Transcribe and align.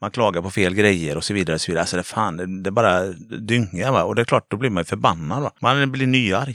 man 0.00 0.10
klagar 0.10 0.42
på 0.42 0.50
fel 0.50 0.74
grejer 0.74 1.16
och 1.16 1.24
så 1.24 1.34
vidare. 1.34 1.54
Och 1.54 1.60
så 1.60 1.72
vidare. 1.72 1.82
Alltså 1.82 1.96
det, 1.96 2.02
fan, 2.02 2.36
det, 2.36 2.62
det 2.62 2.70
bara 2.70 3.06
dyngar. 3.40 3.92
Va? 3.92 4.04
Och 4.04 4.14
det 4.14 4.22
är 4.22 4.24
klart, 4.24 4.46
då 4.48 4.56
blir 4.56 4.70
man 4.70 4.80
ju 4.80 4.84
förbannad. 4.84 5.42
Va? 5.42 5.52
Man 5.60 5.92
blir 5.92 6.06
nyarg. 6.06 6.54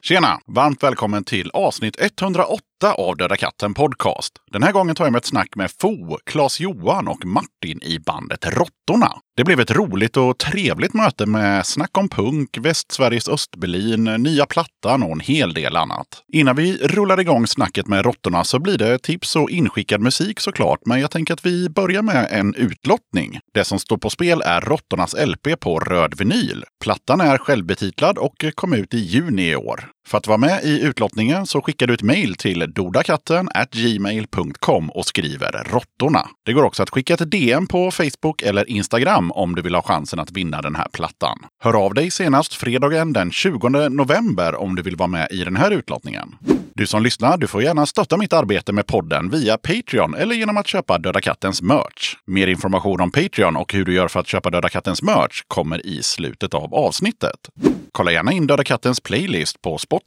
Tjena! 0.00 0.40
Varmt 0.46 0.82
välkommen 0.82 1.24
till 1.24 1.50
avsnitt 1.50 1.96
108 2.00 2.62
av 2.86 3.16
Döda 3.16 3.36
katten 3.36 3.74
Podcast. 3.74 4.32
Den 4.52 4.62
här 4.62 4.72
gången 4.72 4.94
tar 4.94 5.04
jag 5.04 5.12
med 5.12 5.18
ett 5.18 5.26
snack 5.26 5.56
med 5.56 5.70
Fo, 5.80 6.18
Claes-Johan 6.26 7.08
och 7.08 7.24
Martin 7.24 7.82
i 7.82 7.98
bandet 7.98 8.46
Råttorna. 8.46 9.12
Det 9.36 9.44
blev 9.44 9.60
ett 9.60 9.70
roligt 9.70 10.16
och 10.16 10.38
trevligt 10.38 10.94
möte 10.94 11.26
med 11.26 11.66
snack 11.66 11.98
om 11.98 12.08
punk, 12.08 12.58
Västsveriges 12.58 13.28
Östberlin, 13.28 14.04
nya 14.04 14.46
plattan 14.46 15.02
och 15.02 15.12
en 15.12 15.20
hel 15.20 15.54
del 15.54 15.76
annat. 15.76 16.06
Innan 16.32 16.56
vi 16.56 16.76
rullar 16.76 17.20
igång 17.20 17.46
snacket 17.46 17.86
med 17.86 18.04
Råttorna 18.04 18.44
så 18.44 18.58
blir 18.58 18.78
det 18.78 18.98
tips 18.98 19.36
och 19.36 19.50
inskickad 19.50 20.00
musik 20.00 20.40
såklart, 20.40 20.80
men 20.84 21.00
jag 21.00 21.10
tänker 21.10 21.34
att 21.34 21.46
vi 21.46 21.68
börjar 21.68 22.02
med 22.02 22.28
en 22.30 22.54
utlottning. 22.54 23.38
Det 23.54 23.64
som 23.64 23.78
står 23.78 23.96
på 23.96 24.10
spel 24.10 24.42
är 24.44 24.60
Råttornas 24.60 25.14
LP 25.26 25.60
på 25.60 25.78
röd 25.78 26.18
vinyl. 26.18 26.64
Plattan 26.84 27.20
är 27.20 27.38
självbetitlad 27.38 28.18
och 28.18 28.44
kom 28.54 28.72
ut 28.72 28.94
i 28.94 28.98
juni 28.98 29.50
i 29.50 29.56
år. 29.56 29.90
För 30.08 30.18
att 30.18 30.26
vara 30.26 30.38
med 30.38 30.64
i 30.64 30.80
utlottningen 30.80 31.46
så 31.46 31.62
skickar 31.62 31.86
du 31.86 31.94
ett 31.94 32.02
mejl 32.02 32.34
till 32.34 32.72
dodakatten 32.74 33.48
gmail.com 33.72 34.90
och 34.90 35.06
skriver 35.06 35.66
råttorna. 35.70 36.28
Det 36.44 36.52
går 36.52 36.62
också 36.62 36.82
att 36.82 36.90
skicka 36.90 37.14
ett 37.14 37.30
DM 37.30 37.66
på 37.66 37.90
Facebook 37.90 38.42
eller 38.42 38.70
Instagram 38.70 39.32
om 39.32 39.54
du 39.54 39.62
vill 39.62 39.74
ha 39.74 39.82
chansen 39.82 40.18
att 40.18 40.32
vinna 40.32 40.62
den 40.62 40.76
här 40.76 40.88
plattan. 40.92 41.38
Hör 41.62 41.84
av 41.84 41.94
dig 41.94 42.10
senast 42.10 42.54
fredagen 42.54 43.12
den 43.12 43.30
20 43.30 43.68
november 43.88 44.54
om 44.54 44.74
du 44.74 44.82
vill 44.82 44.96
vara 44.96 45.08
med 45.08 45.28
i 45.30 45.44
den 45.44 45.56
här 45.56 45.70
utlottningen. 45.70 46.34
Du 46.74 46.86
som 46.86 47.02
lyssnar, 47.02 47.36
du 47.36 47.46
får 47.46 47.62
gärna 47.62 47.86
stötta 47.86 48.16
mitt 48.16 48.32
arbete 48.32 48.72
med 48.72 48.86
podden 48.86 49.30
via 49.30 49.58
Patreon 49.58 50.14
eller 50.14 50.34
genom 50.34 50.56
att 50.56 50.66
köpa 50.66 50.98
Döda 50.98 51.20
Kattens 51.20 51.62
merch. 51.62 52.16
Mer 52.26 52.46
information 52.46 53.00
om 53.00 53.10
Patreon 53.10 53.56
och 53.56 53.72
hur 53.72 53.84
du 53.84 53.94
gör 53.94 54.08
för 54.08 54.20
att 54.20 54.26
köpa 54.26 54.50
Döda 54.50 54.68
Kattens 54.68 55.02
merch 55.02 55.42
kommer 55.48 55.86
i 55.86 56.02
slutet 56.02 56.54
av 56.54 56.74
avsnittet. 56.74 57.48
Kolla 57.92 58.12
gärna 58.12 58.32
in 58.32 58.46
Döda 58.46 58.64
Kattens 58.64 59.00
playlist 59.00 59.62
på 59.62 59.78
Spotify. 59.78 59.97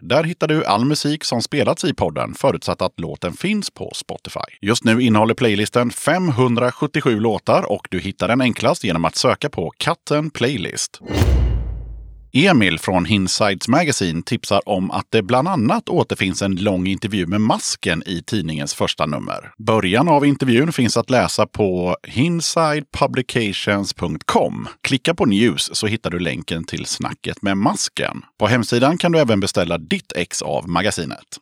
Där 0.00 0.24
hittar 0.24 0.48
du 0.48 0.64
all 0.64 0.84
musik 0.84 1.24
som 1.24 1.42
spelats 1.42 1.84
i 1.84 1.94
podden, 1.94 2.34
förutsatt 2.34 2.82
att 2.82 3.00
låten 3.00 3.32
finns 3.32 3.70
på 3.70 3.92
Spotify. 3.94 4.56
Just 4.60 4.84
nu 4.84 5.02
innehåller 5.02 5.34
playlisten 5.34 5.90
577 5.90 7.20
låtar 7.20 7.72
och 7.72 7.88
du 7.90 8.00
hittar 8.00 8.28
den 8.28 8.40
enklast 8.40 8.84
genom 8.84 9.04
att 9.04 9.16
söka 9.16 9.48
på 9.48 9.72
Katten 9.76 10.30
Playlist. 10.30 11.00
Emil 12.32 12.78
från 12.78 13.04
Hinsides 13.04 13.68
Magazine 13.68 14.22
tipsar 14.22 14.68
om 14.68 14.90
att 14.90 15.06
det 15.10 15.22
bland 15.22 15.48
annat 15.48 15.88
återfinns 15.88 16.42
en 16.42 16.56
lång 16.56 16.86
intervju 16.86 17.26
med 17.26 17.40
Masken 17.40 18.02
i 18.06 18.22
tidningens 18.22 18.74
första 18.74 19.06
nummer. 19.06 19.52
Början 19.58 20.08
av 20.08 20.26
intervjun 20.26 20.72
finns 20.72 20.96
att 20.96 21.10
läsa 21.10 21.46
på 21.46 21.96
hinsidepublications.com. 22.02 24.68
Klicka 24.80 25.14
på 25.14 25.26
news 25.26 25.70
så 25.72 25.86
hittar 25.86 26.10
du 26.10 26.18
länken 26.18 26.64
till 26.64 26.86
snacket 26.86 27.42
med 27.42 27.56
Masken. 27.56 28.22
På 28.38 28.46
hemsidan 28.46 28.98
kan 28.98 29.12
du 29.12 29.18
även 29.18 29.40
beställa 29.40 29.78
ditt 29.78 30.12
ex 30.16 30.42
av 30.42 30.68
magasinet. 30.68 31.38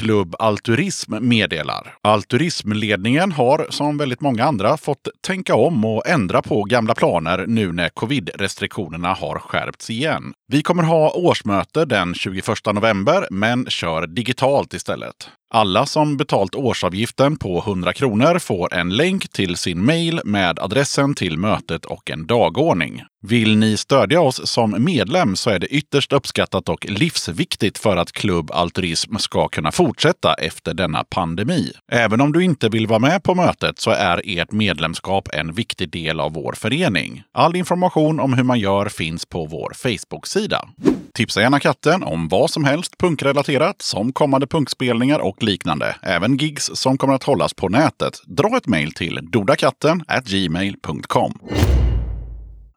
Klubb 0.00 0.34
Alturism 0.38 1.14
meddelar. 1.20 1.94
Alturismledningen 2.02 3.32
har, 3.32 3.66
som 3.70 3.98
väldigt 3.98 4.20
många 4.20 4.44
andra, 4.44 4.76
fått 4.76 5.08
tänka 5.26 5.54
om 5.54 5.84
och 5.84 6.06
ändra 6.06 6.42
på 6.42 6.64
gamla 6.64 6.94
planer 6.94 7.44
nu 7.46 7.72
när 7.72 7.88
covid-restriktionerna 7.88 9.14
har 9.14 9.38
skärpts 9.38 9.90
igen. 9.90 10.32
Vi 10.48 10.62
kommer 10.62 10.82
ha 10.82 11.12
årsmöte 11.12 11.84
den 11.84 12.14
21 12.14 12.46
november, 12.74 13.26
men 13.30 13.66
kör 13.66 14.06
digitalt 14.06 14.74
istället. 14.74 15.30
Alla 15.52 15.86
som 15.86 16.16
betalt 16.16 16.54
årsavgiften 16.54 17.36
på 17.36 17.58
100 17.58 17.92
kronor 17.92 18.38
får 18.38 18.74
en 18.74 18.96
länk 18.96 19.28
till 19.28 19.56
sin 19.56 19.84
mail 19.84 20.20
med 20.24 20.58
adressen 20.58 21.14
till 21.14 21.38
mötet 21.38 21.84
och 21.84 22.10
en 22.10 22.26
dagordning. 22.26 23.02
Vill 23.22 23.56
ni 23.56 23.76
stödja 23.76 24.20
oss 24.20 24.50
som 24.50 24.84
medlem 24.84 25.36
så 25.36 25.50
är 25.50 25.58
det 25.58 25.66
ytterst 25.66 26.12
uppskattat 26.12 26.68
och 26.68 26.86
livsviktigt 26.90 27.78
för 27.78 27.96
att 27.96 28.12
Klubb 28.12 28.50
Altruism 28.50 29.16
ska 29.16 29.48
kunna 29.48 29.72
fortsätta 29.72 30.34
efter 30.34 30.74
denna 30.74 31.04
pandemi. 31.04 31.72
Även 31.92 32.20
om 32.20 32.32
du 32.32 32.44
inte 32.44 32.68
vill 32.68 32.86
vara 32.86 32.98
med 32.98 33.22
på 33.22 33.34
mötet 33.34 33.78
så 33.78 33.90
är 33.90 34.22
ert 34.24 34.52
medlemskap 34.52 35.28
en 35.32 35.52
viktig 35.52 35.90
del 35.90 36.20
av 36.20 36.32
vår 36.32 36.52
förening. 36.52 37.22
All 37.32 37.56
information 37.56 38.20
om 38.20 38.32
hur 38.32 38.44
man 38.44 38.58
gör 38.58 38.88
finns 38.88 39.26
på 39.26 39.46
vår 39.46 39.72
Facebook-sida. 39.74 40.68
Tipsa 41.14 41.40
gärna 41.40 41.60
katten 41.60 42.02
om 42.02 42.28
vad 42.28 42.50
som 42.50 42.64
helst 42.64 42.98
punkrelaterat, 42.98 43.82
som 43.82 44.12
kommande 44.12 44.46
punkspelningar 44.46 45.18
och 45.18 45.39
liknande. 45.42 45.96
Även 46.02 46.36
gigs 46.36 46.70
som 46.74 46.98
kommer 46.98 47.14
att 47.14 47.22
hållas 47.22 47.54
på 47.54 47.68
nätet. 47.68 48.22
Dra 48.26 48.56
ett 48.56 48.66
mejl 48.66 48.92
till 48.92 49.18
dodakatten 49.22 50.04
gmail.com. 50.24 51.38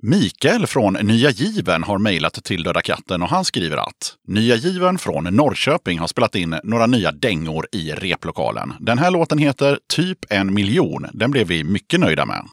Mikael 0.05 0.67
från 0.67 0.93
Nya 0.93 1.29
Given 1.29 1.83
har 1.83 1.97
mejlat 1.97 2.43
till 2.43 2.63
Döda 2.63 2.81
katten 2.81 3.21
och 3.21 3.29
han 3.29 3.45
skriver 3.45 3.77
att 3.77 4.15
Nya 4.27 4.55
Given 4.55 4.97
från 4.97 5.23
Norrköping 5.23 5.99
har 5.99 6.07
spelat 6.07 6.35
in 6.35 6.55
några 6.63 6.87
nya 6.87 7.11
dängor 7.11 7.67
i 7.71 7.91
replokalen. 7.91 8.73
Den 8.79 8.97
här 8.97 9.11
låten 9.11 9.37
heter 9.37 9.79
Typ 9.93 10.19
en 10.29 10.53
miljon. 10.53 11.07
Den 11.13 11.31
blev 11.31 11.47
vi 11.47 11.63
mycket 11.63 11.99
nöjda 11.99 12.25
med. 12.25 12.43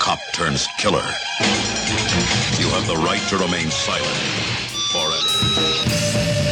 Cop 0.04 0.20
turns 0.34 0.68
killer, 0.76 0.98
you 2.58 2.68
have 2.68 2.86
the 2.86 3.02
right 3.06 3.26
to 3.26 3.38
remain 3.38 3.70
silent 3.70 4.18
forever. 4.92 6.43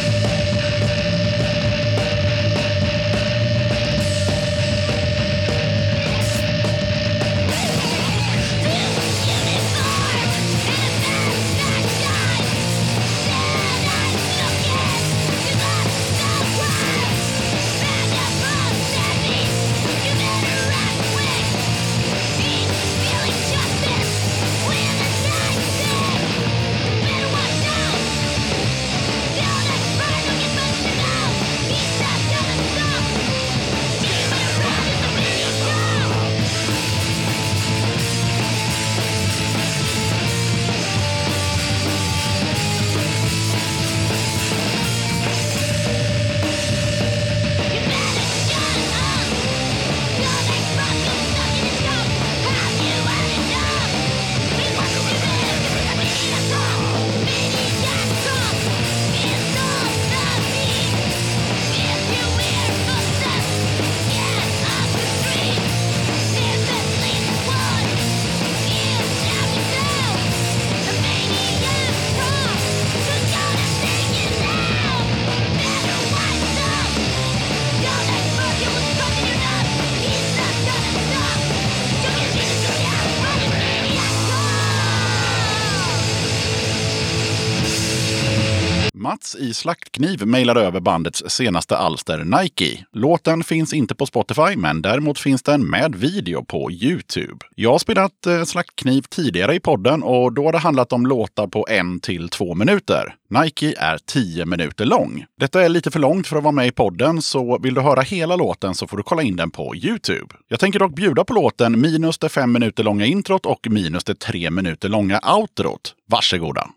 Mats 89.33 89.49
i 89.49 89.53
Slaktkniv 89.53 90.25
mejlade 90.27 90.61
över 90.61 90.79
bandets 90.79 91.23
senaste 91.27 91.77
alster 91.77 92.23
Nike. 92.23 92.85
Låten 92.91 93.43
finns 93.43 93.73
inte 93.73 93.95
på 93.95 94.05
Spotify, 94.05 94.55
men 94.55 94.81
däremot 94.81 95.19
finns 95.19 95.43
den 95.43 95.69
med 95.69 95.95
video 95.95 96.43
på 96.43 96.71
Youtube. 96.71 97.45
Jag 97.55 97.71
har 97.71 97.79
spelat 97.79 98.25
eh, 98.27 98.43
Slaktkniv 98.43 99.01
tidigare 99.01 99.55
i 99.55 99.59
podden 99.59 100.03
och 100.03 100.33
då 100.33 100.45
har 100.45 100.51
det 100.51 100.57
handlat 100.57 100.93
om 100.93 101.05
låtar 101.05 101.47
på 101.47 101.67
en 101.69 101.99
till 101.99 102.29
två 102.29 102.55
minuter. 102.55 103.15
Nike 103.29 103.73
är 103.77 103.97
10 104.05 104.45
minuter 104.45 104.85
lång. 104.85 105.25
Detta 105.39 105.63
är 105.63 105.69
lite 105.69 105.91
för 105.91 105.99
långt 105.99 106.27
för 106.27 106.37
att 106.37 106.43
vara 106.43 106.51
med 106.51 106.67
i 106.67 106.71
podden, 106.71 107.21
så 107.21 107.57
vill 107.57 107.73
du 107.73 107.81
höra 107.81 108.01
hela 108.01 108.35
låten 108.35 108.75
så 108.75 108.87
får 108.87 108.97
du 108.97 109.03
kolla 109.03 109.21
in 109.21 109.35
den 109.35 109.51
på 109.51 109.75
Youtube. 109.75 110.35
Jag 110.47 110.59
tänker 110.59 110.79
dock 110.79 110.95
bjuda 110.95 111.23
på 111.23 111.33
låten 111.33 111.81
minus 111.81 112.17
det 112.17 112.29
fem 112.29 112.51
minuter 112.51 112.83
långa 112.83 113.05
introt 113.05 113.45
och 113.45 113.67
minus 113.69 114.03
det 114.03 114.19
tre 114.19 114.51
minuter 114.51 114.89
långa 114.89 115.21
outrot. 115.37 115.95
Varsågoda! 116.07 116.69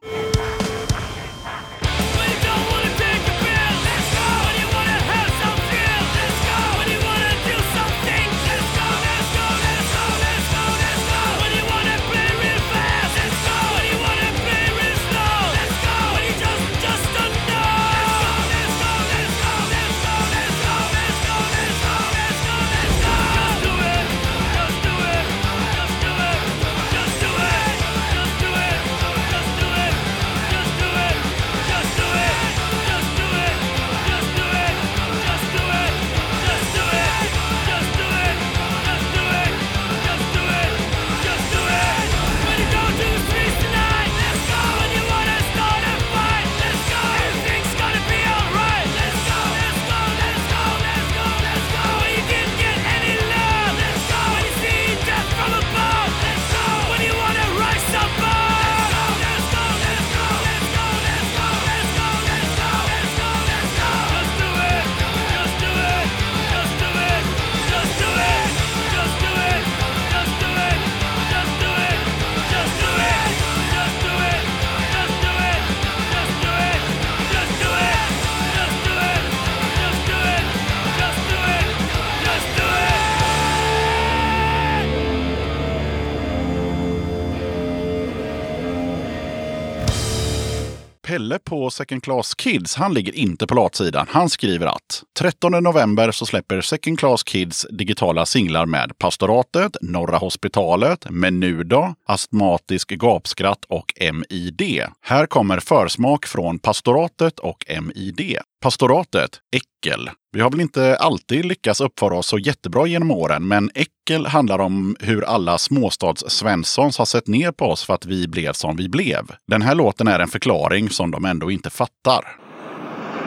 Pelle 91.06 91.38
på 91.38 91.70
Second 91.70 92.02
Class 92.02 92.34
Kids, 92.34 92.74
han 92.74 92.94
ligger 92.94 93.14
inte 93.14 93.46
på 93.46 93.54
latsidan. 93.54 94.06
Han 94.10 94.30
skriver 94.30 94.66
att 94.66 95.02
13 95.18 95.52
november 95.52 96.10
så 96.10 96.26
släpper 96.26 96.60
Second 96.60 96.98
Class 96.98 97.22
Kids 97.22 97.66
digitala 97.70 98.26
singlar 98.26 98.66
med 98.66 98.98
Pastoratet, 98.98 99.76
Norra 99.80 100.16
Hospitalet, 100.16 101.10
Menudo, 101.10 101.94
Astmatisk 102.06 102.90
Gapskratt 102.90 103.64
och 103.68 103.92
MID. 104.12 104.82
Här 105.00 105.26
kommer 105.26 105.60
försmak 105.60 106.26
från 106.26 106.58
Pastoratet 106.58 107.38
och 107.38 107.64
MID. 107.82 108.38
Pastoratet, 108.62 109.30
äckel. 109.52 110.10
Vi 110.36 110.42
har 110.42 110.50
väl 110.50 110.60
inte 110.60 110.96
alltid 110.96 111.44
lyckats 111.44 111.80
uppföra 111.80 112.14
oss 112.14 112.26
så 112.26 112.38
jättebra 112.38 112.86
genom 112.86 113.10
åren, 113.10 113.48
men 113.48 113.70
äckel 113.74 114.26
handlar 114.26 114.58
om 114.58 114.96
hur 115.00 115.24
alla 115.24 115.56
småstads-Svenssons 115.56 116.98
har 116.98 117.04
sett 117.04 117.26
ner 117.26 117.52
på 117.52 117.64
oss 117.64 117.84
för 117.84 117.94
att 117.94 118.06
vi 118.06 118.28
blev 118.28 118.52
som 118.52 118.76
vi 118.76 118.88
blev. 118.88 119.24
Den 119.46 119.62
här 119.62 119.74
låten 119.74 120.08
är 120.08 120.18
en 120.18 120.28
förklaring 120.28 120.90
som 120.90 121.10
de 121.10 121.24
ändå 121.24 121.50
inte 121.50 121.70
fattar. 121.70 122.36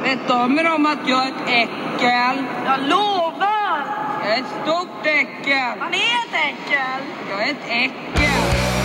Vet 0.04 0.28
de 0.28 0.60
om 0.76 0.86
att 0.86 1.08
jag 1.08 1.28
är 1.28 1.32
ett 1.32 1.50
äckel? 1.50 2.46
Jag 2.66 2.80
lovar! 2.90 3.86
Jag 4.24 4.34
är 4.34 4.40
ett 4.40 4.64
stort 4.64 5.06
äckel. 5.06 5.80
Han 5.80 5.94
är 5.94 5.98
ett 5.98 6.34
äckel! 6.34 7.02
Jag 7.30 7.48
är 7.48 7.52
ett 7.52 7.68
äckel. 7.68 8.79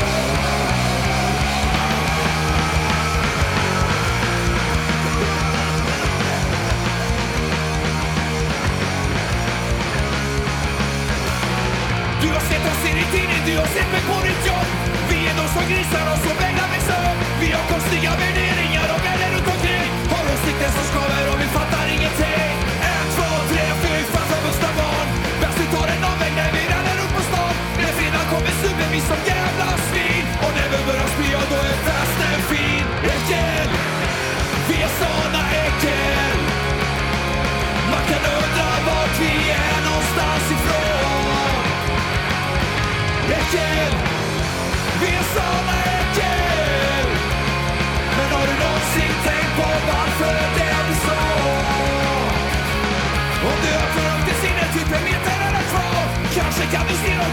Du 12.25 12.31
har 12.31 12.41
sett 12.41 12.65
oss 12.73 12.85
i 12.91 12.95
din 12.95 13.11
tidning, 13.13 13.41
du 13.47 13.59
har 13.59 13.67
sett 13.67 13.93
mig 13.93 14.03
på 14.11 14.17
ditt 14.27 14.47
jobb. 14.47 14.69
Vi 15.11 15.19
är 15.29 15.35
de 15.41 15.47
som 15.55 15.63
grisar 15.71 16.13
oss 16.13 16.34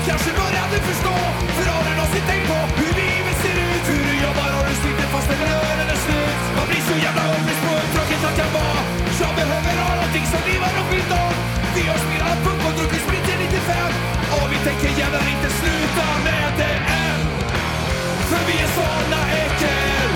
kanske 0.09 0.31
börjar 0.41 0.65
du 0.73 0.79
förstå 0.89 1.15
För 1.55 1.65
har 1.73 1.83
du 1.87 1.91
någonsin 1.99 2.25
tänkt 2.29 2.47
på. 2.51 2.59
Hur 2.81 2.93
livet 3.01 3.37
ser 3.43 3.55
ut? 3.67 3.85
Hur 3.91 4.03
du 4.09 4.15
jobbar 4.25 4.49
och 4.57 4.65
du 4.69 4.75
sitter 4.85 5.07
fast 5.13 5.27
när 5.31 5.39
lönen 5.45 5.87
är 5.95 5.99
slut. 6.05 6.37
Man 6.57 6.65
blir 6.69 6.83
så 6.89 6.95
jävla 7.05 7.23
hopplös 7.29 7.59
på 7.65 7.71
hur 7.79 7.89
tråkigt 7.95 8.23
allt 8.27 8.37
kan 8.41 8.51
vara 8.59 8.81
Jag 9.23 9.33
behöver 9.41 9.73
ha 9.83 9.91
någonting 9.99 10.25
som 10.31 10.41
livar 10.49 10.71
upp 10.79 10.89
mitt 10.95 11.09
dag 11.15 11.31
Vi 11.75 11.83
har 11.91 11.99
spelat 12.05 12.37
punk 12.45 12.61
och 12.67 12.75
druckit 12.77 13.03
sprit 13.05 13.23
till 13.27 13.39
95 13.45 13.91
Och 14.37 14.47
vi 14.51 14.57
tänker 14.67 14.89
jävlar 15.01 15.25
inte 15.33 15.49
sluta 15.59 16.07
med 16.27 16.49
det 16.61 16.75
än. 17.05 17.21
För 18.29 18.41
vi 18.47 18.55
är 18.65 18.69
såna 18.77 19.21
äckel. 19.43 20.09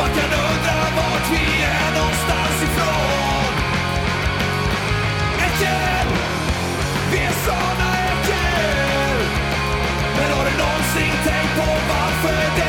Man 0.00 0.10
kan 0.16 0.30
undra 0.48 0.76
vart 0.98 1.26
vi 1.34 1.44
är 1.80 1.88
någonstans 1.98 2.56
ifrån. 2.66 3.52
Äckel! 5.46 5.93
Någonsin 11.56 12.50
tänkt 12.56 12.63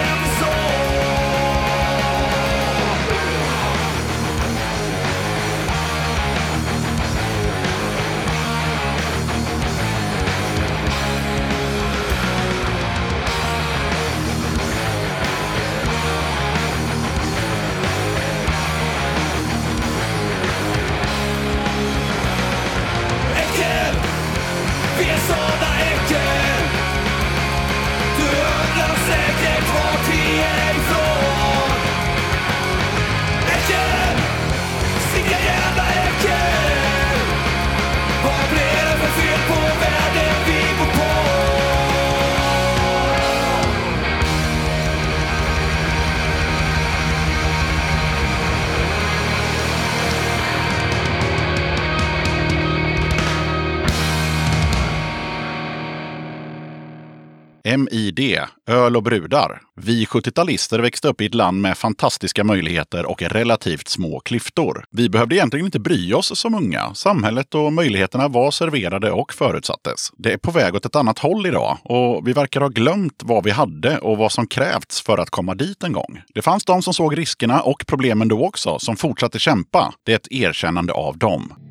MID, 57.65 58.38
öl 58.68 58.96
och 58.96 59.04
brudar. 59.04 59.62
Vi 59.76 60.06
70-talister 60.06 60.80
växte 60.80 61.08
upp 61.08 61.22
i 61.22 61.26
ett 61.26 61.36
land 61.36 61.62
med 61.62 61.78
fantastiska 61.78 62.44
möjligheter 62.44 63.06
och 63.06 63.22
relativt 63.22 63.88
små 63.88 64.20
klyftor. 64.20 64.86
Vi 64.92 65.10
behövde 65.10 65.36
egentligen 65.36 65.66
inte 65.66 65.80
bry 65.80 66.14
oss 66.14 66.40
som 66.40 66.56
unga. 66.56 66.94
Samhället 66.94 67.56
och 67.56 67.74
möjligheterna 67.74 68.28
var 68.28 68.52
serverade 68.52 69.12
och 69.12 69.34
förutsattes. 69.34 70.12
Det 70.18 70.34
är 70.34 70.38
på 70.38 70.52
väg 70.52 70.76
åt 70.76 70.86
ett 70.86 70.96
annat 70.96 71.20
håll 71.20 71.46
idag 71.46 71.78
och 71.84 72.28
vi 72.28 72.34
verkar 72.34 72.62
ha 72.62 72.68
glömt 72.68 73.22
vad 73.24 73.44
vi 73.44 73.52
hade 73.52 73.98
och 73.98 74.18
vad 74.18 74.32
som 74.32 74.48
krävts 74.48 75.02
för 75.02 75.18
att 75.18 75.30
komma 75.30 75.56
dit 75.56 75.84
en 75.84 75.94
gång. 75.94 76.22
Det 76.34 76.42
fanns 76.42 76.66
de 76.66 76.82
som 76.82 76.94
såg 76.94 77.18
riskerna 77.18 77.62
och 77.62 77.84
problemen 77.88 78.28
då 78.28 78.46
också, 78.46 78.80
som 78.80 78.96
fortsatte 78.96 79.40
kämpa. 79.40 79.94
Det 80.04 80.12
är 80.12 80.16
ett 80.16 80.32
erkännande 80.32 80.94
av 80.94 81.18
dem. 81.18 81.65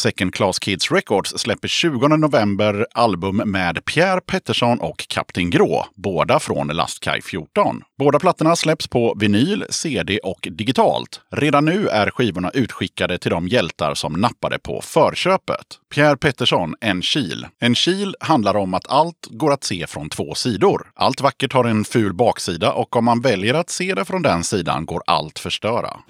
Second 0.00 0.34
Class 0.34 0.58
Kids 0.58 0.90
Records 0.90 1.38
släpper 1.38 1.68
20 1.68 2.08
november 2.08 2.86
album 2.94 3.36
med 3.36 3.84
Pierre 3.84 4.20
Pettersson 4.20 4.80
och 4.80 5.06
Kapten 5.08 5.50
Grå, 5.50 5.86
båda 5.94 6.40
från 6.40 6.66
Lastkaj 6.66 7.22
14. 7.22 7.82
Båda 7.98 8.18
plattorna 8.18 8.56
släpps 8.56 8.88
på 8.88 9.14
vinyl, 9.18 9.64
CD 9.70 10.18
och 10.18 10.48
digitalt. 10.50 11.20
Redan 11.30 11.64
nu 11.64 11.88
är 11.88 12.10
skivorna 12.10 12.50
utskickade 12.50 13.18
till 13.18 13.30
de 13.30 13.48
hjältar 13.48 13.94
som 13.94 14.12
nappade 14.12 14.58
på 14.58 14.80
förköpet. 14.84 15.66
Pierre 15.94 16.16
Pettersson, 16.16 16.74
En 16.80 17.02
kil. 17.02 17.46
En 17.58 17.74
kil 17.74 18.14
handlar 18.20 18.56
om 18.56 18.74
att 18.74 18.90
allt 18.90 19.26
går 19.30 19.52
att 19.52 19.64
se 19.64 19.86
från 19.86 20.08
två 20.08 20.34
sidor. 20.34 20.90
Allt 20.94 21.20
vackert 21.20 21.52
har 21.52 21.64
en 21.64 21.84
ful 21.84 22.14
baksida 22.14 22.72
och 22.72 22.96
om 22.96 23.04
man 23.04 23.20
väljer 23.20 23.54
att 23.54 23.70
se 23.70 23.94
det 23.94 24.04
från 24.04 24.22
den 24.22 24.44
sidan 24.44 24.86
går 24.86 25.02
allt 25.06 25.38
förstöra. 25.38 26.00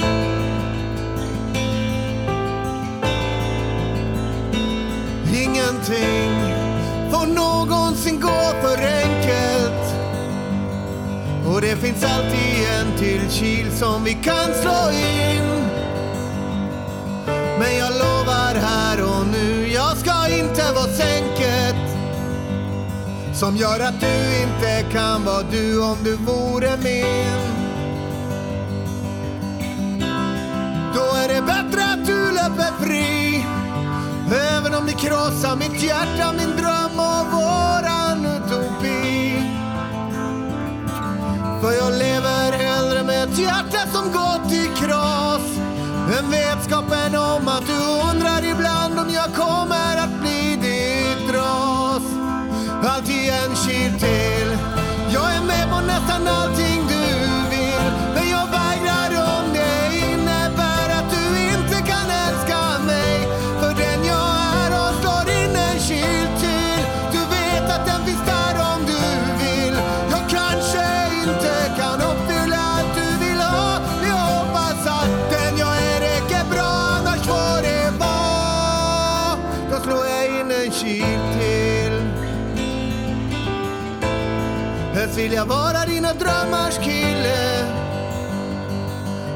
Ingenting. 5.81 6.55
Får 7.11 7.27
någonsin 7.27 8.21
gå 8.21 8.53
för 8.63 8.77
enkelt. 8.77 9.95
Och 11.47 11.61
det 11.61 11.77
finns 11.77 12.05
alltid 12.05 12.67
en 12.81 12.99
till 12.99 13.31
kil 13.31 13.73
som 13.73 14.05
vi 14.05 14.15
kan 14.15 14.55
slå 14.63 14.91
in. 14.91 15.65
Men 17.59 17.77
jag 17.79 17.93
lovar 17.93 18.55
här 18.55 19.03
och 19.03 19.27
nu, 19.27 19.69
jag 19.69 19.97
ska 19.97 20.29
inte 20.29 20.73
vara 20.73 20.93
sänket. 20.93 21.77
Som 23.35 23.57
gör 23.57 23.81
att 23.81 24.01
du 24.01 24.43
inte 24.43 24.93
kan 24.93 25.25
vara 25.25 25.43
du 25.43 25.83
om 25.83 25.97
du 26.05 26.17
vore 26.17 26.77
min. 26.77 27.41
Då 30.95 31.17
är 31.17 31.29
det 31.29 31.43
bättre 31.43 31.85
att 31.85 32.07
du 32.07 32.33
löper 32.33 32.85
fri. 32.85 33.45
Även 34.33 34.75
om 34.75 34.87
det 34.87 34.93
krossar 34.93 35.57
mitt 35.57 35.83
hjärta, 35.83 36.33
min 36.33 36.57
dröm 36.57 36.99
och 36.99 37.27
våran 37.33 38.27
utopi. 38.27 39.43
För 41.61 41.73
jag 41.73 41.93
lever 41.93 42.53
hellre 42.53 43.03
med 43.03 43.25
ett 43.25 43.39
hjärta 43.39 43.87
som 43.93 44.13
gått 44.13 44.53
i 44.53 44.71
kras 44.77 45.43
Än 46.19 46.31
vetskapen 46.31 47.15
om 47.15 47.49
att 47.49 47.67
du 47.67 47.73
undrar 48.11 48.45
ibland 48.45 48.99
om 48.99 49.11
jag 49.15 49.35
kommer 49.35 49.80
jag 85.41 85.47
vara 85.47 85.87
dina 85.87 86.13
drömmars 86.13 86.79
kille. 86.79 87.67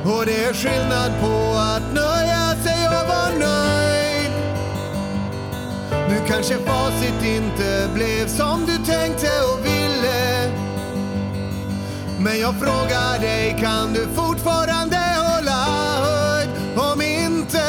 Och 0.05 0.27
det 0.27 0.45
är 0.45 0.53
skillnad 0.53 1.13
på 1.21 1.57
att 1.59 1.95
nöja 1.95 2.57
sig 2.65 2.89
och 2.89 3.09
vara 3.09 3.39
nöjd. 3.39 4.33
Nu 6.09 6.17
kanske 6.29 6.59
facit 6.59 7.25
inte 7.25 7.89
blev 7.95 8.29
som 8.29 8.67
du 8.67 8.77
tänkte 8.93 9.29
och 9.53 9.67
ville. 9.67 10.51
Men 12.19 12.41
jag 12.41 12.55
frågar 12.55 13.21
dig, 13.21 13.57
kan 13.61 13.93
du 13.93 14.07
fortfarande 14.15 14.97
hålla 14.97 15.65
höjd? 16.05 16.49
Om 16.77 17.03
inte, 17.03 17.67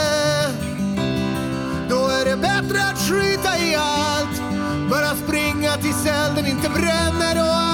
då 1.90 2.08
är 2.08 2.26
det 2.26 2.38
bättre 2.38 2.80
att 2.92 3.00
skita 3.00 3.58
i 3.58 3.76
allt. 3.76 4.42
Bara 4.90 5.16
springa 5.16 5.72
tills 5.78 6.06
elden 6.06 6.46
inte 6.46 6.70
bränner 6.70 7.65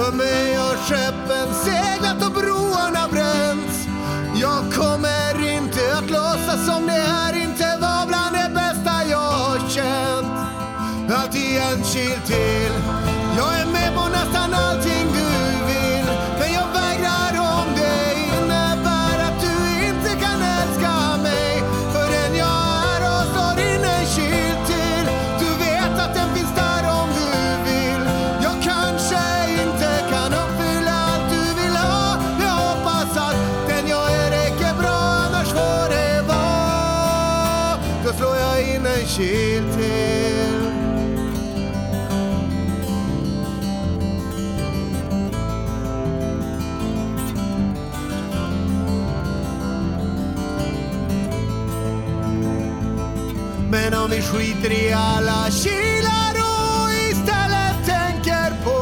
För 0.00 0.12
mig 0.12 0.54
har 0.54 0.76
skeppen 0.76 1.54
seglat 1.54 2.26
och 2.26 2.32
broarna 2.32 3.08
bränts. 3.10 3.86
Jag 4.40 4.72
kommer 4.72 5.52
inte 5.52 5.96
att 5.98 6.10
låtsas 6.10 6.66
som 6.66 6.86
det 6.86 6.92
här 6.92 7.42
inte 7.42 7.78
var 7.80 8.06
bland 8.06 8.34
det 8.34 8.50
bästa 8.54 9.04
jag 9.10 9.32
har 9.32 9.68
känt. 9.68 10.32
Alltid 11.12 11.56
en 11.56 11.82
kil 11.82 12.20
till 12.26 12.89
skiter 54.30 54.72
i 54.72 54.92
alla 54.92 55.50
kilar 55.50 56.34
och 56.50 56.92
istället 57.10 57.78
tänker 57.86 58.64
på 58.64 58.78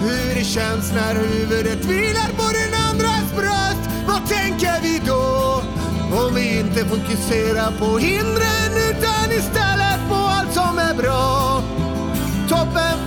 hur 0.00 0.34
det 0.34 0.44
känns 0.44 0.92
när 0.92 1.14
huvudet 1.14 1.84
vilar 1.84 2.30
på 2.36 2.46
den 2.58 2.72
andras 2.90 3.26
bröst. 3.36 3.84
Vad 4.06 4.28
tänker 4.28 4.82
vi 4.82 5.00
då? 5.06 5.62
Om 6.20 6.34
vi 6.34 6.58
inte 6.58 6.84
fokuserar 6.84 7.72
på 7.78 7.98
hindren 7.98 8.72
utan 8.90 9.32
istället 9.32 10.00
på 10.08 10.14
allt 10.14 10.52
som 10.52 10.78
är 10.78 10.94
bra. 10.94 11.62
Toppen 12.48 13.01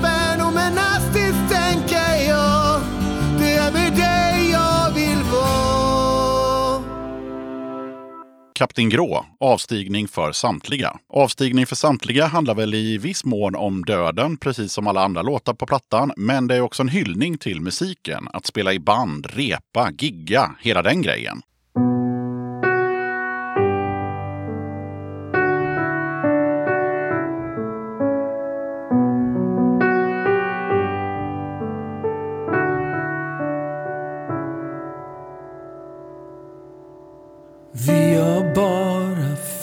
Kapten 8.58 8.90
Grå, 8.90 9.26
Avstigning 9.40 10.08
för 10.08 10.32
samtliga. 10.32 10.98
Avstigning 11.14 11.66
för 11.66 11.76
samtliga 11.76 12.26
handlar 12.26 12.56
väl 12.56 12.74
i 12.74 12.98
viss 12.98 13.26
mån 13.26 13.56
om 13.56 13.86
döden, 13.86 14.38
precis 14.38 14.74
som 14.74 14.88
alla 14.88 15.04
andra 15.04 15.22
låtar 15.22 15.54
på 15.54 15.66
plattan. 15.66 16.12
Men 16.18 16.48
det 16.48 16.56
är 16.56 16.62
också 16.62 16.84
en 16.84 16.90
hyllning 16.90 17.38
till 17.38 17.62
musiken. 17.62 18.28
Att 18.34 18.46
spela 18.46 18.74
i 18.74 18.80
band, 18.80 19.28
repa, 19.30 19.92
gigga, 19.92 20.56
hela 20.60 20.82
den 20.82 21.02
grejen. 21.02 21.42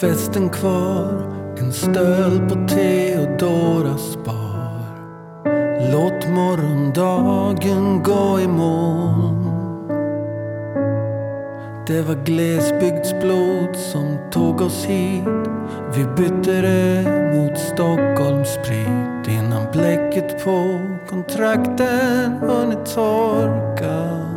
Festen 0.03 0.49
kvar. 0.49 1.33
En 1.59 1.73
stöld 1.73 2.49
på 2.49 2.67
Theodoras 2.67 4.17
bar. 4.25 4.83
Låt 5.91 6.27
morgondagen 6.29 8.03
gå 8.03 8.39
i 8.39 8.47
moln. 8.47 9.49
Det 11.87 12.01
var 12.01 12.25
glesbygdsblod 12.25 13.75
som 13.75 14.17
tog 14.31 14.61
oss 14.61 14.85
hit. 14.85 15.49
Vi 15.95 16.05
bytte 16.17 16.61
det 16.61 17.03
mot 17.35 17.57
Stockholmssprit 17.57 19.27
Innan 19.27 19.71
bläcket 19.71 20.43
på 20.43 20.79
kontrakten 21.09 22.31
hunnit 22.31 22.85
torka. 22.95 24.32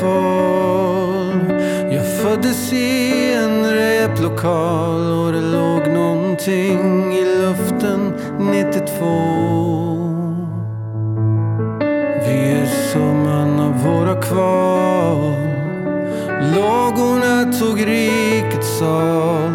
Våra 0.00 1.50
Jag 1.92 2.06
föddes 2.22 2.72
i 2.72 3.32
en 3.32 3.72
replokal 3.72 5.12
och 5.12 5.32
det 5.32 5.40
låg 5.40 5.86
någonting 5.88 7.12
i 7.12 7.24
luften 7.24 8.12
92 8.38 9.04
Vi 12.26 12.52
är 12.52 12.66
summan 12.92 13.60
av 13.60 13.84
våra 13.84 14.22
kval 14.22 15.48
Lågorna 16.54 17.52
tog 17.52 17.86
rikets 17.86 18.78
sal. 18.78 19.47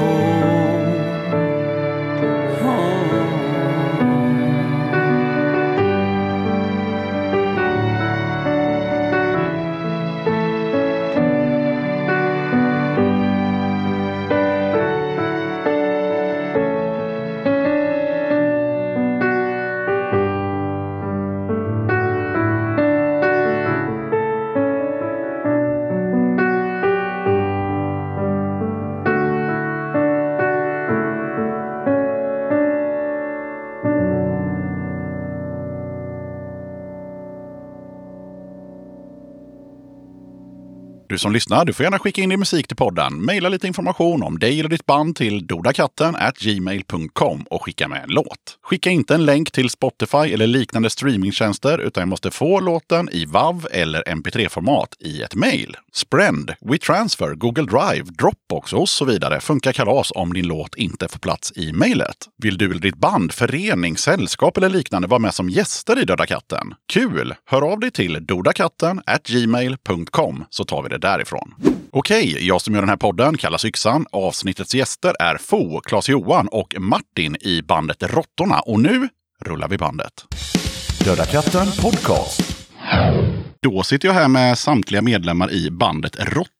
Och 0.00 0.45
Du 41.16 41.20
som 41.20 41.32
lyssnar, 41.32 41.64
du 41.64 41.72
får 41.72 41.84
gärna 41.84 41.98
skicka 41.98 42.22
in 42.22 42.30
din 42.30 42.38
musik 42.38 42.66
till 42.66 42.76
podden. 42.76 43.24
Maila 43.24 43.48
lite 43.48 43.66
information 43.66 44.22
om 44.22 44.38
dig 44.38 44.60
eller 44.60 44.68
ditt 44.68 44.86
band 44.86 45.16
till 45.16 45.46
dodakatten 45.46 46.16
gmail.com 46.38 47.42
och 47.50 47.64
skicka 47.64 47.88
med 47.88 48.02
en 48.02 48.08
låt. 48.08 48.58
Skicka 48.62 48.90
inte 48.90 49.14
en 49.14 49.24
länk 49.24 49.50
till 49.50 49.70
Spotify 49.70 50.32
eller 50.32 50.46
liknande 50.46 50.90
streamingtjänster 50.90 51.78
utan 51.78 52.00
jag 52.00 52.08
måste 52.08 52.30
få 52.30 52.60
låten 52.60 53.08
i 53.12 53.24
WAV 53.24 53.66
eller 53.70 54.02
MP3-format 54.02 54.88
i 55.00 55.22
ett 55.22 55.34
mail. 55.34 55.76
Sprend, 55.92 56.54
WeTransfer, 56.60 57.34
Google 57.34 57.64
Drive, 57.64 58.04
Dropbox 58.18 58.72
och 58.72 58.88
så 58.88 59.04
vidare 59.04 59.40
funkar 59.40 59.72
kalas 59.72 60.12
om 60.14 60.32
din 60.32 60.46
låt 60.46 60.74
inte 60.74 61.08
får 61.08 61.18
plats 61.18 61.52
i 61.56 61.72
mejlet. 61.72 62.16
Vill 62.42 62.58
du 62.58 62.70
eller 62.70 62.80
ditt 62.80 62.98
band, 62.98 63.32
förening, 63.32 63.96
sällskap 63.96 64.56
eller 64.56 64.68
liknande 64.68 65.08
vara 65.08 65.20
med 65.20 65.34
som 65.34 65.50
gäster 65.50 66.02
i 66.02 66.04
Döda 66.04 66.26
katten? 66.26 66.74
Kul! 66.92 67.34
Hör 67.44 67.72
av 67.72 67.80
dig 67.80 67.90
till 67.90 68.26
dodakatten 68.26 69.00
gmail.com 69.24 70.44
så 70.50 70.64
tar 70.64 70.82
vi 70.82 70.88
det 70.88 70.98
därifrån. 71.06 71.54
Okej, 71.90 72.46
jag 72.46 72.60
som 72.60 72.74
gör 72.74 72.82
den 72.82 72.88
här 72.88 72.96
podden 72.96 73.36
kallas 73.36 73.64
Yxan. 73.64 74.06
Avsnittets 74.12 74.74
gäster 74.74 75.14
är 75.20 75.38
Fo, 75.38 75.80
Claes-Johan 75.80 76.48
och 76.48 76.74
Martin 76.78 77.36
i 77.40 77.62
bandet 77.62 78.02
Råttorna. 78.02 78.60
Och 78.60 78.80
nu 78.80 79.08
rullar 79.40 79.68
vi 79.68 79.78
bandet. 79.78 80.12
Döda 81.04 81.24
katten 81.24 81.66
podcast. 81.82 82.66
Då 83.62 83.82
sitter 83.82 84.08
jag 84.08 84.14
här 84.14 84.28
med 84.28 84.58
samtliga 84.58 85.02
medlemmar 85.02 85.52
i 85.52 85.70
bandet 85.70 86.16
Råttorna. 86.16 86.55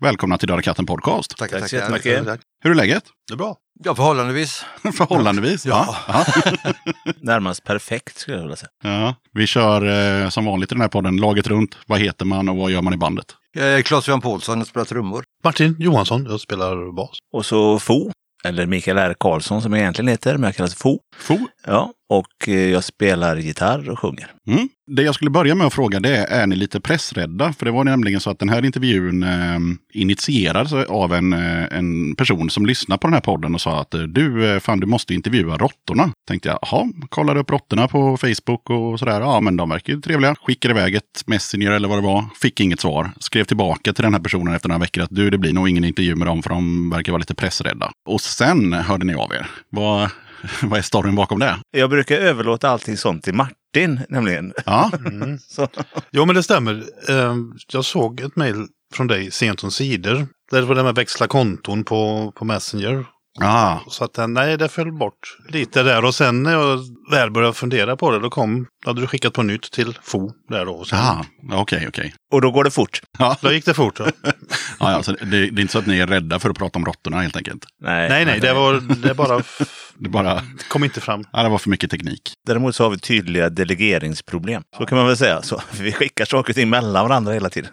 Välkomna 0.00 0.38
till 0.38 0.48
Döda 0.48 0.62
katten 0.62 0.86
podcast. 0.86 1.36
Tack, 1.36 1.50
Tack 1.50 1.60
tack, 1.60 1.70
så 1.70 1.76
jättemycket. 1.76 2.24
tack. 2.26 2.40
Hur 2.64 2.70
är 2.70 2.74
läget? 2.74 3.04
Det 3.28 3.34
är 3.34 3.36
bra. 3.36 3.56
Ja, 3.84 3.94
förhållandevis. 3.94 4.64
Förhållandevis. 4.82 5.66
Ja. 5.66 5.96
Ja. 6.08 6.24
Närmast 7.20 7.64
perfekt 7.64 8.18
skulle 8.18 8.36
jag 8.36 8.42
vilja 8.42 8.56
säga. 8.56 8.68
ja. 8.82 9.14
Vi 9.32 9.46
kör 9.46 10.22
eh, 10.22 10.28
som 10.28 10.44
vanligt 10.44 10.72
i 10.72 10.74
den 10.74 10.80
här 10.82 10.88
podden 10.88 11.16
laget 11.16 11.46
runt. 11.46 11.76
Vad 11.86 12.00
heter 12.00 12.24
man 12.24 12.48
och 12.48 12.56
vad 12.56 12.70
gör 12.70 12.82
man 12.82 12.94
i 12.94 12.96
bandet? 12.96 13.26
Jag 13.52 13.66
är 13.68 13.82
Claes-Johan 13.82 14.20
Paulsson, 14.20 14.58
jag 14.58 14.66
spelar 14.66 14.84
trummor. 14.84 15.24
Martin 15.44 15.76
Johansson, 15.78 16.26
jag 16.30 16.40
spelar 16.40 16.92
bas. 16.96 17.18
Och 17.32 17.46
så 17.46 17.78
Fo, 17.78 18.10
eller 18.44 18.66
Mikael 18.66 18.98
R. 18.98 19.14
Karlsson 19.20 19.62
som 19.62 19.72
jag 19.72 19.80
egentligen 19.80 20.08
heter, 20.08 20.32
men 20.32 20.42
jag 20.48 20.56
kallas 20.56 20.74
Fo. 20.74 20.98
Fo. 21.16 21.38
Ja, 21.68 21.92
och 22.08 22.48
eh, 22.48 22.70
jag 22.70 22.84
spelar 22.84 23.36
gitarr 23.36 23.90
och 23.90 23.98
sjunger. 23.98 24.26
Mm. 24.46 24.68
Det 24.86 25.02
jag 25.02 25.14
skulle 25.14 25.30
börja 25.30 25.54
med 25.54 25.66
att 25.66 25.74
fråga 25.74 26.00
det 26.00 26.16
är, 26.16 26.26
är 26.26 26.46
ni 26.46 26.56
lite 26.56 26.80
pressrädda? 26.80 27.52
För 27.52 27.66
det 27.66 27.72
var 27.72 27.84
nämligen 27.84 28.20
så 28.20 28.30
att 28.30 28.38
den 28.38 28.48
här 28.48 28.64
intervjun 28.64 29.22
eh, 29.22 29.58
initierades 29.92 30.72
av 30.72 31.14
en, 31.14 31.32
eh, 31.32 31.78
en 31.78 32.14
person 32.16 32.50
som 32.50 32.66
lyssnade 32.66 32.98
på 32.98 33.06
den 33.06 33.14
här 33.14 33.20
podden 33.20 33.54
och 33.54 33.60
sa 33.60 33.80
att 33.80 33.94
eh, 33.94 34.00
du, 34.00 34.60
fan 34.60 34.80
du 34.80 34.86
måste 34.86 35.14
intervjua 35.14 35.56
råttorna. 35.56 36.12
Tänkte 36.28 36.48
jag, 36.48 36.58
jaha, 36.62 36.92
kollade 37.08 37.40
upp 37.40 37.50
råttorna 37.50 37.88
på 37.88 38.16
Facebook 38.16 38.70
och 38.70 38.98
sådär. 38.98 39.20
Ja, 39.20 39.40
men 39.40 39.56
de 39.56 39.68
verkar 39.68 39.92
ju 39.92 40.00
trevliga. 40.00 40.34
Skickade 40.42 40.74
iväg 40.74 40.94
ett 40.94 41.22
Messenger 41.26 41.70
eller 41.70 41.88
vad 41.88 41.98
det 41.98 42.06
var. 42.06 42.24
Fick 42.40 42.60
inget 42.60 42.80
svar. 42.80 43.10
Skrev 43.18 43.44
tillbaka 43.44 43.92
till 43.92 44.04
den 44.04 44.14
här 44.14 44.20
personen 44.20 44.54
efter 44.54 44.68
några 44.68 44.80
veckor 44.80 45.02
att 45.02 45.10
du, 45.10 45.30
det 45.30 45.38
blir 45.38 45.52
nog 45.52 45.68
ingen 45.68 45.84
intervju 45.84 46.14
med 46.14 46.26
dem 46.26 46.42
för 46.42 46.50
de 46.50 46.90
verkar 46.90 47.12
vara 47.12 47.20
lite 47.20 47.34
pressrädda. 47.34 47.90
Och 48.08 48.20
sen 48.20 48.72
hörde 48.72 49.06
ni 49.06 49.14
av 49.14 49.32
er. 49.32 49.46
Vad, 49.70 50.10
vad 50.62 50.78
är 50.78 50.82
storyn 50.82 51.14
bakom 51.14 51.38
det? 51.38 51.58
Jag 51.70 51.90
brukar 51.90 52.16
överlåta 52.16 52.68
allting 52.68 52.96
sånt 52.96 53.24
till 53.24 53.34
Martin, 53.34 54.00
nämligen. 54.08 54.52
Ja, 54.66 54.90
Så, 55.48 55.68
Jo, 56.10 56.24
men 56.24 56.34
det 56.36 56.42
stämmer. 56.42 56.84
Eh, 57.08 57.34
Jag 57.72 57.84
såg 57.84 58.20
ett 58.20 58.36
mejl 58.36 58.66
från 58.94 59.06
dig 59.06 59.30
sent 59.30 59.64
om 59.64 59.70
sidor. 59.70 60.26
Där 60.50 60.60
det 60.60 60.66
var 60.66 60.74
det 60.74 60.82
med 60.82 60.94
växla 60.94 61.26
konton 61.26 61.84
på, 61.84 62.32
på 62.36 62.44
Messenger. 62.44 63.04
Ah, 63.40 63.78
Så 63.88 64.04
att 64.04 64.18
nej, 64.28 64.56
det 64.56 64.68
föll 64.68 64.92
bort 64.92 65.36
lite 65.48 65.82
där. 65.82 66.04
Och 66.04 66.14
sen 66.14 66.42
när 66.42 66.52
jag 66.52 66.80
väl 67.10 67.30
började 67.30 67.54
fundera 67.54 67.96
på 67.96 68.10
det, 68.10 68.18
då 68.18 68.30
kom, 68.30 68.66
hade 68.86 69.00
du 69.00 69.06
skickat 69.06 69.32
på 69.32 69.42
nytt 69.42 69.72
till 69.72 69.98
FO 70.02 70.30
där 70.48 70.64
då. 70.64 70.72
Och 70.72 70.86
sen, 70.86 70.98
ah, 70.98 71.24
okej, 71.52 71.84
okej. 71.88 72.14
och 72.32 72.40
då 72.42 72.50
går 72.50 72.64
det 72.64 72.70
fort. 72.70 73.00
Då 73.40 73.52
gick 73.52 73.64
det 73.64 73.74
fort. 73.74 73.98
Ja. 73.98 74.06
Ja, 74.80 74.92
ja, 74.92 75.02
så 75.02 75.12
det, 75.12 75.26
det 75.26 75.36
är 75.36 75.60
inte 75.60 75.72
så 75.72 75.78
att 75.78 75.86
ni 75.86 75.98
är 75.98 76.06
rädda 76.06 76.38
för 76.38 76.50
att 76.50 76.58
prata 76.58 76.78
om 76.78 76.84
råttorna 76.84 77.20
helt 77.20 77.36
enkelt. 77.36 77.64
Nej, 77.82 78.08
nej, 78.08 78.24
nej, 78.24 78.40
det 78.40 78.52
var 78.52 78.80
det 79.02 79.14
bara 79.14 79.42
Det 80.00 80.08
bara, 80.08 80.42
kom 80.68 80.84
inte 80.84 81.00
fram. 81.00 81.24
ja, 81.32 81.42
det 81.42 81.48
var 81.48 81.58
för 81.58 81.70
mycket 81.70 81.90
teknik. 81.90 82.32
Däremot 82.46 82.76
så 82.76 82.82
har 82.82 82.90
vi 82.90 82.98
tydliga 82.98 83.48
delegeringsproblem. 83.50 84.62
Så 84.78 84.86
kan 84.86 84.98
man 84.98 85.06
väl 85.06 85.16
säga. 85.16 85.42
Så, 85.42 85.62
vi 85.80 85.92
skickar 85.92 86.24
saker 86.24 86.52
och 86.52 86.56
ting 86.56 86.70
mellan 86.70 87.08
varandra 87.08 87.32
hela 87.32 87.50
tiden. 87.50 87.70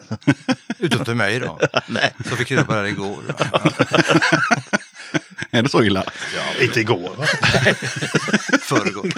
Utom 0.79 1.05
till 1.05 1.15
mig 1.15 1.39
då. 1.39 1.59
nej. 1.87 2.13
Så 2.29 2.35
fick 2.35 2.51
jag 2.51 2.57
reda 2.57 2.65
på 2.65 2.71
det 2.73 2.77
här 2.79 2.85
igår. 2.85 3.17
Är 5.55 5.61
det 5.63 5.69
så 5.69 5.83
illa? 5.83 6.03
Inte 6.61 6.79
igår? 6.79 7.11
Förrgår. 8.61 9.11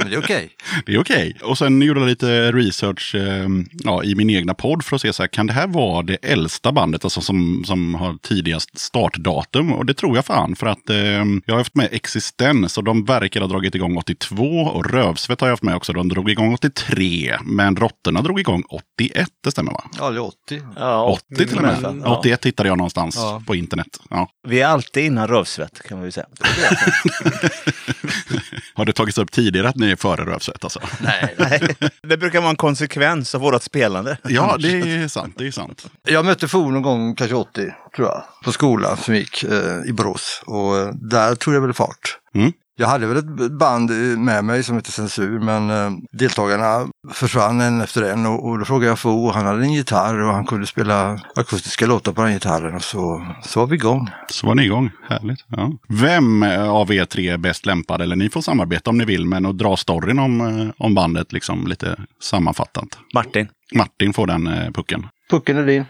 Men 0.00 0.10
det 0.10 0.16
är 0.16 0.20
okej. 0.20 0.50
Det 0.86 0.94
är 0.94 0.98
okej. 1.00 1.36
Och 1.42 1.58
sen 1.58 1.82
gjorde 1.82 2.00
jag 2.00 2.08
lite 2.08 2.52
research 2.52 3.14
eh, 3.14 3.48
ja, 3.72 4.04
i 4.04 4.14
min 4.14 4.30
egna 4.30 4.54
podd 4.54 4.84
för 4.84 4.96
att 4.96 5.02
se 5.02 5.12
så 5.12 5.22
här, 5.22 5.28
kan 5.28 5.46
det 5.46 5.52
här 5.52 5.66
vara 5.66 6.02
det 6.02 6.16
äldsta 6.22 6.72
bandet 6.72 7.04
alltså 7.04 7.20
som, 7.20 7.64
som 7.66 7.94
har 7.94 8.16
tidigast 8.22 8.78
startdatum? 8.78 9.72
Och 9.72 9.86
det 9.86 9.94
tror 9.94 10.16
jag 10.16 10.24
fan, 10.24 10.56
för 10.56 10.66
att 10.66 10.90
eh, 10.90 10.96
jag 10.98 11.24
har 11.48 11.56
haft 11.56 11.74
med 11.74 11.88
Existens 11.92 12.78
och 12.78 12.84
de 12.84 13.04
verkar 13.04 13.40
ha 13.40 13.46
dragit 13.48 13.74
igång 13.74 13.96
82 13.96 14.44
och 14.60 14.90
Rövsvett 14.90 15.40
har 15.40 15.48
jag 15.48 15.52
haft 15.52 15.62
med 15.62 15.76
också. 15.76 15.92
De 15.92 16.08
drog 16.08 16.30
igång 16.30 16.54
83, 16.54 17.36
men 17.44 17.76
Råttorna 17.76 18.22
drog 18.22 18.40
igång 18.40 18.62
81, 18.68 19.28
det 19.44 19.50
stämmer 19.50 19.72
va? 19.72 19.84
Ja, 19.98 20.10
det 20.10 20.16
är 20.16 20.20
80. 20.24 20.62
Ja, 20.76 21.04
80 21.34 21.46
till 21.46 21.56
och 21.56 21.62
med. 21.62 21.72
nästan. 21.72 22.02
Ja. 22.04 22.18
81 22.18 22.46
hittade 22.46 22.68
jag 22.68 22.78
någonstans 22.78 23.14
Ja. 23.16 23.42
på 23.46 23.54
internet. 23.54 23.86
Ja. 24.10 24.28
Vi 24.48 24.60
är 24.60 24.66
alltid 24.66 25.04
innan 25.04 25.28
rövsvett 25.28 25.82
kan 25.88 25.98
man 25.98 26.04
ju 26.06 26.10
säga. 26.12 26.26
Har 28.74 28.84
det 28.84 28.92
tagits 28.92 29.18
upp 29.18 29.32
tidigare 29.32 29.68
att 29.68 29.76
ni 29.76 29.90
är 29.90 29.96
före 29.96 30.24
Rövsvett 30.24 30.64
alltså? 30.64 30.80
Nej. 31.00 31.34
Nej, 31.38 31.76
det 32.02 32.16
brukar 32.16 32.40
vara 32.40 32.50
en 32.50 32.56
konsekvens 32.56 33.34
av 33.34 33.40
vårt 33.40 33.62
spelande. 33.62 34.18
Ja, 34.22 34.56
det 34.58 34.68
är 34.68 35.08
sant. 35.08 35.34
Det 35.38 35.46
är 35.46 35.50
sant. 35.50 35.86
Jag 36.04 36.24
mötte 36.24 36.48
FO 36.48 36.70
någon 36.70 36.82
gång, 36.82 37.14
kanske 37.14 37.36
80, 37.36 37.74
tror 37.96 38.08
jag, 38.08 38.22
på 38.44 38.52
skolan 38.52 38.96
som 38.96 39.14
gick 39.14 39.42
eh, 39.42 39.88
i 39.88 39.92
Borås. 39.92 40.42
Och 40.46 40.78
eh, 40.78 40.88
där 40.94 41.34
tog 41.34 41.54
det 41.54 41.60
väl 41.60 41.72
fart. 41.72 42.18
Mm. 42.34 42.52
Jag 42.80 42.88
hade 42.88 43.06
väl 43.06 43.16
ett 43.16 43.52
band 43.52 43.90
med 44.18 44.44
mig 44.44 44.62
som 44.62 44.76
hette 44.76 44.92
Censur, 44.92 45.38
men 45.38 45.70
eh, 45.70 45.90
deltagarna 46.12 46.88
försvann 47.12 47.60
en 47.60 47.80
efter 47.80 48.02
en 48.02 48.26
och, 48.26 48.48
och 48.48 48.58
då 48.58 48.64
frågade 48.64 48.90
jag 48.90 48.98
FO, 48.98 49.26
och 49.26 49.34
han 49.34 49.46
hade 49.46 49.62
en 49.62 49.72
gitarr 49.72 50.22
och 50.22 50.34
han 50.34 50.46
kunde 50.46 50.66
spela 50.66 51.20
akustiska 51.36 51.86
låtar 51.86 52.12
på 52.12 52.22
den 52.22 52.32
gitarren 52.32 52.74
och 52.74 52.82
så, 52.82 53.26
så 53.42 53.60
var 53.60 53.66
vi 53.66 53.74
igång. 53.74 54.10
Så 54.30 54.46
var 54.46 54.54
ni 54.54 54.64
igång. 54.64 54.90
Härligt. 55.08 55.44
Ja. 55.48 55.72
Vem 55.88 56.42
av 56.42 56.92
er 56.92 57.04
tre 57.04 57.28
är 57.28 57.36
bäst 57.36 57.66
lämpad? 57.66 58.02
Eller 58.02 58.16
ni 58.16 58.30
får 58.30 58.40
samarbeta 58.40 58.90
om 58.90 58.98
ni 58.98 59.04
vill, 59.04 59.26
men 59.26 59.46
att 59.46 59.58
dra 59.58 59.76
storyn 59.76 60.18
om, 60.18 60.40
eh, 60.40 60.68
om 60.78 60.94
bandet 60.94 61.32
liksom 61.32 61.66
lite 61.66 61.96
sammanfattat. 62.22 62.98
Martin. 63.14 63.48
Martin 63.74 64.12
får 64.12 64.26
den 64.26 64.46
eh, 64.46 64.70
pucken. 64.70 65.06
Pucken 65.30 65.56
är 65.56 65.66
din. 65.66 65.84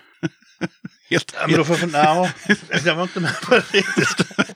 Helt, 1.11 1.35
men 1.49 1.57
då 1.57 1.65
får 1.65 1.77
jag, 1.81 1.91
ja, 1.93 2.29
jag 2.85 2.95
var 2.95 3.03
inte 3.03 3.21
med 3.21 3.41
på 3.49 3.55
det. 3.73 3.85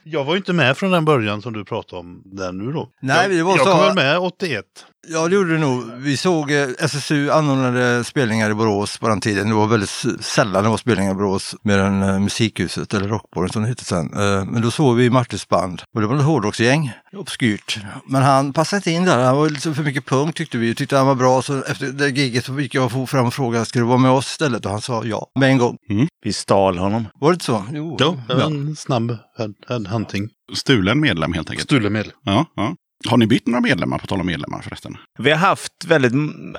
Jag 0.03 0.25
var 0.25 0.37
inte 0.37 0.53
med 0.53 0.77
från 0.77 0.91
den 0.91 1.05
början 1.05 1.43
som 1.43 1.53
du 1.53 1.65
pratade 1.65 2.01
om 2.01 2.23
där 2.25 2.53
nu 2.53 2.73
då. 2.73 2.89
Nej, 3.03 3.17
jag, 3.23 3.31
det 3.31 3.43
var 3.43 3.57
jag 3.57 3.67
så- 3.67 3.73
kom 3.73 3.81
väl 3.81 3.95
med 3.95 4.19
81. 4.19 4.65
Ja, 5.07 5.29
det 5.29 5.35
gjorde 5.35 5.53
det 5.53 5.59
nog. 5.59 5.93
Vi 5.97 6.17
såg 6.17 6.51
eh, 6.53 6.69
SSU 6.79 7.31
anordnade 7.31 8.05
spelningar 8.05 8.51
i 8.51 8.55
Borås 8.55 8.99
på 8.99 9.09
den 9.09 9.21
tiden. 9.21 9.49
Det 9.49 9.55
var 9.55 9.67
väldigt 9.67 10.05
sällan 10.21 10.65
det 10.65 10.71
var 10.71 10.77
spelningar 10.77 11.11
i 11.13 11.15
Borås 11.15 11.55
med 11.63 11.81
än 11.81 12.03
eh, 12.03 12.19
Musikhuset 12.19 12.95
eller 12.95 13.09
Rockborgen 13.09 13.53
som 13.53 13.63
det 13.63 13.69
hette 13.69 13.85
sen. 13.85 14.11
Eh, 14.15 14.45
men 14.45 14.63
då 14.63 14.71
såg 14.71 14.97
vi 14.97 15.11
Martins 15.11 15.49
band 15.49 15.83
och 15.95 16.01
det 16.01 16.07
var 16.07 16.17
ett 16.17 16.23
hårdrocksgäng, 16.23 16.93
obskyrt. 17.17 17.79
Men 18.09 18.23
han 18.23 18.53
passade 18.53 18.77
inte 18.79 18.91
in 18.91 19.05
där, 19.05 19.19
han 19.25 19.37
var 19.37 19.49
lite 19.51 19.75
för 19.75 19.83
mycket 19.83 20.07
punk 20.07 20.35
tyckte 20.37 20.59
vi. 20.59 20.75
Tyckte 20.75 20.97
han 20.97 21.07
var 21.07 21.15
bra 21.15 21.43
så 21.43 21.63
efter 21.63 21.87
det 21.87 22.09
giget 22.09 22.45
så 22.45 22.61
gick 22.61 22.75
jag 22.75 23.09
fram 23.11 23.27
och 23.27 23.35
frågade, 23.35 23.65
ska 23.65 23.79
du 23.79 23.85
vara 23.85 23.99
med 23.99 24.11
oss 24.11 24.27
istället? 24.27 24.65
Och 24.67 24.73
han 24.73 24.81
sa 24.81 25.05
ja, 25.05 25.27
med 25.41 25.49
en 25.49 25.59
gång. 25.59 25.77
Vi 26.25 26.33
stal 26.45 26.79
honom. 26.79 27.07
Var 27.21 27.31
det 27.31 27.35
inte 27.35 27.45
så? 27.45 27.65
Jo. 27.73 27.97
Jo, 28.01 28.21
det 28.29 28.35
var 28.35 28.41
Ja. 28.41 28.47
en 28.47 28.77
snabb 28.77 29.17
head- 29.39 29.55
headhunting. 29.69 30.29
Stulen 30.55 31.01
medlem 31.01 31.33
helt 31.33 31.51
enkelt. 31.51 31.69
Stulen 31.69 31.93
medlem. 31.93 32.15
Ja, 32.25 32.47
ja. 32.57 32.75
Har 33.09 33.17
ni 33.17 33.27
bytt 33.27 33.47
några 33.47 33.61
medlemmar, 33.61 33.99
på 33.99 34.07
tal 34.07 34.21
om 34.21 34.27
medlemmar 34.27 34.63
förresten? 34.63 34.97
Vi 35.19 35.31
har 35.31 35.39
haft 35.39 35.73
väldigt, 35.87 36.13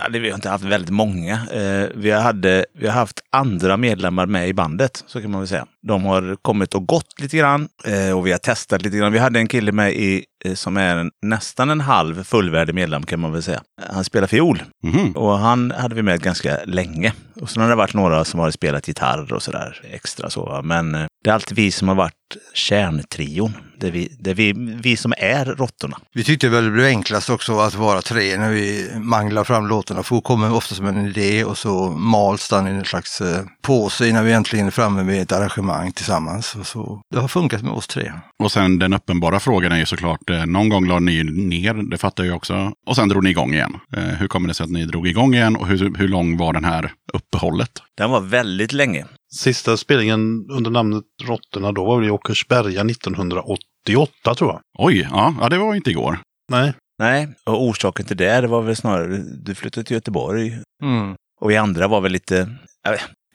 eller 0.05 0.19
vi 0.19 0.29
har 0.29 0.35
inte 0.35 0.49
haft 0.49 0.63
väldigt 0.63 0.89
många. 0.89 1.33
Eh, 1.33 1.87
vi, 1.95 2.11
har 2.11 2.21
hade, 2.21 2.65
vi 2.79 2.87
har 2.87 2.93
haft 2.93 3.19
andra 3.31 3.77
medlemmar 3.77 4.25
med 4.25 4.49
i 4.49 4.53
bandet, 4.53 5.03
så 5.07 5.21
kan 5.21 5.31
man 5.31 5.41
väl 5.41 5.47
säga. 5.47 5.65
De 5.87 6.05
har 6.05 6.35
kommit 6.41 6.73
och 6.75 6.85
gått 6.87 7.21
lite 7.21 7.37
grann 7.37 7.67
eh, 7.85 8.17
och 8.17 8.27
vi 8.27 8.31
har 8.31 8.37
testat 8.39 8.81
lite 8.81 8.97
grann. 8.97 9.11
Vi 9.13 9.19
hade 9.19 9.39
en 9.39 9.47
kille 9.47 9.71
med 9.71 9.93
i, 9.93 10.25
eh, 10.45 10.53
som 10.53 10.77
är 10.77 10.95
en, 10.95 11.11
nästan 11.21 11.69
en 11.69 11.81
halv 11.81 12.23
fullvärdig 12.23 12.75
medlem 12.75 13.03
kan 13.03 13.19
man 13.19 13.31
väl 13.31 13.43
säga. 13.43 13.61
Han 13.89 14.03
spelar 14.03 14.27
fiol 14.27 14.63
Mhm. 14.83 15.11
och 15.11 15.37
han 15.39 15.71
hade 15.71 15.95
vi 15.95 16.01
med 16.01 16.21
ganska 16.21 16.57
länge. 16.65 17.13
Och 17.41 17.49
sen 17.49 17.61
har 17.63 17.69
det 17.69 17.75
varit 17.75 17.93
några 17.93 18.25
som 18.25 18.39
har 18.39 18.51
spelat 18.51 18.87
gitarr 18.87 19.33
och 19.33 19.43
sådär 19.43 19.81
extra 19.91 20.29
så. 20.29 20.61
Men 20.63 20.95
eh, 20.95 21.05
det 21.23 21.29
är 21.29 21.33
alltid 21.33 21.55
vi 21.57 21.71
som 21.71 21.87
har 21.87 21.95
varit 21.95 22.13
kärntrion. 22.53 23.53
Det 23.79 23.87
är 23.87 23.91
vi, 23.91 24.17
det 24.19 24.29
är 24.29 24.35
vi, 24.35 24.53
vi 24.83 24.97
som 24.97 25.13
är 25.17 25.45
råttorna. 25.45 25.97
Vi 26.13 26.23
tyckte 26.23 26.49
väl 26.49 26.63
det 26.65 26.71
blev 26.71 26.85
enklast 26.85 27.29
också 27.29 27.59
att 27.59 27.75
vara 27.75 28.01
tre 28.01 28.37
när 28.37 28.49
vi 28.51 28.89
manglar 28.95 29.43
fram 29.43 29.67
låtarna. 29.67 30.03
För 30.03 30.21
kommer 30.21 30.53
ofta 30.53 30.75
som 30.75 30.85
en 30.85 31.05
idé 31.05 31.43
och 31.43 31.57
så 31.57 31.89
mals 31.89 32.49
den 32.49 32.67
i 32.67 32.71
en 32.71 32.85
slags 32.85 33.21
påse 33.61 34.07
innan 34.07 34.25
vi 34.25 34.31
äntligen 34.33 34.67
är 34.67 34.71
framme 34.71 35.03
med 35.03 35.21
ett 35.21 35.31
arrangemang 35.31 35.74
tillsammans. 35.95 36.55
Och 36.55 36.67
så, 36.67 37.01
det 37.13 37.19
har 37.19 37.27
funkat 37.27 37.61
med 37.63 37.71
oss 37.71 37.87
tre. 37.87 38.11
Och 38.43 38.51
sen 38.51 38.79
den 38.79 38.93
uppenbara 38.93 39.39
frågan 39.39 39.71
är 39.71 39.77
ju 39.77 39.85
såklart, 39.85 40.29
eh, 40.29 40.45
någon 40.45 40.69
gång 40.69 40.87
la 40.87 40.99
ni 40.99 41.23
ner, 41.23 41.73
det 41.73 41.97
fattar 41.97 42.23
jag 42.23 42.35
också. 42.35 42.71
Och 42.87 42.95
sen 42.95 43.09
drog 43.09 43.23
ni 43.23 43.29
igång 43.29 43.53
igen. 43.53 43.77
Eh, 43.97 44.03
hur 44.03 44.27
kommer 44.27 44.47
det 44.47 44.53
sig 44.53 44.63
att 44.63 44.69
ni 44.69 44.85
drog 44.85 45.07
igång 45.07 45.33
igen 45.33 45.55
och 45.55 45.67
hur, 45.67 45.95
hur 45.97 46.07
lång 46.07 46.37
var 46.37 46.53
den 46.53 46.65
här 46.65 46.91
uppehållet? 47.13 47.71
Den 47.97 48.09
var 48.11 48.21
väldigt 48.21 48.73
länge. 48.73 49.05
Sista 49.35 49.77
spelningen 49.77 50.45
under 50.49 50.71
namnet 50.71 51.03
Råttorna 51.23 51.71
då 51.71 51.85
var 51.85 51.97
väl 51.99 52.07
i 52.07 52.11
Åkersberga 52.11 52.81
1988 52.81 54.35
tror 54.35 54.51
jag. 54.51 54.61
Oj, 54.77 55.07
ja, 55.11 55.35
ja 55.41 55.49
det 55.49 55.57
var 55.57 55.75
inte 55.75 55.89
igår. 55.89 56.19
Nej, 56.51 56.73
Nej, 56.99 57.27
och 57.45 57.63
orsaken 57.63 58.05
till 58.05 58.17
det, 58.17 58.41
det 58.41 58.47
var 58.47 58.61
väl 58.61 58.75
snarare 58.75 59.17
du 59.17 59.55
flyttade 59.55 59.83
till 59.83 59.93
Göteborg 59.95 60.59
Mm. 60.83 61.15
och 61.41 61.49
vi 61.49 61.57
andra 61.57 61.87
var 61.87 62.01
väl 62.01 62.11
lite... 62.11 62.49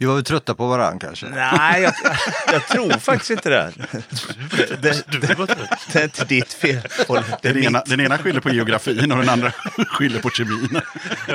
Vi 0.00 0.06
var 0.06 0.14
väl 0.14 0.24
trötta 0.24 0.54
på 0.54 0.66
varandra 0.66 0.98
kanske. 1.06 1.26
Nej, 1.26 1.82
jag, 1.82 1.92
jag 2.52 2.68
tror 2.68 2.98
faktiskt 2.98 3.30
inte 3.30 3.50
det. 3.50 3.72
Det, 4.58 4.82
det, 4.82 5.04
det, 5.20 5.46
det 5.92 5.98
är 5.98 6.04
inte 6.04 6.24
ditt 6.24 6.52
fel. 6.52 6.80
Det 7.42 7.48
är 7.48 7.54
Den 7.54 7.64
ena, 7.64 7.82
den 7.86 8.00
ena 8.00 8.18
skyller 8.18 8.40
på 8.40 8.50
geografin 8.50 9.12
och 9.12 9.18
den 9.18 9.28
andra 9.28 9.50
skyller 9.86 10.20
på 10.20 10.30
kemin. 10.30 10.80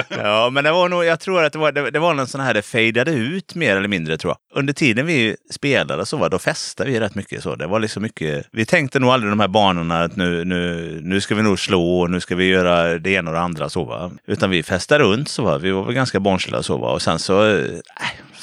Ja, 0.09 0.49
men 0.49 0.63
det 0.63 0.71
var 0.71 0.89
nog, 0.89 1.05
jag 1.05 1.19
tror 1.19 1.43
att 1.43 1.53
det 1.53 1.59
var, 1.59 1.71
det, 1.71 1.91
det 1.91 1.99
var 1.99 2.13
någon 2.13 2.27
sån 2.27 2.41
här, 2.41 2.53
det 2.53 2.61
fejdade 2.61 3.11
ut 3.11 3.55
mer 3.55 3.75
eller 3.75 3.87
mindre 3.87 4.17
tror 4.17 4.31
jag. 4.31 4.59
Under 4.59 4.73
tiden 4.73 5.05
vi 5.05 5.35
spelade 5.51 6.05
så 6.05 6.17
var 6.17 6.29
då 6.29 6.39
festade 6.39 6.89
vi 6.89 6.99
rätt 6.99 7.15
mycket. 7.15 7.43
Så 7.43 7.55
det 7.55 7.67
var 7.67 7.79
liksom 7.79 8.03
mycket, 8.03 8.47
vi 8.51 8.65
tänkte 8.65 8.99
nog 8.99 9.09
aldrig 9.09 9.31
de 9.31 9.39
här 9.39 9.47
banorna 9.47 10.03
att 10.03 10.15
nu, 10.15 10.45
nu, 10.45 10.99
nu 11.03 11.21
ska 11.21 11.35
vi 11.35 11.41
nog 11.43 11.59
slå 11.59 11.99
och 11.99 12.11
nu 12.11 12.19
ska 12.19 12.35
vi 12.35 12.45
göra 12.45 12.99
det 12.99 13.09
ena 13.09 13.29
och 13.29 13.35
det 13.35 13.41
andra 13.41 13.69
så 13.69 13.83
va. 13.83 14.11
Utan 14.27 14.49
vi 14.49 14.63
festade 14.63 15.03
runt 15.03 15.29
så 15.29 15.43
va. 15.43 15.57
Vi 15.57 15.71
var 15.71 15.83
väl 15.83 15.93
ganska 15.93 16.19
barnsliga 16.19 16.63
så 16.63 16.77
va. 16.77 16.91
Och 16.91 17.01
sen 17.01 17.19
så, 17.19 17.47
eh, 17.47 17.65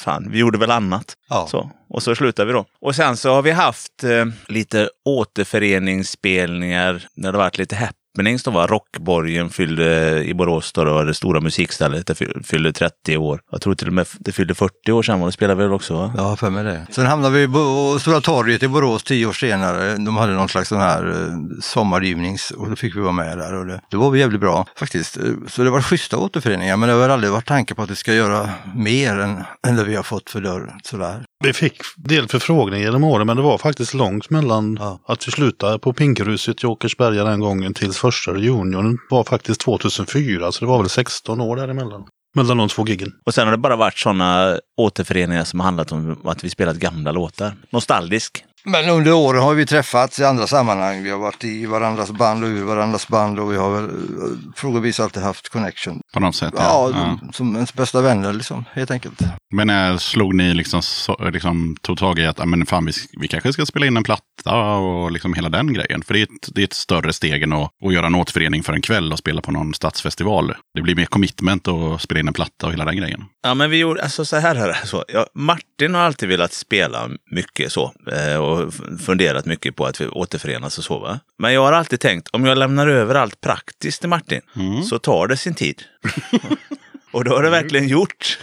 fan, 0.03 0.31
vi 0.31 0.39
gjorde 0.39 0.57
väl 0.57 0.71
annat. 0.71 1.13
Ja. 1.29 1.47
Så, 1.47 1.71
och 1.89 2.03
så 2.03 2.15
slutade 2.15 2.45
vi 2.45 2.53
då. 2.53 2.65
Och 2.81 2.95
sen 2.95 3.17
så 3.17 3.33
har 3.33 3.41
vi 3.41 3.51
haft 3.51 4.03
eh, 4.03 4.25
lite 4.47 4.89
återföreningsspelningar 5.05 7.03
när 7.15 7.31
det 7.31 7.37
varit 7.37 7.57
lite 7.57 7.75
happenings. 8.13 8.43
som 8.43 8.53
var 8.53 8.67
Rockborgen 8.67 9.49
fyllde 9.49 10.23
i 10.23 10.33
Borås, 10.33 10.73
då, 10.73 10.83
då, 10.83 11.03
det 11.03 11.13
stora 11.13 11.41
musikstället, 11.41 12.07
det 12.07 12.15
fyllde 12.45 12.73
30 12.73 13.17
år. 13.17 13.41
Jag 13.51 13.61
tror 13.61 13.75
till 13.75 13.87
och 13.87 13.93
med 13.93 14.07
det 14.19 14.31
fyllde 14.31 14.55
40 14.55 14.91
år 14.91 15.03
sedan, 15.03 15.21
och 15.21 15.25
det 15.25 15.31
spelade 15.31 15.57
vi 15.57 15.63
väl 15.63 15.73
också 15.73 15.93
va? 15.93 16.13
Ja, 16.17 16.35
för 16.35 16.49
mig 16.49 16.63
det. 16.63 16.87
Sen 16.89 17.05
hamnade 17.05 17.37
vi 17.37 17.53
på 17.53 17.97
Stora 17.99 18.21
torget 18.21 18.63
i 18.63 18.67
Borås 18.67 19.03
tio 19.03 19.25
år 19.25 19.33
senare. 19.33 19.95
De 19.97 20.17
hade 20.17 20.33
någon 20.33 20.49
slags 20.49 20.69
sån 20.69 20.81
här 20.81 21.09
eh, 21.09 21.61
sommargivnings 21.61 22.51
och 22.51 22.69
då 22.69 22.75
fick 22.75 22.95
vi 22.95 22.99
vara 22.99 23.11
med 23.11 23.37
där. 23.37 23.53
Och 23.53 23.65
det, 23.65 23.81
det 23.89 23.97
var 23.97 24.15
jävligt 24.15 24.41
bra 24.41 24.65
faktiskt. 24.75 25.17
Eh, 25.17 25.23
så 25.47 25.63
det 25.63 25.69
var 25.69 25.81
schyssta 25.81 26.17
återföreningar 26.17 26.77
men 26.77 26.89
det 26.89 26.93
har 26.93 27.01
väl 27.01 27.11
aldrig 27.11 27.31
varit 27.31 27.47
tanke 27.47 27.75
på 27.75 27.81
att 27.81 27.91
vi 27.91 27.95
ska 27.95 28.13
göra 28.13 28.49
mer 28.75 29.19
än, 29.19 29.43
än 29.67 29.75
det 29.75 29.83
vi 29.83 29.95
har 29.95 30.03
fått 30.03 30.29
för 30.29 30.41
dörren. 30.41 30.79
Sådär. 30.83 31.25
Vi 31.43 31.53
fick 31.53 31.81
del 31.97 32.27
förfrågningar 32.27 32.85
genom 32.85 33.03
åren 33.03 33.27
men 33.27 33.37
det 33.37 33.43
var 33.43 33.57
faktiskt 33.57 33.93
långt 33.93 34.29
mellan 34.29 34.77
Ja. 34.79 34.99
att 35.07 35.27
vi 35.27 35.31
slutade 35.31 35.79
på 35.79 35.93
Pinkruset 35.93 36.63
i 36.63 36.67
Åkersberga 36.67 37.23
den 37.23 37.39
gången 37.39 37.73
tills 37.73 37.97
första 37.97 38.31
reunion 38.31 38.97
var 39.09 39.23
faktiskt 39.23 39.61
2004 39.61 40.51
så 40.51 40.59
det 40.59 40.65
var 40.65 40.77
väl 40.79 40.89
16 40.89 41.41
år 41.41 41.55
däremellan. 41.55 42.03
Mellan 42.35 42.57
de 42.57 42.69
två 42.69 42.85
giggen. 42.87 43.11
Och 43.25 43.33
sen 43.33 43.47
har 43.47 43.51
det 43.51 43.57
bara 43.57 43.75
varit 43.75 43.97
sådana 43.97 44.59
återföreningar 44.77 45.43
som 45.43 45.59
har 45.59 45.65
handlat 45.65 45.91
om 45.91 46.17
att 46.23 46.43
vi 46.43 46.49
spelat 46.49 46.75
gamla 46.77 47.11
låtar. 47.11 47.53
Nostalgisk. 47.69 48.43
Men 48.65 48.89
under 48.89 49.13
åren 49.13 49.41
har 49.43 49.53
vi 49.53 49.65
träffats 49.65 50.19
i 50.19 50.23
andra 50.23 50.47
sammanhang. 50.47 51.03
Vi 51.03 51.09
har 51.09 51.17
varit 51.19 51.43
i 51.43 51.65
varandras 51.65 52.11
band 52.11 52.43
och 52.43 52.47
ur 52.49 52.63
varandras 52.63 53.07
band 53.07 53.39
och 53.39 53.51
vi 53.51 53.57
har 53.57 53.75
väl 53.75 53.83
eh, 53.85 54.53
frågorvis 54.55 54.99
alltid 54.99 55.23
haft 55.23 55.49
connection. 55.49 56.01
På 56.13 56.19
något 56.19 56.35
sätt. 56.35 56.53
Ja, 56.57 56.89
Ja. 56.93 57.19
som 57.33 57.55
ens 57.55 57.73
bästa 57.73 58.01
vänner 58.01 58.33
liksom, 58.33 58.65
helt 58.73 58.91
enkelt. 58.91 59.19
Men 59.55 59.67
när 59.67 59.97
slog 59.97 60.35
ni 60.35 60.53
liksom, 60.53 60.81
så, 60.81 61.29
liksom 61.33 61.75
tog 61.81 61.97
tag 61.97 62.19
i 62.19 62.25
att 62.25 62.47
men 62.49 62.65
fan, 62.65 62.85
vi, 62.85 62.91
vi 63.19 63.27
kanske 63.27 63.53
ska 63.53 63.65
spela 63.65 63.85
in 63.85 63.97
en 63.97 64.03
platta 64.03 64.55
och 64.75 65.11
liksom 65.11 65.33
hela 65.33 65.49
den 65.49 65.73
grejen? 65.73 66.01
För 66.01 66.13
det 66.13 66.19
är 66.19 66.23
ett, 66.23 66.49
det 66.55 66.61
är 66.61 66.65
ett 66.65 66.73
större 66.73 67.13
steg 67.13 67.43
än 67.43 67.53
att, 67.53 67.69
att 67.85 67.93
göra 67.93 68.05
en 68.07 68.15
återförening 68.15 68.63
för 68.63 68.73
en 68.73 68.81
kväll 68.81 69.11
och 69.11 69.19
spela 69.19 69.41
på 69.41 69.51
någon 69.51 69.73
stadsfestival. 69.73 70.53
Det 70.75 70.81
blir 70.81 70.95
mer 70.95 71.05
commitment 71.05 71.67
att 71.67 72.01
spela 72.01 72.19
in 72.19 72.27
en 72.27 72.33
platta 72.33 72.65
och 72.65 72.71
hela 72.71 72.85
den 72.85 72.97
grejen. 72.97 73.23
Ja, 73.43 73.53
men 73.53 73.69
vi 73.69 73.77
gjorde, 73.77 74.03
alltså 74.03 74.25
så 74.25 74.37
här 74.37 74.55
är 74.55 74.67
det. 74.67 74.77
Så, 74.87 75.05
ja, 75.07 75.25
Martin 75.33 75.95
har 75.95 76.01
alltid 76.01 76.29
velat 76.29 76.53
spela 76.53 77.09
mycket 77.31 77.71
så 77.71 77.91
eh, 78.11 78.35
och 78.53 78.73
funderat 78.99 79.45
mycket 79.45 79.75
på 79.75 79.85
att 79.85 80.01
vi 80.01 80.07
återförenas 80.07 80.77
och 80.77 80.83
så. 80.83 80.99
Va? 80.99 81.19
Men 81.37 81.53
jag 81.53 81.61
har 81.61 81.73
alltid 81.73 81.99
tänkt, 81.99 82.29
om 82.31 82.45
jag 82.45 82.57
lämnar 82.57 82.87
över 82.87 83.15
allt 83.15 83.41
praktiskt 83.41 83.99
till 83.99 84.09
Martin 84.09 84.41
så 84.89 84.99
tar 84.99 85.27
det 85.27 85.37
sin 85.37 85.53
tid. 85.55 85.83
och 87.13 87.23
då 87.23 87.31
har 87.35 87.43
det 87.43 87.49
verkligen 87.49 87.87
gjort. 87.87 88.39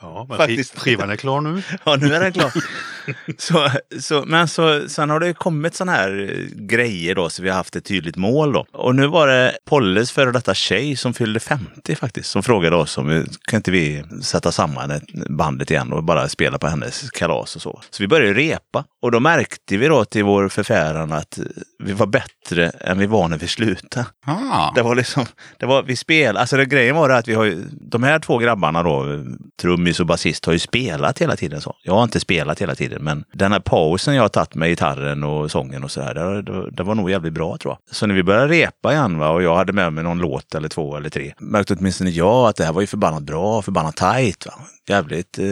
Ja, 0.00 0.26
men 0.28 0.36
Faktiskt. 0.38 0.74
sk- 0.74 0.78
skivan 0.78 1.10
är 1.10 1.16
klar 1.16 1.40
nu. 1.40 1.62
Ja, 1.84 1.96
nu 1.96 2.14
är 2.14 2.20
den 2.20 2.32
klar. 2.32 2.52
så, 3.38 3.70
så, 4.00 4.24
men 4.26 4.48
så, 4.48 4.88
sen 4.88 5.10
har 5.10 5.20
det 5.20 5.26
ju 5.26 5.34
kommit 5.34 5.74
sådana 5.74 5.92
här 5.92 6.30
eh, 6.32 6.64
grejer 6.66 7.14
då, 7.14 7.28
så 7.28 7.42
vi 7.42 7.48
har 7.48 7.56
haft 7.56 7.76
ett 7.76 7.84
tydligt 7.84 8.16
mål 8.16 8.52
då. 8.52 8.66
Och 8.72 8.94
nu 8.94 9.06
var 9.06 9.28
det 9.28 9.56
Polles 9.66 10.12
före 10.12 10.32
detta 10.32 10.54
tjej 10.54 10.96
som 10.96 11.14
fyllde 11.14 11.40
50 11.40 11.94
faktiskt, 11.94 12.30
som 12.30 12.42
frågade 12.42 12.76
oss 12.76 12.98
om 12.98 13.08
vi, 13.08 13.24
kan 13.50 13.56
inte 13.56 13.70
vi 13.70 14.02
sätta 14.22 14.52
samman 14.52 15.00
bandet 15.28 15.70
igen 15.70 15.92
och 15.92 16.04
bara 16.04 16.28
spela 16.28 16.58
på 16.58 16.66
hennes 16.66 17.10
kalas 17.10 17.56
och 17.56 17.62
så. 17.62 17.80
Så 17.90 18.02
vi 18.02 18.06
började 18.08 18.34
repa 18.40 18.84
och 19.02 19.10
då 19.12 19.20
märkte 19.20 19.76
vi 19.76 19.86
då 19.86 20.04
till 20.04 20.24
vår 20.24 20.48
förfäran 20.48 21.12
att 21.12 21.38
vi 21.84 21.92
var 21.92 22.06
bättre 22.06 22.68
än 22.68 22.98
vi 22.98 23.06
var 23.06 23.28
när 23.28 23.38
vi 23.38 23.48
slutade. 23.48 24.06
Ah, 24.26 24.72
Det 24.74 24.82
var 24.82 24.94
liksom, 24.94 25.26
det 25.58 25.66
var, 25.66 25.82
vi 25.82 25.96
spel, 25.96 26.36
alltså 26.36 26.56
det, 26.56 26.64
grejen 26.66 26.96
var 26.96 27.08
det 27.08 27.16
att 27.16 27.28
vi 27.28 27.34
har 27.34 27.44
ju, 27.44 27.64
de 27.90 28.02
här 28.02 28.18
två 28.18 28.38
grabbarna 28.38 28.82
då, 28.82 29.04
trummis 29.60 30.00
och 30.00 30.06
basist, 30.06 30.46
har 30.46 30.52
ju 30.52 30.58
spelat 30.58 31.18
hela 31.18 31.36
tiden 31.36 31.60
så. 31.60 31.76
Jag 31.82 31.94
har 31.94 32.02
inte 32.04 32.20
spelat 32.20 32.60
hela 32.62 32.74
tiden, 32.74 33.04
men 33.04 33.24
den 33.32 33.52
här 33.52 33.60
pausen 33.60 34.14
jag 34.14 34.22
har 34.22 34.28
tagit 34.28 34.54
med 34.54 34.68
gitarren 34.68 35.24
och 35.24 35.50
sången 35.50 35.84
och 35.84 35.90
sådär, 35.90 36.14
det, 36.14 36.42
det, 36.42 36.70
det 36.70 36.82
var 36.82 36.94
nog 36.94 37.10
jävligt 37.10 37.32
bra 37.32 37.56
tror 37.56 37.72
jag. 37.74 37.96
Så 37.96 38.06
när 38.06 38.14
vi 38.14 38.22
började 38.22 38.48
repa 38.48 38.92
igen 38.92 39.18
va, 39.18 39.28
och 39.28 39.42
jag 39.42 39.56
hade 39.56 39.72
med 39.72 39.92
mig 39.92 40.04
någon 40.04 40.18
låt 40.18 40.54
eller 40.54 40.68
två 40.68 40.96
eller 40.96 41.10
tre, 41.10 41.34
märkte 41.40 41.74
åtminstone 41.74 42.10
jag 42.10 42.48
att 42.48 42.56
det 42.56 42.64
här 42.64 42.72
var 42.72 42.80
ju 42.80 42.86
förbannat 42.86 43.22
bra, 43.22 43.62
förbannat 43.62 43.96
tajt. 43.96 44.46
Va? 44.46 44.52
Jävligt, 44.88 45.38
eh, 45.38 45.44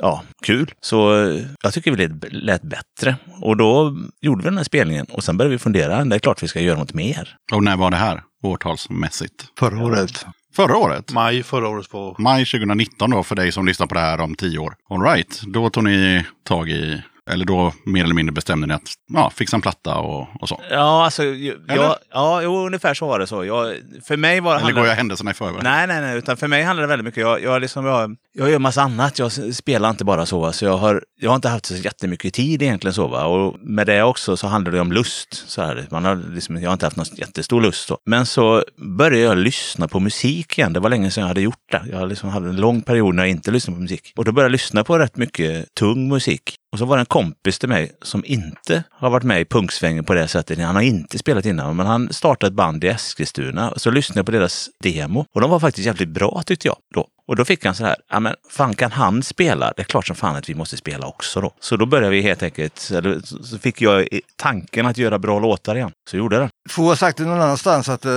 ja, 0.00 0.22
kul. 0.42 0.70
Så 0.80 1.24
eh, 1.24 1.40
jag 1.62 1.72
tycker 1.72 1.90
vi 1.92 2.06
lät, 2.08 2.32
lät 2.32 2.62
bättre. 2.62 3.16
Och 3.40 3.56
då 3.56 3.96
gjorde 4.20 4.42
vi 4.42 4.48
den 4.48 4.56
här 4.56 4.64
spelningen 4.64 5.06
och 5.10 5.24
sen 5.24 5.31
började 5.36 5.52
vi 5.54 5.58
fundera, 5.58 6.04
det 6.04 6.16
är 6.16 6.18
klart 6.18 6.42
vi 6.42 6.48
ska 6.48 6.60
göra 6.60 6.78
något 6.78 6.94
mer. 6.94 7.36
och 7.52 7.62
när 7.62 7.76
var 7.76 7.90
det 7.90 7.96
här? 7.96 8.22
Årtalsmässigt? 8.42 9.44
Förra 9.58 9.84
året. 9.84 10.26
Förra 10.56 10.76
året? 10.76 11.12
Maj 11.12 11.42
förra 11.42 11.68
året 11.68 11.90
på... 11.90 12.16
Maj 12.18 12.44
2019 12.44 13.10
då 13.10 13.22
för 13.22 13.36
dig 13.36 13.52
som 13.52 13.66
lyssnar 13.66 13.86
på 13.86 13.94
det 13.94 14.00
här 14.00 14.20
om 14.20 14.34
tio 14.34 14.58
år. 14.58 14.74
All 14.90 15.02
right, 15.02 15.42
då 15.46 15.70
tog 15.70 15.84
ni 15.84 16.24
tag 16.44 16.70
i, 16.70 17.02
eller 17.32 17.44
då 17.44 17.72
mer 17.86 18.04
eller 18.04 18.14
mindre 18.14 18.32
bestämde 18.32 18.66
ni 18.66 18.74
att 18.74 18.92
ja, 19.12 19.30
fixa 19.36 19.56
en 19.56 19.60
platta 19.62 19.96
och, 19.96 20.28
och 20.40 20.48
så. 20.48 20.60
Ja, 20.70 21.04
alltså, 21.04 21.24
ju- 21.24 21.58
jag, 21.68 21.96
ja, 22.12 22.42
jo, 22.42 22.66
ungefär 22.66 22.94
så 22.94 23.06
var 23.06 23.18
det 23.18 23.26
så. 23.26 23.44
Jag, 23.44 23.74
för 24.04 24.16
mig 24.16 24.40
var 24.40 24.56
Eller 24.60 24.72
går 24.72 24.86
jag 24.86 24.94
händelserna 24.94 25.30
i 25.30 25.34
förväg? 25.34 25.62
Nej, 25.62 25.86
nej, 25.86 26.00
nej, 26.00 26.18
utan 26.18 26.36
för 26.36 26.48
mig 26.48 26.62
handlar 26.62 26.82
det 26.82 26.88
väldigt 26.88 27.04
mycket. 27.04 27.20
Jag, 27.20 27.42
jag, 27.42 27.60
liksom, 27.60 27.86
jag, 27.86 28.16
jag 28.34 28.50
gör 28.50 28.58
massa 28.58 28.82
annat. 28.82 29.18
Jag 29.18 29.32
spelar 29.54 29.90
inte 29.90 30.04
bara 30.04 30.26
så. 30.26 30.40
va. 30.40 30.52
Så 30.52 30.64
jag 30.64 30.76
har, 30.76 31.04
jag 31.20 31.30
har 31.30 31.36
inte 31.36 31.48
haft 31.48 31.66
så 31.66 31.74
jättemycket 31.74 32.34
tid 32.34 32.62
egentligen 32.62 32.94
så. 32.94 33.08
Va? 33.08 33.24
Och 33.24 33.56
med 33.60 33.86
det 33.86 34.02
också 34.02 34.36
så 34.36 34.46
handlar 34.46 34.72
det 34.72 34.80
om 34.80 34.92
lust. 34.92 35.44
Så 35.50 35.62
här. 35.62 35.86
Man 35.90 36.04
har 36.04 36.16
liksom, 36.34 36.56
jag 36.62 36.68
har 36.68 36.72
inte 36.72 36.86
haft 36.86 36.96
någon 36.96 37.06
jättestor 37.16 37.60
lust. 37.60 37.86
Så. 37.88 37.98
Men 38.06 38.26
så 38.26 38.64
började 38.98 39.18
jag 39.24 39.38
lyssna 39.38 39.88
på 39.88 40.00
musik 40.00 40.58
igen. 40.58 40.72
Det 40.72 40.80
var 40.80 40.90
länge 40.90 41.10
sedan 41.10 41.20
jag 41.22 41.28
hade 41.28 41.40
gjort 41.40 41.70
det. 41.70 41.82
Jag 41.90 42.08
liksom 42.08 42.28
hade 42.30 42.48
en 42.48 42.56
lång 42.56 42.82
period 42.82 43.14
när 43.14 43.22
jag 43.22 43.30
inte 43.30 43.50
lyssnade 43.50 43.76
på 43.76 43.82
musik. 43.82 44.12
Och 44.16 44.24
då 44.24 44.32
började 44.32 44.46
jag 44.46 44.52
lyssna 44.52 44.84
på 44.84 44.98
rätt 44.98 45.16
mycket 45.16 45.74
tung 45.74 46.08
musik. 46.08 46.54
Och 46.72 46.78
så 46.78 46.84
var 46.84 46.96
det 46.96 47.00
en 47.00 47.06
kompis 47.06 47.58
till 47.58 47.68
mig 47.68 47.92
som 48.02 48.24
inte 48.26 48.84
har 48.90 49.10
varit 49.10 49.24
med 49.24 49.40
i 49.40 49.44
punksvängen 49.44 50.04
på 50.04 50.14
det 50.14 50.28
sättet. 50.28 50.58
Han 50.58 50.74
har 50.74 50.82
inte 50.82 51.18
spelat 51.18 51.46
innan, 51.46 51.76
men 51.76 51.86
han 51.86 52.12
startade 52.12 52.48
ett 52.48 52.54
band 52.54 52.84
i 52.84 52.88
Eskilstuna. 52.88 53.70
Och 53.70 53.80
så 53.80 53.90
lyssnade 53.90 54.18
jag 54.18 54.26
på 54.26 54.32
deras 54.32 54.70
demo. 54.82 55.26
Och 55.34 55.40
de 55.40 55.50
var 55.50 55.60
faktiskt 55.60 55.86
jävligt 55.86 56.08
bra 56.08 56.42
tyckte 56.46 56.68
jag 56.68 56.76
då. 56.94 57.08
Och 57.28 57.36
då 57.36 57.44
fick 57.44 57.64
han 57.64 57.74
så 57.74 57.84
här, 57.84 57.96
ja 58.10 58.20
men 58.20 58.34
fan 58.50 58.74
kan 58.74 58.92
han 58.92 59.22
spela? 59.22 59.72
Det 59.76 59.82
är 59.82 59.84
klart 59.84 60.06
som 60.06 60.16
fan 60.16 60.36
att 60.36 60.48
vi 60.48 60.54
måste 60.54 60.76
spela 60.76 61.06
också 61.06 61.40
då. 61.40 61.54
Så 61.60 61.76
då 61.76 61.86
började 61.86 62.10
vi 62.10 62.20
helt 62.22 62.42
enkelt, 62.42 62.90
eller 62.94 63.20
så 63.44 63.58
fick 63.58 63.80
jag 63.80 64.08
tanken 64.36 64.86
att 64.86 64.98
göra 64.98 65.18
bra 65.18 65.38
låtar 65.38 65.74
igen. 65.74 65.90
Så 66.10 66.16
gjorde 66.16 66.36
jag 66.36 66.44
det. 66.44 66.50
Får 66.68 66.82
ha 66.82 66.96
sagt 66.96 67.18
det 67.18 67.24
någon 67.24 67.40
annanstans 67.40 67.88
att 67.88 68.04
eh, 68.04 68.12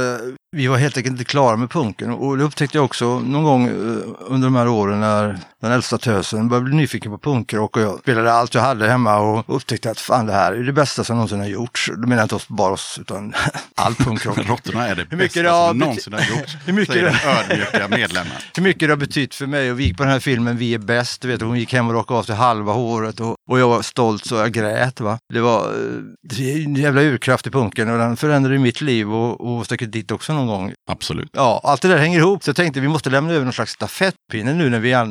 vi 0.56 0.68
var 0.68 0.78
helt 0.78 0.98
enkelt 0.98 1.12
inte 1.12 1.24
klara 1.24 1.58
med 1.58 1.70
punken. 1.70 2.12
Och 2.12 2.38
det 2.38 2.44
upptäckte 2.44 2.78
jag 2.78 2.86
också 2.86 3.20
någon 3.20 3.44
gång 3.44 3.68
eh, 3.68 3.74
under 4.20 4.48
de 4.48 4.56
här 4.56 4.68
åren 4.68 5.00
när 5.00 5.40
den 5.62 5.72
äldsta 5.72 5.98
tösen 5.98 6.50
började 6.50 6.66
bli 6.66 6.76
nyfiken 6.76 7.12
på 7.12 7.18
punkrock 7.18 7.78
och 7.78 7.84
jag 7.84 8.00
spelade 8.00 8.34
allt 8.34 8.54
jag 8.54 8.62
hade 8.62 8.88
hemma 8.88 9.18
och 9.18 9.56
upptäckte 9.56 9.92
att 9.92 10.00
fan 10.00 10.26
det 10.26 10.34
här 10.34 10.54
är 10.54 10.64
det 10.64 10.74
bästa 10.74 11.04
som 11.04 11.16
någonsin 11.16 11.40
har 11.40 11.48
gjorts. 11.48 11.92
Då 11.96 12.08
menar 12.08 12.16
jag 12.16 12.26
inte 12.26 12.36
oss, 12.36 12.48
bara 12.48 12.74
oss 12.74 12.98
utan 13.02 13.34
all 13.76 13.96
punkrock. 13.96 14.38
Råttorna 14.38 14.88
är 14.88 14.96
det 14.96 15.08
Hur 15.10 15.18
mycket 15.18 15.34
bästa 15.34 15.42
det 15.42 15.50
har 15.50 15.68
som 15.68 15.78
någonsin 15.78 16.14
har 16.14 16.20
gjorts. 16.20 16.58
Hur 16.66 16.74
mycket 16.74 16.94
säger 16.94 17.06
den 17.06 17.16
ödmjuka 17.38 17.88
medlemmen. 17.98 18.34
Hur 18.56 18.64
mycket 18.64 18.80
det 18.80 18.92
har 18.92 18.98
betytt 18.98 19.36
för 19.36 19.48
mig 19.48 19.72
och 19.72 19.80
vi 19.80 19.84
gick 19.84 19.98
på 19.98 20.04
den 20.04 20.12
här 20.12 20.20
filmen 20.20 20.58
Vi 20.58 20.74
är 20.74 20.80
bäst, 20.80 21.22
du 21.22 21.28
vet 21.28 21.42
hon 21.42 21.60
gick 21.60 21.74
hem 21.74 21.88
och 21.88 21.94
rakade 21.94 22.20
av 22.20 22.24
sig 22.24 22.36
halva 22.36 22.74
håret 22.74 23.20
och, 23.20 23.36
och 23.50 23.60
jag 23.60 23.70
var 23.70 23.82
stolt 23.82 24.26
så 24.26 24.36
jag 24.36 24.52
grät. 24.52 25.00
Va? 25.00 25.20
Det 25.34 25.40
var 25.40 25.60
eh, 25.60 26.02
det 26.30 26.54
är 26.54 26.64
en 26.64 26.76
jävla 26.76 27.02
urkraft 27.02 27.48
i 27.48 27.50
punken 27.50 27.90
och 27.90 27.98
den 27.98 28.18
förändrade 28.36 28.60
mitt 28.60 28.82
liv 28.82 29.14
och, 29.14 29.58
och 29.58 29.68
säkert 29.68 29.92
ditt 29.92 30.12
också 30.12 30.34
någon 30.34 30.48
gång. 30.48 30.74
Absolut. 30.92 31.30
Ja, 31.34 31.62
allt 31.64 31.82
det 31.82 31.88
där 31.88 31.98
hänger 31.98 32.20
ihop. 32.20 32.44
Så 32.44 32.50
jag 32.50 32.56
tänkte 32.56 32.80
vi 32.80 32.88
måste 32.88 33.10
lämna 33.10 33.34
över 33.34 33.44
någon 33.46 33.54
slags 33.54 33.72
stafettpinne 33.72 34.54
nu 34.54 34.70
när 34.70 34.80
vi 34.80 34.92
äh, 34.92 35.04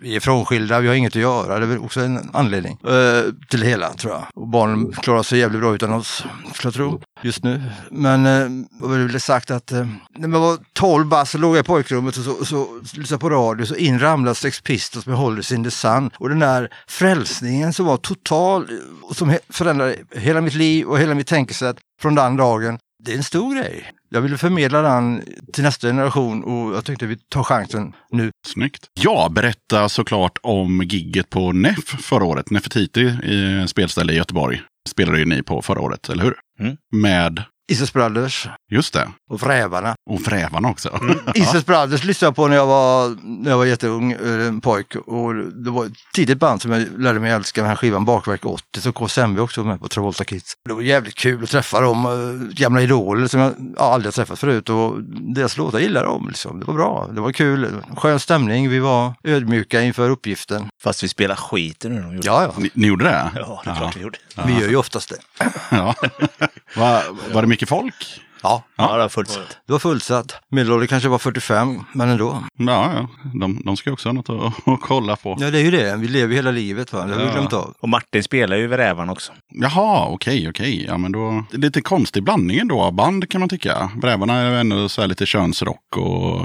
vi 0.00 0.16
är 0.16 0.20
frånskilda, 0.20 0.80
vi 0.80 0.88
har 0.88 0.94
inget 0.94 1.16
att 1.16 1.22
göra. 1.22 1.58
Det 1.58 1.64
är 1.64 1.68
väl 1.68 1.78
också 1.78 2.00
en 2.00 2.30
anledning 2.32 2.78
eh, 2.88 3.22
till 3.50 3.60
det 3.60 3.66
hela 3.66 3.92
tror 3.92 4.12
jag. 4.12 4.24
Och 4.34 4.48
barnen 4.48 4.92
klarar 4.92 5.22
sig 5.22 5.38
jävligt 5.38 5.60
bra 5.60 5.74
utan 5.74 5.92
oss, 5.92 6.24
skulle 6.54 6.68
jag 6.68 6.74
tro, 6.74 7.00
just 7.22 7.44
nu. 7.44 7.62
Men 7.90 8.26
eh, 8.26 8.66
vad 8.80 8.98
vill 8.98 9.12
jag 9.12 9.22
sagt 9.22 9.50
att 9.50 9.72
eh, 9.72 9.86
när 10.18 10.28
man 10.28 10.40
var 10.40 10.58
12 10.72 11.06
bast 11.06 11.32
så 11.32 11.38
låg 11.38 11.56
jag 11.56 11.60
i 11.64 11.66
pojkrummet 11.66 12.16
och 12.16 12.24
så, 12.24 12.44
så 12.44 12.66
lyssnade 12.94 13.20
på 13.20 13.30
radio 13.30 13.66
så 13.66 13.74
in 13.74 13.98
ramlade 14.00 14.34
Sex 14.34 14.60
Pistols 14.60 15.06
med 15.06 15.16
Holders 15.16 15.52
in 15.52 15.64
the 15.64 15.70
Sun. 15.70 16.10
Och 16.18 16.28
den 16.28 16.38
där 16.38 16.68
frälsningen 16.88 17.72
som 17.72 17.86
var 17.86 17.96
total, 17.96 18.62
eh, 18.62 19.14
som 19.14 19.30
he- 19.30 19.38
förändrade 19.48 19.96
hela 20.14 20.40
mitt 20.40 20.54
liv 20.54 20.86
och 20.86 20.98
hela 20.98 21.14
mitt 21.14 21.26
tänkesätt 21.26 21.76
från 22.00 22.14
den 22.14 22.36
dagen. 22.36 22.78
Det 23.04 23.12
är 23.12 23.16
en 23.16 23.22
stor 23.22 23.54
grej. 23.54 23.92
Jag 24.08 24.20
ville 24.20 24.38
förmedla 24.38 24.82
den 24.82 25.22
till 25.52 25.64
nästa 25.64 25.86
generation 25.86 26.44
och 26.44 26.76
jag 26.76 26.84
tänkte 26.84 27.06
vi 27.06 27.16
tar 27.16 27.42
chansen 27.42 27.92
nu. 28.10 28.30
Snyggt. 28.46 28.90
Ja, 28.94 29.28
berätta 29.30 29.88
såklart 29.88 30.38
om 30.42 30.82
gigget 30.82 31.30
på 31.30 31.52
NEF 31.52 31.84
förra 31.84 32.24
året. 32.24 32.50
Nefertiti 32.50 33.00
i 33.00 33.64
spelställe 33.68 34.12
i 34.12 34.16
Göteborg. 34.16 34.62
Spelade 34.88 35.18
ju 35.18 35.24
ni 35.24 35.42
på 35.42 35.62
förra 35.62 35.80
året, 35.80 36.08
eller 36.08 36.24
hur? 36.24 36.34
Mm. 36.60 36.76
Med, 36.92 37.42
Isis 37.68 37.92
Brothers 37.92 38.48
just 38.70 38.94
det, 38.94 39.08
och 39.30 39.40
Vrävarna. 39.40 39.94
och 40.10 40.20
Frävarna 40.20 40.68
också. 40.68 41.00
Isis 41.34 41.66
Brothers 41.66 42.04
lyssnade 42.04 42.28
jag 42.28 42.36
på 42.36 42.48
när 42.48 42.56
jag 42.56 42.66
var, 42.66 43.16
när 43.22 43.50
jag 43.50 43.58
var 43.58 43.64
jätteung, 43.64 44.12
eh, 44.12 44.46
en 44.46 44.60
pojk. 44.60 44.96
Och 44.96 45.34
det 45.34 45.70
var 45.70 45.86
ett 45.86 45.92
tidigt 46.14 46.38
band 46.38 46.62
som 46.62 46.72
jag 46.72 46.86
lärde 46.98 47.20
mig 47.20 47.30
älska, 47.30 47.60
den 47.60 47.68
här 47.68 47.76
skivan 47.76 48.04
Bakverk 48.04 48.46
80, 48.46 48.80
så 48.80 48.92
KSMV 48.92 49.40
också 49.40 49.62
var 49.62 49.70
med 49.70 49.80
på 49.80 49.88
Travolta 49.88 50.24
Kids. 50.24 50.52
Det 50.68 50.74
var 50.74 50.82
jävligt 50.82 51.14
kul 51.14 51.42
att 51.44 51.50
träffa 51.50 51.80
dem, 51.80 52.06
eh, 52.06 52.54
gamla 52.54 52.82
idoler 52.82 53.26
som 53.26 53.40
jag 53.40 53.54
ja, 53.76 53.94
aldrig 53.94 54.14
träffat 54.14 54.38
förut. 54.38 54.68
Och 54.68 55.02
deras 55.34 55.56
låtar 55.56 55.78
gillar 55.78 56.04
de. 56.04 56.28
Liksom. 56.28 56.60
Det 56.60 56.66
var 56.66 56.74
bra, 56.74 57.08
det 57.12 57.20
var 57.20 57.32
kul, 57.32 57.68
skön 57.96 58.20
stämning, 58.20 58.68
vi 58.68 58.78
var 58.78 59.14
ödmjuka 59.24 59.82
inför 59.82 60.10
uppgiften. 60.10 60.68
Fast 60.82 61.02
vi 61.02 61.08
spelar 61.08 61.36
skiten 61.36 61.94
nu. 61.94 62.00
De. 62.02 62.26
Ja, 62.26 62.42
ja, 62.42 62.54
Ni, 62.58 62.70
ni 62.74 62.86
gjorde 62.86 63.04
det? 63.04 63.30
ja, 63.34 63.60
det 63.64 63.70
är 63.70 63.74
klart 63.76 63.96
vi 63.96 64.00
gjorde. 64.00 64.18
vi 64.46 64.52
gör 64.60 64.68
ju 64.68 64.76
oftast 64.76 65.08
det. 65.08 65.44
Ja. 65.70 65.94
Var, 66.76 67.02
var 67.32 67.42
det 67.42 67.48
mycket 67.48 67.68
folk? 67.68 68.20
Ja, 68.46 68.62
Ja, 68.78 68.92
det 68.92 68.98
var 69.02 69.08
fullsatt. 69.08 69.56
det 69.66 69.72
var 69.72 69.78
fullsatt. 69.78 70.40
Medelåldern 70.50 70.88
kanske 70.88 71.08
var 71.08 71.18
45, 71.18 71.80
men 71.92 72.08
ändå. 72.08 72.44
Ja, 72.58 72.92
ja. 72.94 73.08
De, 73.40 73.62
de 73.64 73.76
ska 73.76 73.90
ju 73.90 73.94
också 73.94 74.08
ha 74.08 74.12
något 74.12 74.30
att, 74.30 74.68
att 74.68 74.80
kolla 74.80 75.16
på. 75.16 75.36
Ja, 75.40 75.50
det 75.50 75.58
är 75.58 75.62
ju 75.64 75.70
det. 75.70 75.96
Vi 75.96 76.08
lever 76.08 76.34
hela 76.34 76.50
livet, 76.50 76.92
va? 76.92 77.04
det 77.06 77.12
har 77.14 77.20
vi 77.20 77.26
Ja. 77.26 77.32
glömt 77.32 77.52
av. 77.52 77.74
Och 77.80 77.88
Martin 77.88 78.22
spelar 78.22 78.56
ju 78.56 78.66
vid 78.66 78.78
Rävan 78.78 79.10
också. 79.10 79.32
Jaha, 79.54 80.06
okej, 80.08 80.48
okej. 80.48 80.84
Ja, 80.88 80.98
men 80.98 81.12
då, 81.12 81.44
det 81.50 81.56
är 81.56 81.60
lite 81.60 81.80
konstig 81.80 82.22
blandning 82.22 82.58
ändå 82.58 82.80
av 82.82 82.92
band 82.92 83.30
kan 83.30 83.40
man 83.40 83.48
tycka. 83.48 83.90
Brävarna 84.02 84.34
är 84.34 84.50
ju 84.50 84.56
ändå 84.60 84.88
så 84.88 85.00
här 85.00 85.08
lite 85.08 85.26
könsrock 85.26 85.96
och, 85.96 86.40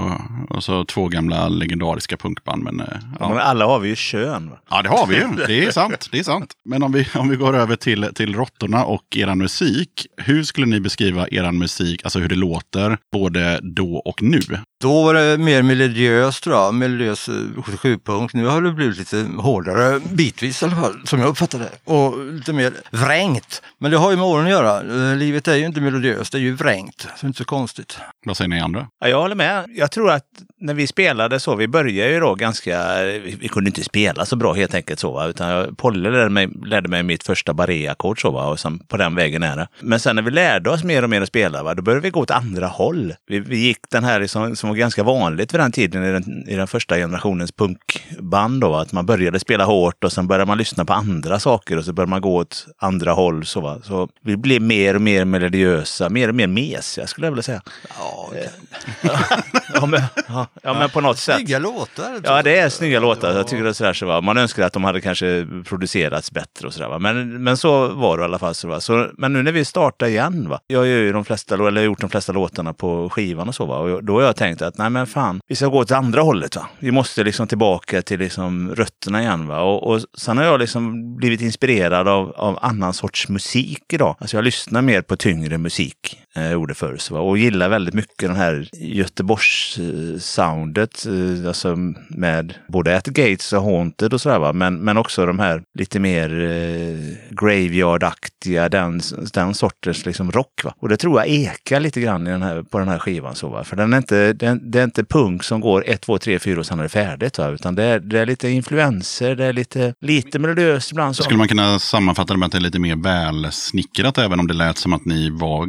och 0.50 0.64
så 0.64 0.84
två 0.84 1.08
gamla 1.08 1.48
legendariska 1.48 2.16
punkband. 2.16 2.62
Men, 2.62 2.80
eh, 2.80 2.86
Ja. 3.20 3.28
Men 3.28 3.38
alla 3.38 3.66
har 3.66 3.78
vi 3.78 3.88
ju 3.88 3.96
kön. 3.96 4.50
Va? 4.50 4.58
ja, 4.70 4.82
det 4.82 4.88
har 4.88 5.06
vi 5.06 5.14
ju. 5.16 5.28
Det 5.46 5.64
är 5.66 5.70
sant. 5.70 6.08
Det 6.12 6.18
är 6.18 6.22
sant. 6.22 6.52
Men 6.64 6.82
om 6.82 6.92
vi, 6.92 7.06
om 7.14 7.28
vi 7.28 7.36
går 7.36 7.56
över 7.56 7.76
till, 7.76 8.08
till 8.14 8.34
Råttorna 8.34 8.84
och 8.84 9.16
eran 9.16 9.38
musik. 9.38 10.06
Hur 10.16 10.42
skulle 10.44 10.66
ni 10.66 10.80
beskriva 10.80 11.28
eran 11.28 11.58
musik, 11.58 11.91
alltså 12.02 12.18
hur 12.18 12.28
det 12.28 12.34
låter, 12.34 12.98
både 13.12 13.60
då 13.62 13.96
och 13.96 14.22
nu? 14.22 14.40
Då 14.82 15.02
var 15.02 15.14
det 15.14 15.38
mer 15.38 15.62
melodiöst 15.62 16.44
tror 16.44 16.56
jag, 16.56 16.74
melodiös 16.74 17.28
eh, 17.28 17.34
77-punkt. 17.34 18.34
Nu 18.34 18.46
har 18.46 18.62
det 18.62 18.72
blivit 18.72 18.98
lite 18.98 19.26
hårdare, 19.36 20.00
bitvis 20.12 20.62
i 20.62 20.64
alla 20.64 20.76
fall, 20.76 21.00
som 21.04 21.20
jag 21.20 21.28
uppfattar 21.28 21.58
det. 21.58 21.70
Och 21.84 22.18
lite 22.18 22.52
mer 22.52 22.72
vrängt. 22.90 23.62
Men 23.78 23.90
det 23.90 23.96
har 23.96 24.10
ju 24.10 24.16
med 24.16 24.26
åren 24.26 24.44
att 24.44 24.50
göra. 24.50 25.10
Eh, 25.10 25.16
Livet 25.16 25.48
är 25.48 25.56
ju 25.56 25.66
inte 25.66 25.80
melodiöst, 25.80 26.32
det 26.32 26.38
är 26.38 26.42
ju 26.42 26.54
vrängt. 26.54 27.00
Så 27.00 27.08
det 27.20 27.24
är 27.24 27.26
inte 27.26 27.38
så 27.38 27.44
konstigt. 27.44 27.98
Vad 28.26 28.36
säger 28.36 28.48
ni 28.48 28.60
andra? 28.60 28.88
Ja, 29.00 29.08
jag 29.08 29.20
håller 29.20 29.34
med. 29.34 29.64
Jag 29.74 29.90
tror 29.90 30.10
att 30.10 30.24
när 30.62 30.74
vi 30.74 30.86
spelade 30.86 31.40
så, 31.40 31.56
vi 31.56 31.68
började 31.68 32.12
ju 32.12 32.20
då 32.20 32.34
ganska, 32.34 33.02
vi, 33.04 33.36
vi 33.40 33.48
kunde 33.48 33.70
inte 33.70 33.84
spela 33.84 34.26
så 34.26 34.36
bra 34.36 34.52
helt 34.52 34.74
enkelt 34.74 35.00
så, 35.00 35.12
va? 35.12 35.26
utan 35.26 35.48
jag, 35.48 35.78
Polle 35.78 36.10
lärde 36.10 36.30
mig, 36.30 36.48
lärde 36.64 36.88
mig 36.88 37.02
mitt 37.02 37.22
första 37.22 37.54
barré-ackord 37.54 38.20
så, 38.20 38.30
va? 38.30 38.46
och 38.46 38.60
sen 38.60 38.78
på 38.78 38.96
den 38.96 39.14
vägen 39.14 39.42
är 39.42 39.56
det. 39.56 39.68
Men 39.80 40.00
sen 40.00 40.16
när 40.16 40.22
vi 40.22 40.30
lärde 40.30 40.70
oss 40.70 40.84
mer 40.84 41.02
och 41.02 41.10
mer 41.10 41.20
att 41.20 41.28
spela, 41.28 41.62
va? 41.62 41.74
då 41.74 41.82
började 41.82 42.02
vi 42.02 42.10
gå 42.10 42.20
åt 42.20 42.30
andra 42.30 42.66
håll. 42.66 43.14
Vi, 43.26 43.40
vi 43.40 43.56
gick 43.56 43.78
den 43.90 44.04
här 44.04 44.20
liksom, 44.20 44.56
som 44.56 44.71
var 44.72 44.76
ganska 44.78 45.02
vanligt 45.02 45.54
vid 45.54 45.60
den 45.60 45.72
tiden 45.72 46.04
i 46.04 46.12
den, 46.12 46.48
i 46.48 46.56
den 46.56 46.66
första 46.66 46.96
generationens 46.96 47.52
punkband 47.52 48.60
då, 48.60 48.74
att 48.74 48.92
man 48.92 49.06
började 49.06 49.40
spela 49.40 49.64
hårt 49.64 50.04
och 50.04 50.12
sen 50.12 50.26
började 50.26 50.46
man 50.46 50.58
lyssna 50.58 50.84
på 50.84 50.92
andra 50.92 51.38
saker 51.38 51.76
och 51.76 51.84
så 51.84 51.92
började 51.92 52.10
man 52.10 52.20
gå 52.20 52.36
åt 52.36 52.66
andra 52.78 53.12
håll. 53.12 53.46
Så, 53.46 53.60
va? 53.60 53.78
så 53.82 54.08
vi 54.22 54.36
blev 54.36 54.62
mer 54.62 54.94
och 54.94 55.02
mer 55.02 55.24
melodiösa, 55.24 56.08
mer 56.08 56.28
och 56.28 56.34
mer 56.34 56.46
mesiga 56.46 57.06
skulle 57.06 57.26
jag 57.26 57.32
vilja 57.32 57.42
säga. 57.42 57.62
Ja, 57.98 59.86
men, 59.86 60.02
ja, 60.28 60.46
ja, 60.62 60.74
men 60.74 60.90
på 60.90 61.00
något 61.00 61.18
sätt. 61.18 61.36
Snygga 61.36 61.58
låtar. 61.58 62.20
Ja, 62.24 62.42
det 62.42 62.58
är 62.58 62.68
snygga 62.68 63.00
låtar. 63.00 63.32
Jag 63.32 63.48
tycker 63.48 63.64
det 63.64 63.70
är 63.70 63.72
sådär, 63.72 63.92
så 63.92 64.06
va. 64.06 64.20
Man 64.20 64.38
önskar 64.38 64.62
att 64.62 64.72
de 64.72 64.84
hade 64.84 65.00
kanske 65.00 65.46
producerats 65.64 66.32
bättre 66.32 66.66
och 66.66 66.74
sådär. 66.74 66.88
Va? 66.88 66.98
Men, 66.98 67.42
men 67.42 67.56
så 67.56 67.88
var 67.88 68.16
det 68.16 68.20
i 68.20 68.24
alla 68.24 68.38
fall. 68.38 68.54
Så, 68.54 68.68
va. 68.68 68.80
Så, 68.80 69.10
men 69.18 69.32
nu 69.32 69.42
när 69.42 69.52
vi 69.52 69.64
startar 69.64 70.06
igen, 70.06 70.48
va? 70.48 70.60
jag 70.66 70.86
gör 70.86 70.98
ju 70.98 71.12
de 71.12 71.24
flesta, 71.24 71.54
eller 71.54 71.70
har 71.70 71.80
gjort 71.80 72.00
de 72.00 72.10
flesta 72.10 72.32
låtarna 72.32 72.72
på 72.72 73.10
skivan 73.10 73.48
och 73.48 73.54
så. 73.54 73.66
Va? 73.66 73.78
Och 73.78 74.04
då 74.04 74.14
har 74.14 74.22
jag 74.22 74.36
tänkt 74.36 74.61
att 74.62 74.78
nej 74.78 74.90
men 74.90 75.06
fan, 75.06 75.40
vi 75.48 75.56
ska 75.56 75.66
gå 75.66 75.78
åt 75.78 75.90
andra 75.90 76.22
hållet. 76.22 76.56
Va? 76.56 76.66
Vi 76.78 76.90
måste 76.90 77.24
liksom 77.24 77.46
tillbaka 77.48 78.02
till 78.02 78.18
liksom 78.18 78.74
rötterna 78.74 79.22
igen. 79.22 79.46
Va? 79.46 79.60
Och, 79.60 79.92
och 79.92 80.00
sen 80.18 80.38
har 80.38 80.44
jag 80.44 80.60
liksom 80.60 81.16
blivit 81.16 81.40
inspirerad 81.40 82.08
av, 82.08 82.32
av 82.36 82.58
annan 82.62 82.94
sorts 82.94 83.28
musik 83.28 83.92
idag. 83.92 84.16
Alltså 84.18 84.36
jag 84.36 84.44
lyssnar 84.44 84.82
mer 84.82 85.02
på 85.02 85.16
tyngre 85.16 85.58
musik 85.58 86.21
Eh, 86.34 86.42
jag 86.42 86.52
gjorde 86.52 86.74
förr. 86.74 86.96
Så. 86.96 87.18
Och 87.18 87.38
gillar 87.38 87.68
väldigt 87.68 87.94
mycket 87.94 88.28
den 88.28 88.36
här 88.36 88.68
Göteborgs-soundet. 88.72 91.06
Eh, 91.06 91.48
alltså 91.48 91.76
med 92.08 92.54
både 92.68 92.96
At 92.96 93.04
the 93.04 93.10
Gates 93.10 93.52
och 93.52 93.62
Haunted 93.62 94.14
och 94.14 94.20
sådär. 94.20 94.38
Va? 94.38 94.52
Men, 94.52 94.78
men 94.78 94.96
också 94.96 95.26
de 95.26 95.38
här 95.38 95.62
lite 95.78 96.00
mer 96.00 96.44
eh, 96.44 96.98
graveyard-aktiga, 97.30 98.68
den, 98.68 99.00
den 99.32 99.54
sortens 99.54 100.06
liksom 100.06 100.32
rock. 100.32 100.64
Va? 100.64 100.74
Och 100.78 100.88
det 100.88 100.96
tror 100.96 101.20
jag 101.20 101.28
ekar 101.28 101.80
lite 101.80 102.00
grann 102.00 102.26
i 102.26 102.30
den 102.30 102.42
här, 102.42 102.62
på 102.62 102.78
den 102.78 102.88
här 102.88 102.98
skivan. 102.98 103.34
Så, 103.34 103.48
va? 103.48 103.64
För 103.64 103.76
den 103.76 103.92
är 103.92 103.96
inte, 103.96 104.32
den, 104.32 104.70
det 104.70 104.80
är 104.80 104.84
inte 104.84 105.04
punk 105.04 105.44
som 105.44 105.60
går 105.60 105.84
1, 105.86 106.00
2, 106.00 106.18
3, 106.18 106.38
4 106.38 106.60
och 106.60 106.66
sen 106.66 106.78
är 106.78 106.82
det 106.82 106.88
färdigt. 106.88 107.38
Va? 107.38 107.48
Utan 107.48 107.74
det 107.74 107.84
är, 107.84 108.00
det 108.00 108.20
är 108.20 108.26
lite 108.26 108.48
influenser, 108.48 109.34
det 109.34 109.44
är 109.44 109.52
lite, 109.52 109.94
lite 110.00 110.38
melodiöst 110.38 110.90
ibland. 110.90 111.16
Så. 111.16 111.22
Skulle 111.22 111.38
man 111.38 111.48
kunna 111.48 111.78
sammanfatta 111.78 112.32
det 112.32 112.38
med 112.38 112.46
att 112.46 112.52
det 112.52 112.58
är 112.58 112.62
lite 112.62 112.78
mer 112.78 112.96
välsnickrat, 112.96 114.18
även 114.18 114.40
om 114.40 114.46
det 114.46 114.54
lät 114.54 114.78
som 114.78 114.92
att 114.92 115.04
ni 115.04 115.30
var 115.30 115.66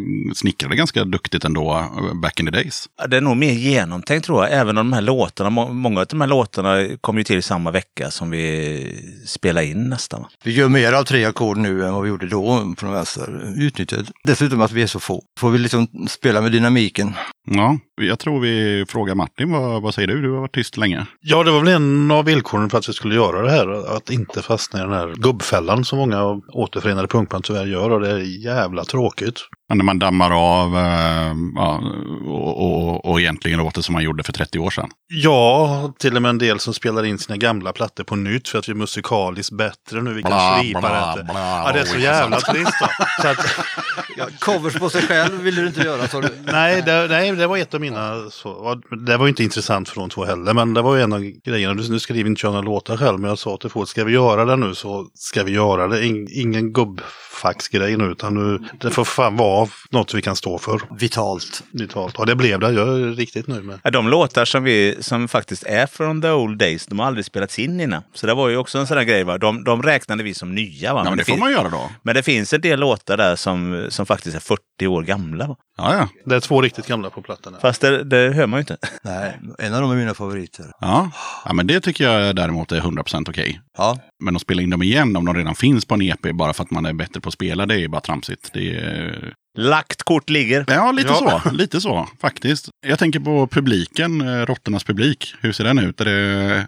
snickrade 0.53 0.75
ganska 0.75 1.03
duktigt 1.03 1.45
ändå 1.45 1.71
eh, 1.73 2.13
back 2.21 2.39
in 2.39 2.45
the 2.45 2.51
days? 2.51 2.85
Det 3.07 3.17
är 3.17 3.21
nog 3.21 3.37
mer 3.37 3.51
genomtänkt 3.51 4.25
tror 4.25 4.43
jag. 4.43 4.53
Även 4.53 4.77
om 4.77 4.89
de 4.89 4.93
här 4.93 5.01
låtarna, 5.01 5.49
må- 5.49 5.73
många 5.73 5.99
av 6.01 6.05
de 6.09 6.21
här 6.21 6.27
låtarna 6.27 6.97
kom 7.01 7.17
ju 7.17 7.23
till 7.23 7.43
samma 7.43 7.71
vecka 7.71 8.11
som 8.11 8.29
vi 8.29 9.23
spelade 9.25 9.65
in 9.67 9.89
nästan. 9.89 10.25
Vi 10.43 10.51
gör 10.51 10.69
mer 10.69 10.93
av 10.93 11.03
tre 11.03 11.25
ackord 11.25 11.57
nu 11.57 11.85
än 11.85 11.93
vad 11.93 12.03
vi 12.03 12.09
gjorde 12.09 12.27
då 12.27 12.73
på 12.77 12.85
den 12.85 12.91
vänster. 12.93 13.53
Utnyttjat. 13.57 14.05
Dessutom 14.23 14.61
att 14.61 14.71
vi 14.71 14.81
är 14.81 14.87
så 14.87 14.99
få. 14.99 15.23
Får 15.39 15.49
vi 15.49 15.57
liksom 15.57 15.87
spela 16.07 16.41
med 16.41 16.51
dynamiken. 16.51 17.13
Ja, 17.51 17.77
jag 18.01 18.19
tror 18.19 18.39
vi 18.39 18.85
frågar 18.87 19.15
Martin, 19.15 19.51
vad, 19.51 19.81
vad 19.81 19.93
säger 19.93 20.07
du? 20.07 20.21
Du 20.21 20.31
har 20.31 20.39
varit 20.41 20.53
tyst 20.55 20.77
länge. 20.77 21.05
Ja, 21.21 21.43
det 21.43 21.51
var 21.51 21.59
väl 21.59 21.73
en 21.73 22.11
av 22.11 22.25
villkoren 22.25 22.69
för 22.69 22.77
att 22.77 22.89
vi 22.89 22.93
skulle 22.93 23.15
göra 23.15 23.41
det 23.41 23.51
här. 23.51 23.95
Att 23.97 24.09
inte 24.09 24.41
fastna 24.41 24.79
i 24.79 24.83
den 24.83 24.91
här 24.93 25.13
gubbfällan 25.15 25.85
som 25.85 25.99
många 25.99 26.21
av 26.21 26.41
återförenade 26.53 27.07
punkband 27.07 27.43
tyvärr 27.43 27.65
gör. 27.65 27.89
Och 27.89 27.99
det 28.01 28.09
är 28.11 28.43
jävla 28.45 28.85
tråkigt. 28.85 29.39
När 29.73 29.83
man 29.83 29.99
dammar 29.99 30.31
av 30.31 30.77
eh, 30.77 31.33
ja, 31.55 31.81
och, 32.25 32.57
och, 32.65 33.05
och 33.05 33.21
egentligen 33.21 33.59
låter 33.59 33.81
som 33.81 33.93
man 33.93 34.03
gjorde 34.03 34.23
för 34.23 34.33
30 34.33 34.59
år 34.59 34.69
sedan. 34.69 34.89
Ja, 35.15 35.93
till 35.99 36.15
och 36.15 36.21
med 36.21 36.29
en 36.29 36.37
del 36.37 36.59
som 36.59 36.73
spelar 36.73 37.03
in 37.05 37.17
sina 37.19 37.37
gamla 37.37 37.73
plattor 37.73 38.03
på 38.03 38.15
nytt 38.15 38.49
för 38.49 38.59
att 38.59 38.67
vi 38.69 38.71
är 38.71 38.75
musikaliskt 38.75 39.51
bättre 39.51 40.01
nu. 40.01 40.13
Vi 40.13 40.21
kan 40.21 40.29
Bla, 40.31 40.59
slipa 40.59 40.79
bla, 40.79 41.15
det. 41.15 41.23
bla, 41.23 41.33
Ja, 41.65 41.71
det 41.73 41.79
är 41.79 41.85
så 41.85 41.97
jävla 41.99 42.39
trist. 42.39 42.71
Så 43.21 43.27
att, 43.27 43.37
Ja, 44.17 44.25
covers 44.39 44.73
på 44.73 44.89
sig 44.89 45.01
själv 45.01 45.41
vill 45.41 45.55
du 45.55 45.67
inte 45.67 45.81
göra 45.81 46.07
sa 46.07 46.21
du? 46.21 46.29
nej, 46.45 46.81
det, 46.85 47.07
nej, 47.07 47.31
det 47.31 47.47
var 47.47 47.57
ett 47.57 47.73
av 47.73 47.81
mina. 47.81 48.29
Så, 48.29 48.81
det 49.05 49.17
var 49.17 49.27
inte 49.27 49.43
intressant 49.43 49.89
för 49.89 49.99
de 49.99 50.09
två 50.09 50.25
heller. 50.25 50.53
Men 50.53 50.73
det 50.73 50.81
var 50.81 50.95
ju 50.95 51.01
en 51.01 51.13
av 51.13 51.19
grejerna. 51.45 51.73
Nu 51.89 51.99
ska 51.99 52.13
vi 52.13 52.19
inte 52.19 52.39
köra 52.41 52.51
några 52.51 52.65
låtar 52.65 52.97
själv. 52.97 53.19
Men 53.19 53.29
jag 53.29 53.39
sa 53.39 53.57
till 53.57 53.69
folk, 53.69 53.89
ska 53.89 54.03
vi 54.03 54.13
göra 54.13 54.45
det 54.45 54.55
nu 54.55 54.75
så 54.75 55.07
ska 55.13 55.43
vi 55.43 55.51
göra 55.51 55.87
det. 55.87 56.05
In, 56.05 56.27
ingen 56.31 56.73
gubbfaxgrej 56.73 57.97
nu. 57.97 58.03
Utan 58.05 58.33
nu, 58.33 58.59
det 58.81 58.89
får 58.89 59.03
fan 59.05 59.37
vara 59.37 59.69
något 59.91 60.13
vi 60.13 60.21
kan 60.21 60.35
stå 60.35 60.57
för. 60.57 60.81
Vitalt. 60.99 61.63
Vitalt. 61.71 62.15
Ja, 62.17 62.25
det 62.25 62.35
blev 62.35 62.59
det. 62.59 62.71
Jag 62.71 62.87
är 62.87 63.15
riktigt 63.15 63.47
nöjd 63.47 63.63
med. 63.63 63.79
De 63.93 64.09
låtar 64.09 64.45
som, 64.45 64.63
vi, 64.63 64.97
som 65.03 65.27
faktiskt 65.27 65.63
är 65.63 65.87
från 65.87 66.21
the 66.21 66.29
old 66.29 66.57
days, 66.57 66.85
de 66.85 66.99
har 66.99 67.05
aldrig 67.05 67.25
spelats 67.25 67.59
in 67.59 67.79
innan. 67.79 68.03
Så 68.13 68.27
det 68.27 68.33
var 68.33 68.49
ju 68.49 68.57
också 68.57 68.77
en 68.77 68.87
sån 68.87 68.97
där 68.97 69.03
grej. 69.03 69.23
Va? 69.23 69.37
De, 69.37 69.63
de 69.63 69.83
räknade 69.83 70.23
vi 70.23 70.33
som 70.33 70.55
nya. 70.55 70.93
Va? 70.93 71.01
Ja, 71.05 71.09
men 71.09 71.17
det 71.17 71.23
får 71.23 71.31
finns, 71.31 71.39
man 71.39 71.51
göra 71.51 71.69
då. 71.69 71.89
men 72.03 72.15
det 72.15 72.23
finns 72.23 72.53
en 72.53 72.61
del 72.61 72.79
låtar 72.79 73.17
där 73.17 73.35
som, 73.35 73.87
som 73.89 74.05
faktiskt 74.05 74.35
är 74.35 74.39
40 74.39 74.87
år 74.87 75.03
gamla. 75.03 75.47
Va? 75.47 75.55
Ja, 75.77 75.95
ja. 75.95 76.07
Det 76.25 76.35
är 76.35 76.39
två 76.39 76.61
riktigt 76.61 76.87
gamla 76.87 77.09
på 77.09 77.21
plattorna. 77.21 77.57
Fast 77.61 77.81
det, 77.81 78.03
det 78.03 78.33
hör 78.33 78.47
man 78.47 78.57
ju 78.57 78.61
inte. 78.61 78.77
Nej, 79.03 79.39
en 79.59 79.73
av 79.73 79.81
dem 79.81 79.91
är 79.91 79.95
mina 79.95 80.13
favoriter. 80.13 80.65
Ja. 80.79 81.11
ja, 81.45 81.53
men 81.53 81.67
det 81.67 81.79
tycker 81.81 82.03
jag 82.11 82.35
däremot 82.35 82.71
är 82.71 82.81
100% 82.81 83.25
okej. 83.29 83.61
Ja, 83.77 83.97
Men 84.23 84.35
att 84.35 84.41
spela 84.41 84.61
in 84.61 84.69
dem 84.69 84.81
igen 84.83 85.15
om 85.15 85.25
de 85.25 85.35
redan 85.35 85.55
finns 85.55 85.85
på 85.85 85.93
en 85.93 86.01
EP 86.01 86.31
bara 86.33 86.53
för 86.53 86.63
att 86.63 86.71
man 86.71 86.85
är 86.85 86.93
bättre 86.93 87.21
på 87.21 87.27
att 87.29 87.33
spela, 87.33 87.65
det 87.65 87.81
är 87.83 87.87
bara 87.87 88.01
tramsigt. 88.01 88.49
Det 88.53 88.75
är... 88.79 89.33
Lagt 89.57 90.03
kort 90.03 90.29
ligger. 90.29 90.65
Ja, 90.67 90.91
lite 90.91 91.09
Ja. 91.09 91.41
så. 91.43 91.51
Lite 91.51 91.81
så, 91.81 92.07
faktiskt. 92.21 92.69
Jag 92.87 92.99
tänker 92.99 93.19
på 93.19 93.47
publiken, 93.47 94.21
eh, 94.21 94.45
Råttornas 94.45 94.83
publik. 94.83 95.35
Hur 95.41 95.51
ser 95.51 95.63
den 95.63 95.79
ut? 95.79 96.01
Är 96.01 96.05
det, 96.05 96.11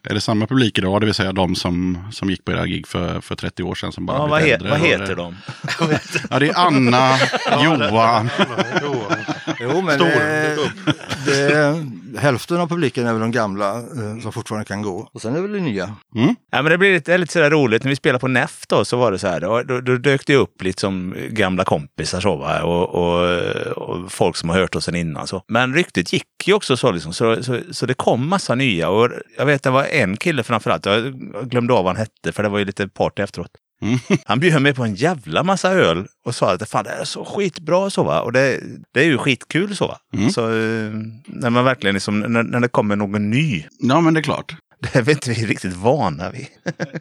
är 0.04 0.14
det 0.14 0.22
samma 0.22 0.48
publik 0.48 0.78
idag? 0.78 1.02
Det 1.02 1.06
vill 1.06 1.14
säga 1.16 1.32
de 1.32 1.56
som, 1.56 1.98
som 2.12 2.30
gick 2.30 2.46
på 2.46 2.52
era 2.52 2.66
gig 2.68 2.88
för, 2.88 3.22
för 3.22 3.36
30 3.36 3.64
år 3.64 3.76
sedan 3.76 3.92
som 3.92 4.06
bara 4.06 4.18
Ja, 4.18 4.28
vad, 4.28 4.42
he, 4.42 4.54
äldre, 4.54 4.70
vad 4.70 4.80
heter 4.80 5.16
de? 5.16 5.36
Ja, 6.30 6.40
det 6.40 6.50
är 6.50 6.58
Anna, 6.58 7.12
Johan. 7.64 8.30
Jo, 8.96 9.16
Jo, 9.60 9.82
men 9.82 9.96
Stor 9.96 10.08
eh, 10.08 10.56
gubb. 10.56 10.96
det, 11.26 11.86
hälften 12.20 12.58
av 12.58 12.68
publiken 12.68 13.08
är 13.08 13.12
väl 13.14 13.22
de 13.22 13.32
gamla 13.32 13.78
eh, 13.78 14.22
som 14.22 14.32
fortfarande 14.32 14.66
kan 14.66 14.82
gå. 14.82 15.10
Och 15.14 15.22
sen 15.22 15.36
är 15.36 15.42
väl 15.42 15.52
det 15.52 15.60
nya. 15.60 15.96
Ja, 16.52 16.62
men 16.62 16.66
det 16.66 16.78
blir 16.78 16.94
lite, 16.94 17.12
det 17.12 17.18
lite 17.18 17.34
sådär 17.34 17.50
roligt. 17.50 17.84
När 17.84 17.90
vi 17.90 17.96
spelade 17.96 18.20
på 18.20 18.28
NEF 18.28 18.68
då, 18.68 18.86
så 18.86 18.98
var 18.98 19.12
det 19.12 19.20
så 19.20 19.28
här. 19.28 19.40
Då, 19.40 19.64
då, 19.64 19.82
då 19.82 19.96
dök 19.98 20.26
det 20.28 20.36
upp 20.36 20.64
liksom 20.64 21.16
gamla 21.30 21.64
kompisar 21.64 22.20
så, 22.20 22.36
va? 22.36 22.64
Och, 22.64 22.90
och, 22.96 23.40
och 23.78 24.12
folk 24.12 24.36
som 24.36 24.50
har 24.50 24.58
hört 24.58 24.76
oss 24.76 24.86
sen 24.86 24.96
innan. 24.96 25.28
Så. 25.28 25.44
Men 25.48 25.74
ryktet 25.74 26.14
gick 26.14 26.26
ju 26.46 26.54
också 26.54 26.78
så, 26.78 26.92
liksom, 26.92 27.14
så, 27.14 27.44
så, 27.44 27.60
så 27.72 27.86
det 27.86 27.94
kom 27.94 28.30
massa 28.30 28.56
nya. 28.56 28.90
Och 28.90 29.10
jag 29.38 29.46
vet 29.46 29.64
det 29.64 29.70
var 29.70 29.84
en 29.84 30.18
kille 30.18 30.44
framförallt, 30.44 30.86
jag 30.86 31.14
glömde 31.50 31.74
av 31.74 31.84
vad 31.84 31.96
han 31.96 32.06
hette 32.06 32.32
för 32.32 32.44
det 32.44 32.50
var 32.50 32.60
ju 32.60 32.66
lite 32.66 32.88
party 32.88 33.24
efteråt. 33.24 33.52
Han 34.26 34.40
bjöd 34.40 34.62
mig 34.62 34.74
på 34.74 34.84
en 34.84 34.96
jävla 34.96 35.44
massa 35.44 35.72
öl 35.72 36.08
och 36.26 36.36
sa 36.36 36.54
att 36.54 36.70
fan, 36.70 36.84
det 36.84 36.90
är 36.90 37.04
så 37.04 37.26
skitbra 37.26 37.90
så 37.90 38.04
va. 38.04 38.22
Och 38.22 38.32
det, 38.32 38.60
det 38.94 39.00
är 39.00 39.06
ju 39.06 39.18
skitkul 39.18 39.76
så 39.76 39.88
va. 39.88 39.98
Så 40.32 40.42
eh, 40.42 40.92
när 41.28 41.50
man 41.50 41.64
verkligen 41.66 41.94
liksom, 41.94 42.20
när, 42.20 42.44
när 42.44 42.60
det 42.60 42.68
kommer 42.68 42.96
någon 42.96 43.30
ny, 43.30 43.66
Ja, 43.80 44.02
men 44.02 44.14
det 44.14 44.20
är 44.20 44.24
klart. 44.24 44.56
Det 44.94 45.00
är 45.00 45.02
vi 45.04 45.12
inte 45.12 45.32
riktigt 45.32 45.74
vana 45.76 46.30
vid. 46.30 46.48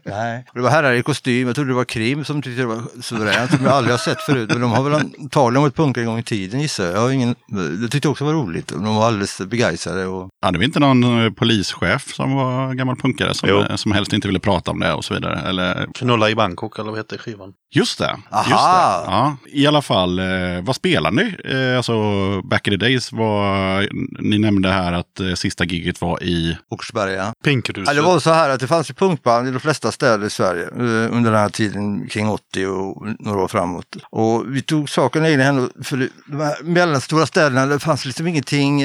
Nej. 0.05 0.45
Det 0.55 0.61
var 0.61 0.71
herrar 0.71 0.93
i 0.93 1.03
kostym, 1.03 1.47
jag 1.47 1.55
trodde 1.55 1.71
det 1.71 1.75
var 1.75 1.85
Krim 1.85 2.25
som 2.25 2.43
tyckte 2.43 2.63
det 2.63 2.67
var 2.67 3.03
suveränt, 3.03 3.51
som 3.51 3.65
jag 3.65 3.73
aldrig 3.75 3.93
har 3.93 3.99
sett 3.99 4.21
förut. 4.21 4.49
Men 4.49 4.61
de 4.61 4.71
har 4.71 4.83
väl 4.83 4.95
antagligen 4.95 5.63
varit 5.63 5.77
punkare 5.77 6.03
en 6.03 6.09
gång 6.11 6.19
i 6.19 6.23
tiden 6.23 6.61
gissar 6.61 6.85
jag. 6.85 6.95
jag 6.95 7.01
har 7.01 7.11
ingen, 7.11 7.35
det 7.81 7.89
tyckte 7.89 8.07
jag 8.07 8.11
också 8.11 8.25
var 8.25 8.33
roligt. 8.33 8.69
De 8.69 8.95
var 8.95 9.07
alldeles 9.07 9.41
begeistrade. 9.41 10.07
Och... 10.07 10.29
Hade 10.43 10.59
vi 10.59 10.65
inte 10.65 10.81
någon 10.81 11.25
eh, 11.25 11.33
polischef 11.33 12.15
som 12.15 12.35
var 12.35 12.75
gammal 12.75 12.97
punkare 12.97 13.35
som, 13.35 13.49
Jo. 13.49 13.77
som 13.77 13.93
helst 13.93 14.13
inte 14.13 14.29
ville 14.29 14.41
prata 14.41 14.71
om 14.71 14.81
det 14.81 14.93
och 14.93 15.05
så 15.05 15.15
vidare? 15.15 15.41
Eller, 15.49 15.89
Knulla 15.95 16.31
i 16.31 16.35
Bangkok 16.35 16.79
eller 16.79 16.91
vad 16.91 16.99
heter 16.99 17.19
skivan? 17.19 17.53
Just 17.75 17.99
det. 17.99 18.17
Aha. 18.31 18.51
Just 18.51 18.65
det. 18.65 19.13
Ja, 19.13 19.37
I 19.47 19.67
alla 19.67 19.83
fall, 19.83 20.19
eh, 20.19 20.27
vad 20.63 20.77
spelar 20.77 21.11
ni? 21.11 21.37
Eh, 21.45 21.77
alltså, 21.77 21.95
back 22.43 22.69
in 22.69 22.73
the 22.73 22.87
days 22.87 23.13
var, 23.13 23.89
ni 24.23 24.39
nämnde 24.39 24.69
här 24.69 24.93
att 24.93 25.21
eh, 25.21 25.35
sista 25.35 25.65
giget 25.65 26.01
var 26.01 26.23
i, 26.23 26.59
Åkersberga. 26.71 27.35
Pinkruset. 27.45 27.95
Ja, 27.95 28.03
det 28.03 28.07
var 28.07 28.19
så 28.19 28.31
här 28.31 28.51
att 28.51 28.61
det 28.61 28.67
fanns 28.67 28.91
ju 28.91 28.95
punkband 28.95 29.49
i 29.49 29.51
de 29.51 29.61
flesta 29.61 29.93
städer 29.93 30.27
i 30.27 30.31
Sverige 30.31 30.67
under 31.09 31.31
den 31.31 31.41
här 31.41 31.49
tiden 31.49 32.09
kring 32.09 32.29
80 32.29 32.67
och 32.67 33.07
några 33.19 33.43
år 33.43 33.49
framåt. 33.49 33.97
Och 34.11 34.45
vi 34.57 34.63
tog 34.63 34.91
saken 34.91 35.27
i 35.27 35.31
egna 35.31 35.45
händer 35.45 35.69
för 35.85 36.09
de 36.27 36.41
här 36.41 36.63
mellanstora 36.63 37.27
städerna, 37.27 37.67
det 37.67 37.79
fanns 37.79 38.05
liksom 38.05 38.27
ingenting 38.27 38.83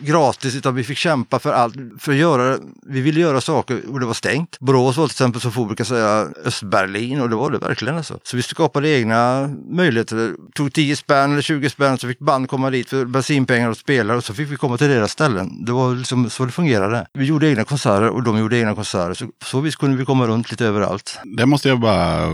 gratis 0.00 0.56
utan 0.56 0.74
vi 0.74 0.84
fick 0.84 0.98
kämpa 0.98 1.38
för 1.38 1.52
allt. 1.52 1.74
För 1.98 2.12
att 2.12 2.18
göra, 2.18 2.58
vi 2.86 3.00
ville 3.00 3.20
göra 3.20 3.40
saker 3.40 3.80
och 3.90 4.00
det 4.00 4.06
var 4.06 4.14
stängt. 4.14 4.58
Borås 4.60 4.96
var 4.96 5.06
till 5.06 5.14
exempel 5.14 5.40
som 5.40 5.52
folk 5.52 5.68
brukar 5.68 5.84
säga 5.84 6.28
Östberlin 6.44 7.20
och 7.20 7.30
det 7.30 7.36
var 7.36 7.50
det 7.50 7.58
verkligen 7.58 7.96
alltså. 7.96 8.18
Så 8.32 8.36
vi 8.36 8.42
skapade 8.42 8.88
egna 8.88 9.50
möjligheter. 9.70 10.34
Tog 10.54 10.72
10 10.72 10.96
spänn 10.96 11.32
eller 11.32 11.42
20 11.42 11.70
spänn 11.70 11.98
så 11.98 12.08
fick 12.08 12.18
band 12.18 12.48
komma 12.48 12.70
dit 12.70 12.88
för 12.88 13.04
bensinpengar 13.04 13.70
och 13.70 13.76
spelare 13.76 14.16
och 14.16 14.24
så 14.24 14.34
fick 14.34 14.50
vi 14.50 14.56
komma 14.56 14.78
till 14.78 14.88
deras 14.88 15.12
ställen. 15.12 15.64
Det 15.64 15.72
var 15.72 15.94
liksom 15.94 16.30
så 16.30 16.44
det 16.44 16.52
fungerade. 16.52 17.06
Vi 17.12 17.24
gjorde 17.24 17.48
egna 17.48 17.64
konserter 17.64 18.08
och 18.08 18.22
de 18.22 18.38
gjorde 18.38 18.58
egna 18.58 18.74
konserter. 18.74 19.14
Så 19.14 19.26
på 19.26 19.46
så 19.46 19.60
vis 19.60 19.76
kunde 19.76 19.96
vi 19.96 20.04
komma 20.04 20.26
runt 20.26 20.50
lite 20.50 20.66
överallt. 20.66 21.18
det 21.24 21.46
måste 21.46 21.68
jag 21.68 21.80
bara 21.80 22.32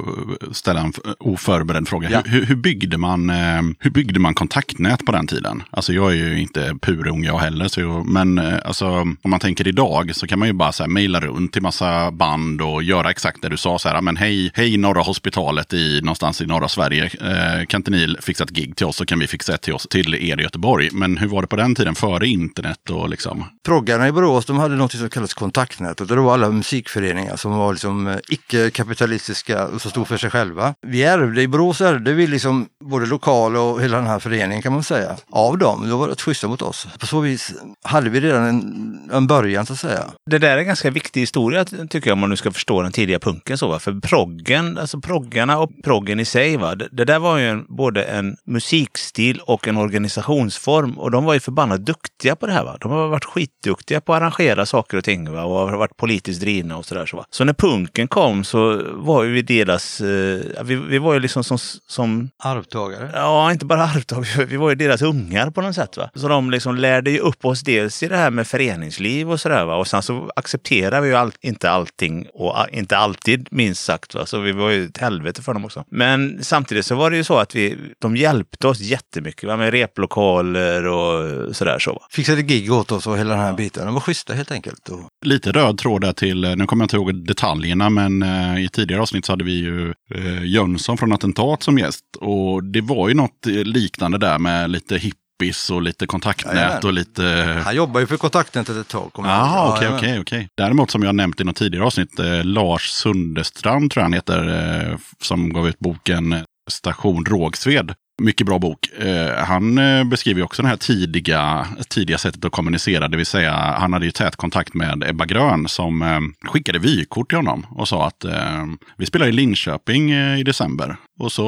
ställa 0.53 0.81
en 0.81 0.93
oförberedd 1.19 1.89
fråga. 1.89 2.11
Ja. 2.11 2.23
Hur, 2.25 2.41
hur, 2.41 2.47
hur, 2.47 2.57
byggde 2.57 2.99
man, 2.99 3.31
eh, 3.31 3.63
hur 3.79 3.91
byggde 3.91 4.21
man 4.21 4.35
kontaktnät 4.35 5.07
på 5.07 5.13
den 5.13 5.27
tiden? 5.27 5.63
Alltså 5.71 5.93
jag 5.93 6.11
är 6.11 6.17
ju 6.17 6.41
inte 6.41 6.75
purung 6.81 7.25
jag 7.25 7.39
heller, 7.39 7.69
så 7.69 7.81
jag, 7.81 8.07
men 8.07 8.39
eh, 8.39 8.55
alltså, 8.65 8.87
om 8.89 9.17
man 9.25 9.41
tänker 9.41 9.69
idag 9.69 10.15
så 10.15 10.27
kan 10.27 10.39
man 10.39 10.49
ju 10.49 10.55
bara 10.55 10.73
så 10.73 10.83
här, 10.83 10.91
mejla 10.91 11.21
runt 11.21 11.53
till 11.53 11.63
massa 11.63 12.11
band 12.11 12.63
och 12.63 12.83
göra 12.83 13.11
exakt 13.11 13.43
det 13.43 13.49
du 13.49 13.57
sa. 13.57 13.79
Så 13.79 13.89
här, 13.89 14.01
men 14.01 14.17
hej, 14.17 14.51
hej 14.55 14.77
Norra 14.77 15.03
Hospitalet 15.03 15.73
i, 15.73 15.88
någonstans 15.89 16.41
i 16.41 16.47
norra 16.47 16.69
Sverige. 16.69 17.05
Eh, 17.05 17.67
kan 17.67 17.81
inte 17.81 17.91
ni 17.91 18.17
fixa 18.21 18.45
ett 18.45 18.51
gig 18.51 18.77
till 18.77 18.87
oss 18.87 18.97
så 18.97 19.07
kan 19.07 19.19
vi 19.19 19.27
fixa 19.27 19.55
ett 19.55 19.63
till, 19.63 19.75
oss, 19.75 19.87
till 19.91 20.15
er 20.15 20.41
i 20.41 20.43
Göteborg. 20.43 20.89
Men 20.93 21.17
hur 21.17 21.29
var 21.29 21.43
det 21.43 21.49
på 21.49 21.57
den 21.57 21.75
tiden, 21.75 21.95
före 21.95 22.27
internet 22.27 22.91
och 22.91 23.09
liksom? 23.09 23.45
Proggarna 23.65 24.09
i 24.09 24.13
Borås 24.13 24.47
de 24.47 24.59
hade 24.59 24.77
något 24.77 24.93
som 24.93 25.11
kallades 25.11 25.35
kontaktnätet 25.35 26.01
och 26.01 26.17
det 26.17 26.23
var 26.23 26.35
alla 26.35 26.51
musikföreningar 26.51 27.37
som 27.37 27.53
var 27.53 27.73
liksom 27.73 28.07
eh, 28.07 28.17
icke-kapitalistiska 28.29 29.67
och 29.67 29.83
som 29.83 29.91
stod 29.91 30.09
för 30.09 30.17
sig 30.17 30.31
själva. 30.31 30.75
Vi 30.87 31.03
ärvde, 31.03 31.43
i 31.43 31.49
Borås 31.49 31.81
ärvde 31.81 32.13
vi 32.13 32.27
liksom 32.27 32.67
både 32.85 33.07
lokal 33.07 33.57
och 33.57 33.83
hela 33.83 33.97
den 33.97 34.07
här 34.07 34.19
föreningen 34.19 34.63
kan 34.63 34.73
man 34.73 34.83
säga. 34.83 35.17
Av 35.31 35.59
dem, 35.59 35.89
de 35.89 35.99
var 35.99 36.09
rätt 36.09 36.21
schyssta 36.21 36.49
mot 36.49 36.63
oss. 36.63 36.87
På 36.99 37.07
så 37.07 37.21
vis 37.21 37.55
hade 37.83 38.11
vi 38.11 38.21
redan 38.21 38.45
en, 38.45 39.11
en 39.13 39.27
början 39.27 39.67
så 39.67 39.73
att 39.73 39.79
säga. 39.79 40.05
Det 40.31 40.39
där 40.39 40.51
är 40.51 40.59
en 40.59 40.67
ganska 40.67 40.91
viktig 40.91 41.21
historia 41.21 41.65
tycker 41.65 42.07
jag 42.11 42.13
om 42.13 42.19
man 42.19 42.31
nu 42.31 42.37
ska 42.37 42.53
förstå 42.53 42.83
den 42.83 42.93
tidiga 42.93 43.19
punken. 43.19 43.59
Så? 43.59 43.79
För 43.79 44.01
proggen, 44.01 44.79
alltså 44.79 45.01
proggarna 45.01 45.59
och 45.59 45.68
proggen 45.85 46.21
i 46.21 46.25
sig, 46.25 46.57
va? 46.57 46.75
Det, 46.75 46.89
det 46.93 47.05
där 47.05 47.19
var 47.19 47.39
ju 47.39 47.49
en, 47.49 47.67
både 47.69 48.05
en 48.05 48.37
musikstil 48.45 49.41
och 49.45 49.69
en 49.69 49.77
organisationsform. 49.77 50.99
Och 50.99 51.11
de 51.11 51.25
var 51.25 51.35
ju 51.35 51.41
förbannat 51.41 51.87
duktiga 51.87 52.37
på 52.37 52.47
det 52.47 52.53
här. 52.53 52.65
Va? 52.65 52.77
De 52.81 52.91
har 52.91 53.09
varit 53.09 53.25
skitduktiga 53.25 54.01
på 54.01 54.15
att 54.15 54.23
arrangera 54.23 54.67
saker 54.67 54.97
och 54.97 55.05
ting 55.05 55.33
va? 55.33 55.45
och 55.45 55.69
har 55.69 55.77
varit 55.77 55.97
politiskt 55.97 56.41
drivna 56.41 56.77
och 56.77 56.87
sådär. 56.87 57.07
Så, 57.07 57.17
va? 57.17 57.25
så 57.31 57.45
när 57.45 57.53
punken 57.53 58.09
kom 58.09 58.45
så 58.45 58.83
var 58.93 59.25
ju 59.25 59.33
vi 59.33 59.43
deras, 59.43 60.01
eh, 60.01 60.65
vi, 60.65 60.75
vi 60.77 60.99
var 60.99 61.15
ju 61.15 61.21
liksom 61.21 61.45
som, 61.45 61.59
som 61.87 62.31
Arvtagare. 62.39 63.11
Ja, 63.15 63.53
inte 63.53 63.65
bara 63.65 63.83
arvtagare. 63.83 64.45
Vi 64.45 64.57
var 64.57 64.69
ju 64.69 64.75
deras 64.75 65.03
ungar 65.03 65.51
på 65.51 65.61
något 65.61 65.75
sätt. 65.75 65.97
Va? 65.97 66.11
Så 66.15 66.29
de 66.29 66.51
liksom 66.51 66.77
lärde 66.77 67.11
ju 67.11 67.19
upp 67.19 67.45
oss 67.45 67.63
dels 67.63 68.03
i 68.03 68.09
det 68.09 68.17
här 68.17 68.31
med 68.31 68.47
föreningsliv 68.47 69.31
och 69.31 69.41
sådär. 69.41 69.65
Va? 69.65 69.77
Och 69.77 69.87
sen 69.87 70.03
så 70.03 70.31
accepterar 70.37 71.01
vi 71.01 71.09
ju 71.09 71.15
all, 71.15 71.33
inte 71.41 71.71
allting 71.71 72.27
och 72.35 72.55
inte 72.73 72.97
alltid 72.97 73.49
minst 73.51 73.85
sagt. 73.85 74.15
Va? 74.15 74.27
Så 74.27 74.41
vi 74.41 74.53
var 74.53 74.71
ju 74.71 74.85
ett 74.85 74.99
helvete 74.99 75.43
för 75.43 75.55
dem 75.55 75.58
också. 75.65 75.85
Men 75.91 76.45
samtidigt 76.45 76.87
så 76.87 76.95
var 76.95 77.11
det 77.11 77.17
ju 77.17 77.25
så 77.25 77.39
att 77.39 77.55
vi, 77.55 77.77
de 77.99 78.17
hjälpte 78.17 78.69
oss 78.69 78.81
jättemycket 78.81 79.45
va? 79.45 79.57
med 79.57 79.71
replokaler 79.71 80.87
och 80.87 81.57
sådär. 81.57 81.79
Så, 81.79 81.93
va? 81.93 82.01
Fixade 82.11 82.43
gig 82.43 82.73
åt 82.73 82.93
oss 82.93 83.07
och 83.07 83.19
hela 83.19 83.31
den 83.31 83.41
här 83.45 83.53
biten. 83.53 83.85
De 83.85 83.95
var 83.95 84.01
schyssta 84.01 84.35
helt 84.35 84.51
enkelt. 84.51 84.89
Och 84.89 85.09
lite 85.25 85.53
röd 85.53 85.79
tråd 85.79 86.01
där 86.01 86.13
till, 86.13 86.41
nu 86.41 86.67
kommer 86.67 86.83
jag 86.83 86.85
inte 86.85 86.97
ihåg 86.97 87.27
detaljerna, 87.27 87.91
men 87.91 88.23
eh, 88.23 88.65
i 88.65 88.69
tidigare 88.69 89.03
avsnitt 89.03 89.25
så 89.25 89.33
hade 89.33 89.45
vi 89.45 89.53
ju 89.53 89.95
eh, 90.15 90.45
Jönsson 90.45 90.99
från 90.99 91.13
Attentat 91.13 91.63
som 91.63 91.79
gäst. 91.79 92.05
Och 92.21 92.65
det 92.65 92.81
var 92.81 93.09
ju 93.09 93.15
något 93.15 93.47
eh, 93.47 93.53
liknande 93.53 94.19
där 94.19 94.39
med 94.39 94.71
lite 94.71 94.99
hippies 95.39 95.71
och 95.71 95.83
lite 95.83 96.07
kontaktnät 96.07 96.85
och 96.85 96.93
lite... 96.93 97.23
han 97.65 97.77
jobbade 97.77 98.01
ju 98.01 98.07
för 98.07 98.17
kontaktnätet 98.17 98.77
ett 98.77 98.89
tag. 98.89 99.11
Jaha, 99.15 99.75
okej, 99.77 99.89
okej, 99.97 100.21
okej. 100.21 100.49
Däremot 100.57 100.91
som 100.91 101.03
jag 101.03 101.15
nämnt 101.15 101.41
i 101.41 101.45
något 101.45 101.57
tidigare 101.57 101.87
avsnitt, 101.87 102.19
eh, 102.19 102.45
Lars 102.45 102.89
Sundestrand 102.89 103.91
tror 103.91 104.01
jag 104.01 104.05
han 104.05 104.13
heter, 104.13 104.49
eh, 104.91 104.97
som 105.23 105.53
gav 105.53 105.69
ut 105.69 105.79
boken 105.79 106.33
eh, 106.33 106.43
Station 106.71 107.25
Rågsved. 107.25 107.95
Mycket 108.23 108.47
bra 108.47 108.59
bok. 108.59 108.89
Eh, 108.99 109.45
han 109.45 109.79
eh, 109.79 110.05
beskriver 110.05 110.43
också 110.43 110.63
det 110.63 110.69
här 110.69 110.77
tidiga, 110.77 111.67
tidiga 111.89 112.19
sättet 112.19 112.45
att 112.45 112.53
kommunicera. 112.53 113.09
Det 113.09 113.17
vill 113.17 113.27
säga, 113.27 113.53
han 113.53 113.93
hade 113.93 114.05
ju 114.05 114.11
tät 114.11 114.37
kontakt 114.37 114.75
med 114.75 115.05
Ebba 115.07 115.25
Grön 115.27 115.69
som 115.69 116.03
eh, 116.03 116.49
skickade 116.51 116.79
vykort 116.79 117.29
till 117.29 117.39
honom 117.39 117.67
och 117.71 117.89
sa 117.89 118.07
att 118.07 118.25
eh, 118.25 118.65
vi 118.97 119.07
spelar 119.07 119.27
i 119.27 119.33
Linköping 119.33 120.13
i 120.13 120.43
december. 120.43 120.97
Och 121.19 121.33
så 121.33 121.47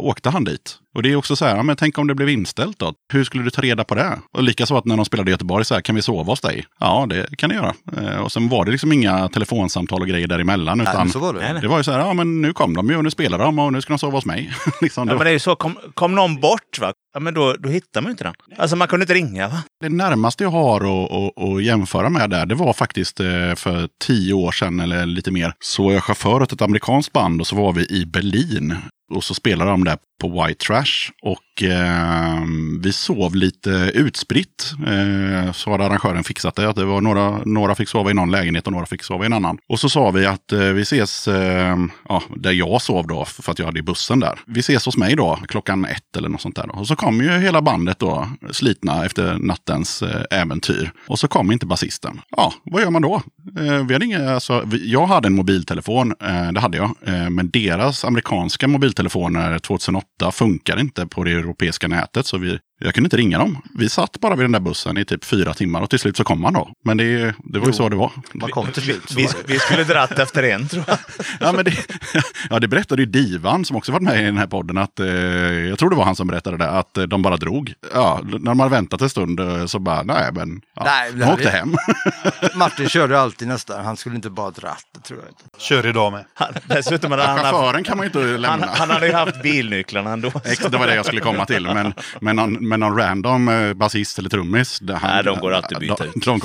åkte 0.00 0.30
han 0.30 0.44
dit. 0.44 0.78
Och 0.94 1.02
det 1.02 1.12
är 1.12 1.16
också 1.16 1.36
så 1.36 1.44
här, 1.44 1.56
ja, 1.56 1.62
men 1.62 1.76
tänk 1.76 1.98
om 1.98 2.06
det 2.06 2.14
blev 2.14 2.28
inställt 2.28 2.78
då? 2.78 2.92
Hur 3.12 3.24
skulle 3.24 3.44
du 3.44 3.50
ta 3.50 3.62
reda 3.62 3.84
på 3.84 3.94
det? 3.94 4.18
Och 4.32 4.42
likaså 4.42 4.76
att 4.76 4.84
när 4.84 4.96
de 4.96 5.04
spelade 5.04 5.30
i 5.30 5.32
Göteborg, 5.32 5.64
så 5.64 5.74
här, 5.74 5.80
kan 5.80 5.94
vi 5.94 6.02
sova 6.02 6.32
hos 6.32 6.40
dig? 6.40 6.64
Ja, 6.80 7.06
det 7.08 7.36
kan 7.36 7.50
ni 7.50 7.56
göra. 7.56 7.74
Eh, 7.96 8.16
och 8.16 8.32
sen 8.32 8.48
var 8.48 8.64
det 8.64 8.70
liksom 8.70 8.92
inga 8.92 9.28
telefonsamtal 9.28 10.00
och 10.00 10.08
grejer 10.08 10.26
däremellan. 10.26 10.78
Nej, 10.78 10.86
Utan 10.88 10.96
men 10.96 11.10
så 11.10 11.18
var 11.18 11.32
det. 11.34 11.40
Nej, 11.40 11.52
nej. 11.52 11.62
det 11.62 11.68
var 11.68 11.78
ju 11.78 11.84
så 11.84 11.92
här, 11.92 11.98
ja 11.98 12.12
men 12.12 12.40
nu 12.40 12.52
kom 12.52 12.74
de 12.74 12.90
ju 12.90 12.96
och 12.96 13.04
nu 13.04 13.10
spelar 13.10 13.38
de 13.38 13.58
och 13.58 13.72
nu 13.72 13.80
ska 13.80 13.92
de 13.92 13.98
sova 13.98 14.16
hos 14.16 14.24
mig. 14.24 14.52
liksom, 14.80 15.06
det, 15.06 15.12
Ja, 15.12 15.18
men 15.18 15.24
det 15.24 15.30
är 15.30 15.32
ju 15.32 15.38
så, 15.38 15.56
kom, 15.56 15.78
kom 15.94 16.14
någon 16.14 16.40
bort, 16.40 16.78
va? 16.80 16.92
Ja, 17.14 17.20
men 17.20 17.34
då, 17.34 17.52
då 17.58 17.68
hittar 17.68 18.00
man 18.00 18.08
ju 18.08 18.10
inte 18.10 18.24
den. 18.24 18.34
Alltså 18.56 18.76
man 18.76 18.88
kunde 18.88 19.04
inte 19.04 19.14
ringa. 19.14 19.48
Va? 19.48 19.62
det 19.80 19.88
närmaste 19.88 20.44
jag 20.44 20.50
har 20.50 20.76
att, 20.76 21.12
att, 21.12 21.44
att 21.44 21.62
jämföra 21.62 22.08
med 22.08 22.30
där, 22.30 22.46
det 22.46 22.54
var 22.54 22.72
faktiskt 22.72 23.20
eh, 23.20 23.54
för 23.56 23.88
tio 24.04 24.34
år 24.34 24.52
sedan 24.52 24.80
eller 24.80 25.06
lite 25.06 25.30
mer. 25.30 25.54
Så 25.60 25.84
var 25.84 25.92
jag 25.92 26.04
chaufför 26.04 26.42
åt 26.42 26.52
ett 26.52 26.62
amerikanskt 26.62 27.12
band 27.12 27.40
och 27.40 27.46
så 27.46 27.56
var 27.56 27.72
vi 27.72 27.86
i 27.86 28.06
Berlin. 28.06 28.76
Och 29.14 29.24
så 29.24 29.34
spelade 29.34 29.70
de 29.70 29.84
där 29.84 29.98
på 30.22 30.46
White 30.46 30.66
Trash. 30.66 31.10
Och 31.22 31.62
eh, 31.62 32.42
vi 32.80 32.92
sov 32.92 33.34
lite 33.34 33.70
utspritt. 33.94 34.72
Eh, 34.86 35.52
så 35.52 35.70
hade 35.70 35.84
arrangören 35.84 36.24
fixat 36.24 36.54
det. 36.54 36.68
Att 36.68 36.76
det 36.76 36.84
var 36.84 37.00
några, 37.00 37.38
några 37.44 37.74
fick 37.74 37.88
sova 37.88 38.10
i 38.10 38.14
någon 38.14 38.30
lägenhet 38.30 38.66
och 38.66 38.72
några 38.72 38.86
fick 38.86 39.02
sova 39.02 39.24
i 39.24 39.26
en 39.26 39.32
annan. 39.32 39.58
Och 39.68 39.80
så 39.80 39.88
sa 39.88 40.10
vi 40.10 40.26
att 40.26 40.52
eh, 40.52 40.58
vi 40.58 40.82
ses, 40.82 41.28
eh, 41.28 41.76
ja, 42.08 42.22
där 42.36 42.52
jag 42.52 42.82
sov 42.82 43.06
då, 43.06 43.24
för 43.24 43.52
att 43.52 43.58
jag 43.58 43.66
hade 43.66 43.82
bussen 43.82 44.20
där. 44.20 44.40
Vi 44.46 44.60
ses 44.60 44.86
hos 44.86 44.96
mig 44.96 45.16
då, 45.16 45.38
klockan 45.48 45.84
ett 45.84 46.16
eller 46.16 46.28
något 46.28 46.40
sånt 46.40 46.56
där. 46.56 46.66
Då. 46.66 46.74
Och 46.74 46.86
så 46.86 46.96
kom 46.96 47.20
ju 47.20 47.30
hela 47.30 47.62
bandet 47.62 47.98
då, 47.98 48.28
slitna 48.50 49.04
efter 49.04 49.38
nattens 49.38 50.02
eh, 50.02 50.40
äventyr. 50.40 50.92
Och 51.06 51.18
så 51.18 51.28
kom 51.28 51.52
inte 51.52 51.66
basisten. 51.66 52.20
Ja, 52.30 52.52
vad 52.64 52.82
gör 52.82 52.90
man 52.90 53.02
då? 53.02 53.22
Eh, 53.58 53.86
vi 53.86 53.92
hade 53.92 54.04
inga, 54.04 54.30
alltså, 54.34 54.62
vi, 54.66 54.92
jag 54.92 55.06
hade 55.06 55.26
en 55.26 55.34
mobiltelefon, 55.34 56.14
eh, 56.20 56.52
det 56.52 56.60
hade 56.60 56.76
jag. 56.76 56.90
Eh, 57.06 57.30
men 57.30 57.50
deras 57.50 58.04
amerikanska 58.04 58.68
mobiltelefoner 58.68 59.58
2008 59.58 60.11
funkar 60.34 60.80
inte 60.80 61.06
på 61.06 61.24
det 61.24 61.32
europeiska 61.32 61.88
nätet. 61.88 62.26
Så 62.26 62.38
vi, 62.38 62.58
jag 62.84 62.94
kunde 62.94 63.06
inte 63.06 63.16
ringa 63.16 63.38
dem. 63.38 63.62
Vi 63.74 63.88
satt 63.88 64.20
bara 64.20 64.36
vid 64.36 64.44
den 64.44 64.52
där 64.52 64.60
bussen 64.60 64.98
i 64.98 65.04
typ 65.04 65.24
fyra 65.24 65.54
timmar 65.54 65.80
och 65.80 65.90
till 65.90 65.98
slut 65.98 66.16
så 66.16 66.24
kom 66.24 66.44
han 66.44 66.52
då. 66.52 66.70
Men 66.84 66.96
det, 66.96 67.34
det 67.38 67.58
var 67.58 67.66
ju 67.66 67.72
så 67.72 67.88
det 67.88 67.96
var. 67.96 68.12
Man 68.32 68.50
kom 68.50 68.66
till 68.66 68.82
slut. 68.82 69.12
Vi, 69.16 69.28
vi 69.46 69.58
skulle 69.58 69.84
dratt 69.84 70.18
efter 70.18 70.42
en 70.42 70.68
tror 70.68 70.84
jag. 70.86 70.98
Ja, 71.40 71.52
men 71.52 71.64
det, 71.64 71.72
ja, 72.50 72.60
det 72.60 72.68
berättade 72.68 73.02
ju 73.02 73.06
Divan 73.06 73.64
som 73.64 73.76
också 73.76 73.92
varit 73.92 74.02
med 74.02 74.20
i 74.20 74.24
den 74.24 74.38
här 74.38 74.46
podden. 74.46 74.78
Att, 74.78 75.00
eh, 75.00 75.06
jag 75.06 75.78
tror 75.78 75.90
det 75.90 75.96
var 75.96 76.04
han 76.04 76.16
som 76.16 76.26
berättade 76.26 76.56
det. 76.56 76.70
Att 76.70 76.96
eh, 76.96 77.04
de 77.04 77.22
bara 77.22 77.36
drog. 77.36 77.74
Ja, 77.94 78.20
när 78.24 78.54
man 78.54 78.70
väntat 78.70 79.00
en 79.00 79.10
stund 79.10 79.40
eh, 79.40 79.66
så 79.66 79.78
bara, 79.78 80.02
nej 80.02 80.32
men. 80.32 80.60
Ja, 80.74 80.82
Nej, 80.84 81.12
de 81.12 81.24
åkte 81.24 81.50
hem. 81.50 81.76
Martin 82.54 82.88
körde 82.88 83.20
alltid 83.20 83.48
nästan. 83.48 83.84
Han 83.84 83.96
skulle 83.96 84.16
inte 84.16 84.30
bara 84.30 84.50
dratt, 84.50 84.86
det 84.94 85.00
tror 85.00 85.20
jag 85.20 85.28
inte. 85.28 85.42
Kör 85.58 85.86
idag 85.86 86.12
med. 86.12 86.24
Han, 86.34 86.48
dessutom 86.64 87.10
hade 87.10 87.22
han, 87.22 87.38
haft, 87.38 87.50
Chauffören 87.50 87.84
kan 87.84 87.96
man 87.96 88.04
ju 88.04 88.06
inte 88.06 88.18
han, 88.18 88.40
lämna. 88.40 88.66
han 88.66 88.90
hade 88.90 89.06
ju 89.06 89.12
haft 89.12 89.42
bilnycklarna 89.42 90.12
ändå. 90.12 90.32
Exakt, 90.44 90.72
det 90.72 90.78
var 90.78 90.86
det 90.86 90.94
jag 90.94 91.06
skulle 91.06 91.20
komma 91.20 91.46
till. 91.46 91.66
Men, 91.66 91.94
men, 92.20 92.36
någon, 92.36 92.68
men 92.72 92.80
någon 92.80 92.96
random 92.98 93.48
eh, 93.48 93.74
basist 93.74 94.18
eller 94.18 94.30
trummis. 94.30 94.78
det- 94.82 94.94
Han, 94.94 95.10
Nej, 95.10 95.24
de 95.24 95.40
går 95.40 95.52
alltid 95.52 95.76
att 95.76 95.80
byta 95.80 95.96
de, 96.04 96.04
ut. 96.04 96.24
De 96.24 96.40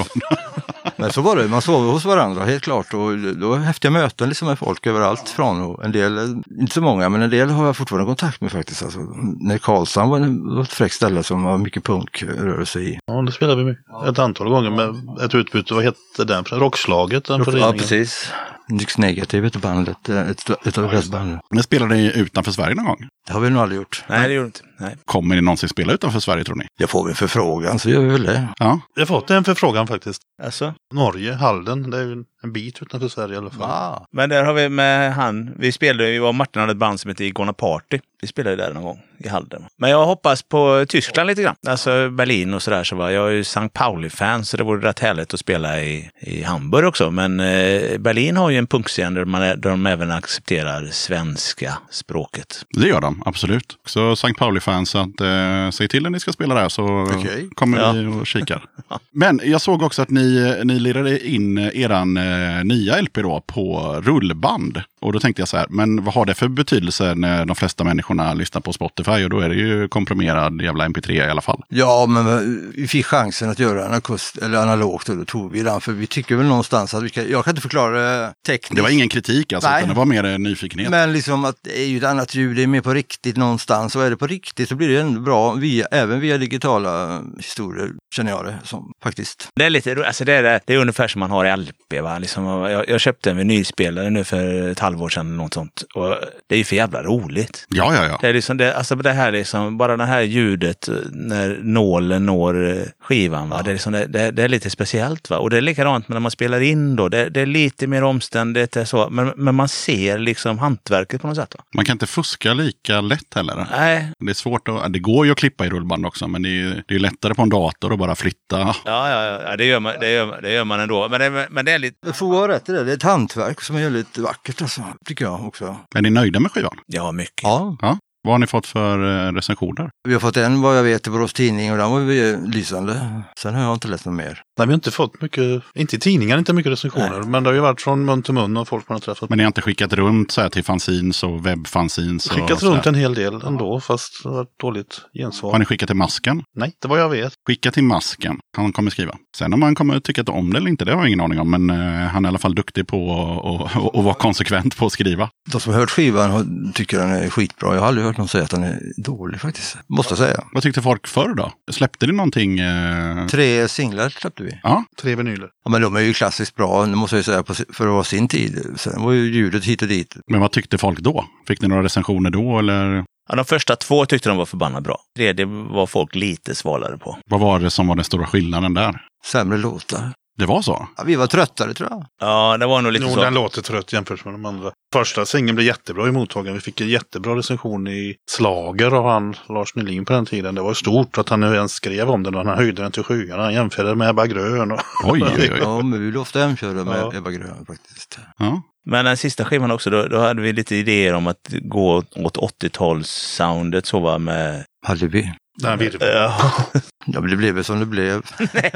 Men 0.97 1.11
så 1.11 1.21
var 1.21 1.35
det, 1.35 1.47
man 1.47 1.61
sov 1.61 1.91
hos 1.91 2.05
varandra 2.05 2.45
helt 2.45 2.63
klart. 2.63 2.93
Och 2.93 3.17
det 3.17 3.45
var 3.45 3.57
häftiga 3.57 3.91
möten 3.91 4.29
liksom 4.29 4.47
med 4.47 4.59
folk 4.59 4.87
överallt 4.87 5.29
från. 5.29 5.61
Och 5.61 5.85
en 5.85 5.91
del, 5.91 6.41
inte 6.61 6.73
så 6.73 6.81
många, 6.81 7.09
men 7.09 7.21
en 7.21 7.29
del 7.29 7.49
har 7.49 7.65
jag 7.65 7.77
fortfarande 7.77 8.05
kontakt 8.05 8.41
med 8.41 8.51
faktiskt. 8.51 8.83
Alltså, 8.83 8.99
när 9.39 9.57
Karlshamn 9.57 10.09
var, 10.09 10.61
ett 10.61 10.73
fräckt 10.73 10.95
ställe 10.95 11.23
som 11.23 11.43
var 11.43 11.57
mycket 11.57 11.83
punkrörelse 11.83 12.79
i. 12.79 12.99
Ja, 13.05 13.21
det 13.21 13.31
spelade 13.31 13.63
vi 13.63 13.75
ett 14.09 14.19
antal 14.19 14.49
gånger 14.49 14.69
med 14.71 15.19
ett 15.25 15.35
utbyte. 15.35 15.73
Vad 15.73 15.83
hette 15.83 16.23
den? 16.25 16.43
Rockslaget, 16.43 17.25
den 17.25 17.37
Ja, 17.39 17.45
föreningen. 17.45 17.77
precis. 17.77 18.31
Nyx 18.69 18.97
Negativ 18.97 19.43
heter 19.43 19.59
bandet, 19.59 20.09
ett, 20.09 20.49
ett 20.67 20.77
av 20.77 20.83
deras 20.91 21.09
band. 21.09 21.39
men 21.51 21.63
spelade 21.63 21.95
ni 21.95 22.11
utanför 22.15 22.51
Sverige 22.51 22.75
någon 22.75 22.85
gång? 22.85 23.07
Det 23.27 23.33
har 23.33 23.39
vi 23.39 23.49
nog 23.49 23.61
aldrig 23.61 23.77
gjort. 23.79 24.03
Nej, 24.07 24.27
det 24.27 24.33
gjorde 24.33 24.45
inte. 24.45 24.59
Nej. 24.79 24.95
Kommer 25.05 25.35
ni 25.35 25.41
någonsin 25.41 25.69
spela 25.69 25.93
utanför 25.93 26.19
Sverige 26.19 26.43
tror 26.43 26.55
ni? 26.55 26.65
Jag 26.79 26.89
får 26.89 27.03
vi 27.03 27.09
en 27.09 27.15
förfrågan 27.15 27.79
så 27.79 27.89
gör 27.89 28.01
vi 28.01 28.07
väl 28.07 28.23
det. 28.23 28.47
Ja. 28.59 28.79
Jag 28.95 29.01
har 29.01 29.05
fått 29.05 29.29
en 29.29 29.43
förfrågan 29.43 29.87
faktiskt. 29.87 30.21
Alltså, 30.43 30.73
Norge, 30.93 31.33
Halden. 31.33 31.89
Det 31.89 31.97
är 31.97 32.03
ju 32.03 32.23
en 32.43 32.53
bit 32.53 32.81
utanför 32.81 33.07
Sverige 33.07 33.33
i 33.35 33.37
alla 33.37 33.49
fall. 33.49 33.69
Ah. 33.69 34.05
men 34.11 34.29
där 34.29 34.43
har 34.43 34.53
vi 34.53 34.69
med 34.69 35.13
han. 35.13 35.53
Vi 35.57 35.71
spelade, 35.71 36.11
vi 36.11 36.19
var 36.19 36.33
Martin 36.33 36.59
hade 36.59 36.71
ett 36.71 36.77
band 36.77 36.99
som 36.99 37.09
hette 37.09 37.25
Igona 37.25 37.53
Party. 37.53 37.99
Vi 38.21 38.27
spelade 38.27 38.55
där 38.55 38.73
någon 38.73 38.83
gång 38.83 38.99
i 39.19 39.27
Halden. 39.27 39.65
Men 39.77 39.89
jag 39.89 40.05
hoppas 40.05 40.43
på 40.43 40.85
Tyskland 40.89 41.27
lite 41.27 41.41
grann. 41.41 41.55
Alltså 41.67 42.09
Berlin 42.09 42.53
och 42.53 42.61
sådär. 42.61 42.83
Så 42.83 42.95
var 42.95 43.09
jag 43.09 43.27
är 43.27 43.31
ju 43.31 43.41
St. 43.41 43.69
Pauli-fan 43.73 44.45
så 44.45 44.57
det 44.57 44.63
vore 44.63 44.89
rätt 44.89 44.99
härligt 44.99 45.33
att 45.33 45.39
spela 45.39 45.81
i, 45.81 46.09
i 46.19 46.43
Hamburg 46.43 46.85
också. 46.87 47.11
Men 47.11 47.39
eh, 47.39 47.97
Berlin 47.97 48.37
har 48.37 48.49
ju 48.49 48.57
en 48.57 48.67
punkscen 48.67 49.13
där, 49.13 49.25
man 49.25 49.41
är, 49.41 49.55
där 49.55 49.69
de 49.69 49.85
även 49.85 50.11
accepterar 50.11 50.85
svenska 50.91 51.77
språket. 51.91 52.63
Det 52.69 52.87
gör 52.87 53.01
de, 53.01 53.23
absolut. 53.25 53.77
Så 53.85 54.11
St. 54.11 54.33
Pauli-fans, 54.67 54.95
att 54.95 55.21
eh, 55.21 55.69
säg 55.71 55.87
till 55.87 56.03
när 56.03 56.09
ni 56.09 56.19
ska 56.19 56.31
spela 56.31 56.55
där 56.55 56.69
så 56.69 57.09
Okej. 57.17 57.49
kommer 57.55 57.77
Ja. 57.77 57.91
vi 57.91 58.05
och 58.05 58.27
kikar. 58.27 58.65
Men 59.11 59.41
jag 59.43 59.61
såg 59.61 59.81
också 59.81 60.01
att 60.01 60.09
ni, 60.09 60.55
ni 60.63 60.79
lirade 60.79 61.27
in 61.27 61.57
eran 61.57 62.17
eh, 62.17 62.63
nya 62.63 63.01
LP 63.01 63.13
då 63.13 63.43
på 63.47 63.95
rullband. 64.03 64.81
Och 65.01 65.13
då 65.13 65.19
tänkte 65.19 65.41
jag 65.41 65.47
så 65.49 65.57
här, 65.57 65.65
men 65.69 66.03
vad 66.03 66.13
har 66.13 66.25
det 66.25 66.33
för 66.33 66.47
betydelse 66.47 67.15
när 67.15 67.45
de 67.45 67.55
flesta 67.55 67.83
människorna 67.83 68.33
lyssnar 68.33 68.61
på 68.61 68.73
Spotify? 68.73 69.23
Och 69.23 69.29
då 69.29 69.39
är 69.39 69.49
det 69.49 69.55
ju 69.55 69.87
komprimerad 69.87 70.61
jävla 70.61 70.87
MP3 70.87 71.11
i 71.11 71.29
alla 71.29 71.41
fall. 71.41 71.63
Ja, 71.69 72.05
men 72.05 72.71
vi 72.75 72.87
fick 72.87 73.05
chansen 73.05 73.49
att 73.49 73.59
göra 73.59 73.85
en 73.85 73.93
akust 73.93 74.37
eller 74.37 74.57
analogt 74.57 75.09
och 75.09 75.17
då 75.17 75.25
tog 75.25 75.51
vi 75.51 75.63
den. 75.63 75.81
För 75.81 75.91
vi 75.91 76.07
tycker 76.07 76.35
väl 76.35 76.45
någonstans 76.45 76.93
att 76.93 77.03
vi 77.03 77.09
kan, 77.09 77.29
jag 77.31 77.43
kan 77.45 77.51
inte 77.51 77.61
förklara 77.61 77.99
det 78.01 78.33
tekniskt. 78.47 78.75
Det 78.75 78.81
var 78.81 78.89
ingen 78.89 79.09
kritik 79.09 79.53
alltså, 79.53 79.69
Nej. 79.69 79.79
utan 79.79 79.89
det 79.89 79.95
var 79.95 80.05
mer 80.05 80.23
en 80.23 80.43
nyfikenhet. 80.43 80.89
Men 80.89 81.13
liksom 81.13 81.45
att 81.45 81.55
det 81.63 81.81
är 81.81 81.85
ju 81.87 81.97
ett 81.97 82.03
annat 82.03 82.35
ljud, 82.35 82.55
det 82.55 82.63
är 82.63 82.67
mer 82.67 82.81
på 82.81 82.93
riktigt 82.93 83.37
någonstans. 83.37 83.95
Och 83.95 84.03
är 84.03 84.09
det 84.09 84.17
på 84.17 84.27
riktigt 84.27 84.56
så 84.65 84.75
blir 84.75 84.89
det 84.89 85.01
ändå 85.01 85.21
bra, 85.21 85.53
via, 85.53 85.85
även 85.85 86.19
via 86.19 86.37
digitala 86.37 87.23
historier 87.37 87.91
känner 88.15 88.31
jag 88.31 88.45
det 88.45 88.57
som 88.63 88.91
faktiskt. 89.03 89.49
Det 89.55 89.65
är 89.65 89.69
lite 89.69 90.05
alltså 90.07 90.25
det 90.25 90.33
är, 90.33 90.43
det, 90.43 90.59
det 90.65 90.73
är 90.73 90.77
ungefär 90.77 91.07
som 91.07 91.19
man 91.19 91.31
har 91.31 91.45
i 91.45 91.57
LP. 91.57 92.01
Va? 92.01 92.19
Liksom, 92.19 92.45
jag, 92.45 92.89
jag 92.89 93.01
köpte 93.01 93.31
en 93.31 93.37
vinylspelare 93.37 94.09
nu 94.09 94.23
för 94.23 94.69
ett 94.69 94.79
halvår 94.79 95.09
sedan 95.09 95.27
eller 95.27 95.37
något 95.37 95.53
sånt. 95.53 95.83
Och 95.95 96.15
det 96.47 96.55
är 96.55 96.59
ju 96.59 96.63
för 96.63 96.75
jävla 96.75 97.03
roligt. 97.03 97.65
Ja, 97.69 97.95
ja, 97.95 98.05
ja. 98.05 98.17
Det 98.21 98.27
är 98.27 98.33
liksom 98.33 98.57
det, 98.57 98.75
alltså 98.75 98.95
det 98.95 99.11
här 99.11 99.31
liksom, 99.31 99.77
bara 99.77 99.97
det 99.97 100.05
här 100.05 100.21
ljudet 100.21 100.87
eh, 100.87 100.95
när 101.11 101.59
nålen 101.61 102.25
når 102.25 102.69
eh, 102.69 102.83
skivan. 103.01 103.49
Va? 103.49 103.61
Det, 103.63 103.71
är 103.71 103.73
liksom, 103.73 103.93
det, 103.93 104.05
det, 104.05 104.31
det 104.31 104.43
är 104.43 104.47
lite 104.47 104.69
speciellt. 104.69 105.29
Va? 105.29 105.37
Och 105.37 105.49
det 105.49 105.57
är 105.57 105.61
likadant 105.61 106.07
med 106.07 106.15
när 106.15 106.19
man 106.19 106.31
spelar 106.31 106.61
in 106.61 106.95
då. 106.95 107.09
Det, 107.09 107.29
det 107.29 107.41
är 107.41 107.45
lite 107.45 107.87
mer 107.87 108.03
omständigt. 108.03 108.71
Det 108.71 108.81
är 108.81 108.85
så. 108.85 109.09
Men, 109.09 109.33
men 109.35 109.55
man 109.55 109.69
ser 109.69 110.17
liksom 110.17 110.59
hantverket 110.59 111.21
på 111.21 111.27
något 111.27 111.37
sätt. 111.37 111.55
Va? 111.57 111.63
Man 111.75 111.85
kan 111.85 111.93
inte 111.93 112.07
fuska 112.07 112.53
lika 112.53 113.01
lätt 113.01 113.33
heller. 113.35 113.67
Nej, 113.71 114.11
Det 114.19 114.29
är 114.29 114.33
svårt 114.33 114.46
att, 114.55 114.93
det 114.93 114.99
går 114.99 115.25
ju 115.25 115.31
att 115.31 115.37
klippa 115.37 115.65
i 115.65 115.69
rullband 115.69 116.05
också, 116.05 116.27
men 116.27 116.41
det 116.41 116.49
är 116.49 116.53
ju 116.53 116.83
det 116.87 116.95
är 116.95 116.99
lättare 116.99 117.33
på 117.33 117.41
en 117.41 117.49
dator 117.49 117.93
att 117.93 117.99
bara 117.99 118.15
flytta. 118.15 118.59
ja, 118.59 118.75
ja, 118.85 119.41
ja, 119.49 119.55
det, 119.57 119.65
gör 119.65 119.79
man, 119.79 119.93
det, 119.99 120.11
gör, 120.11 120.25
man- 120.25 120.41
det 120.41 120.51
gör 120.53 120.63
man 120.65 120.79
ändå. 120.79 121.07
Men 121.09 121.19
det, 121.19 121.47
men 121.49 121.65
det 121.65 121.71
är 121.71 121.79
lite... 121.79 121.97
Jag 122.05 122.15
får 122.17 122.27
vara 122.27 122.51
rätt 122.51 122.69
i 122.69 122.71
det, 122.71 122.83
det 122.83 122.91
är 122.91 122.95
ett 122.95 123.03
hantverk 123.03 123.61
som 123.61 123.75
är 123.75 123.83
väldigt 123.83 124.17
vackert 124.17 124.61
alltså, 124.61 124.81
tycker 125.05 125.25
jag 125.25 125.47
också. 125.47 125.77
Är 125.95 126.01
ni 126.01 126.09
nöjda 126.09 126.39
med 126.39 126.51
skivan? 126.51 126.77
Ja, 126.85 127.11
mycket. 127.11 127.43
Ja, 127.43 127.77
Ja. 127.81 127.97
Vad 128.23 128.33
har 128.33 128.39
ni 128.39 128.47
fått 128.47 128.65
för 128.67 129.27
eh, 129.27 129.33
recensioner? 129.33 129.89
vi 130.07 130.13
har 130.13 130.19
fått 130.19 130.37
en 130.37 130.61
vad 130.61 130.77
jag 130.77 130.83
vet 130.83 131.07
i 131.07 131.09
Borås 131.09 131.33
Tidning 131.33 131.71
och 131.71 131.77
den 131.77 131.91
var 131.91 131.99
ju 131.99 132.47
lysande. 132.47 133.21
Sen 133.39 133.55
har 133.55 133.61
jag 133.63 133.73
inte 133.73 133.87
läst 133.87 134.05
något 134.05 134.15
mer. 134.15 134.41
Nej, 134.57 134.67
vi 134.67 134.71
har 134.73 134.75
inte 134.75 134.91
fått 134.91 135.21
mycket, 135.21 135.63
inte 135.75 135.95
i 135.95 135.99
tidningar, 135.99 136.37
inte 136.37 136.53
mycket 136.53 136.71
recensioner. 136.71 137.23
Men 137.23 137.43
det 137.43 137.49
har 137.49 137.53
ju 137.55 137.59
varit 137.59 137.81
från 137.81 138.05
mun 138.05 138.23
till 138.23 138.33
mun 138.33 138.57
och 138.57 138.67
folk 138.67 138.89
man 138.89 138.95
har 138.95 138.99
träffat. 138.99 139.29
Men 139.29 139.37
ni 139.37 139.43
har 139.43 139.47
inte 139.47 139.61
skickat 139.61 139.93
runt 139.93 140.31
så 140.31 140.41
här 140.41 140.49
till 140.49 140.63
fanzines 140.63 141.23
och 141.23 141.45
webbfanzines? 141.45 142.29
Skickat 142.29 142.63
runt 142.63 142.85
en 142.85 142.95
hel 142.95 143.13
del 143.13 143.33
ändå, 143.33 143.79
fast 143.79 144.23
det 144.23 144.29
har 144.29 144.35
varit 144.35 144.59
dåligt 144.61 145.01
gensvar. 145.13 145.51
Har 145.51 145.59
ni 145.59 145.65
skickat 145.65 145.87
till 145.87 145.95
masken? 145.95 146.43
Nej, 146.55 146.73
det 146.81 146.87
var 146.87 146.97
jag 146.97 147.09
vet. 147.09 147.33
Skicka 147.47 147.71
till 147.71 147.83
masken. 147.83 148.39
Han 148.57 148.73
kommer 148.73 148.91
skriva. 148.91 149.15
Sen 149.37 149.53
om 149.53 149.61
han 149.61 149.75
kommer 149.75 149.99
tycka 149.99 150.21
att 150.21 150.29
om 150.29 150.53
det 150.53 150.57
eller 150.59 150.69
inte, 150.69 150.85
det 150.85 150.91
har 150.93 150.99
jag 150.99 151.07
ingen 151.07 151.21
aning 151.21 151.39
om. 151.39 151.51
Men 151.51 151.69
eh, 151.69 152.07
han 152.07 152.25
är 152.25 152.27
i 152.27 152.29
alla 152.29 152.37
fall 152.37 152.55
duktig 152.55 152.87
på 152.87 153.11
att 153.11 153.77
och, 153.77 153.83
och, 153.85 153.95
och 153.95 154.03
vara 154.03 154.13
konsekvent 154.15 154.77
på 154.77 154.85
att 154.85 154.91
skriva. 154.91 155.29
De 155.51 155.61
som 155.61 155.73
har 155.73 155.79
hört 155.79 155.89
skivan 155.89 156.31
har- 156.31 156.71
tycker 156.73 156.97
den 156.99 157.09
är 157.11 157.29
skitbra. 157.29 157.73
Jag 157.73 157.81
har 157.81 157.87
aldrig 157.87 158.05
hört 158.07 158.17
någon 158.17 158.27
säga 158.27 158.43
att 158.43 158.49
den 158.49 158.63
är 158.63 158.79
dålig 158.97 159.41
faktiskt. 159.41 159.77
Måste 159.89 160.11
jag 160.11 160.17
säga. 160.17 160.43
Vad 160.53 160.63
tyckte 160.63 160.81
folk 160.81 161.07
förr 161.07 161.33
då? 161.33 161.51
Släppte 161.71 162.07
ni 162.07 162.13
någonting? 162.13 162.59
Eh... 162.59 163.27
Tre 163.27 163.67
singlar 163.67 164.09
släppte 164.09 164.43
vi. 164.43 164.46
Ja, 164.63 164.83
Tre 165.01 165.15
vinyler. 165.15 165.49
Ja, 165.65 165.71
men 165.71 165.81
de 165.81 165.95
är 165.95 165.99
ju 165.99 166.13
klassiskt 166.13 166.55
bra, 166.55 166.85
måste 166.85 167.15
jag 167.15 167.25
säga, 167.25 167.43
för 167.73 167.87
att 167.87 167.93
vara 167.93 168.03
sin 168.03 168.27
tid. 168.27 168.65
Sen 168.75 169.01
var 169.03 169.11
ju 169.11 169.31
ljudet 169.33 169.65
hit 169.65 169.81
och 169.81 169.87
dit. 169.87 170.15
men 170.31 170.39
vad 170.41 170.51
tyckte 170.51 170.77
folk 170.77 170.99
då? 170.99 171.25
Fick 171.47 171.61
ni 171.61 171.67
några 171.67 171.83
recensioner 171.83 172.29
då 172.29 172.59
eller 172.59 173.03
Ja, 173.29 173.35
de 173.35 173.45
första 173.45 173.75
två 173.75 174.05
tyckte 174.05 174.29
de 174.29 174.37
var 174.37 174.45
förbannat 174.45 174.83
bra. 174.83 174.97
Tredje 175.17 175.45
var 175.45 175.87
folk 175.87 176.15
lite 176.15 176.55
svalare 176.55 176.97
på. 176.97 177.17
vad 177.29 177.39
var 177.39 177.59
det 177.59 177.69
som 177.69 177.87
var 177.87 177.95
den 177.95 178.03
stora 178.05 178.25
skillnaden 178.25 178.73
där? 178.73 179.01
Sämre 179.25 179.57
låtar. 179.57 180.11
Det 180.37 180.45
var 180.45 180.61
så? 180.61 180.87
Ja, 180.97 181.03
vi 181.03 181.15
var 181.15 181.27
tröttare 181.27 181.73
tror 181.73 181.89
jag. 181.91 182.05
Ja, 182.21 182.57
det 182.57 182.65
var 182.65 182.81
nog 182.81 182.91
lite 182.91 183.05
Jo, 183.05 183.13
så. 183.13 183.21
den 183.21 183.33
låter 183.33 183.61
trött 183.61 183.93
jämfört 183.93 184.25
med 184.25 184.33
de 184.33 184.45
andra. 184.45 184.71
Första 184.93 185.25
singeln 185.25 185.55
blev 185.55 185.67
jättebra 185.67 186.07
i 186.07 186.11
mottagen. 186.11 186.53
Vi 186.53 186.59
fick 186.59 186.81
en 186.81 186.87
jättebra 186.87 187.35
recension 187.35 187.87
i 187.87 188.15
Slager 188.29 188.91
av 188.91 189.05
han 189.05 189.35
Lars 189.49 189.75
Nylin 189.75 190.05
på 190.05 190.13
den 190.13 190.25
tiden. 190.25 190.55
Det 190.55 190.61
var 190.61 190.73
stort 190.73 191.17
att 191.17 191.29
han 191.29 191.39
nu 191.39 191.55
ens 191.55 191.71
skrev 191.71 192.09
om 192.09 192.23
den 192.23 192.35
och 192.35 192.45
han 192.45 192.57
höjde 192.57 192.81
den 192.81 192.91
till 192.91 193.03
skyarna. 193.03 193.43
Han 193.43 193.53
jämförde 193.53 193.95
med 193.95 194.09
Ebba 194.09 194.25
Grön. 194.25 194.71
Och... 194.71 194.79
Oj, 195.03 195.23
oj, 195.23 195.49
oj. 195.53 195.59
Ja, 195.61 195.81
men 195.81 195.99
vi 195.99 196.05
vill 196.05 196.17
ofta 196.17 196.39
jämföra 196.39 196.83
med 196.83 196.99
Ja. 196.99 197.13
Ebba 197.17 197.31
Grön 197.31 197.65
faktiskt. 197.67 198.19
Ja. 198.37 198.61
Men 198.89 199.05
den 199.05 199.17
sista 199.17 199.45
skivan 199.45 199.71
också, 199.71 199.89
då, 199.89 200.07
då 200.07 200.19
hade 200.19 200.41
vi 200.41 200.53
lite 200.53 200.75
idéer 200.75 201.13
om 201.13 201.27
att 201.27 201.53
gå 201.61 202.03
åt 202.15 202.37
80-talssoundet 202.37 203.85
så 203.85 203.99
va 203.99 204.17
med... 204.17 204.65
Halliby. 204.85 205.31
Den 205.61 205.69
här 205.69 205.77
virveln. 205.77 206.11
Ja, 206.13 206.53
Ja, 207.05 207.21
det 207.21 207.35
blev 207.35 207.63
som 207.63 207.79
det 207.79 207.85
blev. 207.85 208.21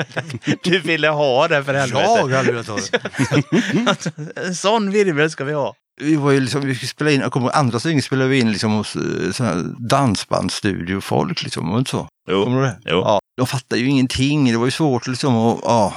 du 0.64 0.80
ville 0.80 1.08
ha 1.08 1.48
det 1.48 1.64
för 1.64 1.74
helvete. 1.74 2.04
Jag 2.04 2.38
hade 2.38 2.52
velat 2.52 2.68
ha 2.68 2.78
det. 2.92 4.12
en 4.48 4.56
sån 4.56 4.92
virvel 4.92 5.32
ska 5.32 5.44
vi 5.44 5.54
ha. 5.54 5.74
Vi 6.02 6.16
var 6.16 6.32
ju 6.32 6.40
liksom, 6.40 6.62
vi 6.62 6.76
spelade 6.76 7.16
in, 7.16 7.22
jag 7.22 7.32
kommer 7.32 7.48
ihåg, 7.48 7.56
andra 7.56 7.80
stycken 7.80 8.02
spelade 8.02 8.30
vi 8.30 8.40
in 8.40 8.52
liksom 8.52 8.72
hos 8.72 8.96
eh, 8.96 9.32
sån 9.32 9.46
här 9.46 9.88
dansbandsstudiofolk 9.90 11.44
liksom, 11.44 11.78
inte 11.78 11.92
så? 11.92 12.08
Jo. 12.32 12.44
Kommer 12.44 12.62
du 12.62 12.68
det? 12.68 12.78
Jo. 12.86 13.02
Ja, 13.06 13.20
de 13.38 13.48
fattade 13.48 13.82
ju 13.82 13.88
ingenting, 13.88 14.52
det 14.52 14.58
var 14.58 14.66
ju 14.66 14.72
svårt 14.72 15.08
liksom 15.08 15.36
och 15.36 15.60
ja, 15.64 15.94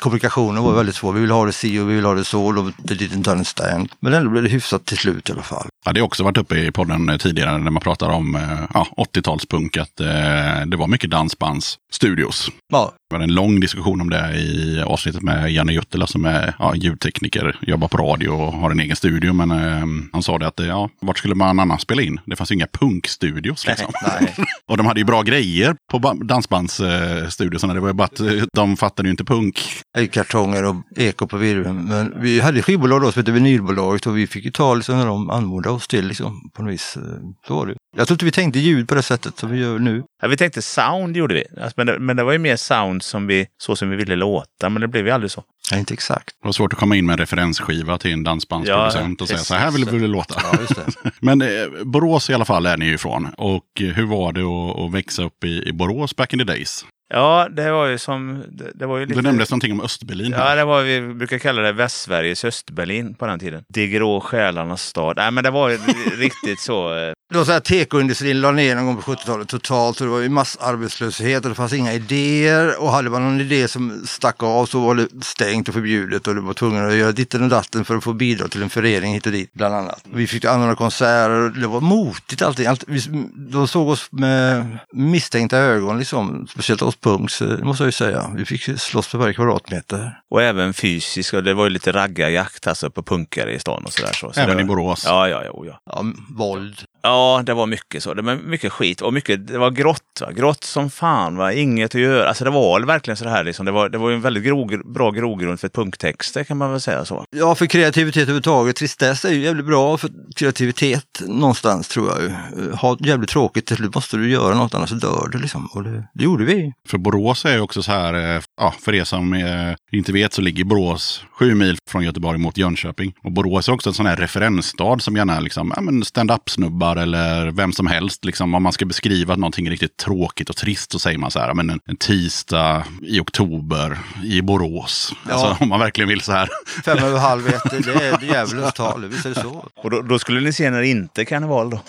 kommunikationen 0.00 0.62
var 0.62 0.74
väldigt 0.74 0.96
svår. 0.96 1.12
Vi 1.12 1.20
ville 1.20 1.32
ha 1.32 1.44
det 1.44 1.52
si 1.52 1.78
och 1.78 1.90
vi 1.90 1.94
ville 1.94 2.08
ha 2.08 2.14
det 2.14 2.24
så 2.24 2.44
och 2.46 2.54
de 2.54 2.72
they 2.72 2.96
didn't 2.96 3.30
understand. 3.30 3.88
Men 4.00 4.14
ändå 4.14 4.30
blev 4.30 4.42
det 4.42 4.48
hyfsat 4.48 4.84
till 4.84 4.98
slut 4.98 5.28
i 5.28 5.32
alla 5.32 5.42
fall. 5.42 5.66
Ja, 5.84 5.92
det 5.92 6.00
har 6.00 6.06
också 6.06 6.24
varit 6.24 6.38
uppe 6.38 6.56
i 6.56 6.72
podden 6.72 7.08
eh, 7.08 7.16
tidigare 7.16 7.58
när 7.58 7.70
man 7.70 7.82
pratar 7.82 8.08
om 8.08 8.34
eh, 8.34 8.42
ja, 8.74 8.86
80-talspunk. 8.96 9.78
Att 9.80 10.00
eh, 10.00 10.66
det 10.66 10.76
var 10.76 10.86
mycket 10.86 11.10
dansbandsstudios. 11.10 12.50
Ja, 12.72 12.92
Det 13.14 13.18
var 13.18 13.24
en 13.24 13.34
lång 13.34 13.60
diskussion 13.60 14.00
om 14.00 14.10
det 14.10 14.36
i 14.36 14.82
avsnittet 14.86 15.22
med 15.22 15.52
Janne 15.52 15.72
Juttila 15.72 16.06
som 16.06 16.24
är 16.24 16.54
ja, 16.58 16.74
ljudtekniker, 16.76 17.56
jobbar 17.62 17.88
på 17.88 17.96
radio 17.96 18.28
och 18.28 18.52
har 18.52 18.70
en 18.70 18.80
egen 18.80 18.96
studio. 18.96 19.32
Men 19.32 19.50
eh, 19.50 19.86
han 20.12 20.22
sa 20.22 20.38
det 20.38 20.46
att 20.46 20.60
eh, 20.60 20.66
ja, 20.66 20.90
vart 21.00 21.18
skulle 21.18 21.34
man 21.34 21.60
annars 21.60 21.80
spela 21.82 22.02
in? 22.02 22.20
Det 22.26 22.36
fanns 22.36 22.50
ju 22.50 22.54
inga 22.54 22.66
punkstudios. 22.66 23.66
Liksom. 23.66 23.92
nej. 24.20 24.34
och 24.70 24.76
de 24.76 24.86
hade 24.86 25.00
ju 25.00 25.04
bra 25.04 25.22
grejer 25.22 25.76
på 25.90 25.98
ba- 25.98 26.14
dansbandsstudiosarna. 26.14 27.74
det 27.74 27.80
var 27.80 27.88
ju 27.88 27.94
bara 27.94 28.04
att 28.04 28.20
eh, 28.20 28.26
de 28.54 28.76
fattade 28.76 29.08
ju 29.08 29.10
inte 29.10 29.24
punk. 29.24 29.62
äggkartonger 29.98 30.64
och 30.64 30.76
eko 30.96 31.26
på 31.26 31.36
virveln. 31.36 31.84
Men 31.84 32.12
vi 32.20 32.40
hade 32.40 32.62
skivbolag 32.62 33.02
då 33.02 33.12
som 33.12 33.20
hette 33.20 33.32
Vinylbolaget 33.32 34.06
och 34.06 34.18
vi 34.18 34.26
fick 34.26 34.44
ju 34.44 34.50
ta 34.50 34.74
liksom 34.74 34.98
när 34.98 35.06
de 35.06 35.30
anmodade 35.30 35.74
oss 35.76 35.88
till 35.88 36.06
liksom 36.08 36.50
på 36.56 36.62
något 36.62 36.72
vis. 36.72 36.96
eh, 36.96 37.02
Så 37.46 37.54
var 37.54 37.66
det. 37.66 37.74
Jag 37.96 38.06
tror 38.08 38.14
inte 38.14 38.24
vi 38.24 38.30
tänkte 38.30 38.58
ljud 38.58 38.88
på 38.88 38.94
det 38.94 39.02
sättet 39.02 39.38
som 39.38 39.50
vi 39.50 39.58
gör 39.58 39.78
nu. 39.78 40.02
Ja, 40.22 40.28
vi 40.28 40.36
tänkte 40.36 40.62
sound 40.62 41.16
gjorde 41.16 41.34
vi. 41.34 41.44
Alltså, 41.62 41.72
men, 41.76 41.86
det, 41.86 41.98
men 41.98 42.16
det 42.16 42.24
var 42.24 42.32
ju 42.32 42.38
mer 42.38 42.56
sound 42.56 43.02
som 43.04 43.26
vi, 43.26 43.46
så 43.58 43.76
som 43.76 43.90
vi 43.90 43.96
ville 43.96 44.16
låta. 44.16 44.68
Men 44.68 44.80
det 44.80 44.88
blev 44.88 45.06
ju 45.06 45.12
aldrig 45.12 45.30
så. 45.30 45.44
Ja, 45.70 45.76
inte 45.78 45.94
exakt. 45.94 46.28
Det 46.42 46.48
var 46.48 46.52
svårt 46.52 46.72
att 46.72 46.78
komma 46.78 46.96
in 46.96 47.06
med 47.06 47.12
en 47.12 47.18
referensskiva 47.18 47.98
till 47.98 48.12
en 48.12 48.22
dansbandsproducent 48.22 49.20
Ja, 49.20 49.24
och 49.24 49.28
säga 49.28 49.38
så 49.38 49.54
här 49.54 49.70
vill 49.70 49.84
vi 49.84 50.06
låta. 50.06 50.40
Ja. 50.52 51.10
Men 51.20 51.42
eh, 51.42 51.48
Borås 51.84 52.30
i 52.30 52.34
alla 52.34 52.44
fall 52.44 52.66
är 52.66 52.76
ni 52.76 52.84
ju 52.84 52.94
ifrån. 52.94 53.28
Och 53.36 53.64
hur 53.78 54.06
var 54.06 54.32
det 54.32 54.40
att, 54.40 54.80
att 54.80 54.92
växa 54.92 55.22
upp 55.22 55.44
i, 55.44 55.68
i 55.68 55.72
Borås 55.72 56.16
back 56.16 56.32
in 56.32 56.38
the 56.38 56.44
days? 56.44 56.84
Ja, 57.08 57.48
det 57.50 57.70
var 57.70 57.86
ju 57.86 57.98
som... 57.98 58.44
Det, 58.48 58.70
det 58.74 58.86
var 58.86 58.98
ju 58.98 59.06
lite... 59.06 59.20
Det 59.20 59.22
nämndes 59.22 59.50
någonting 59.50 59.72
om 59.72 59.80
Östberlin. 59.80 60.32
Ja, 60.38 60.54
det 60.54 60.64
var, 60.64 60.82
vi 60.82 61.00
brukar 61.14 61.38
kalla 61.38 61.62
det 61.62 61.72
Västsveriges 61.72 62.44
Östberlin 62.44 63.14
på 63.14 63.26
den 63.26 63.38
tiden. 63.38 63.62
De 63.68 63.86
grå 63.86 64.20
själarnas 64.20 64.82
stad. 64.82 65.16
Nej, 65.16 65.30
men 65.30 65.44
det 65.44 65.50
var 65.50 65.68
ju 65.70 65.76
riktigt 66.16 66.60
så. 66.60 66.94
eh, 66.94 67.12
Det 67.32 67.38
var 67.38 67.44
så 67.44 67.52
här 67.52 67.60
tekoindustrin 67.60 68.40
la 68.40 68.52
ner 68.52 68.74
någon 68.76 68.86
gång 68.86 68.96
på 68.96 69.14
70-talet 69.14 69.48
totalt 69.48 69.96
så 69.96 70.04
det 70.04 70.10
var 70.10 70.18
ju 70.20 70.28
massarbetslöshet 70.28 71.42
och 71.44 71.48
det 71.48 71.54
fanns 71.54 71.72
inga 71.72 71.92
idéer 71.92 72.82
och 72.82 72.90
hade 72.92 73.10
man 73.10 73.22
någon 73.22 73.40
idé 73.40 73.68
som 73.68 74.02
stack 74.06 74.42
av 74.42 74.66
så 74.66 74.80
var 74.80 74.94
det 74.94 75.08
stängt 75.24 75.68
och 75.68 75.74
förbjudet 75.74 76.26
och 76.26 76.34
du 76.34 76.40
var 76.40 76.54
tvungen 76.54 76.86
att 76.86 76.94
göra 76.94 77.12
ditten 77.12 77.42
och 77.42 77.48
datten 77.48 77.84
för 77.84 77.96
att 77.96 78.04
få 78.04 78.12
bidrag 78.12 78.50
till 78.50 78.62
en 78.62 78.70
förening 78.70 79.14
hit 79.14 79.26
och 79.26 79.32
dit 79.32 79.52
bland 79.52 79.74
annat. 79.74 80.04
Vi 80.12 80.26
fick 80.26 80.44
anordna 80.44 80.74
konserter 80.74 81.30
och 81.30 81.50
det 81.50 81.66
var 81.66 81.80
motigt 81.80 82.42
allting. 82.42 82.66
Allt, 82.66 82.84
vi, 82.86 83.00
de 83.34 83.68
såg 83.68 83.88
oss 83.88 84.08
med 84.12 84.78
misstänkta 84.92 85.58
ögon 85.58 85.98
liksom, 85.98 86.46
speciellt 86.50 86.82
oss 86.82 86.93
punks, 87.00 87.42
eh, 87.42 87.58
måste 87.58 87.82
jag 87.82 87.88
ju 87.88 87.92
säga. 87.92 88.30
Vi 88.34 88.44
fick 88.44 88.80
slåss 88.80 89.06
för 89.06 89.18
varje 89.18 89.34
kvadratmeter. 89.34 90.20
Och 90.30 90.42
även 90.42 90.74
fysiskt. 90.74 91.34
Och 91.34 91.44
det 91.44 91.54
var 91.54 91.64
ju 91.64 91.70
lite 91.70 91.92
raggarjakt 91.92 92.66
alltså 92.66 92.90
på 92.90 93.02
punkare 93.02 93.52
i 93.52 93.58
stan 93.58 93.84
och 93.84 93.92
sådär. 93.92 94.12
Så. 94.12 94.32
så 94.32 94.40
Även 94.40 94.56
det, 94.56 94.62
i 94.62 94.66
Borås. 94.66 95.04
Ja, 95.06 95.28
ja, 95.28 95.44
ja, 95.44 95.64
ja. 95.66 95.80
Ja, 95.86 96.04
våld. 96.28 96.84
Ja, 97.06 97.42
det 97.46 97.54
var 97.54 97.66
mycket 97.66 98.02
så. 98.02 98.14
Det 98.14 98.22
var 98.22 98.36
mycket 98.36 98.72
skit 98.72 99.00
och 99.00 99.12
mycket, 99.12 99.46
det 99.46 99.58
var 99.58 99.70
grått. 99.70 100.20
Va? 100.20 100.32
Grått 100.32 100.64
som 100.64 100.90
fan. 100.90 101.36
Va? 101.36 101.52
Inget 101.52 101.94
att 101.94 102.00
göra. 102.00 102.28
Alltså 102.28 102.44
det 102.44 102.50
var 102.50 102.80
verkligen 102.80 103.16
så 103.16 103.28
här. 103.28 103.44
Liksom. 103.44 103.66
Det, 103.66 103.72
var, 103.72 103.88
det 103.88 103.98
var 103.98 104.10
en 104.10 104.20
väldigt 104.20 104.44
grog, 104.44 104.92
bra 104.94 105.10
grogrund 105.10 105.60
för 105.60 105.68
punktexter 105.68 106.44
kan 106.44 106.56
man 106.56 106.70
väl 106.70 106.80
säga 106.80 107.04
så. 107.04 107.24
Ja, 107.30 107.54
för 107.54 107.66
kreativitet 107.66 108.22
överhuvudtaget. 108.22 108.76
Tristess 108.76 109.24
är 109.24 109.32
ju 109.32 109.40
jävligt 109.40 109.66
bra 109.66 109.96
för 109.96 110.10
kreativitet 110.36 111.22
någonstans 111.26 111.88
tror 111.88 112.10
jag. 112.10 112.30
Ha 112.76 112.96
jävligt 113.00 113.30
tråkigt, 113.30 113.66
till 113.66 113.76
slut 113.76 113.94
måste 113.94 114.16
du 114.16 114.30
göra 114.30 114.54
något 114.54 114.74
annars 114.74 114.88
så 114.88 114.94
dör 114.94 115.28
du 115.32 115.38
liksom. 115.38 115.66
Och 115.66 115.82
det, 115.82 116.08
det 116.14 116.24
gjorde 116.24 116.44
vi. 116.44 116.72
För 116.88 116.98
Borås 116.98 117.44
är 117.44 117.54
ju 117.54 117.60
också 117.60 117.82
så 117.82 117.92
här, 117.92 118.36
eh, 118.36 118.42
ja, 118.60 118.74
för 118.80 118.94
er 118.94 119.04
som 119.04 119.32
eh, 119.32 119.74
inte 119.92 120.12
vet 120.12 120.32
så 120.32 120.42
ligger 120.42 120.64
Borås 120.64 121.24
sju 121.38 121.54
mil 121.54 121.76
från 121.90 122.04
Göteborg 122.04 122.38
mot 122.38 122.58
Jönköping. 122.58 123.12
Och 123.24 123.32
Borås 123.32 123.68
är 123.68 123.72
också 123.72 123.90
en 123.90 123.94
sån 123.94 124.06
här 124.06 124.16
referensstad 124.16 124.98
som 124.98 125.16
gärna 125.16 125.36
är 125.36 125.40
liksom, 125.40 125.72
ja, 125.76 125.82
men 125.82 126.04
stand-up-snubbar 126.04 126.93
eller 126.96 127.50
vem 127.50 127.72
som 127.72 127.86
helst. 127.86 128.24
Liksom, 128.24 128.54
om 128.54 128.62
man 128.62 128.72
ska 128.72 128.84
beskriva 128.84 129.36
någonting 129.36 129.70
riktigt 129.70 129.96
tråkigt 129.96 130.50
och 130.50 130.56
trist 130.56 130.92
så 130.92 130.98
säger 130.98 131.18
man 131.18 131.30
så 131.30 131.38
här, 131.38 131.54
men 131.54 131.70
en, 131.70 131.80
en 131.86 131.96
tisdag 131.96 132.84
i 133.02 133.20
oktober 133.20 133.98
i 134.24 134.42
Borås. 134.42 135.12
Ja. 135.28 135.34
Alltså 135.34 135.64
om 135.64 135.68
man 135.68 135.80
verkligen 135.80 136.08
vill 136.08 136.20
så 136.20 136.32
här. 136.32 136.48
Fem 136.84 136.98
över 136.98 137.18
halv 137.18 137.48
ett, 137.48 137.84
det 137.84 137.94
är 137.94 138.24
djävulens 138.32 138.74
tal, 138.74 139.04
visst 139.04 139.26
är 139.26 139.30
det 139.30 139.40
så? 139.40 139.68
Och 139.76 139.90
då, 139.90 140.02
då 140.02 140.18
skulle 140.18 140.40
ni 140.40 140.52
se 140.52 140.70
när 140.70 140.80
det 140.80 140.88
inte 140.88 141.22
är 141.22 141.24
karneval 141.24 141.70
då. 141.70 141.80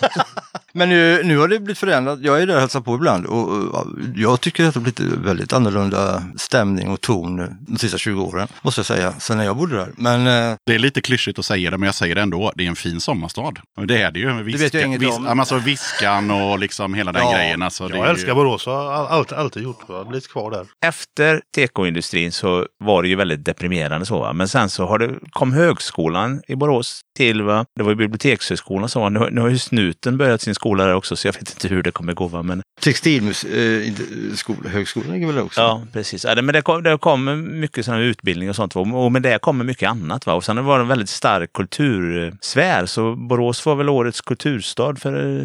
Men 0.76 0.88
nu, 0.88 1.22
nu 1.24 1.38
har 1.38 1.48
det 1.48 1.58
blivit 1.60 1.78
förändrat. 1.78 2.18
Jag 2.22 2.42
är 2.42 2.46
där 2.46 2.54
och 2.54 2.60
hälsar 2.60 2.80
på 2.80 2.94
ibland 2.94 3.26
och, 3.26 3.48
och 3.48 3.86
jag 4.16 4.40
tycker 4.40 4.64
att 4.68 4.74
det 4.74 4.80
har 4.80 4.82
blivit 4.82 5.00
väldigt 5.26 5.52
annorlunda 5.52 6.22
stämning 6.36 6.88
och 6.88 7.00
ton 7.00 7.36
nu 7.36 7.56
de 7.60 7.78
sista 7.78 7.98
20 7.98 8.22
åren, 8.22 8.48
måste 8.62 8.78
jag 8.78 8.86
säga, 8.86 9.12
sen 9.12 9.36
när 9.38 9.44
jag 9.44 9.56
bodde 9.56 9.76
där. 9.76 9.88
Men 9.96 10.26
eh, 10.50 10.56
Det 10.66 10.74
är 10.74 10.78
lite 10.78 11.00
klyschigt 11.00 11.38
att 11.38 11.44
säga 11.44 11.70
det, 11.70 11.78
men 11.78 11.86
jag 11.86 11.94
säger 11.94 12.14
det 12.14 12.20
ändå. 12.22 12.52
Det 12.56 12.64
är 12.64 12.68
en 12.68 12.76
fin 12.76 13.00
sommarstad. 13.00 13.52
Det 13.86 14.02
är 14.02 14.10
det 14.10 14.20
ju. 14.20 14.42
Viska, 14.42 14.62
vet 14.64 14.74
jag 14.74 14.82
inget 14.84 15.02
vis, 15.02 15.16
om. 15.16 15.40
alltså 15.40 15.58
viskan 15.58 16.30
och 16.30 16.58
liksom 16.58 16.94
hela 16.94 17.12
den 17.12 17.22
Ja, 17.22 17.32
grejen. 17.36 17.62
Alltså, 17.62 17.88
det 17.88 17.94
är 17.94 17.98
Jag 17.98 18.06
ju- 18.06 18.10
älskar 18.10 18.34
Borås 18.34 18.66
och 18.66 18.72
har 18.72 18.92
all- 18.92 19.06
alltid, 19.06 19.38
alltid 19.38 19.62
gjort 19.62 19.78
det. 19.86 19.92
Jag 19.92 19.98
har 19.98 20.04
blivit 20.04 20.28
kvar 20.32 20.50
där. 20.50 20.66
Efter 20.86 21.40
tekoindustrin 21.54 22.32
så 22.32 22.66
var 22.84 23.02
det 23.02 23.08
ju 23.08 23.14
väldigt 23.16 23.44
deprimerande 23.44 24.06
så. 24.06 24.18
Va? 24.20 24.32
Men 24.32 24.48
sen 24.48 24.70
så 24.70 24.86
har 24.86 24.98
det, 24.98 25.10
kom 25.30 25.52
högskolan 25.52 26.42
i 26.48 26.56
Borås 26.56 27.00
till. 27.16 27.42
Va? 27.42 27.64
Det 27.76 27.82
var 27.82 27.90
ju 27.90 27.96
bibliotekshögskolan 27.96 28.88
som 28.88 29.02
var. 29.02 29.10
Nu, 29.10 29.18
har- 29.18 29.30
nu 29.30 29.40
har 29.40 29.48
ju 29.48 29.58
Snuten 29.58 30.18
börjat 30.18 30.40
sin 30.40 30.54
skola 30.54 30.84
där 30.84 30.94
också 30.94 31.16
så 31.16 31.28
jag 31.28 31.32
vet 31.32 31.50
inte 31.50 31.68
hur 31.74 31.82
det 31.82 31.90
kommer 31.90 32.12
gå. 32.12 32.26
Va? 32.26 32.42
Men 32.42 32.62
textilskola, 32.80 34.68
högskolan 34.70 35.12
ligger 35.12 35.26
väl 35.26 35.36
där 35.36 35.42
också? 35.44 35.60
Ja, 35.60 35.82
precis. 35.92 36.24
Ja, 36.24 36.34
det- 36.34 36.42
men 36.42 36.52
det 36.52 36.62
kom, 36.62 36.82
det 36.82 36.98
kom 36.98 37.50
mycket 37.60 37.84
sån 37.84 37.94
här 37.94 38.00
utbildning 38.00 38.48
och 38.50 38.56
sånt. 38.56 38.74
va. 38.74 38.80
Och 38.82 39.12
med 39.12 39.22
det 39.22 39.38
kommer 39.42 39.64
mycket 39.64 39.90
annat. 39.90 40.26
Va? 40.26 40.34
Och 40.34 40.44
sen 40.44 40.64
var 40.64 40.78
det 40.78 40.82
en 40.84 40.88
väldigt 40.88 41.08
stark 41.08 41.52
kultursfär. 41.52 42.86
Så 42.86 43.14
Borås 43.16 43.66
var 43.66 43.74
väl 43.74 43.88
årets 43.88 44.20
kulturstad 44.20 44.96
för 44.96 45.12
eh, 45.38 45.42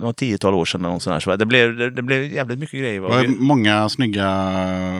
något 0.00 0.16
tiotal 0.16 0.54
år 0.54 0.64
sedan. 0.64 0.84
eller 0.84 0.98
sånt 0.98 1.14
där. 1.14 1.20
Så 1.20 1.36
det, 1.36 1.46
blev, 1.46 1.76
det, 1.76 1.90
det 1.90 2.02
blev 2.02 2.32
jävligt 2.32 2.58
mycket 2.58 2.80
grejer. 2.80 3.00
Va? 3.00 3.08
Det 3.08 3.14
var 3.14 3.34
många 3.38 3.88
snygga 3.88 4.52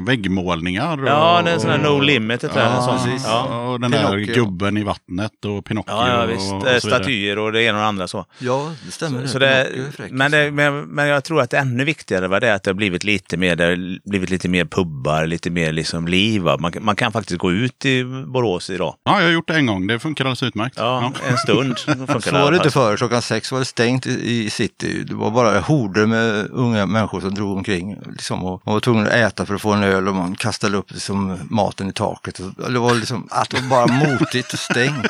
väggmålningar. 0.07 1.01
Ja, 1.07 1.39
och- 1.39 1.45
det 1.45 1.51
är 1.51 1.55
en 1.55 1.61
sån 1.61 1.71
här 1.71 1.79
No 1.79 2.01
Limit. 2.01 2.43
Ja, 2.43 2.49
ja, 2.57 2.83
sånt. 2.83 3.05
precis. 3.05 3.27
Ja. 3.29 3.69
Och 3.73 3.81
den 3.81 3.91
där 3.91 4.09
Pinocchio. 4.11 4.35
gubben 4.35 4.77
i 4.77 4.83
vattnet 4.83 5.45
och 5.45 5.65
Pinocchio. 5.65 5.93
Ja, 5.93 6.09
ja, 6.13 6.23
och, 6.23 6.31
visst. 6.31 6.53
och 6.53 6.69
Eh, 6.69 6.79
så 6.79 6.87
vidare. 6.87 7.03
Statyer 7.03 7.39
och 7.39 7.53
det 7.53 7.63
ena 7.63 7.79
och 7.79 7.83
det 7.83 7.89
andra 7.89 8.09
så. 8.09 8.27
Ja, 8.39 8.73
det 8.87 8.93
stämmer. 8.93 9.27
Så 9.27 9.39
det, 9.39 9.49
är 9.49 9.91
fräck, 9.97 10.11
men, 10.11 10.31
det, 10.31 10.51
men, 10.51 10.81
men 10.85 11.09
jag 11.09 11.25
tror 11.25 11.41
att 11.41 11.51
det 11.51 11.59
ännu 11.59 11.85
viktigare 11.85 12.29
var 12.29 12.41
det 12.41 12.55
att 12.55 12.63
det 12.63 12.71
har 12.71 12.75
blivit 12.75 13.05
lite 13.05 13.37
mer, 13.37 13.57
det 13.57 13.65
har 13.65 14.09
blivit 14.11 14.31
lite 14.31 14.49
mer 14.49 14.65
pubbar, 14.65 15.27
lite 15.27 15.51
mer 15.51 15.73
liksom 15.73 16.09
liv. 16.09 16.43
Man, 16.43 16.73
kan- 16.73 16.85
man 16.85 16.97
kan 16.97 17.13
faktiskt 17.13 17.39
gå 17.41 17.53
ut 17.53 17.85
i 17.85 18.05
Borås 18.27 18.71
idag. 18.71 18.95
Ja, 19.05 19.19
jag 19.21 19.27
har 19.27 19.33
gjort 19.33 19.49
det 19.49 19.55
en 19.55 19.67
gång. 19.67 19.87
Det 19.87 19.99
funkar 19.99 20.25
alldeles 20.25 20.43
utmärkt. 20.43 20.75
Ja, 20.79 21.13
en 21.29 21.37
stund. 21.39 21.79
funkar 21.87 22.21
Så 22.21 22.31
det 22.31 22.43
var 22.43 22.51
det 22.51 22.57
inte 22.57 22.71
förr. 22.71 22.97
Klockan 22.97 23.23
sex 23.23 23.53
var 23.53 23.59
det 23.59 23.65
stängt 23.65 24.07
i, 24.07 24.45
i 24.45 24.51
city. 24.51 25.05
Det 25.07 25.15
var 25.15 25.31
bara 25.31 25.61
horder 25.61 26.07
med 26.07 26.49
unga 26.51 26.87
människor 26.87 27.21
som 27.21 27.35
drog 27.35 27.57
omkring. 27.57 27.97
Liksom, 28.11 28.45
och 28.45 28.63
man 28.67 28.73
var 28.75 28.81
tvungen 28.81 29.07
att 29.07 29.13
äta 29.13 29.47
för 29.47 29.55
att 29.55 29.61
få 29.63 29.73
en 29.73 29.83
öl 29.83 30.09
och 30.09 30.15
man 30.15 30.35
kastade 30.35 30.77
upp 30.77 30.91
liksom, 30.93 31.39
maten 31.51 31.89
i 31.89 31.93
taket. 31.93 32.39
Och 32.39 32.73
Det 32.73 32.79
var 32.79 32.95
liksom 32.95 33.29
att 33.31 33.51
det 33.51 33.61
var 33.61 33.69
bara 33.69 33.87
motigt 33.87 34.53
och 34.53 34.59
stängt. 34.59 35.07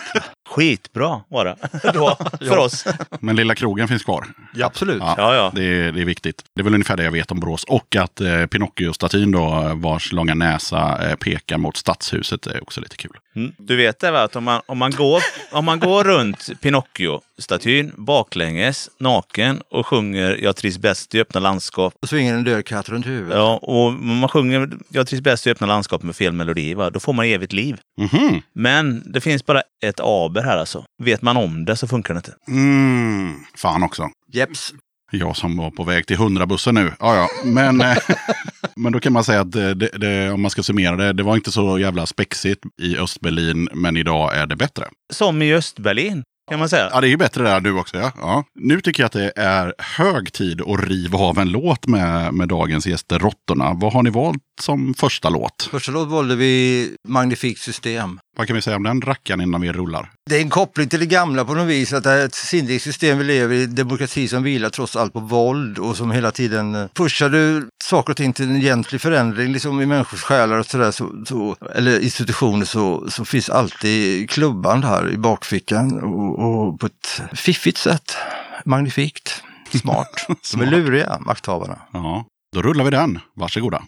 Skitbra 0.53 1.21
var 1.29 1.45
det 1.45 1.57
då, 1.95 2.17
för 2.39 2.59
oss. 2.59 2.85
Men 3.21 3.37
Lilla 3.37 3.55
krogen 3.55 3.89
finns 3.89 4.05
kvar. 4.05 4.27
Ja, 4.55 4.67
absolut. 4.67 4.99
Ja, 5.01 5.15
Ja, 5.19 5.35
ja. 5.35 5.53
Det, 5.55 5.65
är, 5.65 5.93
det 5.93 6.01
är 6.01 6.05
viktigt. 6.05 6.45
Det 6.55 6.61
är 6.61 6.65
väl 6.65 6.75
ungefär 6.75 6.97
det 6.97 7.05
jag 7.05 7.13
vet 7.13 7.31
om 7.31 7.41
Borås. 7.41 7.65
Och 7.65 7.97
att 7.97 8.21
eh, 8.21 8.47
Pinocchio-statyn 8.47 9.33
då, 9.33 9.73
vars 9.75 10.13
långa 10.13 10.35
näsa 10.35 11.09
eh, 11.11 11.17
pekar 11.17 11.59
mot 11.59 11.77
stadshuset, 11.77 12.47
är 12.47 12.63
också 12.63 12.81
lite 12.81 12.97
kul. 12.97 13.13
Mm. 13.37 13.53
Du 13.59 13.77
vet 13.77 13.99
det 13.99 14.11
va, 14.11 14.23
att 14.23 14.37
om 14.37 14.45
man, 14.45 14.61
om 14.67 14.79
man, 14.79 14.91
går, 14.91 15.23
om 15.53 15.65
man 15.65 15.81
går 15.81 16.05
runt 16.05 16.51
Pinocchio-statyn 16.61 17.93
baklänges, 17.97 18.91
naken 18.99 19.63
och 19.71 19.87
sjunger 19.87 20.39
Jag 20.43 20.57
trivs 20.57 20.79
bäst 20.79 21.15
i 21.15 21.21
öppna 21.21 21.41
landskap. 21.41 21.95
Och 22.03 22.09
svingar 22.09 22.35
en 22.35 22.45
död 22.45 22.67
katt 22.67 22.89
runt 22.89 23.07
huvudet. 23.07 23.37
Ja, 23.37 23.59
och 23.63 23.87
om 23.87 24.17
man 24.19 24.29
sjunger 24.29 24.71
Jag 24.89 25.07
trivs 25.07 25.23
bäst 25.23 25.47
i 25.47 25.51
öppna 25.51 25.67
landskap 25.67 26.03
med 26.03 26.17
fel 26.17 26.33
melodi, 26.33 26.75
va, 26.75 26.91
då 26.91 27.01
får 27.01 27.13
man 27.13 27.27
evigt 27.27 27.53
liv. 27.53 27.81
Mhm. 27.99 28.43
Men 28.53 29.13
det 29.13 29.21
finns 29.21 29.47
bara 29.47 29.63
ett 29.85 30.01
aber 30.01 30.43
här 30.43 30.57
alltså. 30.57 30.85
Vet 31.03 31.23
man 31.23 31.37
om 31.37 31.65
det 31.65 31.77
så 31.77 31.89
funkar 31.89 32.15
det 32.15 32.19
inte. 32.19 32.35
Mm. 32.49 33.35
Fan 33.57 33.83
också. 33.83 34.11
Jeps. 34.33 34.73
Jag 35.15 35.37
som 35.37 35.57
var 35.57 35.71
på 35.71 35.85
väg 35.85 36.07
till 36.07 36.17
100-bussen 36.17 36.75
nu. 36.75 36.93
Ja, 37.01 37.17
ja. 37.17 37.29
Men, 37.45 37.81
eh, 37.81 37.97
men 38.77 38.93
då 38.93 39.01
kan 39.01 39.13
man 39.13 39.25
säga 39.25 39.41
att 39.41 39.53
det, 39.53 39.75
det, 39.75 40.31
om 40.31 40.43
man 40.43 40.51
ska 40.51 40.63
summera 40.63 40.97
det, 40.97 41.13
det 41.13 41.23
var 41.23 41.35
inte 41.35 41.53
så 41.53 41.79
jävla 41.79 42.07
spexigt 42.07 42.61
i 42.83 42.99
Östberlin, 42.99 43.69
men 43.75 43.97
idag 43.97 44.37
är 44.37 44.47
det 44.47 44.57
bättre. 44.57 44.85
Som 45.13 45.43
i 45.43 45.55
Östberlin, 45.55 46.23
kan 46.51 46.59
man 46.59 46.69
säga. 46.69 46.89
Ja, 46.93 47.01
det 47.01 47.07
är 47.07 47.11
ju 47.11 47.17
bättre 47.17 47.43
där 47.43 47.61
nu 47.61 47.73
också. 47.73 47.97
Ja. 47.97 48.13
Ja. 48.21 48.45
Nu 48.55 48.81
tycker 48.81 49.03
jag 49.03 49.07
att 49.07 49.13
det 49.13 49.33
är 49.37 49.75
hög 49.79 50.33
tid 50.33 50.61
att 50.61 50.89
riva 50.89 51.19
av 51.19 51.39
en 51.39 51.49
låt 51.49 51.87
med, 51.87 52.35
med 52.35 52.49
dagens 52.49 52.87
gäster 52.87 53.19
Råttorna. 53.19 53.73
Vad 53.75 53.93
har 53.93 54.03
ni 54.03 54.11
valt 54.11 54.43
som 54.61 54.95
första 54.95 55.29
låt? 55.29 55.69
Första 55.71 55.93
låt 55.93 56.09
valde 56.09 56.37
vi 56.37 56.97
Magnifikt 57.09 57.61
system. 57.61 58.21
Vad 58.37 58.47
kan 58.47 58.57
vi 58.57 58.63
säga 58.63 58.77
om 58.77 58.83
den 58.83 59.01
rackaren 59.01 59.41
innan 59.41 59.61
vi 59.61 59.73
rullar? 59.73 60.11
Det 60.31 60.37
är 60.37 60.41
en 60.41 60.51
koppling 60.51 60.89
till 60.89 61.01
det 61.01 61.07
gamla 61.07 61.45
på 61.45 61.55
något 61.55 61.69
vis, 61.69 61.93
att 61.93 62.05
det 62.05 62.11
är 62.11 62.25
ett 62.25 62.35
sinnrikt 62.35 62.85
system 62.85 63.19
vi 63.19 63.25
lever 63.25 63.55
i, 63.55 63.67
demokrati 63.67 64.29
som 64.29 64.43
vilar 64.43 64.71
trots 64.71 64.97
allt 64.97 65.13
på 65.13 65.21
våld 65.21 65.79
och 65.79 65.97
som 65.97 66.11
hela 66.11 66.31
tiden 66.31 66.75
eh, 66.75 66.87
pushar 66.95 67.65
saker 67.85 68.11
och 68.13 68.17
ting 68.17 68.33
till 68.33 68.51
en 68.51 68.57
egentlig 68.57 69.01
förändring 69.01 69.53
liksom 69.53 69.81
i 69.81 69.87
människors 69.87 70.23
själar 70.23 70.59
och 70.59 70.67
sådär, 70.67 70.91
så, 70.91 71.25
så, 71.27 71.57
eller 71.75 72.01
institutioner 72.01 72.65
så, 72.65 73.11
så 73.11 73.25
finns 73.25 73.51
alltid 73.51 74.31
klubban 74.31 74.81
där 74.81 75.11
i 75.11 75.17
bakfickan 75.17 76.01
och, 76.03 76.39
och 76.39 76.81
på 76.81 76.87
ett 76.87 77.23
fiffigt 77.33 77.79
sätt. 77.79 78.17
Magnifikt, 78.65 79.43
smart. 79.81 80.09
De 80.29 80.33
är 80.33 80.37
Smart. 80.43 80.69
luriga, 80.69 81.19
makthavarna. 81.21 81.79
Ja, 81.93 82.25
då 82.53 82.63
rullar 82.63 82.85
vi 82.85 82.91
den. 82.91 83.19
Varsågoda. 83.35 83.83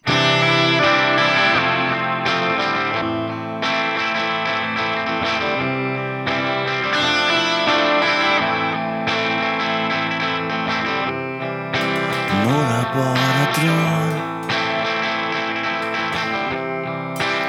jag 12.85 12.97
bara 12.97 13.45
drar 13.57 14.11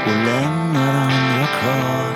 och 0.05 0.25
lämnar 0.25 0.93
andra 0.93 1.47
kvar. 1.59 2.11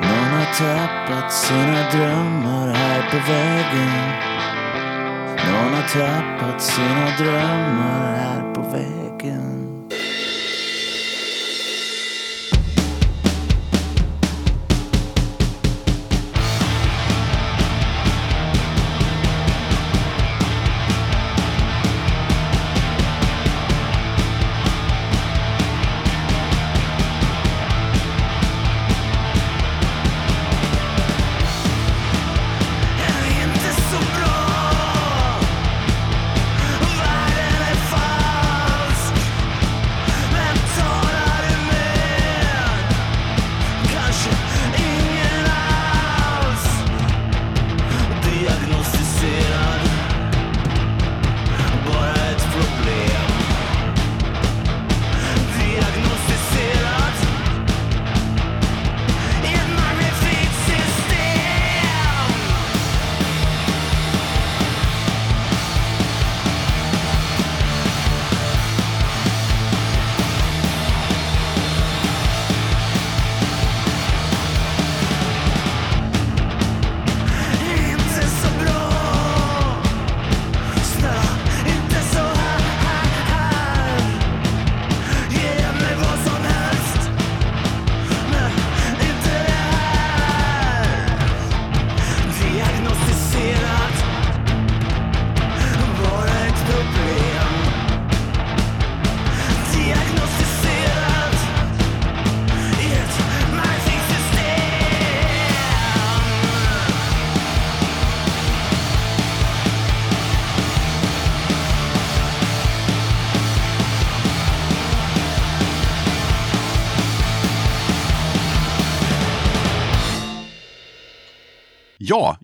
Någon 0.00 0.30
har 0.38 0.54
tappat 0.58 1.32
sina 1.32 1.90
drömmar 1.90 2.74
här 2.74 3.10
på 3.10 3.32
vägen. 3.32 4.12
Någon 5.50 5.74
har 5.74 5.88
tappat 5.88 6.62
sina 6.62 7.06
drömmar 7.18 8.16
här 8.16 8.54
på 8.54 8.60
vägen. 8.60 9.51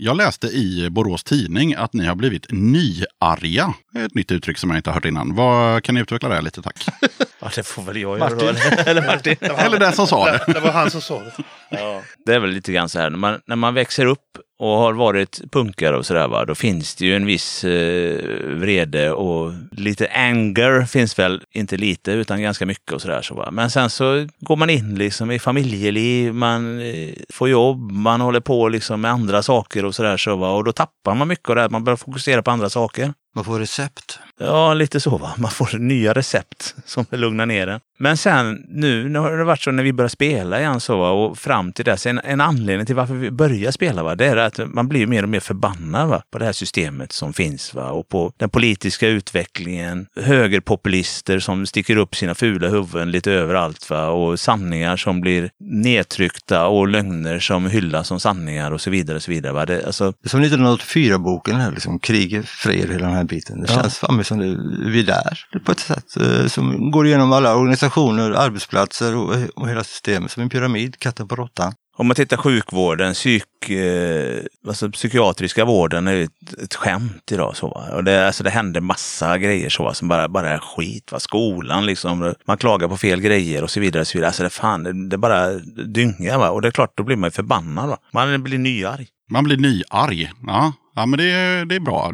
Jag 0.00 0.16
läste 0.16 0.46
i 0.46 0.88
Borås 0.90 1.24
Tidning 1.24 1.74
att 1.74 1.92
ni 1.92 2.06
har 2.06 2.14
blivit 2.14 2.46
nyarga. 2.50 3.74
Ett 3.98 4.14
nytt 4.14 4.32
uttryck 4.32 4.58
som 4.58 4.70
jag 4.70 4.78
inte 4.78 4.90
har 4.90 4.94
hört 4.94 5.04
innan. 5.04 5.34
Vad, 5.34 5.82
kan 5.84 5.94
ni 5.94 6.00
utveckla 6.00 6.28
det 6.28 6.40
lite 6.40 6.62
tack? 6.62 6.86
Ja, 7.40 7.50
det 7.54 7.62
får 7.62 7.82
väl 7.82 7.96
jag 7.96 8.18
Martin. 8.18 8.38
göra. 8.38 8.56
Eller 8.86 9.06
Martin. 9.06 9.36
Eller 9.40 9.78
den 9.78 9.92
som 9.92 10.06
sa 10.06 10.24
det. 10.24 10.44
Det 10.52 10.60
var 10.60 10.70
han 10.70 10.90
som 10.90 11.00
sa 11.00 11.20
det. 11.20 11.32
Ja. 11.70 12.02
Det 12.26 12.34
är 12.34 12.38
väl 12.38 12.50
lite 12.50 12.72
grann 12.72 12.88
så 12.88 12.98
här, 12.98 13.10
när 13.10 13.18
man, 13.18 13.40
när 13.46 13.56
man 13.56 13.74
växer 13.74 14.06
upp 14.06 14.37
och 14.58 14.68
har 14.68 14.92
varit 14.92 15.40
punkare 15.52 15.96
och 15.96 16.06
sådär, 16.06 16.28
va, 16.28 16.44
då 16.44 16.54
finns 16.54 16.94
det 16.94 17.06
ju 17.06 17.16
en 17.16 17.26
viss 17.26 17.64
eh, 17.64 18.18
vrede 18.44 19.12
och 19.12 19.52
lite 19.72 20.08
anger 20.08 20.86
finns 20.86 21.18
väl, 21.18 21.42
inte 21.50 21.76
lite 21.76 22.12
utan 22.12 22.42
ganska 22.42 22.66
mycket 22.66 22.92
och 22.92 23.02
sådär. 23.02 23.22
Så, 23.22 23.34
va. 23.34 23.50
Men 23.50 23.70
sen 23.70 23.90
så 23.90 24.26
går 24.40 24.56
man 24.56 24.70
in 24.70 24.94
liksom 24.94 25.30
i 25.30 25.38
familjeliv, 25.38 26.34
man 26.34 26.80
eh, 26.80 27.14
får 27.32 27.48
jobb, 27.48 27.92
man 27.92 28.20
håller 28.20 28.40
på 28.40 28.68
liksom 28.68 29.00
med 29.00 29.10
andra 29.10 29.42
saker 29.42 29.84
och 29.84 29.94
sådär. 29.94 30.16
Så, 30.16 30.36
va. 30.36 30.50
och 30.50 30.64
då 30.64 30.72
tappar 30.72 31.14
man 31.14 31.28
mycket 31.28 31.48
av 31.48 31.56
det 31.56 31.62
här, 31.62 31.68
man 31.68 31.84
börjar 31.84 31.96
fokusera 31.96 32.42
på 32.42 32.50
andra 32.50 32.70
saker. 32.70 33.12
Man 33.34 33.44
får 33.44 33.58
recept. 33.58 34.18
Ja, 34.40 34.74
lite 34.74 35.00
så 35.00 35.16
va. 35.18 35.34
Man 35.38 35.50
får 35.50 35.78
nya 35.78 36.12
recept 36.12 36.74
som 36.84 37.06
lugnar 37.10 37.46
ner 37.46 37.66
en. 37.66 37.80
Men 38.00 38.16
sen 38.16 38.64
nu, 38.68 39.08
nu 39.08 39.18
har 39.18 39.36
det 39.36 39.44
varit 39.44 39.60
så 39.60 39.70
när 39.70 39.82
vi 39.82 39.92
börjar 39.92 40.08
spela 40.08 40.60
igen 40.60 40.80
så 40.80 40.98
va, 40.98 41.10
och 41.10 41.38
fram 41.38 41.72
till 41.72 41.84
dess, 41.84 42.06
en, 42.06 42.18
en 42.24 42.40
anledning 42.40 42.86
till 42.86 42.94
varför 42.94 43.14
vi 43.14 43.30
börjar 43.30 43.70
spela 43.70 44.02
va, 44.02 44.14
det 44.14 44.26
är 44.26 44.36
att 44.36 44.60
man 44.66 44.88
blir 44.88 45.06
mer 45.06 45.22
och 45.22 45.28
mer 45.28 45.40
förbannad 45.40 46.08
va, 46.08 46.22
på 46.32 46.38
det 46.38 46.44
här 46.44 46.52
systemet 46.52 47.12
som 47.12 47.32
finns 47.32 47.74
va, 47.74 47.90
och 47.90 48.08
på 48.08 48.32
den 48.36 48.50
politiska 48.50 49.08
utvecklingen, 49.08 50.06
högerpopulister 50.20 51.38
som 51.38 51.66
sticker 51.66 51.96
upp 51.96 52.16
sina 52.16 52.34
fula 52.34 52.68
huvuden 52.68 53.10
lite 53.10 53.32
överallt 53.32 53.90
va, 53.90 54.06
och 54.08 54.40
sanningar 54.40 54.96
som 54.96 55.20
blir 55.20 55.50
nedtryckta 55.60 56.66
och 56.66 56.88
lögner 56.88 57.38
som 57.38 57.66
hyllas 57.66 58.08
som 58.08 58.20
sanningar 58.20 58.70
och 58.70 58.80
så 58.80 58.90
vidare. 58.90 59.16
Och 59.16 59.22
så 59.22 59.30
vidare 59.30 59.52
va. 59.52 59.66
Det, 59.66 59.86
alltså, 59.86 60.04
Det 60.22 60.26
är 60.26 60.28
som 60.28 60.44
1984-boken 60.44 61.56
här, 61.56 61.70
liksom, 61.70 61.98
krig, 61.98 62.48
fred, 62.48 62.90
hela 62.92 63.06
den 63.06 63.16
här 63.16 63.24
biten. 63.24 63.60
Det 63.60 63.66
Ja. 63.72 63.80
känns 63.82 63.98
fan 63.98 64.16
som 64.28 64.38
det, 64.38 64.90
vi 64.90 65.00
är 65.00 65.06
där 65.06 65.58
på 65.64 65.72
ett 65.72 65.80
sätt. 65.80 66.16
Eh, 66.16 66.46
som 66.46 66.90
går 66.90 67.06
igenom 67.06 67.32
alla 67.32 67.56
organisationer, 67.56 68.30
arbetsplatser 68.30 69.16
och, 69.16 69.34
och 69.54 69.68
hela 69.68 69.84
systemet 69.84 70.30
som 70.30 70.42
en 70.42 70.48
pyramid, 70.48 70.98
katten 70.98 71.28
på 71.28 71.36
råttan. 71.36 71.72
Om 72.00 72.06
man 72.06 72.14
tittar 72.14 72.36
sjukvården, 72.36 73.14
psyk, 73.14 73.70
eh, 73.70 74.44
alltså 74.68 74.90
psykiatriska 74.90 75.64
vården 75.64 76.08
är 76.08 76.12
ju 76.12 76.24
ett, 76.24 76.62
ett 76.62 76.74
skämt 76.74 77.32
idag. 77.32 77.56
Så, 77.56 77.68
va? 77.68 77.88
Och 77.92 78.04
det, 78.04 78.26
alltså, 78.26 78.44
det 78.44 78.50
händer 78.50 78.80
massa 78.80 79.38
grejer 79.38 79.68
så, 79.68 79.84
va? 79.84 79.94
som 79.94 80.08
bara, 80.08 80.28
bara 80.28 80.50
är 80.50 80.58
skit. 80.58 81.12
Va? 81.12 81.20
Skolan 81.20 81.86
liksom, 81.86 82.34
man 82.46 82.58
klagar 82.58 82.88
på 82.88 82.96
fel 82.96 83.20
grejer 83.20 83.62
och 83.62 83.70
så 83.70 83.80
vidare. 83.80 84.00
Och 84.00 84.06
så 84.06 84.18
vidare. 84.18 84.28
Alltså, 84.28 84.42
det, 84.42 84.50
fan, 84.50 84.82
det, 84.82 85.08
det 85.08 85.18
bara 85.18 85.54
dyngar. 85.86 86.38
Va? 86.38 86.50
Och 86.50 86.62
det 86.62 86.68
är 86.68 86.72
klart, 86.72 86.92
då 86.96 87.02
blir 87.02 87.16
man 87.16 87.26
ju 87.28 87.32
förbannad. 87.32 87.88
Va? 87.88 87.98
Man 88.12 88.42
blir 88.42 88.58
nyarg. 88.58 89.06
Man 89.30 89.44
blir 89.44 89.56
nyarg. 89.56 90.32
Ja, 90.46 90.72
ja 90.98 91.06
men 91.06 91.18
det, 91.18 91.30
är- 91.30 91.64
det 91.64 91.74
är 91.74 91.80
bra. 91.80 92.12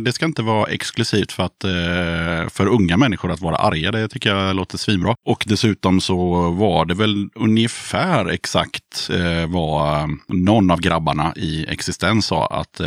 Det 0.00 0.12
ska 0.12 0.26
inte 0.26 0.42
vara 0.42 0.66
exklusivt 0.70 1.32
för, 1.32 1.42
att, 1.42 1.64
eh, 1.64 2.48
för 2.50 2.66
unga 2.66 2.96
människor 2.96 3.30
att 3.32 3.40
vara 3.40 3.56
arga. 3.56 3.90
Det 3.92 4.08
tycker 4.08 4.34
jag 4.34 4.56
låter 4.56 4.78
svinbra. 4.78 5.14
Och 5.26 5.44
dessutom 5.48 6.00
så 6.00 6.50
var 6.50 6.84
det 6.84 6.94
väl 6.94 7.28
ungefär 7.34 8.26
exakt 8.30 9.10
eh, 9.12 9.50
vad 9.50 9.98
eh, 10.00 10.06
någon 10.28 10.70
av 10.70 10.80
grabbarna 10.80 11.32
i 11.36 11.66
Existens 11.68 12.26
sa. 12.26 12.46
Att, 12.46 12.80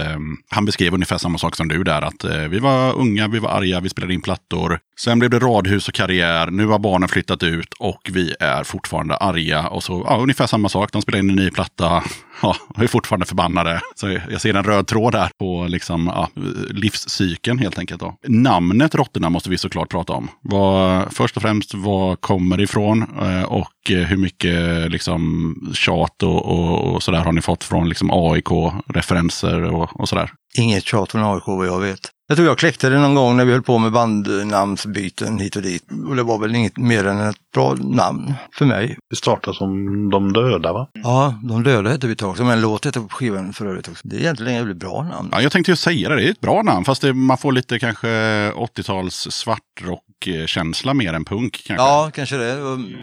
han 0.50 0.66
beskrev 0.66 0.94
ungefär 0.94 1.18
samma 1.18 1.38
sak 1.38 1.56
som 1.56 1.68
du 1.68 1.84
där. 1.84 2.02
Att 2.02 2.26
vi 2.50 2.60
var 2.60 2.94
unga, 2.96 3.28
vi 3.28 3.40
var 3.40 3.50
arga, 3.50 3.80
vi 3.80 3.90
spelade 3.90 4.14
in 4.14 4.22
plattor. 4.22 4.80
Sen 5.00 5.20
blev 5.20 5.32
det 5.32 5.40
radhus 5.40 5.88
och 5.88 5.94
karriär. 5.94 6.48
Nu 6.48 6.66
har 6.66 6.80
barnen 6.80 7.10
flyttat 7.10 7.44
ut 7.44 7.74
och 7.80 8.02
vi 8.14 8.36
är 8.40 8.64
fortfarande 8.64 9.16
arga. 9.18 9.68
Och 9.68 9.84
så 9.84 10.06
ja, 10.10 10.18
ungefär 10.22 10.48
samma 10.48 10.70
sak. 10.70 10.92
De 10.92 11.02
spelar 11.02 11.20
in 11.20 11.30
en 11.30 11.36
ny 11.36 11.52
platta. 11.52 12.04
Ja, 12.42 12.56
jag 12.76 12.84
är 12.84 12.88
fortfarande 12.88 13.26
förbannade. 13.26 13.82
Så 13.96 14.20
jag 14.30 14.42
ser 14.42 14.54
en 14.54 14.64
röd 14.64 14.88
tråd 14.88 15.14
där 15.14 15.30
på 15.40 15.68
liksom, 15.68 16.12
ja, 16.14 16.30
livscykeln 16.70 17.60
helt 17.60 17.80
enkelt. 17.80 18.02
Då. 18.02 18.18
Namnet 18.28 18.96
Råttorna 18.96 19.30
måste 19.30 19.50
vi 19.50 19.58
såklart 19.58 19.90
prata 19.90 20.14
om. 20.14 20.30
Vad, 20.42 21.14
först 21.14 21.38
och 21.38 21.42
främst, 21.42 21.74
var 21.74 22.16
kommer 22.16 22.58
det 22.58 22.64
ifrån? 22.64 23.06
Eh, 23.22 23.44
och 23.44 23.72
hur 23.90 24.18
mycket 24.18 24.92
liksom, 24.92 25.56
tjat 25.74 26.24
och, 26.24 26.46
och, 26.46 26.94
och 26.94 27.04
sådär 27.04 27.20
har 27.20 27.32
ni 27.32 27.42
fått 27.42 27.64
från 27.64 27.90
liksom, 27.90 28.12
AIK-referenser 28.12 29.64
och, 29.64 30.00
och 30.00 30.10
sådär? 30.10 30.32
Inget 30.58 30.86
tjat 30.86 31.12
från 31.12 31.24
AIK 31.24 31.48
vad 31.48 31.68
jag 31.68 31.80
vet. 31.80 32.12
Jag 32.28 32.38
tror 32.38 32.48
jag 32.48 32.58
kläckte 32.58 32.90
det 32.90 33.00
någon 33.00 33.16
gång 33.16 33.38
när 33.38 33.46
vi 33.46 33.52
höll 33.52 33.62
på 33.62 33.78
med 33.78 33.92
bandnamnsbyten 33.92 35.40
hit 35.40 35.56
och 35.56 35.62
dit. 35.62 35.84
Och 36.08 36.16
det 36.16 36.24
var 36.24 36.40
väl 36.40 36.56
inget 36.56 36.78
mer 36.78 37.08
än 37.08 37.20
ett 37.20 37.52
bra 37.54 37.76
namn 37.80 38.34
för 38.58 38.66
mig. 38.66 38.98
Vi 39.10 39.16
startade 39.16 39.58
som 39.58 40.10
De 40.10 40.34
döda 40.34 40.74
va? 40.74 40.88
Ja, 40.94 41.40
De 41.44 41.64
döda 41.64 41.90
hette 41.90 42.08
vi 42.08 42.14
ett 42.14 42.20
tag, 42.20 42.38
som 42.38 42.50
en 42.50 42.62
låt 42.62 42.86
hette 42.86 43.00
på 43.00 43.08
skivan 43.10 43.54
för 43.54 43.66
övrigt 43.66 43.88
också. 43.88 44.08
Det 44.08 44.16
är 44.16 44.20
egentligen 44.20 44.72
ett 44.72 44.78
bra 44.78 45.04
namn. 45.04 45.30
Ja, 45.32 45.42
jag 45.42 45.52
tänkte 45.52 45.72
ju 45.72 45.76
säga 45.76 46.10
det, 46.10 46.16
det 46.16 46.28
är 46.28 46.32
ett 46.32 46.42
bra 46.42 46.62
namn. 46.62 46.86
Fast 46.86 47.02
det, 47.02 47.14
man 47.14 47.38
får 47.38 47.52
lite 47.52 47.80
kanske 47.80 48.08
80-tals 48.52 49.28
svartrock-känsla 49.32 50.94
mer 50.94 51.14
än 51.14 51.26
punk. 51.26 51.64
Kanske. 51.68 51.86
Ja, 51.86 52.12
kanske 52.14 52.38
det. 52.38 52.58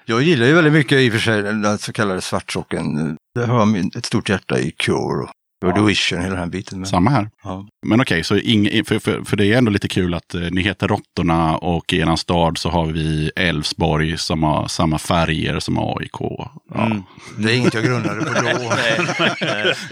Jag 0.05 0.23
gillar 0.23 0.47
ju 0.47 0.53
väldigt 0.53 0.73
mycket 0.73 0.99
i 0.99 1.09
och 1.09 1.13
för 1.13 1.21
sig 1.21 1.43
den 1.43 1.79
så 1.79 1.93
kallade 1.93 2.21
svartrocken. 2.21 3.17
Det 3.35 3.47
har 3.47 3.59
jag 3.59 3.97
ett 3.97 4.07
stort 4.07 4.29
hjärta 4.29 4.59
i 4.59 4.71
Cure 4.71 5.29
The 5.71 5.81
Vision, 5.81 6.21
hela 6.21 6.31
den 6.31 6.39
här 6.39 6.51
biten. 6.51 6.79
Med. 6.79 6.89
Samma 6.89 7.11
här. 7.11 7.31
Ja. 7.43 7.67
Men 7.87 8.01
okej, 8.01 8.25
så 8.25 8.37
ing, 8.37 8.85
för, 8.85 8.99
för, 8.99 9.25
för 9.25 9.37
det 9.37 9.53
är 9.53 9.59
ändå 9.59 9.71
lite 9.71 9.89
kul 9.89 10.15
att 10.15 10.35
eh, 10.35 10.41
ni 10.41 10.63
heter 10.63 10.89
Råttorna 10.89 11.57
och 11.57 11.93
i 11.93 11.99
eran 11.99 12.19
stad 12.19 12.59
så 12.59 12.69
har 12.71 12.87
vi 12.87 13.31
Älvsborg 13.37 14.19
som 14.19 14.43
har 14.43 14.69
samma 14.69 14.99
färger 14.99 15.61
som 15.61 15.79
AIK. 15.79 16.21
Ja. 16.21 16.51
Mm. 16.75 17.03
Det 17.39 17.53
är 17.53 17.57
inget 17.57 17.75
jag 17.75 17.85
grundade 17.85 18.21
på 18.21 18.33
då. 18.33 18.73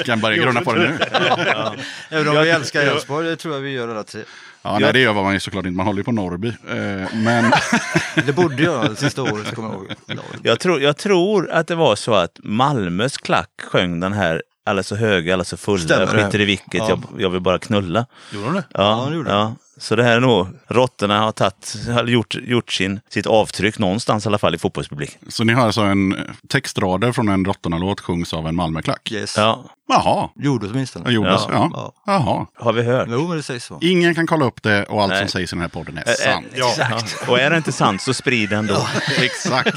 Kan 0.04 0.20
börja 0.20 0.42
grunna 0.42 0.60
på 0.60 0.74
det 0.74 0.88
nu. 0.88 0.98
Även 2.16 2.28
om 2.28 2.42
vi 2.42 2.50
älskar 2.50 2.80
Älvsborg, 2.80 3.28
det 3.28 3.36
tror 3.36 3.54
jag 3.54 3.60
vi 3.60 3.70
gör 3.70 3.88
alla 3.88 4.04
tre. 4.04 4.22
Ja, 4.62 4.78
nej, 4.78 4.92
det 4.92 4.98
gör 4.98 5.14
man 5.14 5.32
ju 5.32 5.40
såklart 5.40 5.66
inte. 5.66 5.76
Man 5.76 5.86
håller 5.86 5.98
ju 5.98 6.04
på 6.04 6.12
Norrby. 6.12 6.48
Eh, 6.48 7.14
men 7.14 7.52
Det 8.26 8.32
borde 8.32 8.62
jag 8.62 8.98
sista 8.98 9.22
året, 9.22 9.54
kommer 9.54 9.68
jag 9.68 10.16
ihåg. 10.16 10.24
Jag 10.42 10.60
tror, 10.60 10.80
jag 10.80 10.96
tror 10.96 11.50
att 11.50 11.66
det 11.66 11.74
var 11.74 11.96
så 11.96 12.14
att 12.14 12.38
Malmös 12.42 13.16
klack 13.16 13.50
sjöng 13.70 14.00
den 14.00 14.12
här 14.12 14.42
Alla 14.64 14.82
så 14.82 14.96
höga, 14.96 15.34
alla 15.34 15.44
så 15.44 15.56
fulla, 15.56 15.78
Stämmer 15.78 16.06
jag 16.06 16.16
det? 16.16 16.24
skiter 16.24 16.40
i 16.40 16.44
vilket, 16.44 16.74
Ja. 16.74 16.88
jag, 16.88 17.20
jag 17.20 17.30
vill 17.30 17.40
bara 17.40 17.58
knulla. 17.58 18.06
Gjorde 18.32 18.46
de 18.46 18.54
det? 18.54 18.64
Ja, 18.74 19.06
det 19.10 19.16
gjorde 19.16 19.30
ja. 19.30 19.54
Så 19.80 19.96
det 19.96 20.04
här 20.04 20.16
är 20.16 20.20
nog, 20.20 20.46
råttorna 20.68 21.20
har 21.20 21.32
tagit, 21.32 21.76
har 21.94 22.04
gjort, 22.06 22.34
gjort 22.34 22.72
sin, 22.72 23.00
sitt 23.08 23.26
avtryck 23.26 23.78
någonstans 23.78 24.24
i 24.26 24.28
alla 24.28 24.38
fall 24.38 24.54
i 24.54 24.58
fotbollspublik. 24.58 25.18
så 25.28 25.44
ni 25.44 25.52
har 25.52 25.66
alltså 25.66 25.80
en 25.80 26.16
textrader 26.48 27.12
från 27.12 27.28
en 27.28 27.44
Råttorna-låt 27.44 28.00
sjungs 28.00 28.34
av 28.34 28.46
en 28.48 28.56
Malmöklack? 28.56 29.12
Yes. 29.12 29.36
Ja, 29.36 29.64
Jaha, 29.92 30.28
Gjorde 30.36 30.66
åtminstone. 30.66 31.10
gjordes. 31.10 31.42
Ja. 31.48 31.70
Ja. 31.72 31.92
Jaha. 32.06 32.46
har 32.54 32.72
vi 32.72 32.82
hört. 32.82 33.08
Jo, 33.10 33.28
men 33.28 33.36
det 33.36 33.42
sägs 33.42 33.64
så. 33.64 33.78
Ingen 33.82 34.14
kan 34.14 34.26
kolla 34.26 34.44
upp 34.44 34.62
det 34.62 34.84
och 34.84 35.02
allt 35.02 35.10
Nej. 35.10 35.18
som 35.18 35.28
sägs 35.28 35.52
i 35.52 35.56
den 35.56 35.60
här 35.60 35.68
podden 35.68 35.98
är 35.98 36.08
Eh, 36.08 36.14
sant. 36.14 36.46
eh, 36.52 36.66
Exakt. 36.68 37.28
Och 37.28 37.38
är 37.40 37.50
det 37.50 37.56
inte 37.56 37.72
sant 37.72 38.02
så 38.02 38.14
sprid 38.14 38.52
ändå. 38.52 38.86
Exakt. 39.22 39.76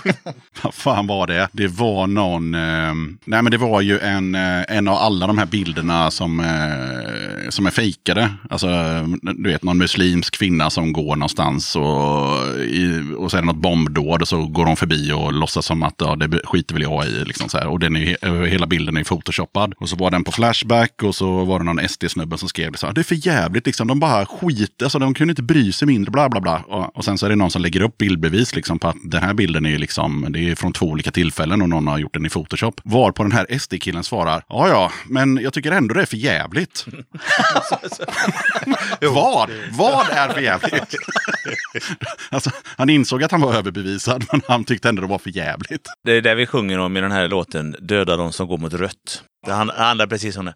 Vad 0.62 0.74
fan 0.74 1.08
var 1.08 1.28
det? 1.28 1.48
Det 1.52 1.68
var 1.68 2.08
någon... 2.08 2.54
Eh, 2.56 2.94
nej 3.26 3.42
men 3.42 3.52
det 3.52 3.58
var 3.58 3.82
ju 3.82 4.00
en, 4.00 4.36
eh, 4.36 4.64
en 4.78 4.88
av 4.88 4.96
alla 4.98 5.28
de 5.28 5.38
här 5.38 5.46
bilderna 5.46 6.12
som, 6.12 6.40
eh, 6.40 7.50
som 7.50 7.66
är 7.66 7.72
fejkade. 7.72 8.30
Alltså 8.50 8.68
du 9.22 9.50
vet 9.50 9.64
någon 9.64 9.78
muslimsk 9.98 10.38
kvinna 10.38 10.70
som 10.70 10.94
går 10.94 11.16
någonstans 11.16 11.76
och, 11.76 12.60
i, 12.64 13.02
och 13.18 13.32
så 13.32 13.38
är 13.38 13.42
det 13.42 13.48
något 13.48 13.56
bombdåd 13.56 14.22
och 14.22 14.28
så 14.28 14.46
går 14.48 14.66
de 14.66 14.76
förbi 14.76 15.12
och 15.12 15.34
låtsas 15.34 15.66
som 15.66 15.84
att 15.84 15.96
ja, 15.98 16.16
det 16.16 16.42
skiter 16.46 16.74
väl 16.76 16.82
jag 16.84 17.06
i. 17.06 17.26
Liksom 17.26 17.50
så 17.50 17.58
här. 17.58 17.68
Och 17.68 17.80
den 17.80 17.96
är, 17.96 18.00
he- 18.06 18.46
hela 18.46 18.68
bilden 18.68 18.98
är 18.98 19.04
photoshoppad. 19.04 19.74
Och 19.78 19.90
så 19.90 19.96
var 19.96 20.12
den 20.12 20.24
på 20.24 20.32
Flashback 20.32 21.04
och 21.04 21.16
så 21.16 21.46
var 21.46 21.60
det 21.60 21.66
någon 21.66 21.80
SD-snubbe 21.80 22.38
som 22.38 22.50
skrev 22.50 22.72
det 22.72 22.78
så 22.78 22.86
här. 22.88 22.94
Det 22.94 23.02
är 23.02 23.04
för 23.04 23.28
jävligt 23.28 23.66
liksom. 23.66 23.88
De 23.88 24.00
bara 24.00 24.26
skiter. 24.26 24.86
Alltså 24.86 25.00
de 25.00 25.14
kunde 25.14 25.32
inte 25.32 25.44
bry 25.44 25.72
sig 25.72 25.86
mindre. 25.86 26.12
Bla 26.12 26.30
bla 26.30 26.42
bla. 26.42 26.58
Och, 26.68 26.98
och 26.98 27.06
sen 27.06 27.18
så 27.18 27.26
är 27.26 27.30
det 27.30 27.36
någon 27.36 27.52
som 27.52 27.62
lägger 27.62 27.82
upp 27.82 27.98
bildbevis 27.98 28.56
liksom 28.56 28.80
på 28.80 28.88
att 28.88 28.98
den 29.04 29.24
här 29.24 29.34
bilden 29.34 29.66
är 29.66 29.78
liksom. 29.78 30.26
Det 30.30 30.50
är 30.52 30.56
från 30.56 30.74
två 30.74 30.86
olika 30.86 31.12
tillfällen 31.12 31.62
och 31.62 31.70
någon 31.70 31.88
har 31.88 31.98
gjort 31.98 32.14
den 32.14 32.26
i 32.26 32.30
Photoshop. 32.30 32.82
Var 32.84 33.12
på 33.12 33.24
den 33.24 33.32
här 33.32 33.60
SD-killen 33.60 34.04
svarar. 34.04 34.44
Ja 34.50 34.68
ja, 34.68 34.92
men 35.08 35.40
jag 35.44 35.54
tycker 35.54 35.72
ändå 35.72 35.94
det 35.94 36.02
är 36.02 36.06
för 36.06 36.18
jävligt. 36.18 36.86
vad? 39.02 39.50
Vad 39.78 40.10
är 40.10 40.30
för 40.30 40.42
jävligt? 40.42 40.96
alltså, 42.30 42.50
han 42.78 42.90
insåg 42.90 43.24
att 43.24 43.32
han 43.32 43.42
var 43.42 43.54
överbevisad, 43.54 44.26
men 44.32 44.42
han 44.48 44.64
tyckte 44.64 44.90
ändå 44.90 45.02
det 45.02 45.08
var 45.08 45.18
för 45.20 45.30
jävligt. 45.30 45.88
Det 46.04 46.12
är 46.12 46.22
det 46.22 46.36
vi 46.36 46.46
sjunger 46.46 46.80
om 46.80 46.98
i 46.98 47.02
den 47.02 47.12
här 47.12 47.28
låten, 47.28 47.76
Döda 47.80 48.18
de 48.18 48.32
som 48.32 48.48
går 48.48 48.58
mot 48.58 48.74
rött. 48.74 49.24
Det 49.48 49.54
hand- 49.54 49.72
handlar 49.72 50.08
precis 50.08 50.38
om 50.38 50.46
det. 50.46 50.54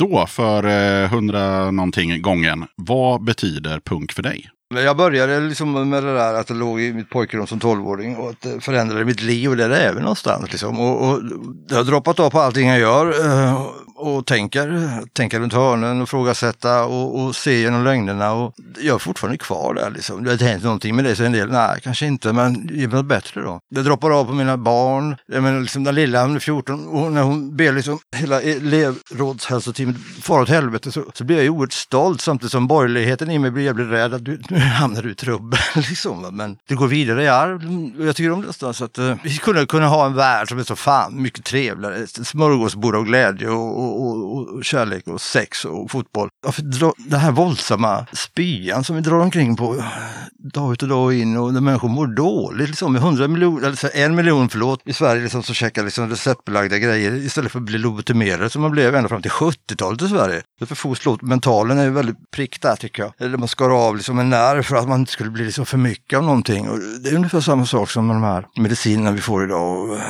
Då, 0.00 0.26
för 0.26 0.64
eh, 0.66 1.08
hundra 1.10 1.70
någonting 1.70 2.22
gången, 2.22 2.64
vad 2.76 3.24
betyder 3.24 3.80
punk 3.80 4.12
för 4.12 4.22
dig? 4.22 4.48
Jag 4.74 4.96
började 4.96 5.40
liksom 5.40 5.90
med 5.90 6.02
det 6.04 6.14
där 6.14 6.34
att 6.34 6.46
det 6.46 6.54
låg 6.54 6.80
i 6.80 6.92
mitt 6.92 7.10
pojkrum 7.10 7.46
som 7.46 7.60
12-åring 7.60 8.16
och 8.16 8.30
att 8.30 8.40
det 8.40 8.60
förändrade 8.60 9.04
mitt 9.04 9.22
liv 9.22 9.50
och 9.50 9.56
där 9.56 9.70
är 9.70 9.92
vi 9.94 10.00
någonstans. 10.00 10.50
Liksom. 10.50 10.80
Och, 10.80 11.08
och 11.08 11.20
det 11.68 11.74
har 11.74 11.84
droppat 11.84 12.20
av 12.20 12.30
på 12.30 12.40
allting 12.40 12.68
jag 12.68 12.78
gör 12.78 13.26
eh, 13.26 13.66
och 14.02 14.26
tänker, 14.26 14.98
tänker 15.12 15.40
runt 15.40 15.52
hörnen 15.52 16.02
och 16.02 16.08
frågasätta 16.08 16.84
och, 16.84 17.20
och 17.20 17.36
se 17.36 17.60
genom 17.60 17.84
lögnerna. 17.84 18.32
Och 18.32 18.54
jag 18.80 18.94
är 18.94 18.98
fortfarande 18.98 19.38
kvar 19.38 19.74
där. 19.74 19.90
Liksom. 19.90 20.24
Det 20.24 20.30
har 20.30 20.32
inte 20.32 20.44
hänt 20.44 20.64
någonting 20.64 20.96
med 20.96 21.04
det, 21.04 21.16
så 21.16 21.24
en 21.24 21.32
del, 21.32 21.50
nej 21.50 21.80
kanske 21.82 22.06
inte, 22.06 22.32
men 22.32 22.68
ge 22.72 22.88
mig 22.88 22.96
något 22.96 23.06
bättre 23.06 23.40
då. 23.40 23.60
Det 23.70 23.82
droppar 23.82 24.10
av 24.10 24.24
på 24.24 24.32
mina 24.32 24.56
barn. 24.56 25.16
Jag 25.26 25.42
menar, 25.42 25.60
liksom, 25.60 25.84
den 25.84 25.94
lilla, 25.94 26.22
hon 26.22 26.36
är 26.36 26.40
14, 26.40 26.86
och 26.86 27.12
när 27.12 27.22
hon 27.22 27.56
ber 27.56 27.72
liksom 27.72 27.98
hela 28.16 28.40
elevrådshälsoteamet 28.40 29.96
fara 30.22 30.42
åt 30.42 30.48
helvete 30.48 30.92
så, 30.92 31.04
så 31.14 31.24
blir 31.24 31.36
jag 31.36 31.44
ju 31.44 31.50
oerhört 31.50 31.72
stolt 31.72 32.20
samtidigt 32.20 32.52
som 32.52 32.66
borgerligheten 32.66 33.30
i 33.30 33.38
mig 33.38 33.50
blir 33.50 33.64
jävligt 33.64 33.90
rädd 33.90 34.14
att 34.14 34.24
du, 34.24 34.40
nu 34.48 34.58
hamnar 34.58 35.02
du 35.02 35.10
i 35.10 35.14
trubbel. 35.14 35.60
Liksom. 35.74 36.36
Men 36.36 36.56
det 36.68 36.74
går 36.74 36.86
vidare 36.86 37.24
i 37.24 37.28
arv 37.28 37.92
och 37.98 38.06
jag 38.06 38.16
tycker 38.16 38.32
om 38.32 38.42
det 38.42 38.74
Så 38.74 38.84
att 38.84 38.98
uh, 38.98 39.14
vi 39.22 39.30
skulle 39.30 39.66
kunna 39.66 39.86
ha 39.86 40.06
en 40.06 40.14
värld 40.14 40.48
som 40.48 40.58
är 40.58 40.62
så 40.62 40.76
fan 40.76 41.22
mycket 41.22 41.44
trevligare. 41.44 42.06
Smörgåsbord 42.06 42.94
av 42.94 43.04
glädje 43.04 43.48
och, 43.48 43.78
och, 43.78 43.91
och, 43.92 44.54
och 44.56 44.64
kärlek 44.64 45.06
och 45.06 45.20
sex 45.20 45.64
och 45.64 45.90
fotboll. 45.90 46.28
Varför 46.44 46.62
dra, 46.62 46.94
den 46.96 47.20
här 47.20 47.32
våldsamma 47.32 48.06
spyan 48.12 48.84
som 48.84 48.96
vi 48.96 49.02
drar 49.02 49.20
omkring 49.20 49.56
på 49.56 49.84
dag 50.42 50.72
ut 50.72 50.82
och 50.82 50.88
dag 50.88 51.14
in 51.14 51.36
och 51.36 51.52
när 51.54 51.60
människor 51.60 51.88
mår 51.88 52.06
dåligt. 52.06 52.68
Liksom, 52.68 52.92
med 52.92 53.02
100 53.02 53.28
miljoner, 53.28 53.66
eller 53.66 53.96
en 53.96 54.14
miljon 54.14 54.48
förlåt, 54.48 54.82
i 54.84 54.92
Sverige 54.92 55.22
liksom, 55.22 55.42
som 55.42 55.54
käkar 55.54 55.84
liksom 55.84 56.08
receptbelagda 56.08 56.78
grejer 56.78 57.14
istället 57.14 57.52
för 57.52 57.58
att 57.58 57.64
bli 57.64 57.78
lobotomerade 57.78 58.50
som 58.50 58.62
man 58.62 58.70
blev 58.70 58.94
ända 58.94 59.08
fram 59.08 59.22
till 59.22 59.30
70-talet 59.30 60.02
i 60.02 60.08
Sverige. 60.08 60.42
Det 60.58 60.64
är 60.64 60.66
för 60.66 60.74
få 60.74 61.18
mentalen 61.22 61.78
är 61.78 61.84
ju 61.84 61.90
väldigt 61.90 62.30
prick 62.30 62.60
där 62.60 62.76
tycker 62.76 63.02
jag. 63.02 63.12
Eller 63.18 63.38
man 63.38 63.48
skar 63.48 63.70
av 63.70 63.96
liksom 63.96 64.18
en 64.18 64.30
nerv 64.30 64.62
för 64.62 64.76
att 64.76 64.88
man 64.88 65.00
inte 65.00 65.12
skulle 65.12 65.30
bli 65.30 65.44
liksom 65.44 65.66
för 65.66 65.78
mycket 65.78 66.16
av 66.16 66.24
någonting. 66.24 66.68
Och 66.68 66.78
det 66.78 67.10
är 67.10 67.14
ungefär 67.14 67.40
samma 67.40 67.66
sak 67.66 67.90
som 67.90 68.06
med 68.06 68.16
de 68.16 68.22
här 68.22 68.46
medicinerna 68.56 69.10
vi 69.10 69.20
får 69.20 69.44
idag. 69.44 69.78
Och, 69.78 69.96
eh, 69.96 70.02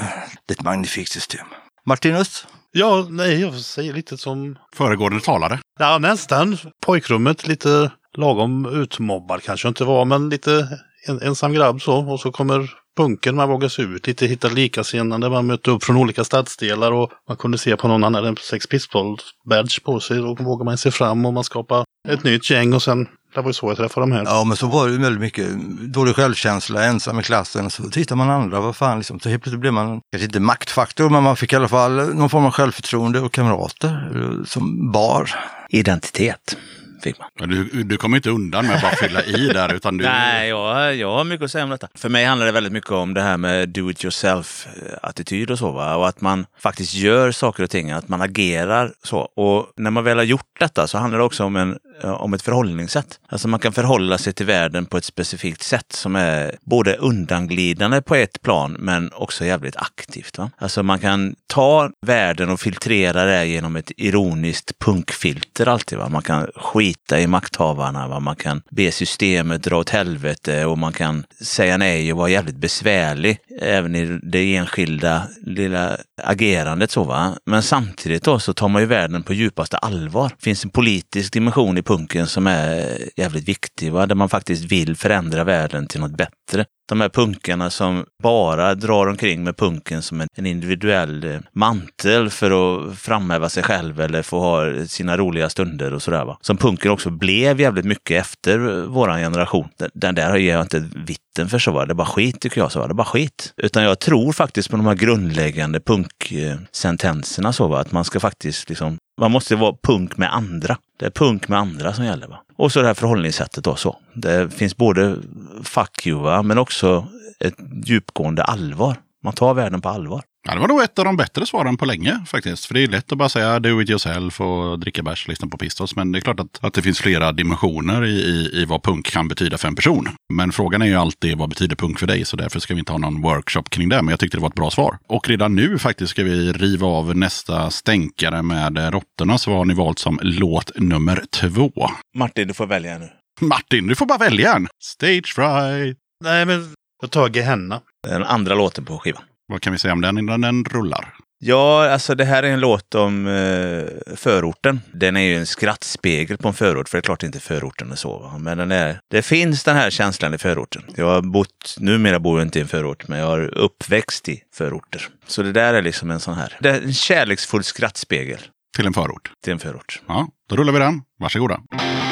det 0.47 0.55
är 0.55 0.59
ett 0.59 0.65
magnifikt 0.65 1.13
system. 1.13 1.47
Martinus? 1.87 2.47
Ja, 2.75 3.07
nej, 3.11 3.41
jag 3.41 3.55
säger 3.55 3.93
lite 3.93 4.17
som... 4.17 4.59
Föregående 4.75 5.21
talare. 5.21 5.59
Ja, 5.79 5.99
nästan. 5.99 6.57
Pojkrummet 6.81 7.47
lite 7.47 7.91
lagom 8.17 8.67
utmobbad 8.67 9.43
kanske 9.43 9.69
inte 9.69 9.85
var, 9.85 10.05
men 10.05 10.29
lite 10.29 10.69
en, 11.09 11.23
ensam 11.23 11.53
grabb 11.53 11.83
så. 11.83 12.13
Och 12.13 12.21
så 12.21 12.33
kommer 12.33 12.71
punken, 12.97 13.37
man 13.37 13.49
vågar 13.49 13.69
sig 13.69 13.85
ut 13.85 14.07
lite, 14.07 14.27
hitta 14.27 14.49
likasinnande, 14.49 15.31
man 15.31 15.47
mötte 15.47 15.71
upp 15.71 15.85
från 15.85 15.97
olika 15.97 16.25
stadsdelar 16.25 16.93
och 16.93 17.11
man 17.29 17.37
kunde 17.37 17.59
se 17.59 17.77
på 17.77 17.89
någon 17.89 18.05
annan 18.05 18.25
en 18.25 18.37
Sex 18.37 18.67
Pistols-badge 18.69 19.85
på 19.85 20.01
sig. 20.01 20.17
Då 20.17 20.35
vågar 20.35 20.65
man 20.65 20.79
sig 20.79 20.93
fram 20.93 21.27
och 21.27 21.33
man 21.33 21.45
skapar 21.45 21.85
ett 22.09 22.25
nytt 22.25 22.51
gäng 22.51 22.73
och 22.73 22.83
sen, 22.83 23.09
det 23.35 23.41
var 23.41 23.49
ju 23.49 23.53
så 23.53 23.71
jag 23.71 23.77
träffade 23.77 24.03
de 24.03 24.13
här. 24.13 24.25
Ja, 24.25 24.45
men 24.45 24.57
så 24.57 24.67
var 24.67 24.87
det 24.87 24.93
ju 24.93 24.99
väldigt 24.99 25.21
mycket 25.21 25.47
dålig 25.81 26.15
självkänsla, 26.15 26.85
ensam 26.85 27.21
i 27.21 27.23
klassen. 27.23 27.71
Så 27.71 27.91
tittar 27.91 28.17
man 28.17 28.31
andra, 28.31 28.61
vad 28.61 28.77
fan, 28.77 28.99
liksom, 28.99 29.21
så 29.21 29.29
helt 29.29 29.43
plötsligt 29.43 29.61
blev 29.61 29.73
man, 29.73 30.01
kanske 30.11 30.25
inte 30.25 30.41
maktfaktor, 30.41 31.11
men 31.11 31.23
man 31.23 31.37
fick 31.37 31.53
i 31.53 31.57
alla 31.57 31.69
fall 31.69 32.15
någon 32.15 32.31
form 32.31 32.45
av 32.45 32.51
självförtroende 32.51 33.21
och 33.21 33.33
kamrater 33.33 34.11
eh, 34.15 34.45
som 34.45 34.93
bar. 34.93 35.31
Identitet 35.69 36.57
fick 37.03 37.17
Du, 37.39 37.83
du 37.83 37.97
kommer 37.97 38.17
inte 38.17 38.31
undan 38.31 38.67
med 38.67 38.77
att 38.77 38.83
bara 38.83 38.97
fylla 38.97 39.23
i 39.23 39.49
där, 39.49 39.75
utan 39.75 39.97
du... 39.97 40.05
Nej, 40.05 40.49
jag, 40.49 40.97
jag 40.97 41.13
har 41.13 41.25
mycket 41.25 41.45
att 41.45 41.51
säga 41.51 41.65
om 41.65 41.71
detta. 41.71 41.89
För 41.95 42.09
mig 42.09 42.25
handlar 42.25 42.47
det 42.47 42.53
väldigt 42.53 42.73
mycket 42.73 42.91
om 42.91 43.15
det 43.15 43.23
här 43.23 43.37
med 43.37 43.69
do 43.69 43.91
it 43.91 44.05
yourself-attityd 44.05 45.51
och 45.51 45.59
så. 45.59 45.73
Va? 45.73 45.97
Och 45.97 46.09
att 46.09 46.21
man 46.21 46.47
faktiskt 46.59 46.95
gör 46.95 47.33
saker 47.33 47.63
och 47.63 47.71
ting, 47.71 47.91
att 47.91 48.09
man 48.09 48.21
agerar 48.21 48.93
så. 49.03 49.19
Och 49.19 49.73
när 49.77 49.91
man 49.91 50.05
väl 50.05 50.17
har 50.17 50.25
gjort 50.25 50.57
detta 50.59 50.87
så 50.87 50.99
handlar 50.99 51.19
det 51.19 51.25
också 51.25 51.45
om, 51.45 51.57
en, 51.57 51.79
Eh, 52.03 52.11
om 52.11 52.35
ett 52.35 52.43
förhållningssätt. 52.43 53.21
Alltså 53.29 53.49
man 53.49 53.61
kan 53.61 53.73
förhålla 53.73 54.19
sig 54.19 54.33
till 54.33 54.47
världen 54.47 54.87
på 54.87 54.97
ett 54.97 55.05
specifikt 55.05 55.63
sätt 55.63 55.93
som 55.93 56.17
är 56.17 56.57
både 56.63 56.97
undanglidande 56.97 58.03
på 58.03 58.15
ett 58.15 58.43
plan 58.43 58.77
men 58.79 59.13
också 59.13 59.45
jävligt 59.45 59.77
aktivt. 59.77 60.39
Va? 60.39 60.51
Alltså 60.59 60.83
man 60.83 60.99
kan 60.99 61.35
ta 61.47 61.91
världen 62.07 62.51
och 62.51 62.61
filtrera 62.61 63.25
det 63.25 63.47
genom 63.47 63.77
ett 63.77 63.93
ironiskt 63.97 64.79
punkfilter 64.79 65.69
alltid. 65.69 65.99
Va? 65.99 66.09
Man 66.09 66.23
kan 66.23 66.47
skita 66.57 67.21
i 67.21 67.27
makthavarna, 67.27 68.09
va? 68.09 68.21
man 68.21 68.37
kan 68.37 68.63
be 68.71 68.93
systemet 68.93 69.63
dra 69.63 69.79
åt 69.79 69.91
helvete 69.91 70.65
och 70.65 70.79
man 70.79 70.93
kan 70.93 71.25
säga 71.41 71.77
nej 71.77 72.13
och 72.13 72.19
vara 72.19 72.29
jävligt 72.29 72.57
besvärlig 72.57 73.39
även 73.61 73.97
i 73.97 74.21
det 74.23 74.57
enskilda 74.57 75.23
lilla 75.43 75.97
agerandet. 76.23 76.91
Så, 76.91 77.05
va? 77.05 77.35
Men 77.47 77.63
samtidigt 77.63 78.25
då 78.25 78.39
så 78.39 78.55
tar 78.55 78.69
man 78.69 78.83
ju 78.83 78.87
världen 78.87 79.23
på 79.23 79.35
djupaste 79.35 79.77
allvar. 79.77 80.29
Det 80.29 80.45
finns 80.45 80.65
en 80.65 80.71
politisk 80.71 81.33
dimension 81.33 81.79
i 81.79 81.83
punken 81.97 82.27
som 82.27 82.47
är 82.47 82.99
jävligt 83.17 83.49
viktig, 83.49 83.93
va? 83.93 84.07
där 84.07 84.15
man 84.15 84.29
faktiskt 84.29 84.65
vill 84.65 84.97
förändra 84.97 85.45
världen 85.45 85.87
till 85.87 86.01
något 86.01 86.17
bättre. 86.17 86.65
De 86.89 87.01
här 87.01 87.09
punkarna 87.09 87.71
som 87.71 88.05
bara 88.23 88.75
drar 88.75 89.07
omkring 89.07 89.45
med 89.45 89.57
punken 89.57 90.03
som 90.03 90.21
en, 90.21 90.47
individuell 90.47 91.25
eh, 91.25 91.41
mantel 91.53 92.31
för 92.31 92.51
att 92.51 92.99
framhäva 92.99 93.49
sig 93.49 93.63
själv 93.63 94.01
eller 94.01 94.23
få 94.23 94.39
ha 94.39 94.87
sina 94.87 95.17
roliga 95.17 95.49
stunder 95.51 95.95
och 95.95 96.03
sådär. 96.03 96.25
Va? 96.25 96.39
Som 96.41 96.57
punken 96.57 96.91
också 96.91 97.11
blev 97.11 97.61
jävligt 97.61 97.85
mycket 97.85 98.21
efter 98.21 98.87
våran 98.87 99.19
generation. 99.19 99.69
Den, 99.95 100.15
där 100.15 100.37
ger 100.37 100.53
jag 100.53 100.65
inte 100.65 100.89
vitten 100.97 101.49
för 101.49 101.59
så. 101.59 101.73
var 101.73 101.87
Det 101.87 101.93
är 101.93 101.95
bara 101.95 102.07
skit 102.07 102.41
tycker 102.41 102.61
jag. 102.61 102.73
Så, 102.73 102.79
var 102.79 102.89
Det 102.89 102.95
bara 102.95 103.05
skit. 103.05 103.53
Utan 103.57 103.83
jag 103.83 103.99
tror 103.99 104.33
faktiskt 104.33 104.71
på 104.71 104.77
de 104.77 104.87
här 104.87 104.95
grundläggande 104.95 105.81
punksentenserna. 105.81 107.49
Eh, 107.49 107.53
så, 107.53 107.69
va? 107.69 107.81
Att 107.81 107.93
man 107.93 108.05
ska 108.05 108.21
faktiskt 108.21 108.69
liksom 108.69 108.99
man 109.23 109.31
måste 109.31 109.57
vara 109.57 109.77
punk 109.83 110.17
med 110.17 110.35
andra. 110.35 110.79
Det 110.99 111.07
är 111.07 111.11
punk 111.11 111.49
med 111.49 111.59
andra 111.59 111.93
som 111.93 112.05
gäller. 112.05 112.29
Va? 112.29 112.43
Och 112.57 112.73
så 112.73 112.81
det 112.81 112.87
här 112.87 112.95
förhållningssättet 112.95 113.65
då 113.65 113.77
så. 113.77 113.97
Det 114.15 114.55
finns 114.55 114.77
både 114.77 115.17
fuck 115.65 116.07
you, 116.07 116.23
va? 116.23 116.43
men 116.43 116.59
också 116.59 117.07
ett 117.41 117.55
djupgående 117.85 118.43
allvar. 118.43 118.97
Man 119.25 119.33
tar 119.33 119.55
världen 119.55 119.81
på 119.81 119.89
allvar. 119.89 120.23
Ja, 120.49 120.55
det 120.55 120.61
var 120.61 120.69
nog 120.69 120.83
ett 120.83 120.99
av 120.99 121.05
de 121.05 121.17
bättre 121.17 121.47
svaren 121.47 121.77
på 121.77 121.85
länge 121.85 122.25
faktiskt. 122.27 122.67
För 122.67 122.75
det 122.75 122.83
är 122.83 122.89
lätt 122.89 123.13
att 123.13 123.19
bara 123.19 123.29
säga 123.29 123.61
do 123.61 123.83
it 123.83 123.91
yourself 123.91 124.41
och 124.41 124.79
dricka 124.79 125.03
bärs 125.03 125.25
och 125.25 125.29
lyssna 125.29 125.49
på 125.49 125.59
Pistols. 125.59 125.97
Men 125.97 126.13
det 126.13 126.19
är 126.19 126.21
klart 126.21 126.41
att, 126.41 126.59
att 126.65 126.75
det 126.75 126.83
finns 126.83 127.01
flera 127.01 127.33
dimensioner 127.33 128.05
i, 128.05 128.11
i, 128.11 128.51
i 128.63 128.65
vad 128.65 128.83
punk 128.83 129.07
kan 129.07 129.29
betyda 129.29 129.59
för 129.59 129.69
en 129.69 129.75
person. 129.75 130.09
Men 130.35 130.53
frågan 130.53 130.83
är 130.83 130.87
ju 130.87 130.95
alltid 130.95 131.39
vad 131.39 131.49
betyder 131.49 131.77
punk 131.77 131.99
för 131.99 132.07
dig? 132.07 132.25
Så 132.25 132.37
därför 132.37 132.61
ska 132.61 132.75
vi 132.75 132.81
inte 132.81 132.93
ha 132.93 132.99
någon 132.99 133.23
workshop 133.23 133.63
kring 133.63 133.89
det. 133.89 134.03
Men 134.03 134.09
jag 134.09 134.21
tyckte 134.21 134.37
det 134.37 134.41
var 134.41 134.49
ett 134.49 134.55
bra 134.55 134.71
svar. 134.71 134.99
Och 135.09 135.29
redan 135.29 135.55
nu 135.55 135.79
faktiskt 135.79 136.11
ska 136.11 136.25
vi 136.25 136.53
riva 136.53 136.87
av 136.87 137.17
nästa 137.17 137.71
stänkare 137.71 138.43
med 138.43 138.93
råttorna. 138.93 139.39
Så 139.39 139.53
har 139.53 139.65
ni 139.65 139.75
valt 139.75 139.99
som 139.99 140.19
låt 140.23 140.79
nummer 140.79 141.25
två. 141.31 141.71
Martin, 142.17 142.49
du 142.49 142.55
får 142.55 142.67
välja 142.67 142.99
nu. 142.99 143.09
Martin, 143.41 143.87
du 143.87 143.95
får 143.95 144.07
bara 144.07 144.19
välja 144.19 144.55
en. 144.55 144.69
Stage 144.83 145.35
fright. 145.35 145.99
Nej, 146.25 146.47
men 146.47 146.75
jag 147.03 147.11
tar 147.11 147.29
Gehenna. 147.29 147.81
Den 148.09 148.23
andra 148.25 148.55
låten 148.55 148.85
på 148.85 148.99
skivan. 148.99 149.23
Vad 149.47 149.63
kan 149.63 149.73
vi 149.73 149.79
säga 149.79 149.93
om 149.93 150.01
den 150.01 150.19
innan 150.19 150.41
den 150.41 150.65
rullar? 150.65 151.15
Ja, 151.45 151.91
alltså 151.91 152.15
det 152.15 152.25
här 152.25 152.43
är 152.43 152.51
en 152.51 152.61
låt 152.61 152.95
om 152.95 153.27
eh, 153.27 154.15
förorten. 154.17 154.81
Den 154.95 155.17
är 155.17 155.21
ju 155.21 155.37
en 155.37 155.47
skrattspegel 155.47 156.39
på 156.39 156.49
en 156.49 156.55
förort, 156.55 156.89
för 156.89 156.99
det 156.99 157.01
är 157.01 157.03
klart 157.03 157.23
inte 157.23 157.41
förorten 157.41 157.93
är 157.93 157.97
så. 157.97 158.19
Va? 158.19 158.39
Men 158.39 158.59
den 158.59 158.73
är, 158.73 159.01
det 159.11 159.23
finns 159.23 159.65
den 159.65 159.77
här 159.77 159.91
känslan 159.91 160.35
i 160.35 160.39
förorten. 160.39 160.83
Jag 160.97 161.07
har 161.07 161.23
bott, 161.23 161.77
numera 161.79 162.19
bor 162.21 162.39
jag 162.39 162.47
inte 162.47 162.59
i 162.59 162.63
en 162.63 162.69
förort, 162.69 163.09
men 163.09 163.19
jag 163.19 163.27
har 163.27 163.59
uppväxt 163.59 164.29
i 164.29 164.41
förorter. 164.55 165.09
Så 165.27 165.43
det 165.43 165.53
där 165.53 165.75
är 165.75 165.83
liksom 165.83 166.11
en 166.11 166.21
sån 166.21 166.35
här, 166.35 166.57
det 166.61 166.71
är 166.71 166.81
en 166.83 166.93
kärleksfull 166.95 167.65
skrattspegel 167.65 168.39
Till 168.77 168.87
en 168.87 168.93
förort. 168.93 169.33
till 169.45 169.53
en 169.53 169.59
förort. 169.59 170.01
Ja, 170.09 170.29
då 170.49 170.57
rullar 170.57 170.73
vi 170.73 170.79
den. 170.79 171.03
Varsågoda. 171.21 171.61
Låsade 171.73 172.12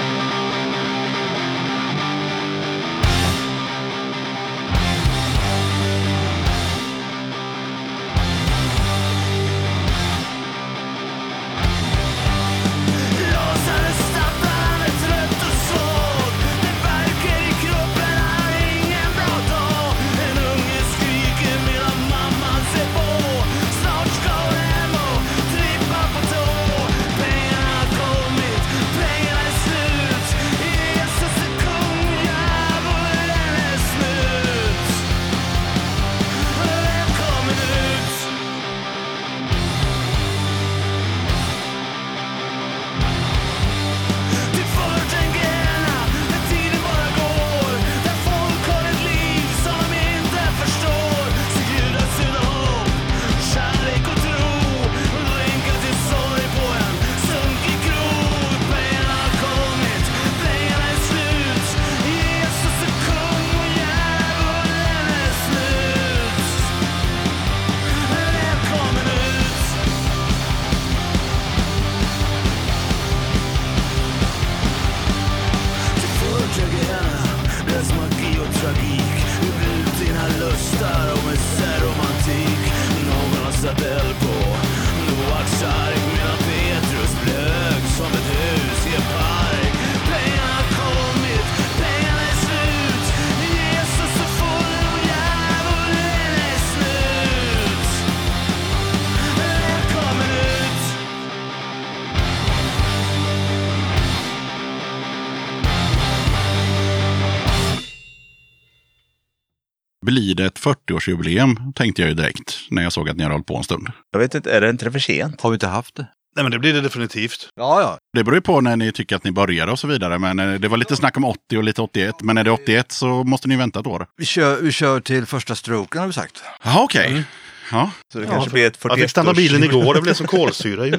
40-årsjubileum 111.00 111.72
tänkte 111.72 112.02
jag 112.02 112.08
ju 112.08 112.14
direkt 112.14 112.58
när 112.70 112.82
jag 112.82 112.92
såg 112.92 113.08
att 113.08 113.16
ni 113.16 113.22
har 113.22 113.30
hållit 113.30 113.46
på 113.46 113.56
en 113.56 113.64
stund. 113.64 113.88
Jag 114.12 114.20
vet 114.20 114.34
inte, 114.34 114.52
är 114.52 114.60
det 114.60 114.70
inte 114.70 114.90
för 114.90 114.98
sent? 114.98 115.40
Har 115.40 115.50
vi 115.50 115.54
inte 115.54 115.66
haft 115.66 115.94
det? 115.94 116.06
Nej, 116.36 116.42
men 116.42 116.52
det 116.52 116.58
blir 116.58 116.72
det 116.72 116.80
definitivt. 116.80 117.48
Ja, 117.56 117.80
ja. 117.80 117.98
Det 118.16 118.24
beror 118.24 118.34
ju 118.34 118.40
på 118.40 118.60
när 118.60 118.76
ni 118.76 118.92
tycker 118.92 119.16
att 119.16 119.24
ni 119.24 119.32
började 119.32 119.72
och 119.72 119.78
så 119.78 119.86
vidare. 119.86 120.18
Men 120.18 120.38
eh, 120.38 120.60
det 120.60 120.68
var 120.68 120.76
lite 120.76 120.96
snack 120.96 121.16
om 121.16 121.24
80 121.24 121.56
och 121.56 121.64
lite 121.64 121.82
81. 121.82 122.14
Men 122.22 122.38
är 122.38 122.44
det 122.44 122.50
81 122.50 122.92
så 122.92 123.24
måste 123.24 123.48
ni 123.48 123.56
vänta 123.56 123.80
ett 123.80 123.86
år. 123.86 124.06
Vi 124.16 124.24
kör, 124.24 124.60
vi 124.60 124.72
kör 124.72 125.00
till 125.00 125.26
första 125.26 125.54
stroken 125.54 126.00
har 126.00 126.06
vi 126.06 126.12
sagt. 126.12 126.42
Jaha, 126.64 126.82
okej. 126.82 127.24
Ja. 127.72 127.90
Så 128.12 128.18
det 128.18 128.26
kanske 128.26 128.50
blir 128.50 128.66
ett 128.66 128.78
Jag 128.82 128.98
fick 128.98 129.10
stanna 129.10 129.34
41 129.34 129.52
bilen 129.52 129.70
igår, 129.70 129.94
det 129.94 130.00
blev 130.00 130.14
som 130.14 130.26
kolsyra 130.26 130.86
ju. 130.86 130.92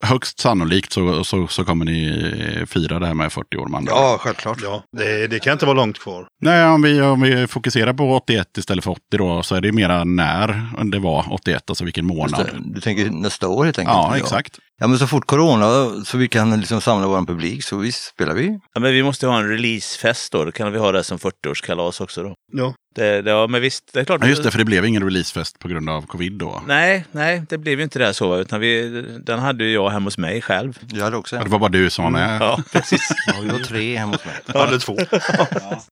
Högst 0.00 0.40
sannolikt 0.40 0.92
så, 0.92 1.24
så, 1.24 1.46
så 1.46 1.64
kommer 1.64 1.84
ni 1.84 2.32
eh, 2.56 2.66
fira 2.66 2.98
det 2.98 3.06
här 3.06 3.14
med 3.14 3.32
40 3.32 3.56
år. 3.56 3.66
Man. 3.66 3.84
Ja, 3.88 4.16
självklart. 4.20 4.58
Ja, 4.62 4.82
det, 4.96 5.26
det 5.26 5.38
kan 5.38 5.52
inte 5.52 5.66
vara 5.66 5.76
långt 5.76 5.98
kvar. 5.98 6.26
Nej, 6.42 6.66
om 6.66 6.82
vi, 6.82 7.02
om 7.02 7.20
vi 7.20 7.46
fokuserar 7.46 7.92
på 7.92 8.14
81 8.14 8.58
istället 8.58 8.84
för 8.84 8.90
80 8.90 9.00
då 9.10 9.42
så 9.42 9.54
är 9.54 9.60
det 9.60 9.72
mera 9.72 10.04
när 10.04 10.66
det 10.84 10.98
var 10.98 11.32
81, 11.32 11.70
alltså 11.70 11.84
vilken 11.84 12.06
månad. 12.06 12.50
Du 12.60 12.80
tänker 12.80 13.10
nästa 13.10 13.48
år 13.48 13.64
helt 13.64 13.78
enkelt? 13.78 13.96
Ja, 13.96 14.16
exakt. 14.16 14.58
Ja, 14.78 14.86
men 14.86 14.98
så 14.98 15.06
fort 15.06 15.26
corona 15.26 15.90
så 16.04 16.18
vi 16.18 16.28
kan 16.28 16.60
liksom 16.60 16.80
samla 16.80 17.06
vår 17.06 17.26
publik 17.26 17.64
så 17.64 17.76
visst 17.76 18.04
spelar 18.04 18.34
vi. 18.34 18.58
Ja, 18.74 18.80
men 18.80 18.92
vi 18.92 19.02
måste 19.02 19.26
ha 19.26 19.38
en 19.38 19.48
releasefest 19.48 20.32
då. 20.32 20.44
Då 20.44 20.52
kan 20.52 20.72
vi 20.72 20.78
ha 20.78 20.92
det 20.92 21.04
som 21.04 21.18
40-årskalas 21.18 22.02
också 22.02 22.22
då. 22.22 22.34
Ja. 22.52 22.74
Det, 22.96 23.22
det, 23.22 23.30
ja, 23.30 23.46
men 23.46 23.60
visst, 23.60 23.90
det 23.92 24.00
är 24.00 24.04
klart. 24.04 24.20
Ja, 24.22 24.28
just 24.28 24.42
det, 24.42 24.50
för 24.50 24.58
det 24.58 24.64
blev 24.64 24.84
ingen 24.84 25.02
releasefest 25.04 25.58
på 25.58 25.68
grund 25.68 25.90
av 25.90 26.02
covid 26.06 26.32
då. 26.32 26.62
Nej, 26.66 27.04
nej, 27.12 27.42
det 27.48 27.58
blev 27.58 27.78
ju 27.78 27.84
inte 27.84 27.98
det 27.98 28.14
så. 28.14 28.36
Utan 28.38 28.60
vi, 28.60 29.04
den 29.26 29.38
hade 29.38 29.64
ju 29.64 29.72
jag 29.72 29.90
hemma 29.90 30.04
hos 30.04 30.18
mig 30.18 30.42
själv. 30.42 30.78
Jag 30.92 31.04
hade 31.04 31.16
också 31.16 31.36
Ja, 31.36 31.40
Det 31.40 31.46
en. 31.46 31.50
var 31.50 31.58
bara 31.58 31.68
du 31.70 31.90
som 31.90 32.04
var 32.04 32.10
med. 32.10 32.40
Ja, 32.40 32.58
precis. 32.72 33.08
Ja, 33.26 33.32
vi 33.42 33.48
var 33.48 33.58
tre 33.58 33.96
hemma 33.96 34.12
hos 34.12 34.24
mig. 34.24 34.34
Jag 34.46 34.60
hade 34.60 34.78
två. 34.78 34.96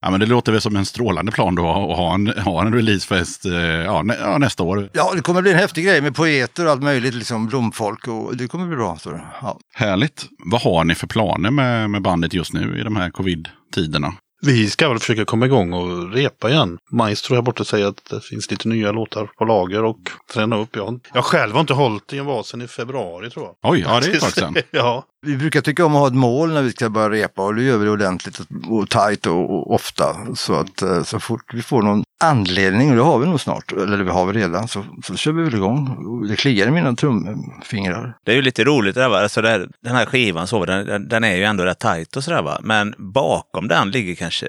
Ja, 0.00 0.10
men 0.10 0.20
det 0.20 0.26
låter 0.26 0.52
väl 0.52 0.60
som 0.60 0.76
en 0.76 0.86
strålande 0.86 1.32
plan 1.32 1.54
då 1.54 1.68
att 1.70 1.96
ha 1.96 2.14
en, 2.14 2.26
ha 2.26 2.66
en 2.66 2.74
releasefest 2.74 3.44
eh, 3.46 3.52
ja, 3.62 4.02
nä, 4.02 4.16
ja, 4.20 4.38
nästa 4.38 4.62
år. 4.62 4.90
Ja, 4.92 5.12
det 5.14 5.20
kommer 5.22 5.42
bli 5.42 5.52
en 5.52 5.58
häftig 5.58 5.84
grej 5.84 6.00
med 6.00 6.14
poeter 6.14 6.64
och 6.64 6.70
allt 6.70 6.82
möjligt, 6.82 7.14
liksom 7.14 7.46
blomfolk 7.46 8.08
och 8.08 8.36
det 8.36 8.48
kommer 8.48 8.66
bli 8.66 8.76
bra. 8.76 8.96
Så. 8.98 9.20
Ja. 9.42 9.58
Härligt. 9.74 10.26
Vad 10.38 10.60
har 10.60 10.84
ni 10.84 10.94
för 10.94 11.06
planer 11.06 11.50
med, 11.50 11.90
med 11.90 12.02
bandet 12.02 12.34
just 12.34 12.52
nu 12.52 12.78
i 12.80 12.82
de 12.82 12.96
här 12.96 13.10
covid-tiderna? 13.10 14.12
Vi 14.46 14.70
ska 14.70 14.88
väl 14.88 14.98
försöka 14.98 15.24
komma 15.24 15.46
igång 15.46 15.72
och 15.72 16.12
repa 16.12 16.50
igen. 16.50 16.78
Maestro 16.92 17.34
här 17.34 17.42
borta 17.42 17.64
säger 17.64 17.86
att 17.86 18.04
det 18.10 18.20
finns 18.20 18.50
lite 18.50 18.68
nya 18.68 18.92
låtar 18.92 19.26
på 19.38 19.44
lager 19.44 19.84
och 19.84 19.98
träna 20.32 20.56
upp. 20.56 20.76
Jag, 20.76 21.00
jag 21.14 21.24
själv 21.24 21.52
har 21.52 21.60
inte 21.60 21.74
hållit 21.74 22.12
i 22.12 22.18
en 22.18 22.26
vas 22.26 22.46
sedan 22.48 22.62
i 22.62 22.68
februari 22.68 23.30
tror 23.30 23.44
jag. 23.44 23.72
Oj, 23.72 23.80
ja 23.80 24.00
det 24.00 24.06
är 24.06 24.14
ett 24.14 24.20
tag 24.20 24.32
sedan. 24.32 24.56
ja, 24.70 25.04
Vi 25.24 25.36
brukar 25.36 25.60
tycka 25.60 25.84
om 25.86 25.94
att 25.94 26.00
ha 26.00 26.06
ett 26.08 26.14
mål 26.14 26.52
när 26.52 26.62
vi 26.62 26.70
ska 26.70 26.90
börja 26.90 27.10
repa 27.10 27.42
och 27.44 27.54
det 27.54 27.62
gör 27.62 27.78
vi 27.78 27.88
ordentligt 27.88 28.40
och, 28.68 28.90
tajt 28.90 29.26
och, 29.26 29.50
och 29.50 29.74
ofta. 29.74 30.16
Så 30.34 30.54
att 30.54 30.82
eh, 30.82 31.02
så 31.02 31.20
fort 31.20 31.54
vi 31.54 31.62
får 31.62 31.82
någon 31.82 32.04
anledning, 32.24 32.90
och 32.90 32.96
det 32.96 33.02
har 33.02 33.18
vi 33.18 33.26
nog 33.26 33.40
snart, 33.40 33.72
eller 33.72 34.04
det 34.04 34.12
har 34.12 34.26
vi 34.26 34.32
redan, 34.40 34.68
så, 34.68 34.84
så 35.04 35.16
kör 35.16 35.32
vi 35.32 35.42
väl 35.42 35.54
igång. 35.54 35.88
Och 36.06 36.28
Det 36.28 36.36
kliar 36.36 36.66
i 36.66 36.70
mina 36.70 36.94
trumfingrar. 36.96 38.16
Det 38.24 38.32
är 38.32 38.36
ju 38.36 38.42
lite 38.42 38.64
roligt 38.64 38.94
det 38.94 39.00
där 39.00 39.08
va. 39.08 39.20
Alltså 39.22 39.42
det 39.42 39.48
här, 39.48 39.68
den 39.82 39.96
här 39.96 40.06
skivan 40.06 40.46
så, 40.46 40.64
den, 40.64 41.08
den- 41.08 41.24
är 41.24 41.36
ju 41.36 41.44
ändå 41.44 41.64
rätt 41.64 41.78
tajt 41.78 42.16
och 42.16 42.24
sådär 42.24 42.42
va. 42.42 42.58
Men 42.62 42.94
bakom 42.98 43.68
den 43.68 43.90
ligger 43.90 44.14
kanske, 44.14 44.48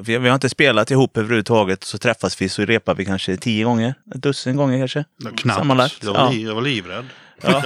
vi, 0.00 0.18
vi 0.18 0.28
har 0.28 0.34
inte 0.34 0.48
spelat 0.48 0.90
ihop 0.90 1.16
överhuvudtaget. 1.16 1.84
Så 1.84 1.98
träffas 1.98 2.42
vi 2.42 2.48
så 2.48 2.64
repar 2.64 2.94
vi 2.94 3.04
kanske 3.04 3.36
tio 3.36 3.64
gånger, 3.64 3.94
ett 4.14 4.22
dussin 4.22 4.56
gånger 4.56 4.78
kanske. 4.78 5.04
knappt. 5.36 5.58
Sammanlagt. 5.58 6.04
Jag 6.04 6.12
var, 6.12 6.20
Ja. 6.20 6.30
li, 6.30 6.44
jag 6.44 6.54
var 6.54 6.62
livrädd. 6.62 7.04
Ja. 7.42 7.62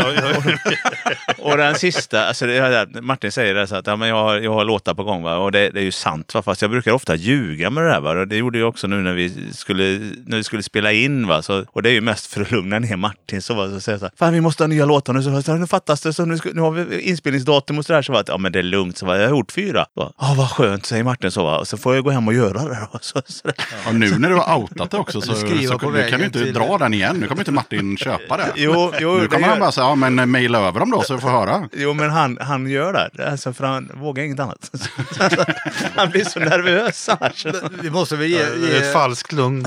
och 1.39 1.57
den 1.57 1.75
sista, 1.75 2.27
alltså 2.27 2.47
det 2.47 2.87
Martin 3.03 3.33
säger 3.33 3.55
det 3.55 3.67
så 3.67 3.77
att 3.77 3.87
ja, 3.87 3.97
men 3.97 4.09
jag, 4.09 4.17
har, 4.17 4.39
jag 4.39 4.53
har 4.53 4.65
låtar 4.65 4.95
på 4.95 5.05
gång 5.05 5.23
va? 5.23 5.37
och 5.37 5.53
det, 5.53 5.71
det 5.71 5.81
är 5.81 5.85
ju 5.85 5.93
sant. 5.93 6.35
Va? 6.35 6.43
Fast 6.43 6.63
jag 6.63 6.71
brukar 6.71 6.93
ofta 6.93 7.15
ljuga 7.15 7.71
med 7.71 7.85
det 7.85 7.91
där. 7.91 8.01
Va? 8.01 8.11
Och 8.11 8.29
Det 8.29 8.37
gjorde 8.37 8.59
jag 8.59 8.69
också 8.69 8.87
nu 8.87 8.97
när 8.97 9.13
vi 9.13 9.53
skulle, 9.53 9.85
när 10.27 10.37
vi 10.37 10.45
skulle 10.45 10.63
spela 10.63 10.93
in. 10.93 11.27
Va? 11.27 11.43
Så, 11.43 11.65
och 11.69 11.83
det 11.83 11.91
är 11.91 11.93
ju 11.93 12.01
mest 12.01 12.27
för 12.27 12.41
att 12.43 12.51
lugna 12.51 12.79
ner 12.79 12.97
Martin. 12.97 13.43
Så, 13.43 13.55
va? 13.55 13.71
så 13.71 13.81
säger 13.81 13.95
jag 13.95 14.01
så 14.01 14.07
här, 14.07 14.13
fan 14.17 14.33
vi 14.35 14.41
måste 14.41 14.63
ha 14.63 14.69
nya 14.69 14.85
låtar 14.85 15.13
nu. 15.13 15.23
Så, 15.23 15.43
så, 15.43 15.55
nu 15.55 15.67
fattas 15.67 16.01
det, 16.01 16.13
så 16.13 16.25
nu, 16.25 16.39
ska, 16.39 16.49
nu 16.53 16.61
har 16.61 16.71
vi 16.71 17.01
inspelningsdatum 17.01 17.79
och 17.79 17.85
sådär. 17.87 18.03
Så, 18.03 18.13
va? 18.13 18.23
ja 18.27 18.39
men 18.39 18.53
det 18.53 18.59
är 18.59 18.63
lugnt. 18.63 18.99
Så, 18.99 19.07
va? 19.07 19.17
Jag 19.17 19.23
har 19.23 19.31
gjort 19.31 19.53
fyra. 19.53 19.87
Ja 19.95 20.13
ah, 20.17 20.35
vad 20.35 20.51
skönt, 20.51 20.87
säger 20.87 21.05
Martin. 21.05 21.31
Så, 21.31 21.45
va? 21.45 21.59
Och 21.59 21.69
så 21.69 21.77
får 21.77 21.95
jag 21.95 22.05
gå 22.05 22.11
hem 22.11 22.29
och 22.29 22.35
göra 22.35 22.53
det. 22.65 22.89
Va? 22.93 22.99
Så, 23.01 23.23
så, 23.27 23.49
Och 23.89 23.95
nu 23.95 24.19
när 24.19 24.29
du 24.29 24.35
har 24.35 24.57
outat 24.57 24.91
det 24.91 24.97
också 24.97 25.21
så, 25.21 25.35
skriva 25.35 25.73
så 25.73 25.79
på 25.79 25.91
nu 25.91 26.09
kan 26.11 26.21
du 26.21 26.27
inte 26.27 26.45
till- 26.45 26.53
dra 26.55 26.79
den 26.79 26.95
igen. 26.95 27.17
Nu 27.21 27.27
kommer 27.27 27.41
inte 27.41 27.53
Martin 27.53 27.97
köpa 27.97 28.37
det. 28.37 28.53
Jo, 28.57 28.93
jo, 29.01 29.15
nu 29.15 29.21
det 29.21 29.29
kommer 29.29 29.49
han 29.49 29.62
bara 29.63 29.73
säga, 29.73 29.87
ja 29.87 29.95
men 29.95 30.19
eh, 30.19 30.27
mejla 30.27 30.59
över 30.59 30.81
dem 30.81 30.91
då 30.91 31.03
så 31.03 31.15
vi 31.15 31.21
får 31.21 31.29
höra. 31.29 31.69
Jo, 31.77 31.95
men 31.95 32.11
han, 32.11 32.39
han 32.41 32.67
gör 32.71 32.93
det. 32.93 33.31
Alltså, 33.31 33.53
för 33.53 33.65
han 33.65 33.91
vågar 33.95 34.25
inget 34.25 34.41
annat. 34.41 34.71
han 35.97 36.11
blir 36.11 36.25
så 36.25 36.39
nervös 36.41 37.09
annars. 37.09 37.47
Vi 37.83 37.91
måste 37.91 38.17
väl 38.17 38.27
ge, 38.31 38.39
Det 38.39 38.45
är 38.45 38.79
ett 38.79 38.85
ge 38.87 38.93
falskt 38.93 39.33
lugn. 39.33 39.67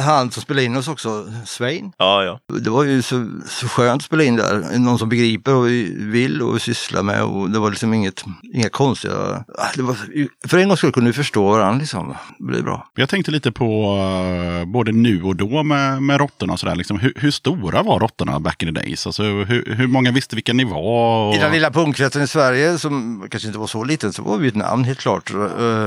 han 0.00 0.30
som 0.30 0.42
spelade 0.42 0.64
in 0.64 0.76
oss 0.76 0.88
också, 0.88 1.26
Svein. 1.46 1.92
Ja, 1.98 2.24
ja. 2.24 2.40
Det 2.58 2.70
var 2.70 2.84
ju 2.84 3.02
så, 3.02 3.28
så 3.48 3.68
skönt 3.68 4.00
att 4.02 4.06
spela 4.06 4.22
in 4.22 4.36
där. 4.36 4.78
Någon 4.78 4.98
som 4.98 5.08
begriper 5.08 5.52
vad 5.52 5.64
vi 5.64 5.94
vill 5.98 6.42
och 6.42 6.62
sysslar 6.62 7.02
med 7.02 7.22
och 7.22 7.50
det 7.50 7.58
var 7.58 7.70
liksom 7.70 7.94
inget, 7.94 8.24
inga 8.54 8.68
konstiga... 8.68 9.14
Ah, 9.58 9.66
Det 9.76 9.82
var, 9.82 9.96
för 10.48 10.58
en 10.58 10.68
gång 10.68 10.76
skulle 10.76 10.92
kunde 10.92 11.10
vi 11.10 11.14
förstå 11.14 11.50
varandra 11.50 11.78
liksom. 11.80 12.14
Det 12.38 12.44
blev 12.44 12.64
bra. 12.64 12.86
Jag 12.94 13.08
tänkte 13.08 13.30
lite 13.30 13.52
på 13.52 13.96
eh, 14.62 14.64
både 14.72 14.92
nu 14.92 15.22
och 15.22 15.36
då 15.36 15.62
med, 15.62 16.02
med 16.02 16.20
råttorna 16.20 16.52
och 16.52 16.60
sådär. 16.60 16.74
Liksom, 16.76 16.98
hur, 16.98 17.12
hur 17.16 17.30
stora 17.30 17.82
var 17.82 18.00
råttorna 18.00 18.40
back 18.40 18.62
in 18.62 18.74
the 18.74 18.80
days? 18.80 19.06
Alltså, 19.18 19.52
hur, 19.54 19.74
hur 19.74 19.86
många 19.86 20.10
visste 20.12 20.36
vilka 20.36 20.52
ni 20.52 20.64
var? 20.64 21.28
Och... 21.28 21.34
I 21.34 21.38
den 21.38 21.52
lilla 21.52 21.70
punkrätten 21.70 22.22
i 22.22 22.26
Sverige, 22.26 22.78
som 22.78 23.26
kanske 23.30 23.46
inte 23.46 23.58
var 23.58 23.66
så 23.66 23.84
liten, 23.84 24.12
så 24.12 24.22
var 24.22 24.38
vi 24.38 24.48
ett 24.48 24.54
namn 24.54 24.84
helt 24.84 24.98
klart. 24.98 25.30
Eh, 25.30 25.38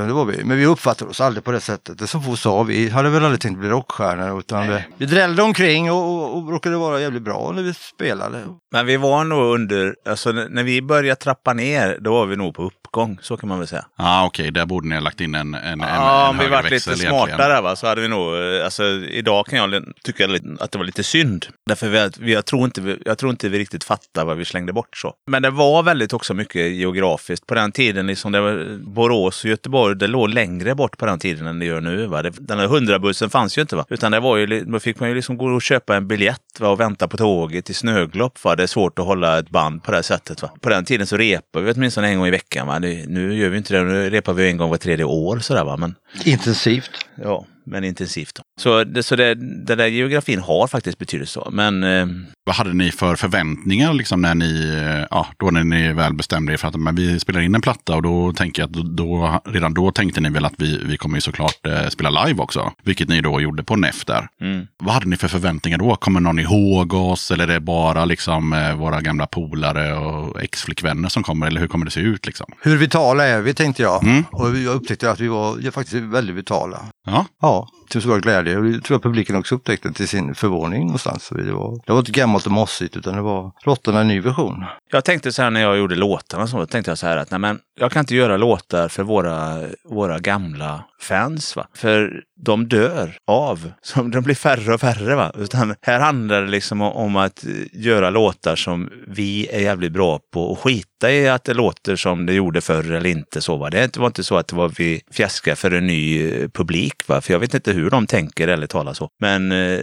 Det 0.08 0.14
var 0.14 0.26
vi. 0.26 0.44
Men 0.44 0.58
vi 0.58 0.66
uppfattade 0.66 1.12
oss 1.12 1.22
aldrig 1.22 1.44
på 1.44 1.52
det 1.52 1.60
sättet. 1.60 1.98
Det 2.00 2.08
som 2.08 2.24
få 2.24 2.36
sa, 2.36 2.64
vi 2.64 2.90
hade 2.90 3.10
väl 3.10 3.24
aldrig 3.24 3.42
tänkt 3.42 3.60
bli 3.60 3.70
rockstjärnor. 3.70 4.40
Utan 4.40 4.68
det, 4.68 4.86
vi 4.98 5.06
drällde 5.06 5.44
omkring 5.44 5.92
och, 5.92 5.98
och, 6.16 6.38
och 6.38 6.52
råkade 6.52 6.78
vara 6.78 7.02
jävligt 7.02 7.24
bra 7.24 7.52
när 7.56 7.64
vi 7.64 7.74
spelade. 7.74 8.38
Men 8.72 8.86
vi 8.86 8.98
var 8.98 9.24
nog 9.24 9.54
under, 9.56 9.96
alltså 10.10 10.32
när 10.32 10.64
vi 10.64 10.82
började 10.82 11.16
trappa 11.22 11.54
ner, 11.54 11.98
då 12.02 12.12
var 12.14 12.26
vi 12.26 12.36
nog 12.36 12.56
på 12.56 12.64
uppgång. 12.64 13.18
Så 13.22 13.38
kan 13.38 13.50
man 13.50 13.60
väl 13.60 13.68
säga. 13.68 13.86
Ja, 13.98 14.26
okej, 14.26 14.52
där 14.52 14.66
borde 14.66 14.88
ni 14.88 14.96
ha 14.96 15.02
lagt 15.02 15.22
in 15.22 15.36
en, 15.36 15.54
en, 15.54 15.80
Ja, 15.80 16.24
en, 16.24 16.30
om 16.30 16.38
vi 16.38 16.48
varit 16.48 16.72
lite 16.72 16.90
egentligen. 16.90 17.14
smartare 17.28 17.62
va, 17.62 17.76
så 17.76 17.88
hade 17.88 18.02
vi 18.02 18.08
nog, 18.08 18.36
eh, 18.36 18.66
alltså 18.66 18.84
idag 19.10 19.46
kan 19.46 19.60
jag 19.72 19.84
tycka 20.04 20.26
att 20.60 20.72
det 20.72 20.78
var 20.78 20.86
lite 20.86 21.04
synd. 21.04 21.46
Därför 21.68 21.90
vi, 21.90 22.10
vi, 22.20 22.34
jag, 22.34 22.46
tror 22.46 22.66
inte, 22.66 22.82
vi, 22.82 22.98
jag 23.20 23.22
tror 23.22 23.32
inte 23.32 23.50
vi 23.50 23.60
riktigt 23.60 23.84
fattar 23.84 24.26
vad 24.26 24.38
vi 24.38 24.46
slängde 24.46 24.74
bort 24.74 24.98
så. 24.98 25.14
Men 25.28 25.42
det 25.42 25.50
var 25.50 25.84
väldigt 25.84 26.14
också 26.14 26.34
mycket 26.34 26.72
geografiskt. 26.72 27.48
På 27.48 27.56
den 27.56 27.72
tiden, 27.72 28.08
liksom 28.08 28.32
det 28.32 28.42
var, 28.42 28.78
Borås 28.78 29.44
och 29.44 29.50
Göteborg, 29.50 29.96
det 29.96 30.08
låg 30.08 30.30
längre 30.30 30.76
bort 30.76 30.98
på 30.98 31.06
den 31.06 31.20
tiden 31.20 31.48
än 31.48 31.60
det 31.60 31.66
gör 31.66 31.82
nu. 31.82 32.06
Va? 32.06 32.22
Det, 32.22 32.30
den 32.30 32.60
här 32.60 32.68
hundrabussen 32.68 33.30
fanns 33.30 33.58
ju 33.58 33.62
inte 33.62 33.76
va, 33.76 33.86
utan 33.90 34.12
det 34.12 34.20
var 34.20 34.38
ju, 34.38 34.64
då 34.64 34.80
fick 34.80 35.00
man 35.00 35.10
ju 35.10 35.16
liksom 35.16 35.38
gå 35.38 35.46
och 35.46 35.62
köpa 35.62 35.96
en 35.96 36.08
biljett 36.08 36.60
va? 36.60 36.70
och 36.70 36.80
vänta 36.80 37.08
på 37.08 37.18
tåget 37.18 37.70
i 37.70 37.74
snöglopp. 37.74 38.44
Va? 38.44 38.56
Det 38.56 38.64
är 38.64 38.68
svårt 38.68 39.00
att 39.00 39.06
hålla 39.06 39.40
ett 39.40 39.50
band 39.50 39.84
på 39.84 39.92
det 39.92 39.98
här 39.98 40.02
sättet. 40.02 40.42
Va? 40.42 40.52
På 40.62 40.70
den 40.70 40.86
tiden 40.86 41.08
så 41.08 41.18
repade 41.18 41.66
vi 41.66 41.72
åtminstone 41.72 42.08
en 42.08 42.18
gång 42.18 42.28
i 42.28 42.32
veckan. 42.32 42.68
Va? 42.68 42.80
Det, 42.80 43.06
nu 43.08 43.38
gör 43.38 43.50
vi 43.50 43.58
inte 43.58 43.74
det, 43.74 43.84
nu 43.84 44.10
repar 44.10 44.34
vi 44.34 44.50
en 44.50 44.58
gång 44.58 44.70
var 44.70 44.78
tredje 44.78 45.06
år 45.06 45.40
sådär 45.40 45.64
va. 45.64 45.78
Men, 45.78 45.96
Intensivt. 46.26 46.92
Ja, 47.16 47.46
men 47.66 47.84
intensivt. 47.84 48.36
Då. 48.36 48.44
Så, 48.60 48.84
det, 48.84 49.04
så 49.04 49.16
det, 49.16 49.36
det 49.66 49.76
där 49.76 49.88
geografin 49.88 50.40
har 50.40 50.68
faktiskt 50.68 50.98
betydelse. 50.98 51.34
Så. 51.34 51.50
Men 51.52 51.84
eh, 51.84 52.08
Vad 52.46 52.56
hade 52.56 52.74
ni 52.74 52.92
för 52.92 53.16
förväntningar 53.16 53.94
liksom 53.94 54.22
när 54.22 54.36
ni, 54.36 54.82
eh, 54.84 55.06
ja, 55.12 55.28
då 55.38 55.52
när 55.52 55.64
ni 55.64 55.94
väl 55.94 56.14
bestämde 56.14 56.54
er 56.54 56.58
för 56.58 56.68
att 56.68 56.76
men 56.76 56.96
vi 56.96 57.20
spelar 57.20 57.42
in 57.42 57.56
en 57.56 57.62
platta 57.62 57.96
och 57.96 58.02
då 58.02 58.34
tänker 58.34 58.62
jag 58.62 58.68
att 58.70 58.98
då, 58.98 59.42
redan 59.46 59.74
då 59.74 59.92
tänkte 59.92 60.22
ni 60.22 60.30
väl 60.30 60.46
att 60.46 60.54
vi, 60.58 60.78
vi 60.86 60.98
kommer 60.98 61.18
ju 61.18 61.22
såklart 61.22 61.68
eh, 61.68 61.88
spela 61.90 62.26
live 62.26 62.42
också. 62.42 62.72
Vilket 62.84 63.10
ni 63.10 63.22
då 63.22 63.42
gjorde 63.42 63.64
på 63.64 63.76
NEF 63.76 64.06
där. 64.06 64.28
mm. 64.42 64.68
Vad 64.84 64.94
hade 64.94 65.06
ni 65.06 65.18
för 65.18 65.28
förväntningar 65.28 65.78
då? 65.78 65.96
Kommer 65.96 66.20
någon 66.20 66.40
ihåg 66.40 66.94
oss 66.94 67.32
eller 67.32 67.44
är 67.44 67.54
det 67.54 67.60
bara 67.60 68.06
liksom 68.06 68.54
eh, 68.54 68.76
våra 68.76 69.02
gamla 69.02 69.28
polare 69.28 69.94
och 69.94 70.42
ex-flickvänner 70.42 71.10
som 71.10 71.24
kommer? 71.24 71.48
Eller 71.48 71.62
hur 71.62 71.68
kommer 71.68 71.86
det 71.86 71.92
se 71.92 72.00
ut 72.00 72.26
liksom? 72.26 72.52
Hur 72.62 72.78
vitala 72.78 73.24
är 73.26 73.42
vi 73.42 73.54
tänkte 73.54 73.82
jag. 73.82 74.04
Mm. 74.04 74.24
Och 74.32 74.58
jag 74.58 74.76
upptäckte 74.76 75.12
att 75.12 75.20
vi 75.20 75.28
var 75.28 75.72
faktiskt 75.72 75.96
väldigt 75.96 76.36
vitala. 76.36 76.82
Ja, 77.06 77.26
Ja, 77.42 77.68
till 77.90 78.02
stor 78.02 78.20
glädje. 78.20 78.58
Och 78.58 78.64
det 78.64 78.82
tror 78.82 78.96
jag 78.96 79.04
publiken 79.04 79.36
också 79.36 79.56
upptäckte 79.56 79.94
till 79.94 80.08
sin 80.08 80.36
förvåning 80.36 80.82
någonstans. 80.82 81.24
Så 81.24 81.36
Det 81.36 81.52
var, 81.52 81.80
det 81.86 81.92
var 81.92 82.00
inte 82.00 82.12
gammalt 82.12 82.46
och 82.46 82.52
mossigt 82.52 82.98
utan 82.98 83.16
det 83.16 83.22
var 83.22 83.52
Råttorna 83.64 84.02
i 84.02 84.06
ny 84.06 84.20
version. 84.20 84.66
Jag 84.92 85.06
tänkte 85.06 85.32
så 85.32 85.42
här 85.42 85.50
när 85.50 85.62
jag 85.62 85.78
gjorde 85.78 85.96
låtarna, 85.96 86.48
så 86.48 86.66
tänkte 86.66 86.92
jag 86.92 86.98
så 86.98 87.08
här 87.08 87.18
att 87.18 87.32
nej 87.32 87.40
men, 87.40 87.60
jag 87.80 87.92
kan 87.92 88.00
inte 88.00 88.16
göra 88.16 88.38
låtar 88.38 88.88
för 88.88 89.04
våra, 89.04 89.58
våra 89.90 90.20
gamla 90.20 90.84
fans. 91.02 91.56
Va? 91.56 91.68
För 91.76 92.24
de 92.46 92.68
dör 92.68 93.18
av. 93.28 93.72
Så 93.82 94.02
de 94.04 94.24
blir 94.24 94.36
färre 94.36 94.74
och 94.74 94.80
färre. 94.82 95.16
Va? 95.16 95.32
Utan 95.38 95.76
här 95.82 96.00
handlar 96.00 96.42
det 96.42 96.48
liksom 96.48 96.82
om- 96.82 97.16
att 97.16 97.46
eh, 97.46 97.52
göra 97.74 98.10
låtar 98.10 98.56
som 98.56 98.90
vi 99.08 99.48
är 99.52 99.60
jävligt 99.60 99.92
bra 99.92 100.20
på 100.34 100.44
och 100.44 100.60
skita 100.60 101.12
i 101.12 101.28
att 101.30 101.44
det 101.44 101.54
låter 101.54 101.96
som 101.96 102.26
det 102.26 102.34
gjorde 102.34 102.62
förr 102.62 102.92
eller 102.92 103.10
inte. 103.10 103.42
Så, 103.42 103.58
va? 103.58 103.70
Det 103.70 103.98
var 103.98 104.08
inte 104.08 104.24
så 104.24 104.38
att 104.38 104.48
det 104.48 104.56
var 104.56 104.70
vi 104.78 105.02
fjäskade 105.12 105.56
för 105.56 105.72
en 105.72 105.88
ny 105.88 106.30
eh, 106.32 106.50
publik. 106.50 106.94
Va? 107.08 107.22
För 107.22 107.34
jag 107.34 107.40
vet 107.40 107.54
inte 107.54 107.72
hur 107.72 107.90
de 107.90 108.08
tänker 108.08 108.48
eller 108.48 108.68
talar 108.68 108.94
så. 108.94 109.10
Men 109.20 109.52
eh, 109.52 109.80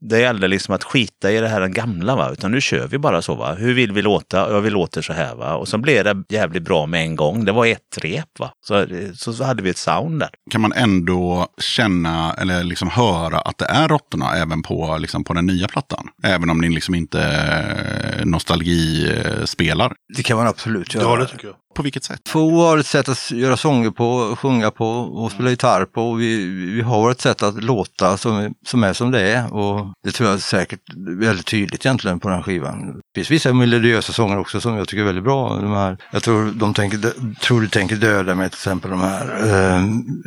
det 0.00 0.20
gällde 0.20 0.48
liksom 0.48 0.74
att 0.74 0.84
skita 0.84 1.32
i 1.32 1.40
det 1.40 1.48
här 1.48 1.68
gamla. 1.68 2.16
Va? 2.16 2.30
Utan 2.32 2.50
nu 2.50 2.60
kör 2.60 2.86
vi 2.86 2.98
bara 2.98 3.22
så. 3.22 3.34
Va? 3.34 3.54
Hur 3.54 3.74
vill 3.74 3.92
vi 3.92 4.02
låta? 4.02 4.36
Ja, 4.52 4.60
vi 4.60 4.70
låter 4.70 5.02
så 5.02 5.12
här. 5.12 5.34
Va? 5.34 5.54
Och 5.54 5.68
så 5.68 5.78
blev 5.78 6.04
det 6.04 6.16
jävligt 6.28 6.62
bra 6.62 6.86
med 6.86 7.00
en 7.02 7.16
gång. 7.16 7.44
Det 7.44 7.52
var 7.52 7.66
ett 7.66 7.98
rep. 8.00 8.38
Va? 8.38 8.50
Så, 8.66 8.78
eh, 8.80 8.86
så, 9.14 9.32
så 9.32 9.44
hade 9.44 9.62
vi 9.62 9.70
ett 9.70 9.76
sound 9.76 10.20
där 10.20 10.28
kan 10.58 10.62
man 10.62 10.72
ändå 10.72 11.46
känna 11.58 12.34
eller 12.34 12.64
liksom 12.64 12.88
höra 12.90 13.38
att 13.38 13.58
det 13.58 13.64
är 13.64 13.88
råttorna 13.88 14.36
även 14.36 14.62
på, 14.62 14.98
liksom 14.98 15.24
på 15.24 15.34
den 15.34 15.46
nya 15.46 15.68
plattan? 15.68 16.08
Även 16.22 16.50
om 16.50 16.58
ni 16.58 16.68
liksom 16.68 16.94
inte 16.94 17.22
eh, 17.22 18.24
nostalgispelar. 18.26 19.94
Det 20.16 20.22
kan 20.22 20.36
man 20.36 20.46
absolut 20.46 20.94
göra. 20.94 21.04
Ja, 21.04 21.16
det 21.16 21.26
tycker 21.26 21.46
jag. 21.46 21.56
På 21.78 21.82
vilket 21.82 22.04
sätt? 22.04 22.20
Få 22.28 22.66
har 22.66 22.78
ett 22.78 22.86
sätt 22.86 23.08
att 23.08 23.30
göra 23.30 23.56
sånger 23.56 23.90
på, 23.90 24.36
sjunga 24.36 24.70
på 24.70 24.86
och 24.88 25.32
spela 25.32 25.50
gitarr 25.50 25.84
på. 25.84 26.10
Och 26.10 26.20
vi, 26.20 26.44
vi 26.74 26.82
har 26.82 27.10
ett 27.10 27.20
sätt 27.20 27.42
att 27.42 27.64
låta 27.64 28.16
som, 28.16 28.54
som 28.66 28.84
är 28.84 28.92
som 28.92 29.10
det 29.10 29.20
är. 29.20 29.54
Och 29.54 29.86
det 30.04 30.10
tror 30.10 30.30
jag 30.30 30.40
säkert 30.40 30.80
väldigt 31.20 31.46
tydligt 31.46 31.86
egentligen 31.86 32.20
på 32.20 32.28
den 32.28 32.42
skivan. 32.42 32.86
Det 32.86 33.00
finns 33.14 33.30
vissa 33.30 33.52
melodiösa 33.52 34.12
sånger 34.12 34.38
också 34.38 34.60
som 34.60 34.76
jag 34.76 34.88
tycker 34.88 35.00
är 35.02 35.06
väldigt 35.06 35.24
bra. 35.24 35.56
De 35.56 35.72
här, 35.72 35.98
jag 36.10 36.22
tror, 36.22 36.52
de 36.52 36.74
tänker, 36.74 36.98
tror 37.40 37.60
du 37.60 37.68
tänker 37.68 37.96
döda 37.96 38.34
mig 38.34 38.48
till 38.48 38.56
exempel 38.56 38.90
de 38.90 39.00
här 39.00 39.26
eh, 39.46 39.84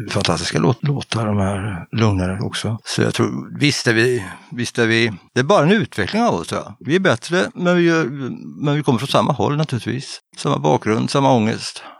fantastiska 0.09 0.59
låt, 0.59 0.83
låtar, 0.83 1.25
de 1.25 1.37
här 1.37 1.85
lugnare 1.91 2.39
också. 2.41 2.77
Så 2.83 3.01
jag 3.01 3.13
tror, 3.13 3.59
visst 3.59 3.87
är 3.87 3.93
vi, 3.93 4.25
visst 4.51 4.79
är 4.79 4.87
vi, 4.87 5.11
det 5.33 5.39
är 5.39 5.43
bara 5.43 5.63
en 5.63 5.71
utveckling 5.71 6.21
av 6.21 6.33
oss 6.33 6.51
Ja. 6.51 6.75
Vi 6.79 6.95
är 6.95 6.99
bättre, 6.99 7.45
men 7.53 7.77
vi, 7.77 7.83
gör, 7.83 8.05
men 8.65 8.75
vi 8.75 8.83
kommer 8.83 8.99
från 8.99 9.07
samma 9.07 9.33
håll 9.33 9.57
naturligtvis. 9.57 10.19
Samma 10.37 10.57
bakgrund, 10.57 11.09
samma 11.09 11.31
ångest, 11.31 11.40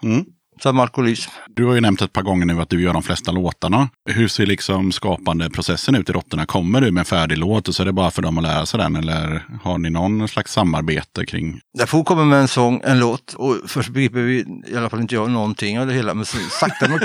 Mm. 0.03 0.25
samma 0.63 0.81
alkoholism. 0.81 1.31
Du 1.55 1.65
har 1.65 1.73
ju 1.73 1.81
nämnt 1.81 2.01
ett 2.01 2.13
par 2.13 2.21
gånger 2.21 2.45
nu 2.45 2.61
att 2.61 2.69
du 2.69 2.81
gör 2.81 2.93
de 2.93 3.03
flesta 3.03 3.31
låtarna. 3.31 3.89
Hur 4.09 4.27
ser 4.27 4.45
liksom 4.45 4.91
skapandeprocessen 4.91 5.95
ut 5.95 6.09
i 6.09 6.13
Råttorna? 6.13 6.45
Kommer 6.45 6.81
du 6.81 6.91
med 6.91 7.01
en 7.01 7.05
färdig 7.05 7.37
låt 7.37 7.67
och 7.67 7.75
så 7.75 7.83
är 7.83 7.85
det 7.85 7.93
bara 7.93 8.11
för 8.11 8.21
dem 8.21 8.37
att 8.37 8.43
lära 8.43 8.65
sig 8.65 8.79
den? 8.79 8.95
Eller 8.95 9.45
har 9.63 9.77
ni 9.77 9.89
någon 9.89 10.27
slags 10.27 10.51
samarbete 10.53 11.25
kring? 11.25 11.59
När 11.77 11.85
Foo 11.85 12.03
kommer 12.03 12.25
med 12.25 12.39
en 12.39 12.47
sång, 12.47 12.81
en 12.83 12.99
låt, 12.99 13.33
och 13.33 13.57
först 13.67 13.89
begriper 13.89 14.19
vi, 14.19 14.45
i 14.67 14.75
alla 14.77 14.89
fall 14.89 15.01
inte 15.01 15.15
jag, 15.15 15.29
någonting 15.31 15.79
av 15.79 15.87
det 15.87 15.93
hela, 15.93 16.13
men 16.13 16.25
sakta 16.25 16.87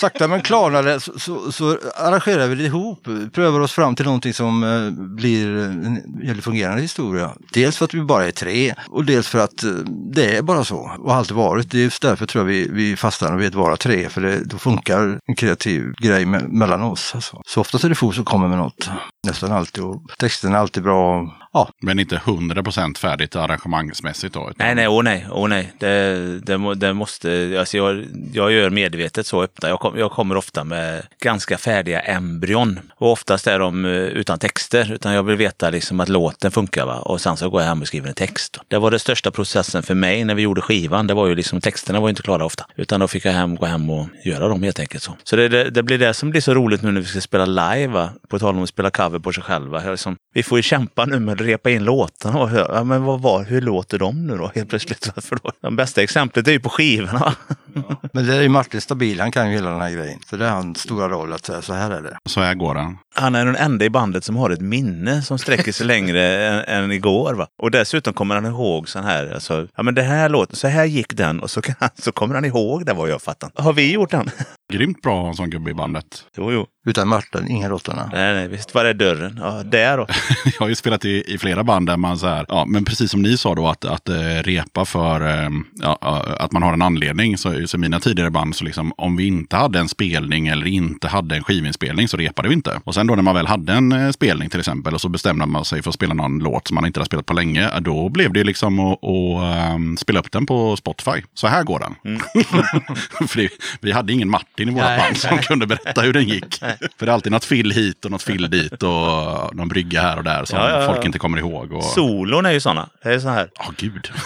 sakta 0.00 0.28
men 0.28 0.42
klarnare 0.42 1.00
så, 1.00 1.18
så, 1.18 1.52
så 1.52 1.78
arrangerar 1.96 2.46
vi 2.48 2.54
det 2.54 2.64
ihop, 2.64 3.08
prövar 3.32 3.60
oss 3.60 3.72
fram 3.72 3.94
till 3.94 4.04
någonting 4.04 4.34
som 4.34 4.64
eh, 4.64 4.90
blir 4.90 5.56
en 5.56 6.02
väldigt 6.26 6.44
fungerande 6.44 6.82
historia. 6.82 7.30
Dels 7.52 7.76
för 7.76 7.84
att 7.84 7.94
vi 7.94 8.02
bara 8.02 8.26
är 8.26 8.30
tre 8.30 8.74
och 8.88 9.04
dels 9.04 9.28
för 9.28 9.38
att 9.38 9.62
eh, 9.62 9.70
det 10.14 10.36
är 10.36 10.42
bara 10.42 10.64
så 10.64 10.76
och 10.98 11.10
har 11.10 11.18
alltid 11.18 11.36
varit. 11.36 11.70
Det 11.70 11.78
är 11.78 11.82
just 11.82 12.02
därför 12.02 12.26
tror 12.26 12.44
jag 12.44 12.46
vi, 12.48 12.68
vi 12.70 12.96
fastnar 12.96 13.36
vid 13.36 13.48
att 13.48 13.54
vara 13.54 13.76
tre, 13.76 14.08
för 14.08 14.20
det, 14.20 14.44
då 14.44 14.58
funkar 14.58 15.20
en 15.26 15.34
kreativ 15.36 15.92
grej 15.98 16.26
me 16.26 16.38
mellan 16.48 16.82
oss. 16.82 17.12
Alltså. 17.14 17.42
Så 17.46 17.60
ofta 17.60 17.78
är 17.78 17.88
det 17.88 17.94
Foo 17.94 18.12
som 18.12 18.24
kommer 18.24 18.48
med 18.48 18.58
något, 18.58 18.90
nästan 19.26 19.52
alltid, 19.52 19.84
och 19.84 20.02
texten 20.18 20.54
är 20.54 20.58
alltid 20.58 20.82
bra. 20.82 21.36
Ja, 21.52 21.68
Men 21.82 21.98
inte 21.98 22.16
100% 22.16 22.98
färdigt 22.98 23.36
arrangemangsmässigt 23.36 24.34
då? 24.34 24.40
utan- 24.40 24.66
Nej, 24.66 24.74
nej, 24.74 24.88
åh 24.88 25.02
nej, 25.02 25.26
åh 25.30 25.48
nej. 25.48 25.72
Det, 25.78 26.40
det, 26.46 26.74
det 26.74 26.92
måste, 26.94 27.56
alltså 27.58 27.76
jag, 27.76 28.04
jag 28.32 28.52
gör 28.52 28.70
medvetet 28.70 29.26
så 29.26 29.42
öppna. 29.42 29.68
Jag, 29.68 29.80
kom, 29.80 29.98
jag 29.98 30.10
kommer 30.10 30.36
ofta 30.36 30.64
med 30.64 31.02
ganska 31.22 31.58
färdiga 31.58 32.00
embryon. 32.00 32.80
Och 32.96 33.12
oftast 33.12 33.46
är 33.46 33.58
de 33.58 33.84
eh, 33.84 33.90
utan 33.90 34.38
texter, 34.38 34.92
utan 34.92 35.12
jag 35.14 35.22
vill 35.22 35.36
veta 35.36 35.70
liksom 35.70 36.00
att 36.00 36.08
låten 36.08 36.50
funkar. 36.50 36.86
Va? 36.86 36.98
Och 36.98 37.20
sen 37.20 37.36
så 37.36 37.50
går 37.50 37.60
jag 37.60 37.68
hem 37.68 37.80
och 37.80 37.86
skriver 37.86 38.08
en 38.08 38.14
text. 38.14 38.58
Det 38.68 38.78
var 38.78 38.90
den 38.90 39.00
största 39.00 39.30
processen 39.30 39.82
för 39.82 39.94
mig 39.94 40.24
när 40.24 40.34
vi 40.34 40.42
gjorde 40.42 40.60
skivan. 40.60 41.06
Det 41.06 41.14
var 41.14 41.26
ju 41.26 41.34
liksom, 41.34 41.60
texterna 41.60 42.00
var 42.00 42.08
inte 42.08 42.22
klara 42.22 42.44
ofta. 42.44 42.66
Utan 42.76 43.00
då 43.00 43.08
fick 43.08 43.24
jag 43.24 43.32
hem, 43.32 43.56
gå 43.56 43.66
hem 43.66 43.90
och 43.90 44.06
göra 44.24 44.48
dem 44.48 44.62
helt 44.62 44.80
enkelt. 44.80 45.02
Så, 45.02 45.16
så 45.24 45.36
det, 45.36 45.48
det, 45.48 45.70
det 45.70 45.82
blir 45.82 45.98
det 45.98 46.14
som 46.14 46.30
blir 46.30 46.40
så 46.40 46.54
roligt 46.54 46.82
nu 46.82 46.92
när 46.92 47.00
vi 47.00 47.06
ska 47.06 47.20
spela 47.20 47.44
live. 47.46 47.86
Va? 47.92 48.10
På 48.28 48.38
tal 48.38 48.56
om 48.56 48.62
att 48.62 48.68
spela 48.68 48.90
cover 48.90 49.18
på 49.18 49.32
sig 49.32 49.42
själva. 49.42 49.90
Liksom, 49.90 50.16
vi 50.34 50.42
får 50.42 50.58
ju 50.58 50.62
kämpa 50.62 51.04
nu 51.04 51.18
med 51.20 51.39
började 51.40 51.52
repa 51.52 51.70
in 51.70 51.84
låtarna. 51.84 52.38
Och 52.38 52.48
hör, 52.48 52.70
ja, 52.74 52.84
men 52.84 53.04
vad 53.04 53.20
var, 53.22 53.44
hur 53.44 53.60
låter 53.60 53.98
de 53.98 54.26
nu 54.26 54.36
då 54.36 54.50
helt 54.54 54.68
plötsligt? 54.68 55.10
Varför 55.16 55.38
då? 55.42 55.50
De 55.60 55.76
bästa 55.76 56.02
exemplet 56.02 56.48
är 56.48 56.52
ju 56.52 56.60
på 56.60 56.68
skivorna. 56.68 57.34
Men 58.12 58.26
det 58.26 58.36
är 58.36 58.42
ju 58.42 58.48
Martin 58.48 58.80
Stabil, 58.80 59.20
han 59.20 59.32
kan 59.32 59.48
ju 59.50 59.54
hela 59.54 59.70
den 59.70 59.80
här 59.80 59.90
grejen. 59.90 60.18
Så 60.30 60.36
det 60.36 60.46
är 60.46 60.50
hans 60.50 60.78
stora 60.78 61.08
roll 61.08 61.32
att 61.32 61.44
säga 61.46 61.62
så 61.62 61.72
här 61.72 61.90
är 61.90 62.02
det. 62.02 62.16
Så 62.28 62.40
här 62.40 62.54
går 62.54 62.74
den. 62.74 62.98
Han 63.14 63.34
är 63.34 63.44
den 63.46 63.56
enda 63.56 63.84
i 63.84 63.90
bandet 63.90 64.24
som 64.24 64.36
har 64.36 64.50
ett 64.50 64.60
minne 64.60 65.22
som 65.22 65.38
sträcker 65.38 65.72
sig 65.72 65.86
längre 65.86 66.46
än, 66.66 66.84
än 66.84 66.92
igår. 66.92 67.34
Va? 67.34 67.46
Och 67.62 67.70
dessutom 67.70 68.14
kommer 68.14 68.34
han 68.34 68.46
ihåg 68.46 68.88
sån 68.88 69.04
här, 69.04 69.34
alltså, 69.34 69.66
ja 69.76 69.82
men 69.82 69.94
det 69.94 70.02
här 70.02 70.28
låten, 70.28 70.56
så 70.56 70.68
här 70.68 70.84
gick 70.84 71.16
den 71.16 71.40
och 71.40 71.50
så, 71.50 71.62
kan, 71.62 71.74
han- 71.80 71.88
så 71.98 72.12
kommer 72.12 72.34
han 72.34 72.44
ihåg 72.44 72.86
det 72.86 72.92
vad 72.92 73.08
jag 73.10 73.22
fattar. 73.22 73.50
Har 73.54 73.72
vi 73.72 73.92
gjort 73.92 74.10
den? 74.10 74.30
Grymt 74.72 75.02
bra 75.02 75.16
att 75.16 75.22
ha 75.22 75.28
en 75.28 75.34
sån 75.34 75.50
gubbe 75.50 75.70
i 75.70 75.74
bandet. 75.74 76.24
Jo, 76.36 76.52
jo. 76.52 76.66
Utan 76.86 77.08
Martin, 77.08 77.50
inga 77.50 77.68
råttorna. 77.68 78.10
Nej, 78.12 78.34
nej, 78.34 78.48
visst 78.48 78.74
var 78.74 78.84
det 78.84 78.92
dörren? 78.92 79.38
Ja, 79.42 79.62
där 79.64 79.96
då. 79.96 80.06
Jag 80.44 80.60
har 80.60 80.68
ju 80.68 80.74
spelat 80.74 81.04
i, 81.04 81.24
i 81.34 81.38
flera 81.38 81.64
band 81.64 81.86
där 81.86 81.96
man 81.96 82.18
så 82.18 82.26
här, 82.26 82.46
ja, 82.48 82.64
men 82.68 82.84
precis 82.84 83.10
som 83.10 83.22
ni 83.22 83.36
sa 83.36 83.54
då, 83.54 83.68
att, 83.68 83.84
att 83.84 84.08
eh, 84.08 84.14
repa 84.42 84.84
för 84.84 85.20
eh, 85.20 85.50
ja, 85.74 85.98
att 86.38 86.52
man 86.52 86.62
har 86.62 86.72
en 86.72 86.82
anledning. 86.82 87.38
Så, 87.38 87.66
så 87.66 87.78
mina 87.78 88.00
tidigare 88.00 88.30
band, 88.30 88.56
så 88.56 88.64
liksom, 88.64 88.92
om 88.96 89.16
vi 89.16 89.26
inte 89.26 89.56
hade 89.56 89.78
en 89.78 89.88
spelning 89.88 90.48
eller 90.48 90.66
inte 90.66 91.08
hade 91.08 91.36
en 91.36 91.44
skivinspelning 91.44 92.08
så 92.08 92.16
repade 92.16 92.48
vi 92.48 92.54
inte. 92.54 92.80
Och 92.84 92.94
sen 92.94 93.06
då 93.06 93.14
när 93.14 93.22
man 93.22 93.34
väl 93.34 93.46
hade 93.46 93.72
en 93.72 93.92
eh, 93.92 94.10
spelning 94.10 94.50
till 94.50 94.60
exempel 94.60 94.94
och 94.94 95.00
så 95.00 95.08
bestämde 95.08 95.46
man 95.46 95.64
sig 95.64 95.82
för 95.82 95.88
att 95.88 95.94
spela 95.94 96.14
någon 96.14 96.38
låt 96.38 96.68
som 96.68 96.74
man 96.74 96.86
inte 96.86 97.00
hade 97.00 97.06
spelat 97.06 97.26
på 97.26 97.34
länge, 97.34 97.70
ja, 97.74 97.80
då 97.80 98.08
blev 98.08 98.32
det 98.32 98.44
liksom 98.44 98.80
att, 98.80 99.04
att 99.04 99.72
ehm, 99.72 99.96
spela 99.96 100.20
upp 100.20 100.32
den 100.32 100.46
på 100.46 100.76
Spotify. 100.76 101.22
Så 101.34 101.46
här 101.46 101.64
går 101.64 101.78
den. 101.78 102.18
för 103.28 103.36
det, 103.36 103.48
vi 103.80 103.92
hade 103.92 104.12
ingen 104.12 104.28
Martin 104.30 104.68
i 104.68 104.72
våra 104.72 104.84
Nej. 104.84 104.98
band 104.98 105.16
som 105.16 105.38
kunde 105.38 105.66
berätta 105.66 106.00
hur 106.00 106.12
den 106.12 106.28
gick. 106.28 106.62
För 106.98 107.06
det 107.06 107.12
är 107.12 107.14
alltid 107.14 107.32
något 107.32 107.44
fill 107.44 107.70
hit 107.70 108.04
och 108.04 108.10
något 108.10 108.22
fill 108.22 108.50
dit 108.50 108.82
och 108.82 109.56
någon 109.56 109.68
brygga 109.68 110.00
här 110.00 110.16
och 110.16 110.24
där 110.24 110.44
som 110.44 110.58
Ja, 110.58 110.70
ja, 110.70 110.80
ja. 110.80 110.92
folk 110.92 111.04
inte 111.04 111.18
kommer 111.18 111.38
ihåg. 111.38 111.72
Och... 111.72 111.84
Solon 111.84 112.46
är 112.46 112.50
ju 112.52 112.60
såna. 112.60 112.88
Det 113.02 113.08
är 113.08 113.18
så 113.18 113.28
här. 113.28 113.50
Ja, 113.54 113.72
gud. 113.76 114.10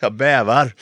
Jag 0.00 0.12
bävar. 0.12 0.72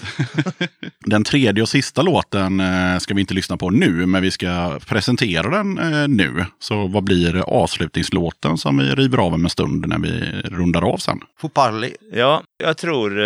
Den 1.06 1.24
tredje 1.24 1.62
och 1.62 1.68
sista 1.68 2.02
låten 2.02 2.60
eh, 2.60 2.98
ska 2.98 3.14
vi 3.14 3.20
inte 3.20 3.34
lyssna 3.34 3.56
på 3.56 3.70
nu, 3.70 4.06
men 4.06 4.22
vi 4.22 4.30
ska 4.30 4.78
presentera 4.86 5.50
den 5.50 5.78
eh, 5.78 6.08
nu. 6.08 6.44
Så 6.60 6.86
vad 6.86 7.04
blir 7.04 7.36
avslutningslåten 7.36 8.58
som 8.58 8.78
vi 8.78 8.84
river 8.84 9.18
av 9.18 9.34
om 9.34 9.44
en 9.44 9.50
stund 9.50 9.88
när 9.88 9.98
vi 9.98 10.42
rundar 10.44 10.82
av 10.82 10.96
sen? 10.96 11.20
Får 11.40 11.48
parli. 11.48 11.96
Ja, 12.12 12.42
jag 12.58 12.76
tror... 12.76 13.20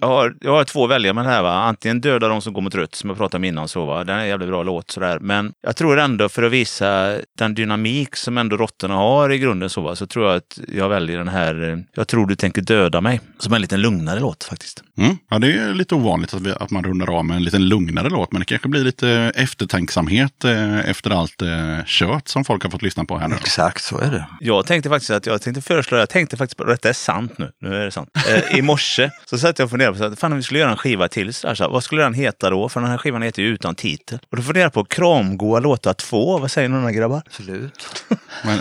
Jag, 0.00 0.08
har, 0.08 0.34
jag 0.40 0.50
har 0.50 0.64
två 0.64 0.84
att 0.84 0.90
välja 0.90 1.12
mellan 1.12 1.32
här. 1.32 1.42
Va? 1.42 1.52
Antingen 1.52 2.00
Döda 2.00 2.28
de 2.28 2.42
som 2.42 2.52
går 2.52 2.62
mot 2.62 2.74
rött, 2.74 2.94
som 2.94 3.10
jag 3.10 3.16
pratade 3.18 3.36
om 3.36 3.44
innan. 3.44 3.68
Så, 3.68 3.84
va? 3.84 4.04
Den 4.04 4.16
är 4.16 4.22
en 4.22 4.28
jävligt 4.28 4.48
bra 4.48 4.62
låt. 4.62 4.90
Sådär. 4.90 5.18
Men 5.18 5.52
jag 5.62 5.76
tror 5.76 5.98
ändå 5.98 6.28
för 6.28 6.42
att 6.42 6.52
visa 6.52 7.16
den 7.38 7.54
dynamik 7.54 8.16
som 8.16 8.38
ändå 8.38 8.56
råttorna 8.56 8.94
har 8.94 9.32
i 9.32 9.38
grunden 9.38 9.70
så, 9.70 9.80
va? 9.80 9.96
så 9.96 10.06
tror 10.06 10.26
jag 10.26 10.36
att 10.36 10.58
jag 10.68 10.88
väljer 10.88 11.18
den 11.18 11.28
här 11.28 11.70
eh, 11.70 11.78
Jag 11.94 12.08
tror 12.08 12.26
du 12.26 12.36
tänker 12.36 12.62
döda 12.62 13.00
mig. 13.00 13.20
Som 13.38 13.52
en 13.52 13.60
lite 13.60 13.76
lugnare 13.76 14.20
låt 14.20 14.44
faktiskt. 14.44 14.82
Mm. 14.98 15.16
Ja, 15.30 15.38
det 15.38 15.52
är 15.52 15.74
lite 15.74 15.94
ovanligt 15.94 16.34
att, 16.34 16.42
vi, 16.42 16.52
att 16.60 16.70
man 16.70 16.84
rundar 16.84 17.18
av 17.18 17.24
med 17.24 17.36
en 17.36 17.44
lite 17.44 17.58
lugnare 17.58 18.08
låt, 18.08 18.32
men 18.32 18.40
det 18.40 18.44
kanske 18.44 18.68
blir 18.68 18.84
lite 18.84 19.32
eftertänksamhet 19.34 20.44
eh, 20.44 20.90
efter 20.90 21.10
allt 21.10 21.42
eh, 21.42 21.84
kött 21.84 22.28
som 22.28 22.44
folk 22.44 22.62
har 22.62 22.70
fått 22.70 22.82
lyssna 22.82 23.04
på 23.04 23.18
här 23.18 23.28
nu. 23.28 23.34
Exakt, 23.34 23.84
så 23.84 23.98
är 23.98 24.10
det. 24.10 24.26
Jag 24.40 24.66
tänkte 24.66 24.88
faktiskt 24.88 25.10
att 25.10 25.26
jag 25.26 25.42
tänkte 25.42 25.62
föreslå, 25.62 25.98
jag 25.98 26.08
tänkte 26.08 26.36
faktiskt 26.36 26.56
på, 26.56 26.64
detta 26.64 26.88
är 26.88 26.92
sant 26.92 27.38
nu, 27.38 27.50
nu 27.60 27.74
är 27.74 27.84
det 27.84 27.90
sant. 27.90 28.08
Eh, 28.28 28.58
I 28.58 28.62
morse 28.62 29.10
så 29.24 29.38
satt 29.38 29.58
jag 29.58 29.66
och 29.66 29.70
funderade 29.70 29.87
på, 29.92 29.98
så 29.98 30.04
att, 30.04 30.18
fan 30.18 30.32
om 30.32 30.36
vi 30.36 30.42
skulle 30.42 30.60
göra 30.60 30.70
en 30.70 30.76
skiva 30.76 31.08
till, 31.08 31.34
så 31.34 31.48
här, 31.48 31.54
så 31.54 31.64
här, 31.64 31.70
vad 31.70 31.84
skulle 31.84 32.02
den 32.02 32.14
heta 32.14 32.50
då? 32.50 32.68
För 32.68 32.80
den 32.80 32.90
här 32.90 32.98
skivan 32.98 33.22
heter 33.22 33.42
ju 33.42 33.48
Utan 33.48 33.74
titel. 33.74 34.18
Och 34.30 34.36
då 34.36 34.42
funderade 34.42 34.64
jag 34.64 34.72
på 34.72 34.84
Kramgoa 34.84 35.60
låtar 35.60 35.92
2, 35.92 36.38
vad 36.38 36.50
säger 36.50 36.68
några 36.68 36.92
grabbar? 36.92 37.22
Absolut. 37.26 38.04
Men, 38.44 38.58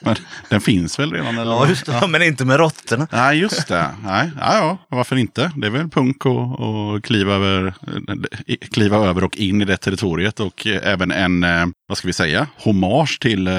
men 0.00 0.16
den 0.48 0.60
finns 0.60 0.98
väl 0.98 1.12
redan? 1.12 1.38
Eller? 1.38 1.52
Ja, 1.52 1.68
just 1.68 1.86
det. 1.86 1.92
Ja, 1.92 2.06
men 2.06 2.22
inte 2.22 2.44
med 2.44 2.56
råttorna. 2.56 3.06
Nej, 3.12 3.38
just 3.38 3.68
det. 3.68 3.90
Nej, 4.04 4.30
ja, 4.40 4.56
ja, 4.56 4.78
varför 4.88 5.16
inte? 5.16 5.52
Det 5.56 5.66
är 5.66 5.70
väl 5.70 5.88
punk 5.88 6.26
och, 6.26 6.60
och 6.60 7.04
kliva, 7.04 7.34
över, 7.34 7.74
kliva 8.70 8.96
över 8.96 9.24
och 9.24 9.36
in 9.36 9.62
i 9.62 9.64
det 9.64 9.76
territoriet. 9.76 10.40
Och 10.40 10.66
eh, 10.66 10.92
även 10.92 11.10
en, 11.10 11.44
eh, 11.44 11.66
vad 11.86 11.98
ska 11.98 12.06
vi 12.06 12.12
säga, 12.12 12.46
hommage 12.56 13.20
till 13.20 13.46
eh, 13.46 13.54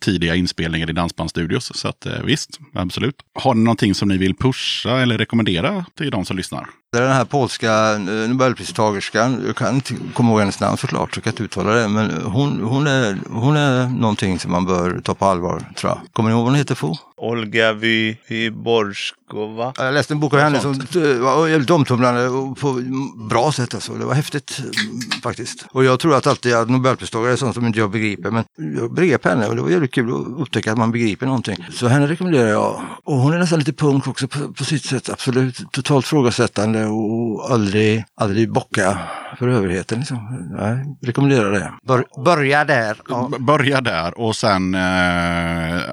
tidiga 0.00 0.34
inspelningar 0.34 0.90
i 0.90 0.92
dansbandsstudios. 0.92 1.72
Så 1.74 1.88
att, 1.88 2.06
visst, 2.24 2.58
absolut. 2.74 3.16
Har 3.34 3.54
ni 3.54 3.64
någonting 3.64 3.94
som 3.94 4.08
ni 4.08 4.16
vill 4.16 4.34
pusha 4.34 5.00
eller 5.00 5.18
rekommendera 5.18 5.84
till 5.96 6.09
de 6.10 6.24
som 6.24 6.36
lyssnar? 6.36 6.70
Det 6.92 6.98
är 6.98 7.02
den 7.02 7.12
här 7.12 7.24
polska 7.24 7.92
eh, 7.92 8.28
nobelpristagerskan, 8.28 9.42
jag 9.46 9.56
kan 9.56 9.74
inte 9.74 9.94
komma 10.14 10.30
ihåg 10.30 10.40
hennes 10.40 10.60
namn 10.60 10.76
såklart, 10.76 11.14
så 11.14 11.18
jag 11.18 11.24
kan 11.24 11.32
inte 11.32 11.42
uttala 11.42 11.74
det, 11.74 11.88
men 11.88 12.22
hon, 12.22 12.60
hon, 12.60 12.86
är, 12.86 13.18
hon 13.30 13.56
är 13.56 13.86
någonting 13.86 14.38
som 14.38 14.50
man 14.50 14.66
bör 14.66 15.00
ta 15.04 15.14
på 15.14 15.24
allvar, 15.24 15.72
tror 15.76 15.92
jag. 15.92 16.00
Kommer 16.12 16.30
ni 16.30 16.34
ihåg 16.34 16.42
vad 16.42 16.52
hon 16.52 16.58
heter, 16.58 16.74
Fo? 16.74 16.96
Olga 17.20 17.72
Vy, 17.72 18.16
Vyborskova. 18.28 19.72
Jag 19.76 19.94
läste 19.94 20.14
en 20.14 20.20
bok 20.20 20.34
av 20.34 20.40
henne 20.40 20.60
som 20.60 20.72
eh, 20.72 21.18
var 21.18 21.48
jävligt 21.48 21.70
omtumlande 21.70 22.28
på 22.60 22.82
bra 23.28 23.52
sätt 23.52 23.74
alltså. 23.74 23.92
Det 23.92 24.04
var 24.04 24.14
häftigt 24.14 24.58
mm, 24.58 25.00
faktiskt. 25.22 25.66
Och 25.72 25.84
jag 25.84 26.00
tror 26.00 26.16
att 26.16 26.26
alltid 26.26 26.54
att 26.54 26.70
nobelpristagare 26.70 27.32
är 27.32 27.36
sånt 27.36 27.54
som 27.54 27.66
inte 27.66 27.78
jag 27.78 27.90
begriper. 27.90 28.30
Men 28.30 28.44
jag 28.76 28.94
begrep 28.94 29.24
henne 29.24 29.46
och 29.46 29.56
det 29.56 29.62
var 29.62 29.70
jävligt 29.70 29.92
kul 29.92 30.10
att 30.10 30.40
upptäcka 30.40 30.72
att 30.72 30.78
man 30.78 30.92
begriper 30.92 31.26
någonting. 31.26 31.66
Så 31.72 31.88
henne 31.88 32.06
rekommenderar 32.06 32.48
jag. 32.48 32.82
Och 33.04 33.16
hon 33.16 33.32
är 33.32 33.38
nästan 33.38 33.58
lite 33.58 33.72
punk 33.72 34.08
också 34.08 34.28
på, 34.28 34.52
på 34.52 34.64
sitt 34.64 34.84
sätt. 34.84 35.10
Absolut 35.10 35.72
totalt 35.72 36.06
frågasättande 36.06 36.79
och 36.86 37.50
aldrig, 37.52 38.04
aldrig 38.14 38.52
bocka 38.52 38.98
för 39.38 39.48
överheten. 39.48 39.98
Liksom. 39.98 40.50
Jag 40.58 40.96
rekommenderar 41.08 41.52
det. 41.52 41.72
Bör, 41.82 42.04
börja 42.24 42.64
där. 42.64 42.96
Ja. 43.08 43.30
Börja 43.38 43.80
där 43.80 44.20
och 44.20 44.36
sen 44.36 44.74
eh, 44.74 44.80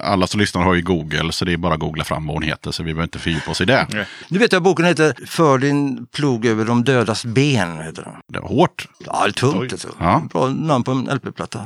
alla 0.02 0.26
som 0.26 0.40
lyssnar 0.40 0.62
har 0.62 0.74
ju 0.74 0.82
Google 0.82 1.32
så 1.32 1.44
det 1.44 1.52
är 1.52 1.56
bara 1.56 1.74
att 1.74 1.80
googla 1.80 2.04
fram 2.04 2.26
vad 2.26 2.36
hon 2.36 2.42
heter 2.42 2.70
så 2.70 2.82
vi 2.82 2.94
behöver 2.94 3.02
inte 3.02 3.18
fördjupa 3.18 3.50
oss 3.50 3.60
i 3.60 3.64
det. 3.64 4.06
Nu 4.28 4.38
vet 4.38 4.52
jag 4.52 4.62
boken 4.62 4.84
heter 4.84 5.14
För 5.26 5.58
din 5.58 6.06
plog 6.06 6.46
över 6.46 6.64
de 6.64 6.84
dödas 6.84 7.24
ben. 7.24 7.78
Heter 7.82 8.02
den. 8.02 8.12
Det 8.32 8.40
var 8.40 8.48
hårt. 8.48 8.88
Ja, 9.06 9.22
det 9.24 9.30
är 9.30 9.32
tungt 9.32 9.72
alltså. 9.72 9.88
Ja. 9.98 10.22
Bra 10.32 10.48
namn 10.48 10.84
på 10.84 10.90
en 10.90 11.04
LP-platta. 11.04 11.60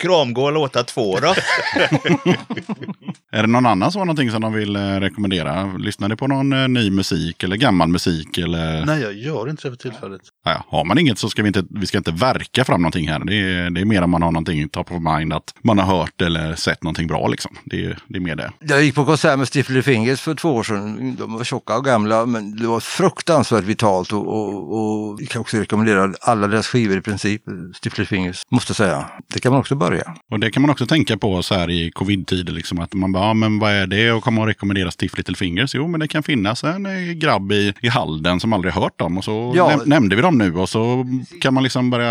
Kramgoa 0.00 0.50
låtar 0.50 0.82
2 0.82 1.20
då? 1.20 1.26
Är 3.32 3.42
det 3.42 3.46
någon 3.46 3.66
annan 3.66 3.92
som 3.92 3.98
har 3.98 4.06
någonting 4.06 4.30
som 4.30 4.42
de 4.42 4.52
vill 4.52 4.76
eh, 4.76 4.80
rekommendera? 4.80 5.72
Lyssnar 5.78 6.08
ni 6.08 6.16
på 6.16 6.26
någon 6.26 6.52
eh, 6.52 6.68
ny 6.68 6.90
musik 6.90 7.42
eller 7.42 7.56
gammal 7.56 7.88
musik? 7.88 8.38
Eller... 8.38 8.84
Nej, 8.86 9.02
jag 9.02 9.12
gör 9.12 9.50
inte 9.50 9.62
det 9.62 9.70
för 9.70 9.76
tillfället. 9.76 10.20
Ja, 10.44 10.64
har 10.68 10.84
man 10.84 10.98
inget 10.98 11.18
så 11.18 11.28
ska 11.30 11.42
vi 11.42 11.46
inte, 11.48 11.64
vi 11.70 11.86
ska 11.86 11.98
inte 11.98 12.10
verka 12.12 12.64
fram 12.64 12.80
någonting 12.82 13.08
här. 13.08 13.24
Det 13.24 13.34
är, 13.34 13.70
det 13.70 13.80
är 13.80 13.84
mer 13.84 14.02
om 14.02 14.10
man 14.10 14.22
har 14.22 14.32
någonting 14.32 14.68
top 14.68 14.92
of 14.92 15.02
mind, 15.02 15.32
att 15.32 15.54
man 15.64 15.78
har 15.78 15.98
hört 15.98 16.22
eller 16.22 16.54
sett 16.54 16.82
någonting 16.82 17.06
bra. 17.06 17.28
Liksom. 17.28 17.56
Det, 17.64 17.84
är, 17.84 17.98
det 18.08 18.16
är 18.16 18.20
mer 18.20 18.36
det. 18.36 18.50
Jag 18.60 18.84
gick 18.84 18.94
på 18.94 19.04
konsert 19.04 19.38
med 19.38 19.48
Stifler 19.48 19.82
Fingers 19.82 20.20
för 20.20 20.34
två 20.34 20.48
år 20.54 20.62
sedan. 20.62 21.16
De 21.18 21.32
var 21.32 21.44
tjocka 21.44 21.76
och 21.76 21.84
gamla 21.84 22.26
men 22.26 22.56
det 22.56 22.66
var 22.66 22.80
fruktansvärt 22.80 23.64
vitalt 23.64 24.12
och, 24.12 24.26
och, 24.28 24.72
och 25.12 25.16
jag 25.22 25.28
kan 25.28 25.40
också 25.40 25.56
rekommendera 25.56 26.14
alla 26.20 26.46
deras 26.46 26.66
skivor 26.66 26.98
i 26.98 27.00
princip. 27.00 27.42
Stifler 27.84 28.04
Fingers, 28.04 28.42
måste 28.50 28.74
säga. 28.74 29.04
Det 29.34 29.40
kan 29.40 29.52
man 29.52 29.60
också 29.60 29.74
börja. 29.74 30.14
Och 30.30 30.40
det 30.40 30.50
kan 30.50 30.62
man 30.62 30.70
också 30.70 30.86
tänka 30.86 31.16
på 31.16 31.42
så 31.42 31.54
här 31.54 31.70
i 31.70 31.90
covid-tider. 31.90 32.52
Liksom, 32.52 32.78
att 32.78 32.94
man 32.94 33.12
bara, 33.12 33.24
ja, 33.24 33.34
men 33.34 33.58
vad 33.58 33.72
är 33.72 33.86
det? 33.86 34.12
Och 34.12 34.22
kommer 34.24 34.42
att 34.42 34.48
rekommendera 34.48 34.90
Stiff 34.90 35.16
Little 35.16 35.34
Fingers? 35.36 35.74
Jo, 35.74 35.88
men 35.88 36.00
det 36.00 36.08
kan 36.08 36.22
finnas 36.22 36.64
en 36.64 36.86
eh, 36.86 37.12
grabb 37.12 37.52
i, 37.52 37.74
i 37.80 37.88
Halden 37.88 38.40
som 38.40 38.52
aldrig 38.52 38.74
hört 38.74 38.98
dem. 38.98 39.18
Och 39.18 39.24
så 39.24 39.52
Ja. 39.56 39.70
näm- 39.70 39.86
nämnde 39.88 40.16
vi 40.16 40.22
dem 40.22 40.29
nu 40.38 40.56
och 40.56 40.68
så 40.68 41.06
kan 41.40 41.54
man 41.54 41.62
liksom 41.62 41.90
börja... 41.90 42.10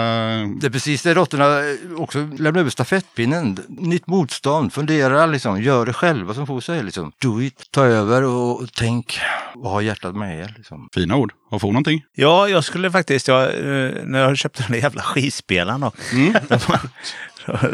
Det 0.61 0.67
är 0.67 0.69
precis 0.71 1.03
det 1.03 1.13
råttorna 1.13 1.59
eh, 1.59 2.01
också 2.01 2.19
lämnar 2.37 2.59
över 2.59 2.69
stafettpinnen. 2.69 3.59
Nytt 3.67 4.07
motstånd, 4.07 4.73
fundera 4.73 5.25
liksom, 5.25 5.61
gör 5.61 5.85
det 5.85 5.93
själva 5.93 6.33
som 6.33 6.47
får 6.47 6.61
säga 6.61 6.81
liksom. 6.81 7.11
Do 7.21 7.41
it, 7.41 7.71
ta 7.71 7.85
över 7.85 8.23
och 8.23 8.67
tänk 8.73 9.19
och 9.55 9.69
ha 9.69 9.81
hjärtat 9.81 10.15
med 10.15 10.39
er. 10.39 10.53
Liksom. 10.57 10.89
Fina 10.93 11.15
ord. 11.15 11.33
Har 11.49 11.59
få 11.59 11.67
någonting? 11.67 12.03
Ja, 12.15 12.49
jag 12.49 12.63
skulle 12.63 12.91
faktiskt, 12.91 13.27
jag, 13.27 13.43
eh, 13.43 13.91
när 14.03 14.19
jag 14.19 14.37
köpte 14.37 14.63
den 14.63 14.71
där 14.71 14.79
jävla 14.79 15.01
skivspelaren 15.01 15.81
då. 15.81 15.91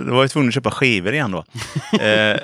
Då 0.08 0.14
var 0.14 0.22
jag 0.24 0.32
tvungen 0.32 0.48
att 0.48 0.54
köpa 0.54 0.72
skivor 0.72 1.14
igen 1.14 1.32
då. 1.32 1.44
eh, 2.00 2.40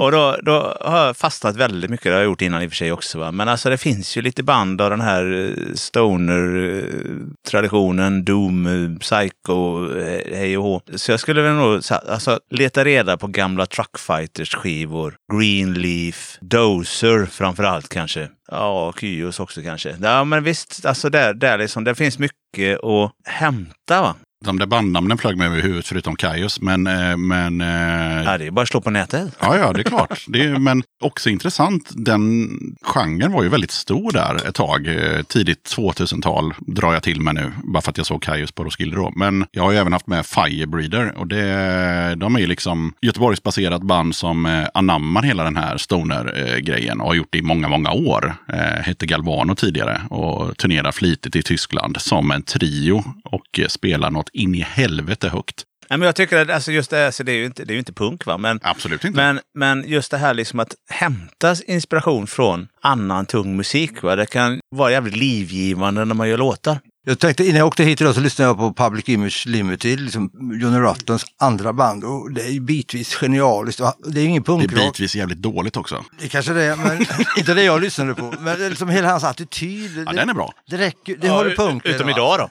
Och 0.00 0.12
då, 0.12 0.36
då 0.42 0.76
har 0.80 1.06
jag 1.06 1.16
fastnat 1.16 1.56
väldigt 1.56 1.90
mycket, 1.90 2.04
det 2.04 2.10
har 2.10 2.16
jag 2.18 2.24
gjort 2.24 2.42
innan 2.42 2.62
i 2.62 2.66
och 2.66 2.70
för 2.70 2.76
sig 2.76 2.92
också. 2.92 3.18
Va? 3.18 3.32
Men 3.32 3.48
alltså 3.48 3.70
det 3.70 3.78
finns 3.78 4.16
ju 4.16 4.22
lite 4.22 4.42
band 4.42 4.80
av 4.80 4.90
den 4.90 5.00
här 5.00 5.34
eh, 5.34 5.50
stoner-traditionen, 5.74 8.24
Doom, 8.24 8.66
eh, 8.66 8.98
Psycho, 8.98 9.88
hej 10.34 10.58
och 10.58 10.64
hå. 10.64 10.80
Så 10.94 11.10
jag 11.10 11.20
skulle 11.20 11.42
väl 11.42 11.52
nog 11.54 11.80
alltså, 11.90 12.40
leta 12.50 12.84
reda 12.84 13.16
på 13.16 13.26
gamla 13.26 13.66
Truckfighters-skivor. 13.66 15.14
Greenleaf, 15.32 16.38
Dozer 16.40 17.26
framför 17.26 17.64
allt 17.64 17.88
kanske. 17.88 18.28
Ja, 18.50 18.92
Kyos 19.00 19.40
också 19.40 19.62
kanske. 19.62 19.96
Ja, 20.02 20.24
men 20.24 20.44
visst, 20.44 20.86
alltså 20.86 21.10
där, 21.10 21.34
där 21.34 21.58
liksom, 21.58 21.84
det 21.84 21.94
finns 21.94 22.18
mycket 22.18 22.84
att 22.84 23.12
hämta. 23.24 24.02
Va? 24.02 24.14
De 24.44 24.58
där 24.58 24.66
bandnamnen 24.66 25.18
flög 25.18 25.36
mig 25.36 25.46
över 25.46 25.62
huvudet 25.62 25.86
förutom 25.86 26.16
Kaius. 26.16 26.60
Men, 26.60 26.86
eh, 26.86 27.16
men 27.16 27.60
eh, 27.60 28.24
Ja, 28.24 28.38
det 28.38 28.46
är 28.46 28.50
bara 28.50 28.62
att 28.62 28.68
slå 28.68 28.80
på 28.80 28.90
nätet. 28.90 29.36
Ja, 29.40 29.56
ja, 29.56 29.72
det 29.72 29.80
är 29.80 29.84
klart. 29.84 30.24
Det 30.28 30.42
är, 30.44 30.58
men 30.58 30.82
också 31.02 31.30
intressant, 31.30 31.90
den 31.94 32.48
genren 32.82 33.32
var 33.32 33.42
ju 33.42 33.48
väldigt 33.48 33.70
stor 33.70 34.12
där 34.12 34.48
ett 34.48 34.54
tag. 34.54 34.86
Eh, 34.86 35.22
Tidigt 35.22 35.74
2000-tal 35.76 36.54
drar 36.58 36.92
jag 36.92 37.02
till 37.02 37.20
med 37.20 37.34
nu, 37.34 37.52
bara 37.64 37.80
för 37.80 37.90
att 37.90 37.96
jag 37.96 38.06
såg 38.06 38.22
Kaius 38.22 38.52
på 38.52 38.64
Roskilde 38.64 38.96
då. 38.96 39.12
Men 39.16 39.46
jag 39.50 39.62
har 39.62 39.72
ju 39.72 39.78
även 39.78 39.92
haft 39.92 40.06
med 40.06 40.26
Firebreeder 40.26 41.18
och 41.18 41.26
det, 41.26 42.14
de 42.16 42.36
är 42.36 42.40
ju 42.40 42.46
liksom 42.46 42.92
Göteborgsbaserat 43.00 43.82
band 43.82 44.14
som 44.14 44.66
anammar 44.74 45.22
hela 45.22 45.44
den 45.44 45.56
här 45.56 45.76
stoner-grejen 45.76 47.00
och 47.00 47.06
har 47.06 47.14
gjort 47.14 47.28
det 47.30 47.38
i 47.38 47.42
många, 47.42 47.68
många 47.68 47.90
år. 47.90 48.34
Hette 48.80 49.06
Galvano 49.06 49.54
tidigare 49.54 50.00
och 50.10 50.56
turnerar 50.56 50.92
flitigt 50.92 51.36
i 51.36 51.42
Tyskland 51.42 52.00
som 52.00 52.30
en 52.30 52.42
trio 52.42 53.04
och 53.24 53.60
spelar 53.68 54.10
något 54.10 54.25
in 54.32 54.54
i 54.54 54.60
helvete 54.60 55.28
högt. 55.28 55.64
Nej, 55.90 55.98
men 55.98 56.06
jag 56.06 56.16
tycker 56.16 56.36
att 56.36 56.50
alltså 56.50 56.72
just 56.72 56.90
det, 56.90 56.96
här, 56.96 57.10
så 57.10 57.22
det 57.22 57.32
är 57.32 57.36
ju 57.36 57.46
inte, 57.46 57.64
det 57.64 57.72
är 57.72 57.74
ju 57.74 57.78
inte 57.78 57.92
punk, 57.92 58.26
va? 58.26 58.38
Men, 58.38 58.60
Absolut 58.62 59.04
inte. 59.04 59.16
men, 59.16 59.40
men 59.54 59.88
just 59.88 60.10
det 60.10 60.16
här 60.16 60.34
liksom 60.34 60.60
att 60.60 60.74
hämta 60.90 61.56
inspiration 61.66 62.26
från 62.26 62.68
annan 62.82 63.26
tung 63.26 63.56
musik. 63.56 64.02
Va? 64.02 64.16
Det 64.16 64.26
kan 64.26 64.60
vara 64.70 64.90
jävligt 64.90 65.16
livgivande 65.16 66.04
när 66.04 66.14
man 66.14 66.28
gör 66.28 66.38
låtar. 66.38 66.78
Jag 67.08 67.18
tänkte 67.18 67.44
innan 67.44 67.56
jag 67.58 67.66
åkte 67.66 67.84
hit 67.84 68.00
idag 68.00 68.14
så 68.14 68.20
lyssnade 68.20 68.48
jag 68.50 68.56
på 68.58 68.72
Public 68.84 69.08
Image 69.08 69.44
Limited, 69.46 70.00
liksom 70.00 70.30
Johnny 70.62 70.78
Rottens 70.78 71.24
andra 71.40 71.72
band. 71.72 72.04
Och 72.04 72.32
det 72.32 72.42
är 72.48 72.60
bitvis 72.60 73.14
genialiskt. 73.14 73.80
Det 74.06 74.20
är 74.20 74.22
ju 74.22 74.28
ingen 74.28 74.42
det 74.42 74.52
är 74.52 74.56
punkrock. 74.56 74.84
bitvis 74.84 75.16
jävligt 75.16 75.38
dåligt 75.38 75.76
också. 75.76 76.04
Det 76.20 76.28
kanske 76.28 76.52
det 76.52 76.62
är, 76.62 76.76
men 76.76 77.06
inte 77.38 77.54
det 77.54 77.62
jag 77.62 77.80
lyssnade 77.80 78.14
på. 78.14 78.34
Men 78.40 78.68
liksom 78.68 78.88
hela 78.88 79.08
hans 79.10 79.24
attityd. 79.24 79.90
Ja, 80.06 80.12
det, 80.12 80.16
den 80.18 80.28
är 80.28 80.34
bra. 80.34 80.52
det 80.70 80.76
räcker 80.78 81.16
Det 81.20 81.28
håller 81.28 81.56
punk. 81.56 81.86
Utom 81.86 82.08
idag 82.08 82.38
då. 82.38 82.48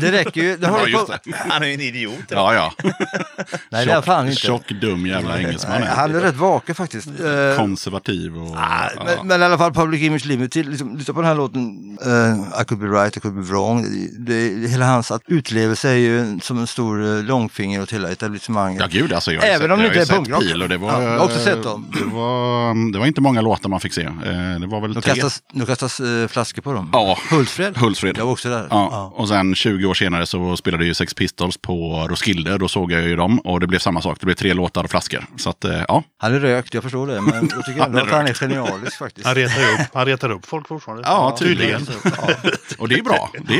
Det 0.00 0.12
räcker 0.12 0.42
ju. 0.42 0.56
Det 0.56 0.66
Ja, 0.66 0.72
håller 0.72 0.86
just 0.86 1.06
punk. 1.06 1.20
det. 1.24 1.34
Han 1.50 1.62
är 1.62 1.66
ju 1.66 1.74
en 1.74 1.80
idiot. 1.80 2.14
Ja, 2.28 2.54
ja. 2.54 2.72
Nej, 3.70 3.86
det 3.86 3.92
är 3.92 4.02
fan 4.02 4.28
inte. 4.28 4.40
Tjock, 4.40 4.68
dum 4.80 5.06
jävla 5.06 5.38
engelsman. 5.38 5.80
Nej, 5.80 5.88
han 5.88 6.14
är 6.14 6.20
rätt 6.20 6.36
vaken 6.36 6.74
faktiskt. 6.74 7.06
Eh, 7.06 7.56
Konservativ 7.56 8.36
och... 8.36 8.56
Ah, 8.56 8.90
ja. 8.96 9.02
men, 9.04 9.26
men 9.26 9.40
i 9.40 9.44
alla 9.44 9.58
fall 9.58 9.72
Public 9.74 10.02
Image 10.02 10.26
Limited, 10.26 10.66
liksom, 10.68 10.96
lyssna 10.96 11.14
på 11.14 11.20
den 11.20 11.28
här 11.28 11.36
låten 11.36 11.98
eh, 12.06 12.62
I 12.62 12.64
could 12.64 12.80
be 12.80 12.86
right, 12.86 13.16
I 13.16 13.20
could 13.20 13.34
be 13.34 13.42
wrong. 13.42 13.69
Det, 13.76 14.60
det, 14.60 14.68
hela 14.68 14.86
hans 14.86 15.10
att 15.10 15.22
utlevelse 15.26 15.88
är 15.88 15.94
ju 15.94 16.40
som 16.40 16.58
en 16.58 16.66
stor 16.66 17.00
uh, 17.02 17.24
långfinger 17.24 17.82
åt 17.82 17.92
hela 17.92 18.10
etablissemanget. 18.10 18.80
Ja, 18.80 19.00
gud 19.00 19.12
alltså. 19.12 19.32
Jag 19.32 19.40
har 19.40 19.48
Även 19.48 19.60
sett, 19.60 19.70
om 19.70 19.78
det 19.78 19.86
inte 19.86 20.00
är 20.00 20.06
punkrock. 20.16 20.40
Pil 20.40 20.62
och 20.62 20.68
det 20.68 20.76
var... 20.76 20.92
Ja, 20.92 21.02
jag 21.02 21.18
har 21.18 21.24
också 21.24 21.38
sett 21.38 21.62
dem. 21.62 21.86
Det 21.98 22.04
var, 22.04 22.92
det 22.92 22.98
var 22.98 23.06
inte 23.06 23.20
många 23.20 23.40
låtar 23.40 23.68
man 23.68 23.80
fick 23.80 23.92
se. 23.92 24.02
Eh, 24.02 24.12
Det 24.60 24.66
var 24.66 24.80
väl 24.80 24.94
Nu 24.94 25.00
tre. 25.00 25.12
kastas, 25.14 25.42
nu 25.52 25.66
kastas 25.66 26.00
eh, 26.00 26.28
flaskor 26.28 26.62
på 26.62 26.72
dem. 26.72 26.90
Ja. 26.92 27.18
Hultsfred. 27.30 27.76
Hultsfred. 27.78 28.18
Jag 28.18 28.24
var 28.24 28.32
också 28.32 28.48
där. 28.48 28.66
Ja. 28.70 29.12
Och 29.16 29.28
sen 29.28 29.54
20 29.54 29.86
år 29.86 29.94
senare 29.94 30.26
så 30.26 30.56
spelade 30.56 30.84
ju 30.84 30.94
Sex 30.94 31.14
Pistols 31.14 31.56
på 31.56 32.06
Roskilde. 32.10 32.58
Då 32.58 32.68
såg 32.68 32.92
jag 32.92 33.02
ju 33.02 33.16
dem 33.16 33.38
och 33.38 33.60
det 33.60 33.66
blev 33.66 33.78
samma 33.78 34.02
sak. 34.02 34.16
Det 34.20 34.26
blev 34.26 34.34
tre 34.34 34.54
låtar 34.54 34.84
och 34.84 34.90
flaskor. 34.90 35.24
Så 35.36 35.50
att, 35.50 35.64
eh, 35.64 35.82
ja. 35.88 36.02
Han 36.18 36.34
är 36.34 36.40
rökt, 36.40 36.74
jag 36.74 36.82
förstår 36.82 37.06
det. 37.06 37.20
Men 37.20 37.50
jag 37.56 37.64
tycker 37.64 37.84
ändå 37.84 37.98
att 37.98 38.10
han 38.10 38.26
är 38.26 38.34
genialisk 38.34 38.98
faktiskt. 38.98 39.26
Han 39.26 39.34
retar, 39.34 39.62
upp, 39.62 39.88
han 39.94 40.06
retar 40.06 40.30
upp 40.30 40.46
folk 40.46 40.68
fortfarande. 40.68 41.02
Ja, 41.06 41.36
tydligen. 41.38 41.86
Och 42.78 42.88
det 42.88 42.94
är 42.94 43.02
bra. 43.02 43.30
Det 43.48 43.58
är 43.58 43.59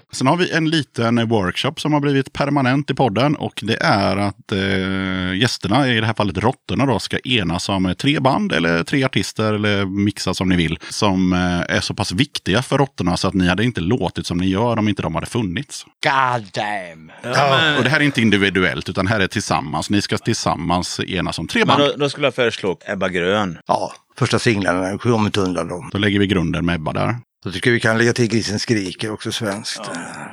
Sen 0.13 0.27
har 0.27 0.37
vi 0.37 0.51
en 0.51 0.69
liten 0.69 1.27
workshop 1.27 1.73
som 1.77 1.93
har 1.93 1.99
blivit 1.99 2.33
permanent 2.33 2.89
i 2.89 2.93
podden 2.93 3.35
och 3.35 3.59
det 3.63 3.77
är 3.81 4.17
att 4.17 4.51
eh, 4.51 5.39
gästerna, 5.39 5.87
i 5.87 5.99
det 5.99 6.05
här 6.05 6.13
fallet 6.13 6.37
råttorna, 6.37 6.85
då, 6.85 6.99
ska 6.99 7.19
enas 7.19 7.69
om 7.69 7.95
tre 7.97 8.19
band 8.19 8.51
eller 8.51 8.83
tre 8.83 9.03
artister 9.03 9.53
eller 9.53 9.85
mixa 9.85 10.33
som 10.33 10.49
ni 10.49 10.55
vill 10.55 10.79
som 10.89 11.33
eh, 11.33 11.75
är 11.75 11.79
så 11.79 11.93
pass 11.93 12.11
viktiga 12.11 12.61
för 12.61 12.77
råttorna 12.77 13.17
så 13.17 13.27
att 13.27 13.33
ni 13.33 13.47
hade 13.47 13.63
inte 13.63 13.81
låtit 13.81 14.25
som 14.25 14.37
ni 14.37 14.47
gör 14.47 14.79
om 14.79 14.89
inte 14.89 15.01
de 15.01 15.15
hade 15.15 15.27
funnits. 15.27 15.85
God 16.03 16.47
damn! 16.53 17.11
Ja, 17.23 17.77
Och 17.77 17.83
det 17.83 17.89
här 17.89 17.99
är 17.99 18.03
inte 18.03 18.21
individuellt 18.21 18.89
utan 18.89 19.07
här 19.07 19.19
är 19.19 19.27
tillsammans. 19.27 19.89
Ni 19.89 20.01
ska 20.01 20.17
tillsammans 20.17 20.99
enas 20.99 21.39
om 21.39 21.47
tre 21.47 21.59
men 21.65 21.67
band. 21.67 21.81
då, 21.81 21.97
då 21.97 22.09
skulle 22.09 22.27
jag 22.27 22.35
föreslå 22.35 22.77
Ebba 22.85 23.09
Grön. 23.09 23.57
Ja, 23.67 23.93
första 24.17 24.39
singlarna 24.39 24.97
kommer 24.97 25.25
inte 25.25 25.39
undan 25.39 25.67
dem. 25.67 25.89
Då 25.91 25.97
lägger 25.97 26.19
vi 26.19 26.27
grunden 26.27 26.65
med 26.65 26.75
Ebba 26.75 26.93
där. 26.93 27.15
Så 27.43 27.51
tycker 27.51 27.71
vi 27.71 27.79
kan 27.79 27.97
lägga 27.97 28.13
till 28.13 28.27
Grisen 28.27 28.59
skriker 28.59 29.11
också 29.13 29.31
svenskt. 29.31 29.81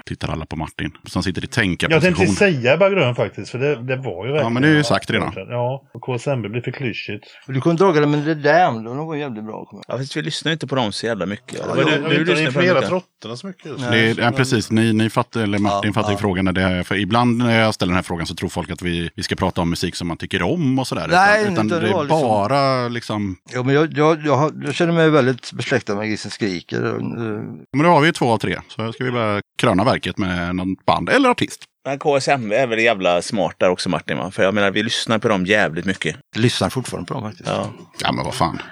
Tittar 0.07 0.29
alla 0.29 0.47
på 0.47 0.57
Martin 0.57 0.91
som 1.07 1.23
sitter 1.23 1.43
i 1.43 1.45
Jag 1.45 1.51
tänkte 1.53 1.89
tänkarposition. 2.01 2.35
säga 2.37 2.75
Ebba 2.75 2.89
Grön 2.91 3.15
faktiskt, 3.15 3.51
för 3.51 3.59
det, 3.59 3.77
det 3.83 3.97
var 3.97 4.27
ju 4.27 4.33
verkligen... 4.33 4.53
men 4.53 4.63
det 4.63 4.69
är 4.69 4.75
ju 4.75 4.85
sagt 4.85 5.11
redan. 5.11 5.33
Ja, 5.37 5.83
och 5.95 6.03
KSMB 6.03 6.49
blir 6.49 6.63
för 6.63 6.71
klyschigt. 6.71 7.25
Du 7.47 7.61
kunde 7.61 7.85
draga 7.85 8.01
det 8.01 8.07
med 8.07 8.19
det 8.19 8.35
damn, 8.35 8.85
de 8.85 8.97
var 9.07 9.17
jävligt 9.17 9.45
bra. 9.45 9.69
jag 9.73 9.85
Ja, 9.89 9.99
fast 9.99 10.17
vi 10.17 10.23
lyssnar 10.23 10.53
inte 10.53 10.67
på 10.67 10.75
dem 10.75 10.93
så 10.93 11.07
jävla 11.07 11.27
mycket. 11.27 11.59
Ja, 11.67 11.73
Eller 11.73 11.93
jag, 11.93 12.01
vad 12.01 12.13
jag, 12.13 12.27
du- 12.27 12.35
du 12.35 12.43
influerat 12.43 12.77
mycket. 12.77 12.91
råttorna 12.91 13.37
så 13.37 13.47
mycket. 13.47 13.67
just 13.67 13.81
nu. 13.81 13.91
Det 13.91 13.99
är, 13.99 14.21
ja, 14.25 14.31
precis, 14.31 14.71
ni, 14.71 14.93
ni 14.93 15.11
fattar, 15.11 15.41
eller 15.41 15.59
Martin 15.59 15.89
Ja, 15.89 15.93
fattar 15.95 16.11
ju 16.11 16.15
ja. 16.15 16.19
frågan. 16.21 16.45
När 16.45 16.53
det 16.53 16.63
är, 16.63 16.83
för 16.83 16.95
ibland 16.97 17.37
när 17.39 17.61
jag 17.61 17.75
ställer 17.75 17.91
den 17.91 17.97
här 17.97 18.03
frågan 18.03 18.27
så 18.27 18.35
tror 18.35 18.49
folk 18.49 18.71
att 18.71 18.83
vi, 18.83 19.11
vi 19.15 19.23
ska 19.23 19.37
prata 19.37 19.61
om 19.61 19.71
musik 19.71 19.95
som 19.97 20.09
man 20.09 20.17
tycker 20.17 20.43
om 20.43 20.79
och 20.79 20.87
sådär. 20.87 21.07
Nej, 21.11 21.43
utan, 21.43 21.53
utan 21.53 21.67
utan 21.67 21.81
det 21.81 21.87
det 21.87 21.93
var 21.93 22.01
är 22.01 22.05
liksom- 22.05 22.21
bara 22.23 22.89
liksom... 22.89 23.37
Ja, 23.55 23.63
men 23.63 23.75
jag, 23.75 23.93
jag, 23.99 24.27
jag, 24.27 24.53
jag 24.65 24.75
känner 24.75 24.93
mig 24.93 25.11
väldigt 25.11 25.53
besläktad 25.53 25.95
med 25.95 26.09
Grisen 26.09 26.31
skriker. 26.31 26.98
Eh, 27.01 27.43
Men 27.73 27.83
då 27.83 27.89
har 27.89 28.01
vi 28.01 28.13
två 28.13 28.31
av 28.31 28.39
tre. 28.39 28.59
Så 28.69 28.93
ska 28.93 29.05
vi 29.05 29.11
bara 29.11 29.41
kröna 29.59 29.85
verket 29.85 30.19
med 30.19 30.57
något 30.57 30.85
band 30.87 31.09
eller 31.09 31.29
artist. 31.29 31.65
Men 31.85 31.99
KSM 31.99 32.53
är 32.53 32.67
väl 32.67 32.79
jävla 32.79 33.23
smart 33.23 33.55
där 33.59 33.69
också 33.69 33.89
Martin 33.89 34.19
va? 34.19 34.31
För 34.31 34.43
jag 34.43 34.55
menar 34.55 34.71
vi 34.71 34.83
lyssnar 34.83 35.19
på 35.19 35.29
dem 35.29 35.47
jävligt 35.47 35.85
mycket. 35.85 36.17
Jag 36.35 36.43
lyssnar 36.43 36.71
fortfarande 36.71 37.09
på 37.09 37.15
dem 37.15 37.23
faktiskt. 37.23 37.49
Ja. 37.49 37.71
Ja 38.03 38.13
men 38.13 38.25
vad 38.25 38.35
fan. 38.35 38.63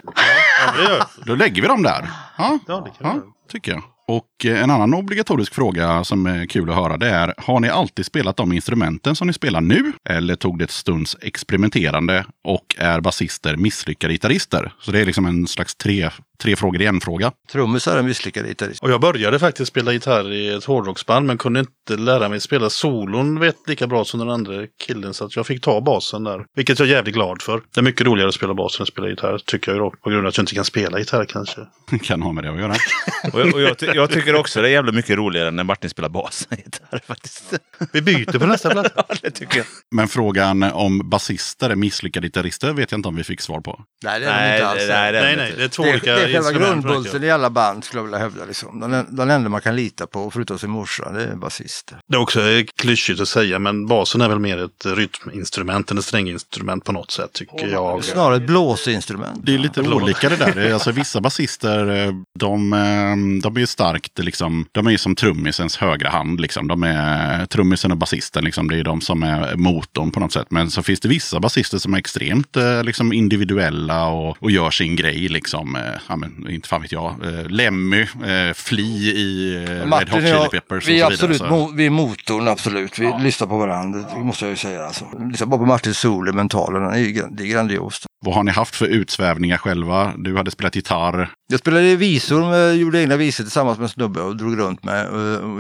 Ja, 0.89 1.07
Då 1.27 1.35
lägger 1.35 1.63
vi 1.63 1.69
dem 1.69 1.83
där. 1.83 2.09
Ja, 2.39 2.59
Ja, 2.67 2.81
det 2.81 3.05
kan 3.05 3.17
ja 3.17 3.33
tycker 3.49 3.73
jag. 3.73 3.83
Och 4.09 4.47
eh, 4.47 4.63
en 4.63 4.71
annan 4.71 4.95
obligatorisk 4.95 5.55
fråga 5.55 6.05
som 6.05 6.27
är 6.27 6.47
kul 6.47 6.71
att 6.71 6.77
höra 6.77 6.97
det 6.97 7.09
är, 7.09 7.35
har 7.37 7.61
ni 7.61 7.69
alltid 7.69 8.07
spelat 8.07 8.37
de 8.37 8.53
instrumenten 8.53 9.17
som 9.17 9.27
ni 9.27 9.33
spelar 9.33 9.61
nu? 9.61 9.93
Eller 10.09 10.37
tog 10.37 10.59
det 10.59 10.65
ett 10.65 10.71
stunds 10.71 11.17
experimenterande 11.23 12.25
och 12.45 12.77
är 12.79 13.01
basister 13.01 13.57
misslyckade 13.57 14.15
gitarrister? 14.15 14.73
Så 14.81 14.93
det 14.93 15.01
är 15.01 15.05
liksom 15.07 15.27
en 15.27 15.47
slags 15.47 15.75
tre, 15.75 16.11
tre 16.43 16.57
frågor 16.57 16.83
i 16.83 16.87
en 16.87 17.01
fråga. 17.01 17.33
Trummisar 17.53 17.97
är 17.97 18.03
misslyckade 18.03 18.49
gitarrist. 18.49 18.83
Och 18.83 18.91
jag 18.91 19.01
började 19.01 19.39
faktiskt 19.39 19.69
spela 19.69 19.93
gitarr 19.93 20.33
i 20.33 20.49
ett 20.55 20.65
hårdrocksband 20.65 21.27
men 21.27 21.39
kunde 21.39 21.61
inte 21.61 21.97
lära 21.97 22.29
mig 22.29 22.41
spela 22.41 22.71
solon 22.71 23.41
vet 23.41 23.57
lika 23.67 23.87
bra 23.87 24.05
som 24.05 24.21
den 24.21 24.31
andra 24.31 24.53
killen 24.87 25.15
så 25.15 25.25
att 25.25 25.37
jag 25.37 25.47
fick 25.47 25.63
ta 25.63 25.81
basen 25.81 26.25
där. 26.25 26.45
Vilket 26.57 26.79
jag 26.79 26.89
är 26.89 26.93
jävligt 26.93 27.15
glad 27.15 27.43
för. 27.43 27.61
Det 27.75 27.81
är 27.81 27.83
mycket 27.85 28.07
roligare 28.07 28.29
att 28.29 28.35
spela 28.35 28.55
bas 28.55 28.79
än 28.79 28.83
att 28.83 28.89
spela 28.89 29.09
gitarr 29.09 29.39
tycker 29.47 29.71
jag 29.73 29.77
ju 29.77 29.81
då. 29.83 29.91
På 29.91 30.11
grund 30.11 30.23
av 30.27 30.29
att 30.29 30.37
jag 30.37 30.43
inte 30.43 30.55
kan 30.55 30.65
spela 30.65 30.99
gitarr 30.99 31.25
kanske. 31.25 31.61
kan 32.03 32.23
ha 32.23 32.33
med 32.33 32.45
det 32.45 32.51
att 32.51 32.59
göra. 32.59 32.75
Och, 33.33 33.41
jag- 33.41 33.55
och 33.55 33.61
jag, 33.63 33.79
ty- 33.79 33.87
jag 33.95 34.11
tycker 34.11 34.35
också 34.35 34.63
det 34.63 34.69
är 34.69 34.73
jävla 34.73 34.93
mycket 34.93 35.17
roligare 35.17 35.51
när 35.51 35.65
Martin 35.65 35.91
spelar 35.91 36.09
bas 36.09 36.49
än 36.51 36.57
gitarr 36.59 37.01
faktiskt. 37.07 37.53
Vi 37.93 38.03
byter 38.03 38.39
på 38.39 38.47
nästa 38.47 38.71
platta. 38.71 38.91
Ja, 39.09 39.15
det 39.23 39.31
tycker 39.31 39.57
jag. 39.57 39.67
Men 39.91 40.09
frågan 40.09 40.63
om 40.63 41.11
basister 41.11 41.71
är 41.71 41.75
misslyckade 41.77 42.27
gitarrister 42.27 42.73
vet 42.73 42.91
jag 42.93 42.99
inte 42.99 43.09
om 43.09 43.17
vi 43.17 43.25
fick 43.25 43.41
svar 43.41 43.61
på. 43.61 43.81
Nej, 44.05 44.21
det 44.21 44.27
är 44.27 44.49
de 44.49 44.55
inte 44.55 44.67
alls. 44.69 44.89
nej, 44.89 45.37
nej, 45.37 45.55
det 45.57 45.65
är 45.65 45.69
två 45.69 45.83
olika 45.83 46.26
är 46.29 46.43
själva 46.43 46.53
grundbulten 46.53 47.25
i 47.25 47.31
alla 47.31 47.51
band 47.51 47.85
skulle 47.85 47.99
jag 47.99 48.05
vilja 48.05 48.19
hävda. 48.19 48.45
Liksom. 48.45 48.81
Den, 48.81 49.17
den 49.17 49.31
enda 49.31 49.49
man 49.49 49.61
kan 49.61 49.77
lita 49.77 50.07
på, 50.07 50.31
förutom 50.31 50.59
sin 50.59 50.71
morsa, 50.71 51.13
det 51.13 51.25
är 51.25 51.37
basist. 51.37 51.95
Det 52.09 52.17
är 52.17 52.21
också 52.21 52.41
klyschigt 52.77 53.21
att 53.21 53.29
säga, 53.29 53.59
men 53.59 53.87
basen 53.87 54.21
är 54.21 54.29
väl 54.29 54.39
mer 54.39 54.65
ett 54.65 54.87
rytminstrument 54.87 55.91
än 55.91 55.99
ett 55.99 56.05
stränginstrument 56.05 56.85
på 56.85 56.93
något 56.93 57.11
sätt, 57.11 57.33
tycker 57.33 57.67
jag. 57.67 58.05
Snarare 58.05 58.37
ett 58.37 58.47
blåsinstrument. 58.47 59.41
Det 59.43 59.55
är 59.55 59.59
lite 59.59 59.81
olika 59.81 60.29
det 60.29 60.37
där. 60.37 60.73
Alltså, 60.73 60.93
vissa 60.93 61.21
basister, 61.21 62.07
eh, 62.07 62.13
de, 62.39 62.73
eh, 62.73 63.41
de 63.43 63.57
är 63.57 63.61
ju 63.61 63.67
starkt, 63.67 64.19
liksom, 64.19 64.67
de 64.73 64.87
är 64.87 64.91
ju 64.91 64.99
som 64.99 65.15
trummisens 65.15 65.77
högra 65.77 66.09
hand. 66.09 66.41
Liksom. 66.41 66.69
De 66.69 66.83
är 66.83 67.47
trummisen 67.47 67.91
och 67.91 67.97
basisten, 67.97 68.45
liksom, 68.45 68.69
det 68.69 68.79
är 68.79 68.85
de 68.85 69.01
som 69.01 69.23
är 69.23 69.57
motorn 69.57 70.11
på 70.11 70.21
något 70.21 70.33
sätt. 70.33 70.47
Men 70.51 70.71
så 70.71 70.83
finns 70.83 71.01
det 71.01 71.09
vissa 71.09 71.41
basister 71.41 71.79
som 71.79 71.95
är 71.95 71.99
extremt 71.99 72.57
eh, 72.57 72.85
liksom, 72.85 73.13
individuella 73.13 74.07
och, 74.07 74.37
och 74.41 74.51
gör 74.51 74.71
sin 74.71 74.97
grej. 74.97 75.29
Liksom, 75.29 75.77
eh, 75.77 75.83
ja, 76.21 76.29
men, 76.29 76.51
inte 76.51 76.69
fan 76.69 76.83
vet 76.83 76.93
jag. 76.93 77.25
Eh, 77.25 77.45
Lemmy, 77.49 78.01
eh, 78.03 78.53
Flea 78.55 79.13
i 79.13 79.55
eh, 79.55 79.61
Red 79.61 79.79
Hot 79.79 79.89
Martin 79.89 80.15
och 80.15 80.23
Chili 80.23 80.49
Peppers 80.61 80.89
vi 80.89 81.01
är 81.01 81.07
och 81.07 81.13
så 81.13 81.27
vidare. 81.27 81.35
absolut 81.35 81.39
Så. 81.39 81.47
mo, 81.47 81.73
vi 81.77 81.87
är 81.87 81.91
motorn, 81.91 82.49
absolut. 82.49 82.99
Vi 82.99 83.13
lyssnar 83.21 83.47
på 83.49 83.59
varandra, 83.59 84.05
det 84.15 84.25
måste 84.25 84.45
jag 84.45 84.51
ju 84.51 84.57
säga. 84.57 84.85
Alltså. 84.85 85.05
Lyssna 85.31 85.47
bara 85.47 85.59
på 85.59 85.67
Martins 85.67 85.99
solo, 85.99 86.33
mentalen, 86.33 86.93
det 86.93 87.01
är, 87.01 87.29
det 87.31 87.43
är 87.43 87.47
grandiost. 87.47 88.07
Vad 88.27 88.35
har 88.35 88.43
ni 88.43 88.51
haft 88.51 88.77
för 88.77 88.87
utsvävningar 88.87 89.57
själva? 89.57 90.13
Du 90.17 90.37
hade 90.37 90.51
spelat 90.51 90.77
gitarr. 90.77 91.31
Jag 91.49 91.61
spelade 91.61 91.97
visor, 91.97 92.51
med, 92.51 92.77
gjorde 92.77 93.03
egna 93.03 93.17
visor 93.17 93.45
tillsammans 93.45 93.79
med 93.79 93.85
en 93.85 93.89
snubbe 93.89 94.21
och 94.21 94.37
drog 94.37 94.59
runt 94.59 94.85
med. 94.85 95.07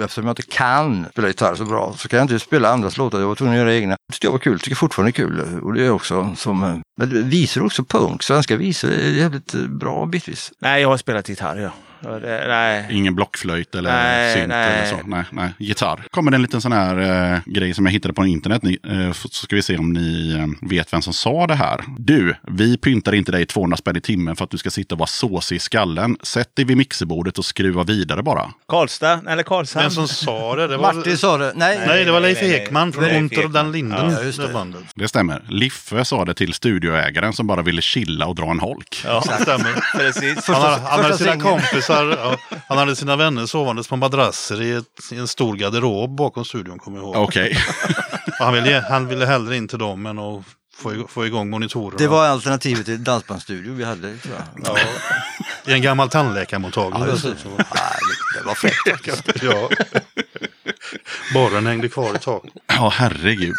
Eftersom 0.02 0.24
jag 0.24 0.32
inte 0.32 0.42
kan 0.42 1.06
spela 1.12 1.28
gitarr 1.28 1.54
så 1.54 1.64
bra 1.64 1.94
så 1.96 2.08
kan 2.08 2.16
jag 2.16 2.24
inte 2.24 2.38
spela 2.38 2.68
andras 2.68 2.96
låtar. 2.96 3.20
Jag 3.20 3.28
var 3.28 3.34
tvungen 3.34 3.54
att 3.54 3.60
göra 3.60 3.74
egna. 3.74 3.90
Det 4.08 4.12
tyckte 4.12 4.26
jag 4.26 4.32
var 4.32 4.38
kul, 4.38 4.60
tycker 4.60 4.76
fortfarande 4.76 5.10
är 5.10 5.12
kul. 5.12 5.60
Och 5.62 5.74
det 5.74 5.86
är 5.86 5.90
också 5.90 6.34
som, 6.36 6.82
men 6.98 7.28
visor 7.30 7.60
är 7.60 7.66
också 7.66 7.84
punk. 7.84 8.22
Svenska 8.22 8.56
visor 8.56 8.90
är 8.90 9.10
jävligt 9.10 9.52
bra 9.52 10.06
bitvis. 10.06 10.52
Nej, 10.58 10.82
jag 10.82 10.88
har 10.88 10.96
spelat 10.96 11.28
gitarr, 11.28 11.56
ja. 11.56 11.70
Det, 12.06 12.44
nej. 12.48 12.86
Ingen 12.90 13.14
blockflöjt 13.14 13.74
eller 13.74 13.90
Nej, 13.92 14.34
synt 14.34 14.48
nej. 14.48 14.72
eller 14.78 14.86
så. 14.86 15.06
Nej, 15.06 15.24
nej. 15.32 15.50
Gitarr. 15.58 16.02
Kommer 16.10 16.30
det 16.30 16.34
en 16.34 16.42
liten 16.42 16.60
sån 16.60 16.72
här 16.72 17.32
eh, 17.34 17.38
grej 17.46 17.74
som 17.74 17.86
jag 17.86 17.92
hittade 17.92 18.14
på 18.14 18.26
internet. 18.26 18.62
Ni, 18.62 18.78
eh, 18.90 19.12
så 19.12 19.28
ska 19.28 19.56
vi 19.56 19.62
se 19.62 19.76
om 19.78 19.92
ni 19.92 20.34
eh, 20.38 20.68
vet 20.68 20.92
vem 20.92 21.02
som 21.02 21.12
sa 21.12 21.46
det 21.46 21.54
här. 21.54 21.80
Du, 21.98 22.34
vi 22.42 22.76
pyntar 22.78 23.14
inte 23.14 23.32
dig 23.32 23.46
200 23.46 23.76
spänn 23.76 23.96
i 23.96 24.00
timmen 24.00 24.36
för 24.36 24.44
att 24.44 24.50
du 24.50 24.58
ska 24.58 24.70
sitta 24.70 24.94
och 24.94 24.98
vara 24.98 25.06
såsig 25.06 25.56
i 25.56 25.58
skallen. 25.58 26.16
Sätt 26.22 26.56
dig 26.56 26.64
vid 26.64 26.76
mixerbordet 26.76 27.38
och 27.38 27.44
skruva 27.44 27.84
vidare 27.84 28.22
bara. 28.22 28.50
Karlstad, 28.68 29.20
eller 29.28 29.42
Karlshamn. 29.42 29.82
Vem 29.82 29.90
som 29.90 30.08
sa 30.08 30.56
det? 30.56 30.66
det 30.66 30.76
var, 30.76 30.92
Martin 30.94 31.16
sa 31.18 31.38
det. 31.38 31.52
Nej, 31.54 31.80
Nej, 31.86 32.04
det 32.04 32.10
var 32.12 32.20
Leif. 32.20 32.42
Ekman 32.42 32.92
från 32.92 33.04
Unter 33.04 33.44
och 33.44 33.50
den 33.50 33.72
linden. 33.72 34.10
Ja, 34.10 34.22
just 34.22 34.38
det. 34.40 34.46
det 34.46 34.52
bandet. 34.52 34.82
Det 34.94 35.08
stämmer. 35.08 35.42
Liffe 35.48 36.04
sa 36.04 36.24
det 36.24 36.34
till 36.34 36.52
studioägaren 36.54 37.32
som 37.32 37.46
bara 37.46 37.62
ville 37.62 37.82
chilla 37.82 38.26
och 38.26 38.34
dra 38.34 38.50
en 38.50 38.60
holk. 38.60 39.02
Ja, 39.04 39.22
Det 39.38 39.42
stämmer. 39.42 39.98
precis. 39.98 40.46
Han, 40.48 40.56
hade- 40.62 40.70
han 40.82 40.82
hade 40.90 41.02
första 41.02 41.24
sina 41.32 41.42
kompisar, 41.44 41.95
ja, 42.04 42.36
han 42.68 42.78
hade 42.78 42.96
sina 42.96 43.16
vänner 43.16 43.46
sovandes 43.46 43.88
på 43.88 43.96
madrasser 43.96 44.62
i, 44.62 44.72
ett, 44.72 45.12
i 45.12 45.16
en 45.16 45.28
stor 45.28 45.56
garderob 45.56 46.16
bakom 46.16 46.44
studion, 46.44 46.78
kommer 46.78 46.98
jag 46.98 47.04
ihåg. 47.04 47.16
Okej. 47.16 47.56
Och 48.26 48.44
Han, 48.44 48.54
ville, 48.54 48.84
han 48.90 49.08
ville 49.08 49.26
hellre 49.26 49.56
in 49.56 49.68
till 49.68 49.78
dem 49.78 50.06
än 50.06 50.18
att 50.18 50.44
få, 50.76 51.06
få 51.08 51.26
igång 51.26 51.50
monitorerna. 51.50 51.98
Det 51.98 52.06
var 52.08 52.26
alternativet 52.26 52.84
till 52.84 53.04
dansbandsstudio 53.04 53.74
vi 53.74 53.84
hade. 53.84 54.16
Tror 54.18 54.34
jag. 54.34 54.76
ja, 54.76 54.78
I 55.66 55.72
en 55.72 55.82
gammal 55.82 56.08
tandläkarmottagning. 56.10 57.00
Ja, 57.02 57.06
det. 57.06 57.28
det- 57.28 57.36
var 58.44 58.54
fräckt 58.54 59.42
ja. 59.42 59.68
Borren 61.34 61.66
hängde 61.66 61.88
kvar 61.88 62.14
i 62.14 62.18
taket. 62.18 62.52
Ja, 62.66 62.92
herregud. 62.94 63.54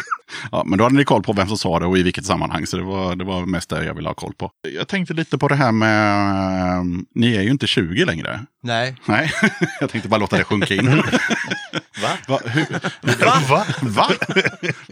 Ja, 0.52 0.62
men 0.66 0.78
då 0.78 0.84
hade 0.84 0.96
ni 0.96 1.04
koll 1.04 1.22
på 1.22 1.32
vem 1.32 1.48
som 1.48 1.58
sa 1.58 1.78
det 1.78 1.86
och 1.86 1.98
i 1.98 2.02
vilket 2.02 2.26
sammanhang. 2.26 2.66
Så 2.66 2.76
det 2.76 2.82
var, 2.82 3.16
det 3.16 3.24
var 3.24 3.46
mest 3.46 3.70
det 3.70 3.84
jag 3.84 3.94
ville 3.94 4.08
ha 4.08 4.14
koll 4.14 4.34
på. 4.34 4.50
Jag 4.74 4.88
tänkte 4.88 5.14
lite 5.14 5.38
på 5.38 5.48
det 5.48 5.54
här 5.54 5.72
med... 5.72 7.04
Ni 7.14 7.36
är 7.36 7.42
ju 7.42 7.50
inte 7.50 7.66
20 7.66 8.04
längre. 8.04 8.40
Nej. 8.62 8.96
Nej, 9.04 9.32
jag 9.80 9.90
tänkte 9.90 10.08
bara 10.08 10.20
låta 10.20 10.36
det 10.38 10.44
sjunka 10.44 10.74
in. 10.74 11.02
Va? 12.02 12.10
Va? 12.28 12.40
Hur? 12.44 12.66
Va? 13.48 13.64
Va? 13.80 14.08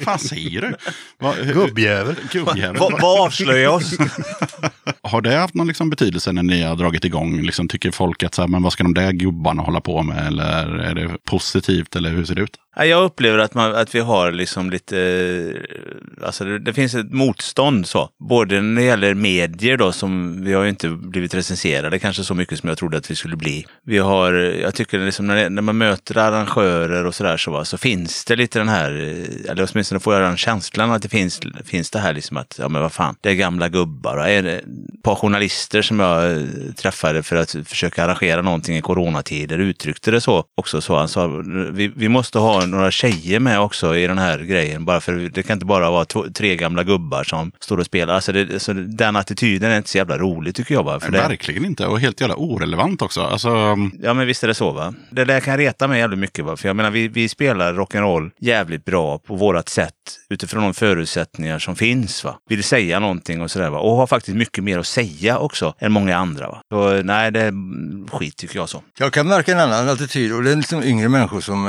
fan 0.05 0.19
säger 0.19 0.61
du? 0.61 0.75
Va? 1.19 1.33
Hur- 1.33 1.55
Gubbjävel. 1.55 2.15
Gubbjävel. 2.33 2.77
Vad 2.81 3.01
vad 3.01 3.21
avslöjar 3.27 3.69
oss? 3.71 3.93
Har 5.03 5.21
det 5.21 5.37
haft 5.37 5.55
någon 5.55 5.67
liksom 5.67 5.91
betydelse 5.91 6.33
när 6.33 6.43
ni 6.43 6.63
har 6.63 6.77
dragit 6.77 7.05
igång? 7.05 7.43
Liksom, 7.43 7.69
tycker 7.69 7.91
folk 7.91 8.23
att 8.23 8.35
så 8.35 8.43
här, 8.43 8.49
men 8.49 8.63
vad 8.63 8.73
ska 8.73 8.83
de 8.83 8.95
där 8.95 9.13
gubbarna 9.13 9.63
hålla 9.63 9.81
på 9.81 10.03
med? 10.03 10.27
Eller 10.27 10.67
är 10.79 10.95
det 10.95 11.11
positivt? 11.25 11.97
Eller 11.97 12.11
hur 12.11 12.25
ser 12.25 12.35
det 12.35 12.41
ut? 12.43 12.57
Jag 12.85 13.05
upplever 13.05 13.39
att, 13.39 13.55
man, 13.55 13.75
att 13.75 13.95
vi 13.95 14.01
har 14.01 14.33
liksom 14.33 14.71
lite, 14.71 14.99
eh, 14.99 16.27
alltså 16.27 16.45
det, 16.45 16.59
det 16.59 16.73
finns 16.73 16.95
ett 16.95 17.13
motstånd 17.13 17.87
så. 17.87 18.09
Både 18.29 18.61
när 18.61 18.81
det 18.81 18.87
gäller 18.87 19.15
medier 19.15 19.77
då, 19.77 19.93
som 19.93 20.43
vi 20.45 20.53
har 20.53 20.63
ju 20.63 20.69
inte 20.69 20.89
blivit 20.89 21.35
recenserade 21.35 21.99
kanske 21.99 22.25
så 22.25 22.35
mycket 22.35 22.59
som 22.59 22.69
jag 22.69 22.79
trodde 22.79 22.97
att 22.97 23.11
vi 23.11 23.15
skulle 23.15 23.37
bli. 23.37 23.67
Vi 23.85 23.99
har, 23.99 24.33
jag 24.33 24.75
tycker 24.75 24.99
liksom 24.99 25.27
när, 25.27 25.37
det, 25.37 25.49
när 25.49 25.63
man 25.63 25.79
möter 25.79 26.19
arrangörer 26.19 27.07
och 27.07 27.15
sådär 27.15 27.37
så, 27.37 27.51
va, 27.51 27.65
så 27.65 27.79
finns 27.79 28.25
det 28.25 28.37
lite 28.37 28.59
den 28.59 28.69
här, 28.69 28.91
eh, 28.91 29.51
eller 29.51 29.69
åtminstone 29.73 30.01
får 30.01 30.15
jag 30.15 30.23
den 30.23 30.37
känslan 30.37 30.91
att 30.91 31.03
det 31.03 31.09
finns, 31.09 31.41
finns 31.65 31.91
det 31.91 31.99
här 31.99 32.13
liksom 32.13 32.37
att, 32.37 32.57
ja 32.59 32.69
men 32.69 32.83
vad 32.83 32.93
fan, 32.93 33.17
det 33.21 33.31
är 33.31 33.35
gamla 33.35 33.69
gubbar. 33.69 34.17
Och 34.17 34.29
är 34.29 34.43
det 34.43 34.57
ett 34.57 35.03
par 35.03 35.15
journalister 35.15 35.83
som 35.83 36.01
jag 36.01 36.33
eh, 36.33 36.43
träffade 36.77 37.23
för 37.23 37.37
att 37.37 37.57
försöka 37.65 38.05
arrangera 38.05 38.43
någonting 38.43 38.77
i 38.77 38.81
coronatider 38.81 39.59
uttryckte 39.59 40.11
det 40.11 40.21
så 40.21 40.45
också. 40.55 40.81
Så 40.81 40.97
han 40.97 41.09
sa, 41.09 41.27
vi, 41.73 41.93
vi 41.97 42.09
måste 42.09 42.39
ha 42.39 42.66
några 42.67 42.91
tjejer 42.91 43.41
med 43.41 43.61
också 43.61 43.97
i 43.97 44.07
den 44.07 44.19
här 44.19 44.39
grejen. 44.39 44.85
Bara 44.85 45.01
för 45.01 45.13
det 45.13 45.43
kan 45.43 45.55
inte 45.55 45.67
bara 45.67 45.91
vara 45.91 46.05
två, 46.05 46.25
tre 46.35 46.57
gamla 46.57 46.85
gubbar 46.85 47.25
som 47.25 47.53
står 47.61 47.79
och 47.79 47.87
spelar. 47.87 48.15
Alltså 48.15 48.33
det, 48.33 48.63
så 48.63 48.73
den 48.73 49.17
attityden 49.17 49.71
är 49.71 49.77
inte 49.77 49.91
så 49.91 49.99
jävla 49.99 50.19
rolig 50.19 50.55
tycker 50.55 50.75
jag. 50.75 50.85
Bara, 50.85 51.01
för 51.01 51.13
det, 51.13 51.19
Verkligen 51.19 51.65
inte. 51.65 51.87
Och 51.87 52.01
helt 52.01 52.21
jävla 52.21 52.37
orelevant 52.37 53.03
också. 53.03 53.21
Alltså, 53.21 53.77
Ja 54.03 54.15
men 54.15 54.27
visst 54.27 54.45
är 54.45 54.49
det 54.49 54.55
så 54.55 54.71
va. 54.71 54.95
Det 55.11 55.25
där 55.25 55.41
kan 55.41 55.57
reta 55.57 55.89
mig 55.89 55.99
jävligt 55.99 56.19
mycket 56.19 56.45
va. 56.45 56.57
För 56.57 56.69
jag 56.69 56.77
menar 56.77 56.91
vi, 56.91 57.09
vi 57.09 57.29
spelar 57.29 57.75
rock'n'roll 57.75 58.31
jävligt 58.41 58.85
bra 58.85 59.19
på 59.19 59.37
vårat 59.37 59.69
sätt 59.69 59.93
utifrån 60.31 60.63
de 60.63 60.75
förutsättningar 60.75 61.59
som 61.59 61.77
finns 61.77 62.25
va. 62.25 62.39
Vill 62.49 62.65
säga 62.65 63.01
någonting 63.01 63.41
och 63.43 63.51
sådär 63.51 63.71
va. 63.71 63.79
Och 63.79 63.97
har 63.97 64.07
faktiskt 64.07 64.37
mycket 64.37 64.65
mer 64.65 64.79
att 64.79 64.87
säga 64.87 65.39
också 65.39 65.75
än 65.79 65.93
många 65.93 66.17
andra 66.17 66.49
va. 66.49 66.61
Så 66.73 67.03
nej 67.03 67.31
det 67.31 67.41
är 67.41 67.53
skit 68.19 68.37
tycker 68.37 68.57
jag 68.57 68.69
så. 68.69 68.83
Jag 68.99 69.13
kan 69.13 69.27
märka 69.27 69.53
en 69.53 69.61
annan 69.61 69.89
attityd 69.89 70.33
och 70.33 70.43
det 70.43 70.53
är 70.53 70.57
liksom 70.57 70.83
yngre 70.83 71.09
människor 71.09 71.41
som 71.41 71.67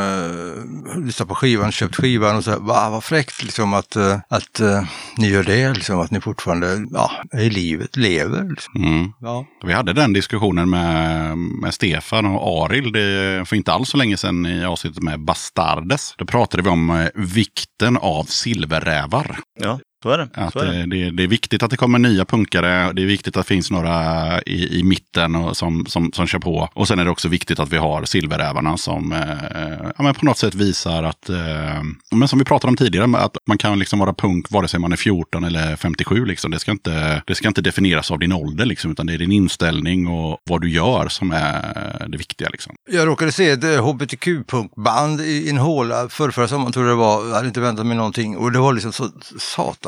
uh, 0.88 1.05
lyssnar 1.05 1.27
på 1.27 1.35
skivan, 1.35 1.72
köpt 1.72 1.95
skivan 1.95 2.35
och 2.35 2.43
så 2.43 2.51
här, 2.51 2.59
va, 2.59 2.89
vad 2.89 3.03
fräckt 3.03 3.43
liksom 3.43 3.73
att, 3.73 3.95
eh, 3.95 4.19
att 4.30 4.59
eh, 4.59 4.84
ni 5.18 5.30
gör 5.30 5.43
det, 5.43 5.73
liksom, 5.73 5.99
att 5.99 6.11
ni 6.11 6.22
fortfarande 6.22 6.85
ja, 6.91 7.11
är 7.31 7.41
i 7.41 7.49
livet, 7.49 7.97
lever. 7.97 8.49
Liksom. 8.49 8.84
mm. 8.84 9.11
Ja. 9.19 9.45
Vi 9.65 9.73
hade 9.73 9.93
den 9.93 10.14
diskussionen 10.14 10.69
med, 10.69 11.38
med 11.38 11.73
Stefan 11.73 12.26
och 12.26 12.65
Aril 12.65 12.91
det, 12.91 13.45
för 13.47 13.55
inte 13.55 13.73
alls 13.73 13.89
så 13.89 13.97
länge 13.97 14.18
sedan 14.18 14.45
i 14.45 14.65
avsnittet 14.65 15.03
med 15.03 15.19
Bastardes. 15.19 16.14
Då 16.18 16.26
pratade 16.26 16.64
vi 16.64 16.69
om 16.69 16.89
eh, 16.89 17.07
vikten 17.15 17.97
av 17.97 18.23
silverrävar. 18.23 19.39
Ja, 19.59 19.80
så 20.03 20.10
är 20.10 20.18
det. 20.18 20.30
Att 20.34 20.56
är 20.56 20.65
det. 20.65 20.80
eh, 20.80 20.88
det, 20.88 21.11
det 21.11 21.24
är 21.24 21.28
viktigt 21.28 21.64
att 21.64 21.72
det 21.72 21.78
kommer 21.78 21.99
nya 21.99 22.26
punkare. 22.26 22.94
Det 22.94 23.02
är 23.02 23.06
viktigt 23.06 23.38
att 23.38 23.45
det 23.48 23.53
finns 23.53 23.72
några 23.72 24.41
i, 24.41 24.80
i 24.80 24.84
mitten 24.84 25.36
och 25.36 25.57
som, 25.57 25.86
som, 25.86 26.11
som 26.14 26.28
kör 26.28 26.40
på. 26.40 26.69
Och 26.74 26.88
sen 26.88 26.99
är 26.99 27.06
det 27.06 27.11
också 27.11 27.28
viktigt 27.28 27.60
att 27.60 27.74
vi 27.74 27.78
har 27.78 28.06
silverrävarna 28.06 28.78
som 28.78 29.11
eh, 29.11 29.90
ja, 29.98 30.03
men 30.03 30.14
på 30.14 30.26
något 30.26 30.38
sätt 30.38 30.56
visar 30.56 31.03
att, 31.03 31.30
eh, 31.30 31.84
men 32.11 32.28
som 32.28 32.40
vi 32.40 32.45
pratade 32.45 32.69
om 32.69 32.78
tidigare, 32.78 33.18
att 33.18 33.38
man 33.48 33.57
kan 33.57 33.80
liksom 33.80 33.99
vara 33.99 34.14
punk 34.14 34.52
vare 34.52 34.68
sig 34.68 34.80
man 34.80 34.91
är 34.91 34.98
14 34.98 35.44
eller 35.44 35.76
57. 35.76 36.26
Liksom. 36.26 36.52
Det, 36.52 36.60
ska 36.60 36.72
inte, 36.72 37.22
det 37.26 37.36
ska 37.36 37.48
inte 37.48 37.61
definieras 37.61 38.11
av 38.11 38.19
din 38.19 38.32
ålder, 38.32 38.65
liksom, 38.65 38.91
utan 38.91 39.06
det 39.06 39.14
är 39.14 39.18
din 39.18 39.32
inställning 39.32 40.07
och 40.07 40.38
vad 40.44 40.61
du 40.61 40.69
gör 40.69 41.07
som 41.10 41.32
är 41.32 42.07
det 42.07 42.18
viktiga. 42.18 42.49
Liksom. 42.49 42.76
Jag 42.91 43.07
råkade 43.07 43.32
se 43.32 43.49
ett 43.49 43.64
eh, 43.64 43.86
hbtq-punkband 43.86 45.22
i 45.22 45.48
i 45.48 45.49
en 45.49 45.57
håla 45.57 46.10
för 46.10 46.32
förra 46.32 46.48
sommaren 46.48 46.74
tror 46.74 46.86
jag 46.86 46.94
det 46.94 46.99
var. 46.99 47.28
Jag 47.28 47.36
hade 47.36 47.48
inte 47.48 47.60
väntat 47.60 47.86
mig 47.86 47.98
någonting 47.98 48.38
och 48.38 48.52
det 48.52 48.60
var 48.60 48.74
liksom 48.74 48.91
så 48.91 49.10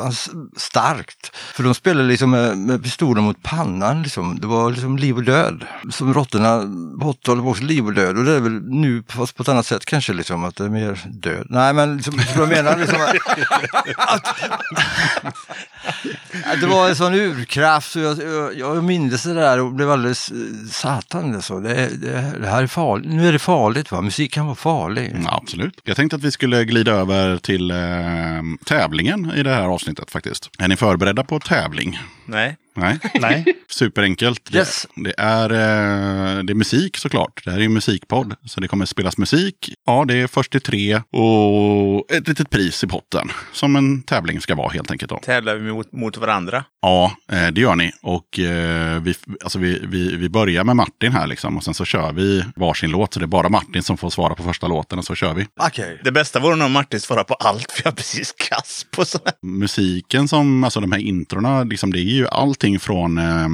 satans 0.00 0.30
starkt. 0.56 1.36
För 1.36 1.62
de 1.62 1.74
spelade 1.74 2.08
liksom 2.08 2.30
med, 2.30 2.58
med 2.58 2.82
pistolen 2.82 3.24
mot 3.24 3.42
pannan 3.42 4.02
liksom. 4.02 4.40
Det 4.40 4.46
var 4.46 4.70
liksom 4.70 4.98
liv 4.98 5.16
och 5.16 5.24
död. 5.24 5.64
Som 5.90 6.14
råttorna 6.14 6.60
på 7.00 7.12
80-talet 7.12 7.44
var 7.44 7.50
också 7.50 7.64
liv 7.64 7.86
och 7.86 7.94
död 7.94 8.18
och 8.18 8.24
det 8.24 8.32
är 8.32 8.40
väl 8.40 8.62
nu 8.62 9.02
fast 9.08 9.36
på 9.36 9.42
ett 9.42 9.48
annat 9.48 9.66
sätt 9.66 9.84
kanske 9.84 10.12
liksom 10.12 10.44
att 10.44 10.56
det 10.56 10.64
är 10.64 10.68
mer 10.68 11.00
död. 11.10 11.46
Nej 11.50 11.72
men 11.72 11.96
liksom, 11.96 12.20
jag 12.36 12.48
menar 12.48 12.78
liksom 12.78 12.98
att, 13.00 13.14
att 16.44 16.60
det 16.60 16.66
var 16.66 16.88
en 16.88 16.96
sån 16.96 17.14
urkraft 17.14 17.96
och 17.96 18.02
jag, 18.02 18.18
jag, 18.18 18.58
jag 18.58 18.84
minns 18.84 19.22
det 19.22 19.34
där 19.34 19.60
och 19.60 19.72
blev 19.72 19.90
alldeles 19.90 20.30
eh, 20.30 20.36
satan 20.70 21.34
alltså. 21.34 21.60
Det, 21.60 21.74
det, 21.74 22.32
det 22.40 22.48
här 22.48 22.62
är 22.62 22.66
farligt. 22.66 23.10
Nu 23.10 23.28
är 23.28 23.32
det 23.32 23.38
farligt 23.38 23.92
va? 23.92 24.00
Musik 24.00 24.32
kan 24.32 24.46
vara 24.46 24.56
farlig. 24.56 25.10
Mm, 25.10 25.26
absolut. 25.26 25.80
Jag 25.84 25.96
tänkte 25.96 26.16
att 26.16 26.22
vi 26.22 26.32
skulle 26.32 26.64
glida 26.64 26.92
över 26.92 27.36
till 27.36 27.70
eh, 27.70 27.76
tävlingen 28.64 29.32
i 29.36 29.42
det 29.42 29.54
här 29.54 29.68
avsnittet 29.68 29.89
avsnittet 29.90 30.10
faktiskt. 30.10 30.50
Är 30.58 30.68
ni 30.68 30.76
förberedda 30.76 31.24
på 31.24 31.40
tävling? 31.40 31.98
Nej. 32.26 32.56
Nej. 32.80 32.98
Nej. 33.20 33.44
Superenkelt. 33.70 34.48
Det- 34.52 34.58
Yes. 34.58 34.86
Det, 34.96 35.14
är, 35.18 35.50
eh, 35.50 36.42
det 36.44 36.52
är 36.52 36.54
musik 36.54 36.96
såklart. 36.96 37.42
Det 37.44 37.50
här 37.50 37.58
är 37.60 37.64
en 37.64 37.72
musikpodd. 37.72 38.34
Så 38.44 38.60
det 38.60 38.68
kommer 38.68 38.86
spelas 38.86 39.18
musik. 39.18 39.74
Ja, 39.86 40.04
det 40.08 40.14
är 40.14 40.26
först 40.26 40.52
till 40.52 40.60
tre 40.60 41.00
och 41.12 42.12
ett 42.12 42.28
litet 42.28 42.50
pris 42.50 42.84
i 42.84 42.86
potten. 42.86 43.28
Som 43.52 43.76
en 43.76 44.02
tävling 44.02 44.40
ska 44.40 44.54
vara 44.54 44.68
helt 44.72 44.90
enkelt. 44.90 45.10
Då. 45.10 45.18
Tävlar 45.18 45.56
vi 45.56 45.72
mot, 45.72 45.92
mot 45.92 46.16
varandra? 46.16 46.64
Ja, 46.82 47.12
eh, 47.32 47.46
det 47.48 47.60
gör 47.60 47.74
ni. 47.76 47.92
Och 48.02 48.38
eh, 48.38 49.02
vi, 49.02 49.14
alltså 49.44 49.58
vi, 49.58 49.80
vi, 49.82 50.16
vi 50.16 50.28
börjar 50.28 50.64
med 50.64 50.76
Martin 50.76 51.12
här 51.12 51.26
liksom. 51.26 51.56
Och 51.56 51.64
sen 51.64 51.74
så 51.74 51.84
kör 51.84 52.12
vi 52.12 52.44
varsin 52.56 52.90
låt. 52.90 53.14
Så 53.14 53.20
det 53.20 53.24
är 53.24 53.26
bara 53.26 53.48
Martin 53.48 53.82
som 53.82 53.96
får 53.96 54.10
svara 54.10 54.34
på 54.34 54.42
första 54.42 54.68
låten 54.68 54.98
och 54.98 55.04
så 55.04 55.14
kör 55.14 55.34
vi. 55.34 55.46
Okej. 55.60 56.00
Det 56.04 56.12
bästa 56.12 56.40
vore 56.40 56.56
nog 56.56 56.70
Martin 56.70 57.00
svarar 57.00 57.24
på 57.24 57.34
allt, 57.34 57.72
för 57.72 57.82
jag 57.84 57.92
är 57.92 57.96
precis 57.96 58.32
kass 58.32 58.86
på 58.96 59.04
sådana. 59.04 59.30
musiken 59.42 60.28
som, 60.28 60.64
alltså 60.64 60.80
de 60.80 60.92
här 60.92 60.98
introna, 60.98 61.64
liksom, 61.64 61.92
det 61.92 61.98
är 61.98 62.02
ju 62.02 62.28
allting 62.28 62.69
från 62.78 63.18
eh, 63.18 63.48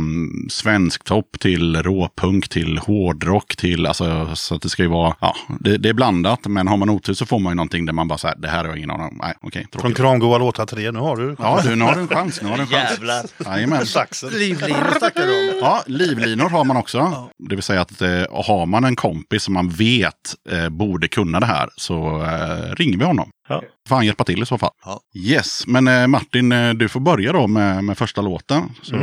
svensktopp 0.49 1.41
till 1.41 1.83
råpunk 1.83 2.49
till 2.49 2.79
hårdrock 2.79 3.57
till, 3.57 3.87
alltså 3.87 4.35
så 4.35 4.55
att 4.55 4.63
det 4.63 4.69
ska 4.69 4.83
ju 4.83 4.89
vara, 4.89 5.17
ja, 5.21 5.37
det, 5.61 5.77
det 5.77 5.89
är 5.89 5.93
blandat. 5.93 6.41
Men 6.47 6.69
har 6.69 6.77
man 6.77 6.91
otur 6.91 7.15
så 7.15 7.27
får 7.27 7.39
man 7.39 7.51
ju 7.51 7.55
någonting 7.55 7.87
där 7.87 7.93
man 7.93 8.09
bara 8.09 8.19
säger, 8.19 8.37
det 8.37 8.49
här 8.49 8.59
har 8.59 8.65
jag 8.65 8.77
ingen 8.77 8.91
aning 8.91 9.07
om. 9.07 9.19
Nej, 9.23 9.35
okej, 9.41 9.67
Från 9.73 9.81
tråkigt. 9.81 9.97
Kramgoa 9.97 10.39
låtar 10.39 10.67
3, 10.67 10.91
nu 10.91 10.99
har 10.99 11.17
du. 11.17 11.37
Ja, 11.39 11.61
du, 11.65 11.77
nu 11.77 11.85
har 11.85 11.95
du 11.95 12.01
en 12.01 12.09
chans. 12.09 12.43
Nu 12.43 12.49
har 12.49 12.57
du 12.57 12.63
en 12.63 12.69
chans. 12.69 12.91
Jävlar. 12.91 13.25
Jajamän. 13.45 13.87
Saxen. 13.87 14.31
Livlinor 14.31 14.99
snackar 14.99 15.27
du 15.27 15.51
om. 15.51 15.59
Ja, 15.61 15.83
livlinor 15.87 16.49
har 16.49 16.65
man 16.65 16.77
också. 16.77 17.29
Det 17.39 17.55
vill 17.55 17.63
säga 17.63 17.81
att 17.81 18.03
eh, 18.03 18.09
har 18.47 18.67
man 18.67 18.85
en 18.85 18.97
kompis 18.97 19.43
som 19.43 19.55
man 19.55 19.69
vet 19.69 20.15
eh, 20.51 20.69
borde 20.69 21.09
kunna 21.09 21.41
det 21.41 21.47
här 21.47 21.69
så 21.77 22.23
eh, 22.23 22.75
ringer 22.75 22.99
vi 22.99 23.05
honom. 23.05 23.31
Ja. 23.49 23.63
Får 23.89 23.97
han 23.97 24.07
hjälpa 24.07 24.25
till 24.25 24.43
i 24.43 24.47
så 24.47 24.59
fall. 24.59 24.71
Ja. 24.85 25.01
Yes, 25.15 25.67
men 25.67 25.89
eh, 25.89 26.07
Martin, 26.07 26.53
eh, 26.53 26.75
du 26.75 26.89
får 26.89 27.01
börja 27.01 27.33
då 27.33 27.47
med, 27.47 27.85
med 27.85 27.99
första 27.99 28.21
låten. 28.21 28.63
Så 28.83 28.97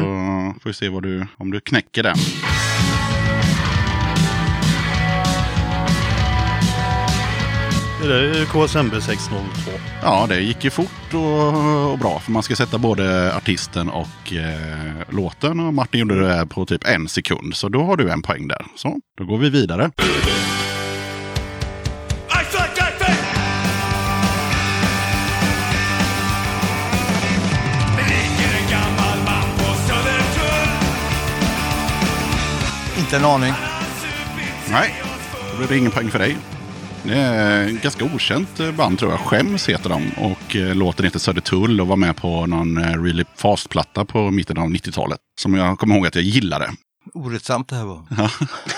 får 0.61 0.70
vi 0.70 0.74
se 0.74 0.90
vad 0.90 1.03
du, 1.03 1.28
om 1.38 1.52
du 1.52 1.60
knäcker 1.60 2.03
den. 2.03 2.15
Det 8.07 8.40
är 8.40 8.45
KSMB 8.45 9.02
602. 9.02 9.72
Ja, 10.02 10.26
det 10.30 10.40
gick 10.40 10.64
ju 10.64 10.70
fort 10.70 11.14
och, 11.14 11.91
och 11.91 11.99
bra. 11.99 12.20
För 12.20 12.32
man 12.32 12.44
ska 12.44 12.56
sätta 12.56 12.78
både 12.78 13.36
artisten 13.36 13.90
och 13.90 14.34
eh, 14.34 15.10
låten. 15.10 15.60
Och 15.60 15.74
Martin 15.74 15.99
gjorde 15.99 16.28
det 16.28 16.45
på 16.45 16.65
typ 16.65 16.88
en 16.88 17.07
sekund. 17.07 17.56
Så 17.56 17.70
då 17.70 17.84
har 17.84 17.98
du 17.98 18.11
en 18.11 18.22
poäng 18.22 18.48
där. 18.48 18.65
Så, 18.76 18.99
då 19.18 19.26
går 19.26 19.38
vi 19.38 19.49
vidare. 19.49 19.91
Inte 33.14 33.26
en 33.26 33.31
aning. 33.31 33.53
Nej, 34.72 34.95
då 35.52 35.57
blir 35.57 35.68
det 35.68 35.77
ingen 35.77 35.91
poäng 35.91 36.11
för 36.11 36.19
dig. 36.19 36.38
Det 37.03 37.15
är 37.15 37.68
ett 37.68 37.81
ganska 37.81 38.06
okänt 38.06 38.76
band 38.77 38.99
tror 38.99 39.11
jag. 39.11 39.19
Skäms 39.19 39.69
heter 39.69 39.90
de. 39.90 40.11
Och 40.18 40.56
eh, 40.56 40.76
låten 40.76 41.06
heter 41.06 41.19
Södertull 41.19 41.81
och 41.81 41.88
var 41.88 41.95
med 41.95 42.15
på 42.15 42.45
någon 42.45 42.77
eh, 42.77 43.03
Really 43.03 43.23
Fast-platta 43.35 44.06
på 44.06 44.31
mitten 44.31 44.57
av 44.57 44.69
90-talet. 44.69 45.19
Som 45.41 45.53
jag 45.53 45.80
kommer 45.80 45.95
ihåg 45.95 46.07
att 46.07 46.15
jag 46.15 46.23
gillade. 46.23 46.72
Orättsamt 47.14 47.69
det 47.69 47.76
här 47.76 47.85
var. 47.85 48.02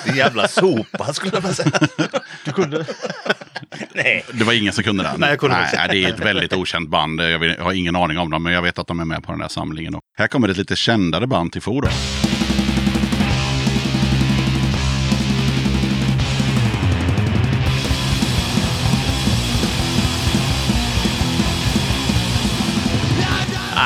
Det 0.06 0.10
är 0.10 0.16
jävla 0.16 0.48
sopa 0.48 1.14
skulle 1.14 1.36
jag 1.36 1.42
vilja 1.42 1.54
säga. 1.54 1.80
Du 2.46 2.52
kunde? 2.52 2.86
Nej. 3.94 4.26
Det 4.34 4.44
var 4.44 4.54
ingen 4.54 4.74
som 4.74 4.84
kunde 4.84 5.04
den. 5.04 5.20
Nej, 5.20 5.30
jag 5.30 5.40
kunde 5.40 5.56
Nej, 5.56 5.88
det 5.92 6.04
är 6.04 6.14
ett 6.14 6.20
väldigt 6.20 6.54
okänt 6.54 6.90
band. 6.90 7.22
Jag, 7.22 7.64
har 7.64 7.74
ingen 7.74 7.96
aning 7.96 8.18
om 8.18 8.30
dem, 8.30 8.44
men 8.44 8.54
jag 8.54 8.62
vet 8.62 8.80
att 8.80 8.88
de 8.88 9.00
är 9.00 9.06
med 9.06 9.24
på 9.24 9.32
den 9.32 9.40
där 9.40 9.48
samlingen. 9.48 9.96
Och 9.96 10.02
här 10.18 10.28
kommer 10.28 10.50
ett 10.50 10.58
lite 10.58 10.76
kändare 10.76 11.28
band 11.28 11.52
till 11.52 11.62
Fo 11.62 11.82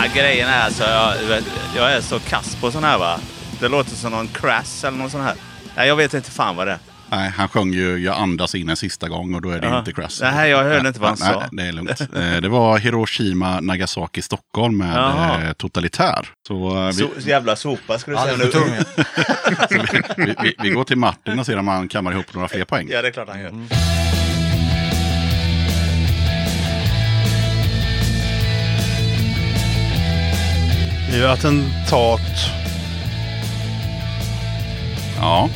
grejen 0.08 0.50
är 0.50 0.62
alltså, 0.62 0.84
jag, 0.84 1.42
jag 1.76 1.92
är 1.94 2.02
så 2.02 2.20
kass 2.20 2.56
på 2.56 2.72
sån 2.72 2.84
här 2.84 2.98
va. 2.98 3.20
Det 3.60 3.68
låter 3.68 3.96
som 3.96 4.12
någon 4.12 4.28
crash 4.28 4.86
eller 4.88 4.98
någon 4.98 5.10
sån 5.10 5.22
här. 5.22 5.36
Nej, 5.76 5.88
jag 5.88 5.96
vet 5.96 6.14
inte 6.14 6.32
fan 6.32 6.56
vad 6.56 6.68
det 6.68 6.72
är. 6.74 6.80
Nej, 7.12 7.30
han 7.38 7.50
sjöng 7.50 7.74
ju 7.74 7.98
Jag 7.98 8.18
andas 8.18 8.56
in 8.56 8.70
en 8.70 8.76
sista 8.78 9.08
gång 9.08 9.34
och 9.36 9.42
då 9.42 9.50
är 9.50 9.60
det 9.60 9.68
Jaha. 9.68 9.80
inte 9.80 9.92
Crash. 9.94 10.22
Nej, 10.22 10.50
jag 10.50 10.64
hörde 10.64 10.88
inte 10.88 11.00
vad 11.00 11.10
han 11.10 11.18
nej, 11.22 11.34
sa. 11.34 11.40
Nej, 11.40 11.50
det 11.52 11.70
är 11.70 11.72
lugnt. 11.72 12.02
Eh, 12.36 12.42
det 12.42 12.50
var 12.50 12.78
Hiroshima, 12.78 13.60
Nagasaki, 13.60 14.22
Stockholm 14.22 14.78
med 14.78 14.96
Jaha. 14.98 15.44
eh, 15.44 15.54
Totalitär. 15.54 16.28
Så, 16.48 16.78
eh, 16.78 16.86
vi, 16.88 16.94
Så, 16.94 17.10
jävla 17.30 17.56
sopa 17.56 18.00
skulle 18.00 18.18
du 18.18 18.24
säga 18.24 18.38
nu. 18.38 18.52
vi, 20.26 20.36
vi, 20.44 20.56
vi 20.64 20.70
går 20.70 20.84
till 20.84 20.98
Martin 20.98 21.40
och 21.40 21.46
ser 21.46 21.58
om 21.60 21.68
han 21.68 21.88
kammar 21.88 22.12
ihop 22.12 22.34
några 22.34 22.48
fler 22.48 22.66
poäng. 22.66 22.88
Ja, 22.92 23.02
det 23.02 23.08
är 23.08 23.12
klart 23.12 23.30
han 23.30 23.40
gör. 23.42 23.52
Det 31.10 31.16
är 31.16 31.20
ju 31.20 31.28
attentat. 31.28 32.22
Ja, 35.18 35.50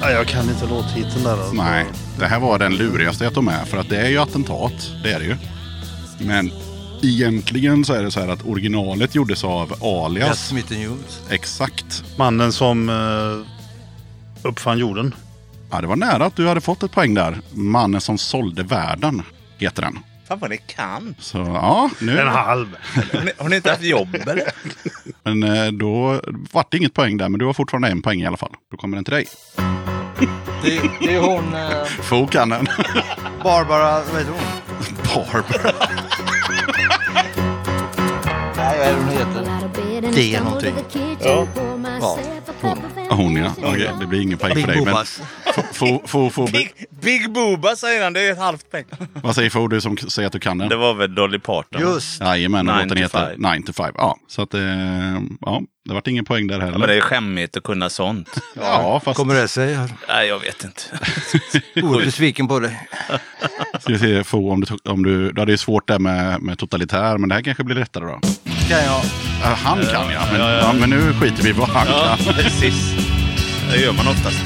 Nej, 0.00 0.14
jag 0.14 0.26
kan 0.26 0.50
inte 0.50 0.66
låttiteln 0.66 1.24
där. 1.24 1.32
Alltså. 1.32 1.52
nej. 1.52 1.86
Det 2.18 2.26
här 2.26 2.40
var 2.40 2.58
den 2.58 2.76
lurigaste 2.76 3.24
jag 3.24 3.34
tog 3.34 3.44
med. 3.44 3.68
För 3.68 3.78
att 3.78 3.88
det 3.88 3.96
är 3.96 4.08
ju 4.08 4.18
attentat, 4.18 4.92
det 5.02 5.12
är 5.12 5.18
det 5.18 5.24
ju. 5.24 5.36
Men 6.18 6.52
egentligen 7.02 7.84
så 7.84 7.92
är 7.92 8.02
det 8.02 8.10
så 8.10 8.20
här 8.20 8.28
att 8.28 8.46
originalet 8.46 9.14
gjordes 9.14 9.44
av 9.44 9.74
Alias. 9.80 10.48
Smith 10.48 10.80
Jones. 10.82 11.22
Exakt. 11.30 12.04
Mannen 12.18 12.52
som 12.52 12.88
uh, 12.88 13.46
uppfann 14.42 14.78
jorden. 14.78 15.14
Ja, 15.70 15.80
det 15.80 15.86
var 15.86 15.96
nära 15.96 16.26
att 16.26 16.36
du 16.36 16.48
hade 16.48 16.60
fått 16.60 16.82
ett 16.82 16.92
poäng 16.92 17.14
där. 17.14 17.40
Mannen 17.52 18.00
som 18.00 18.18
sålde 18.18 18.62
världen 18.62 19.22
heter 19.58 19.82
den. 19.82 19.98
Fan 20.28 20.38
vad 20.38 20.50
ni 20.50 20.56
kan. 20.56 21.14
Så 21.18 21.38
ja, 21.38 21.90
nu. 21.98 22.20
En 22.20 22.28
halv. 22.28 22.76
Har 23.12 23.24
ni, 23.24 23.32
har 23.38 23.48
ni 23.48 23.56
inte 23.56 23.70
haft 23.70 23.82
jobb 23.82 24.14
eller? 24.14 24.42
Men 25.22 25.42
eh, 25.42 25.72
då 25.72 26.20
vart 26.52 26.70
det 26.70 26.76
inget 26.76 26.94
poäng 26.94 27.16
där, 27.16 27.28
men 27.28 27.38
du 27.38 27.44
har 27.46 27.52
fortfarande 27.52 27.88
en 27.88 28.02
poäng 28.02 28.20
i 28.20 28.26
alla 28.26 28.36
fall. 28.36 28.52
Då 28.70 28.76
kommer 28.76 28.96
den 28.96 29.04
till 29.04 29.14
dig. 29.14 29.26
Det, 30.62 30.80
det 31.00 31.14
är 31.14 31.20
hon 31.20 31.54
eh, 31.54 31.84
Fo 31.84 32.26
kan 32.26 32.48
den. 32.48 32.66
Barbara, 33.42 34.02
vad 34.12 34.18
heter 34.18 34.32
hon? 34.32 34.42
Barbara. 35.14 35.72
Nej, 38.56 38.78
vad 38.78 38.86
är 38.86 38.92
det 38.92 38.98
hon 38.98 39.08
heter? 39.08 39.55
Det 40.14 40.34
är 40.34 40.40
någonting. 40.40 40.74
Ja. 41.24 41.46
Ja, 42.00 42.18
hon. 42.60 42.78
Hon 43.10 43.36
ja. 43.36 43.52
Okej, 43.62 43.90
det 44.00 44.06
blir 44.06 44.20
ingen 44.20 44.38
poäng 44.38 44.54
Big 44.54 44.64
för 44.64 44.72
dig. 44.72 44.84
Men 44.84 44.92
Boobas. 44.94 45.20
Fo, 45.72 46.02
Fo, 46.06 46.30
Fo, 46.30 46.46
Big, 46.46 46.72
Big 47.02 47.32
Booba 47.32 47.76
säger 47.76 48.04
han, 48.04 48.12
det 48.12 48.20
är 48.20 48.32
ett 48.32 48.38
halvt 48.38 48.70
poäng. 48.70 48.84
vad 49.14 49.34
säger 49.34 49.50
Fo, 49.50 49.68
du 49.68 49.80
som 49.80 49.96
säger 49.96 50.26
att 50.26 50.32
du 50.32 50.38
kan 50.40 50.58
den? 50.58 50.68
Det 50.68 50.76
var 50.76 50.94
väl 50.94 51.14
Dolly 51.14 51.38
Parton? 51.38 51.80
Just. 51.80 52.20
Jajamän, 52.20 52.68
och 52.68 52.76
låten 52.82 52.96
heter 52.96 53.34
five. 53.36 53.54
9 53.56 53.62
to 53.62 53.72
5. 53.72 53.92
Ja, 53.96 54.16
så 54.28 54.42
att 54.42 54.54
eh, 54.54 54.60
ja, 55.40 55.62
det 55.84 55.94
vart 55.94 56.06
ingen 56.06 56.24
poäng 56.24 56.46
där 56.46 56.58
Ja, 56.58 56.64
heller. 56.64 56.78
men 56.78 56.88
det 56.88 56.94
är 56.94 57.00
skämmigt 57.00 57.56
att 57.56 57.62
kunna 57.62 57.90
sånt. 57.90 58.28
Ja, 58.54 59.00
fast 59.04 59.16
Kommer 59.16 59.34
det 59.34 59.48
sig? 59.48 59.78
Nej, 60.08 60.28
jag 60.28 60.38
vet 60.38 60.64
inte. 60.64 60.82
Oerhört 61.86 62.04
besviken 62.04 62.48
på 62.48 62.60
dig. 62.60 62.88
ska 63.80 63.92
vi 63.92 63.98
se 63.98 64.24
Fo, 64.24 64.50
om 64.52 64.60
du, 64.60 64.90
om 64.90 65.02
du, 65.04 65.32
du 65.32 65.40
hade 65.40 65.52
ju 65.52 65.58
svårt 65.58 65.88
där 65.88 65.98
med, 65.98 66.42
med 66.42 66.58
totalitär, 66.58 67.18
men 67.18 67.28
det 67.28 67.34
här 67.34 67.42
kanske 67.42 67.64
blir 67.64 67.76
lättare 67.76 68.04
då. 68.04 68.20
Kan 68.68 68.78
jag? 68.84 69.02
Ja, 69.42 69.54
han 69.64 69.78
kan 69.78 70.10
ja, 70.12 70.22
men, 70.32 70.40
ja, 70.40 70.50
ja. 70.50 70.58
ja, 70.58 70.72
men 70.72 70.90
nu 70.90 71.12
skiter 71.12 71.42
vi 71.42 71.48
i 71.48 71.52
vad 71.52 71.68
han 71.68 71.86
Ja, 71.88 72.16
kan. 72.24 72.34
precis. 72.34 72.94
Det 73.70 73.76
gör 73.76 73.92
man 73.92 74.08
oftast. 74.08 74.40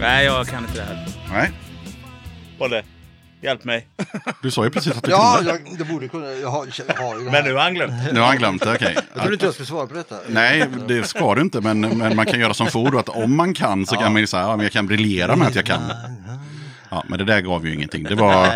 Nej, 0.00 0.24
jag 0.24 0.46
kan 0.46 0.64
inte 0.64 0.78
det 0.78 0.84
här. 0.84 1.06
Nej, 1.32 1.50
Bolle, 2.58 2.82
hjälp 3.44 3.64
mig. 3.64 3.86
du 4.42 4.50
sa 4.50 4.64
ju 4.64 4.70
precis 4.70 4.92
att 4.96 5.02
du 5.04 5.10
Ja, 5.10 5.34
kunde. 5.36 5.50
jag, 5.50 5.78
det 5.78 5.84
borde 5.84 6.08
kunna. 6.08 6.26
Jag 6.32 6.48
har, 6.50 6.66
jag 6.88 6.94
har 6.94 7.18
ju 7.18 7.24
det 7.24 7.30
Men 7.30 7.44
nu 7.44 7.52
har 7.54 7.60
han 7.62 7.74
glömt. 7.74 7.92
Nu 8.12 8.20
har 8.20 8.26
han 8.26 8.36
glömt 8.38 8.62
det, 8.62 8.74
okej. 8.74 8.94
Jag 9.12 9.20
trodde 9.20 9.32
inte 9.34 9.44
jag 9.44 9.54
skulle 9.54 9.66
svara 9.66 9.86
på 9.86 9.94
detta. 9.94 10.16
Nej, 10.28 10.66
det 10.88 11.04
ska 11.04 11.34
du 11.34 11.40
inte, 11.40 11.60
men, 11.60 11.80
men 11.80 12.16
man 12.16 12.26
kan 12.26 12.40
göra 12.40 12.54
som 12.54 12.66
Ford 12.66 12.94
att 12.94 13.08
om 13.08 13.36
man 13.36 13.54
kan 13.54 13.86
så 13.86 13.96
kan 13.96 14.12
man 14.12 14.20
ju 14.20 14.26
säga 14.26 14.42
ja, 14.42 14.56
men 14.56 14.64
jag 14.64 14.72
kan 14.72 14.86
briljera 14.86 15.36
med 15.36 15.48
att 15.48 15.54
jag 15.54 15.64
kan. 15.66 15.82
Ja, 16.90 17.04
men 17.08 17.18
det 17.18 17.24
där 17.24 17.40
gav 17.40 17.66
ju 17.66 17.74
ingenting. 17.74 18.02
Det 18.04 18.14
var, 18.14 18.52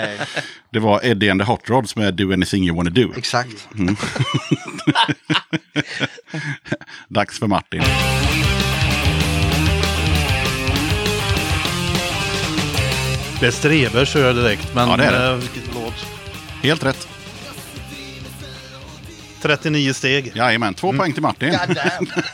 det 0.73 0.79
var 0.79 1.01
Eddie 1.07 1.31
and 1.31 1.41
the 1.41 1.47
Hot 1.47 1.61
Rods 1.71 1.97
med 1.97 2.15
Do 2.15 2.33
Anything 2.33 2.65
You 2.67 2.77
Wanna 2.77 2.91
Do. 2.91 3.13
exakt. 3.17 3.69
Dags 7.09 7.39
för 7.39 7.47
Martin. 7.47 7.83
Det 13.41 13.47
är 13.47 13.51
Streber 13.51 14.05
kör 14.05 14.27
jag 14.27 14.37
direkt. 14.37 14.75
Men 14.75 14.89
Ja, 14.91 14.97
det 14.97 15.05
är 15.05 15.13
det. 15.13 15.27
eh, 15.27 15.35
vilket 15.35 15.75
låt? 15.75 15.95
Helt 16.63 16.85
rätt. 16.85 17.09
39 19.43 19.93
steg. 19.93 20.33
Jajamän, 20.35 20.75
två 20.75 20.93
poäng 20.93 21.13
till 21.13 21.23
Martin. 21.23 21.57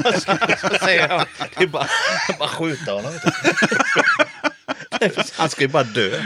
Jag 0.05 0.19
ska 0.59 0.79
säga, 0.85 1.25
det 1.59 1.65
är 1.65 1.67
bara, 1.67 1.87
bara 2.39 2.49
skjuta 2.49 2.93
honom. 2.93 3.13
Han 5.39 5.49
ska 5.51 5.61
ju 5.62 5.69
bara 5.69 5.83
dö. 5.85 6.11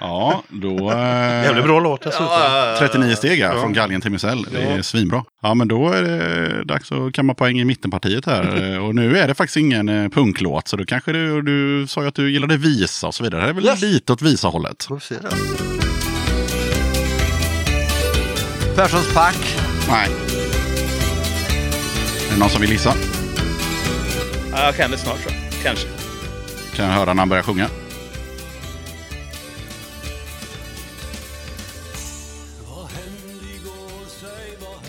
Ja, 0.00 0.42
då... 0.48 0.90
eh, 0.90 0.96
Jävligt 1.44 1.64
bra 1.64 1.80
låt 1.80 2.02
dessutom. 2.02 2.28
39 2.78 3.14
steg 3.16 3.38
ja, 3.38 3.60
från 3.60 3.72
galgen 3.72 4.00
till 4.00 4.10
Misell. 4.10 4.46
Det 4.52 4.62
är 4.62 4.82
svinbra. 4.82 5.24
Ja, 5.42 5.54
men 5.54 5.68
då 5.68 5.92
är 5.92 6.02
det 6.02 6.64
dags 6.64 6.92
att 6.92 7.12
kamma 7.12 7.34
poäng 7.34 7.60
i 7.60 7.64
mittenpartiet 7.64 8.26
här. 8.26 8.80
Och 8.86 8.94
nu 8.94 9.18
är 9.18 9.28
det 9.28 9.34
faktiskt 9.34 9.56
ingen 9.56 9.88
eh, 9.88 10.08
punklåt, 10.08 10.68
så 10.68 10.76
då 10.76 10.84
kanske 10.84 11.12
du, 11.12 11.42
du 11.42 11.86
sa 11.86 12.02
ju 12.02 12.08
att 12.08 12.14
du 12.14 12.30
gillade 12.32 12.56
visa 12.56 13.06
och 13.06 13.14
så 13.14 13.24
vidare. 13.24 13.42
Det 13.42 13.48
är 13.48 13.52
väl 13.52 13.64
Yes. 13.64 13.82
lite 13.82 14.12
åt 14.12 14.22
visa-hållet. 14.22 14.88
Perssons 18.76 19.14
pack. 19.14 19.56
Nej. 19.88 20.08
Är 22.28 22.32
det 22.32 22.38
någon 22.38 22.50
som 22.50 22.60
vill 22.60 22.70
gissa? 22.72 22.94
Ja, 24.52 24.64
jag 24.64 24.76
kan 24.76 24.90
det 24.90 24.98
snart 24.98 25.18
så. 25.24 25.30
Kanske. 25.62 25.88
Kan 26.74 26.86
jag 26.86 26.92
höra 26.92 27.14
när 27.14 27.22
han 27.22 27.28
börjar 27.28 27.42
sjunga? 27.42 27.68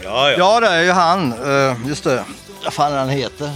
Ja, 0.03 0.31
ja. 0.31 0.35
Ja, 0.37 0.59
det 0.59 0.67
är 0.67 0.81
ju 0.83 0.91
han. 0.91 1.33
Eh, 1.33 1.87
just 1.87 2.03
det. 2.03 2.25
Vad 2.63 2.73
fan 2.73 2.93
är 2.93 2.97
han 2.97 3.09
heter? 3.09 3.51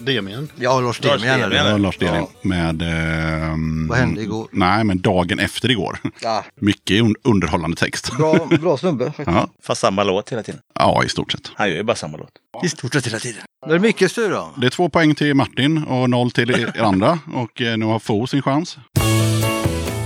Demian. 0.00 0.48
Ja, 0.56 0.80
Lars 0.80 1.00
det. 1.00 1.08
Det 1.18 1.62
var 1.72 1.78
Lars 1.78 1.98
Dehring 1.98 2.26
Ja. 2.42 2.48
med... 2.48 2.82
ehm, 2.82 3.88
Vad 3.88 3.98
hände 3.98 4.20
igår? 4.22 4.48
Nej, 4.52 4.84
men 4.84 5.00
dagen 5.00 5.38
efter 5.38 5.70
igår. 5.70 5.98
Ja, 6.22 6.44
Mycket 6.60 7.02
un- 7.02 7.14
underhållande 7.24 7.76
text. 7.76 8.16
bra, 8.16 8.46
bra 8.60 8.76
snubbe. 8.76 9.12
Ja, 9.26 9.48
Fast 9.62 9.80
samma 9.80 10.02
låt 10.04 10.32
hela 10.32 10.42
tiden. 10.42 10.60
ja, 10.74 11.04
i 11.04 11.08
stort 11.08 11.32
sett. 11.32 11.50
Han 11.54 11.68
gör 11.68 11.76
ju 11.76 11.82
bara 11.82 11.96
samma 11.96 12.16
låt. 12.18 12.30
I 12.64 12.68
stort 12.68 12.92
sett 12.92 13.06
hela 13.06 13.18
tiden. 13.18 13.42
Det 13.68 13.74
är 13.74 13.78
mycket 13.78 14.10
styr 14.10 14.30
då. 14.30 14.50
Det 14.56 14.66
är 14.66 14.70
två 14.70 14.88
poäng 14.88 15.14
till 15.14 15.34
Martin 15.34 15.84
och 15.84 16.10
noll 16.10 16.30
till 16.30 16.50
er 16.50 16.82
andra. 16.82 17.18
Och 17.34 17.62
eh, 17.62 17.76
nu 17.76 17.84
har 17.84 17.98
Fo 17.98 18.26
sin 18.26 18.42
chans. 18.42 18.78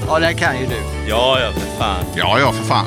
Ja, 0.07 0.19
det 0.19 0.35
kan 0.35 0.61
ju 0.61 0.67
du. 0.67 1.09
Ja, 1.09 1.41
ja, 1.41 1.53
för 1.53 1.79
fan. 1.79 2.05
Ja, 2.17 2.39
ja, 2.41 2.53
för 2.53 2.65
fan. 2.65 2.87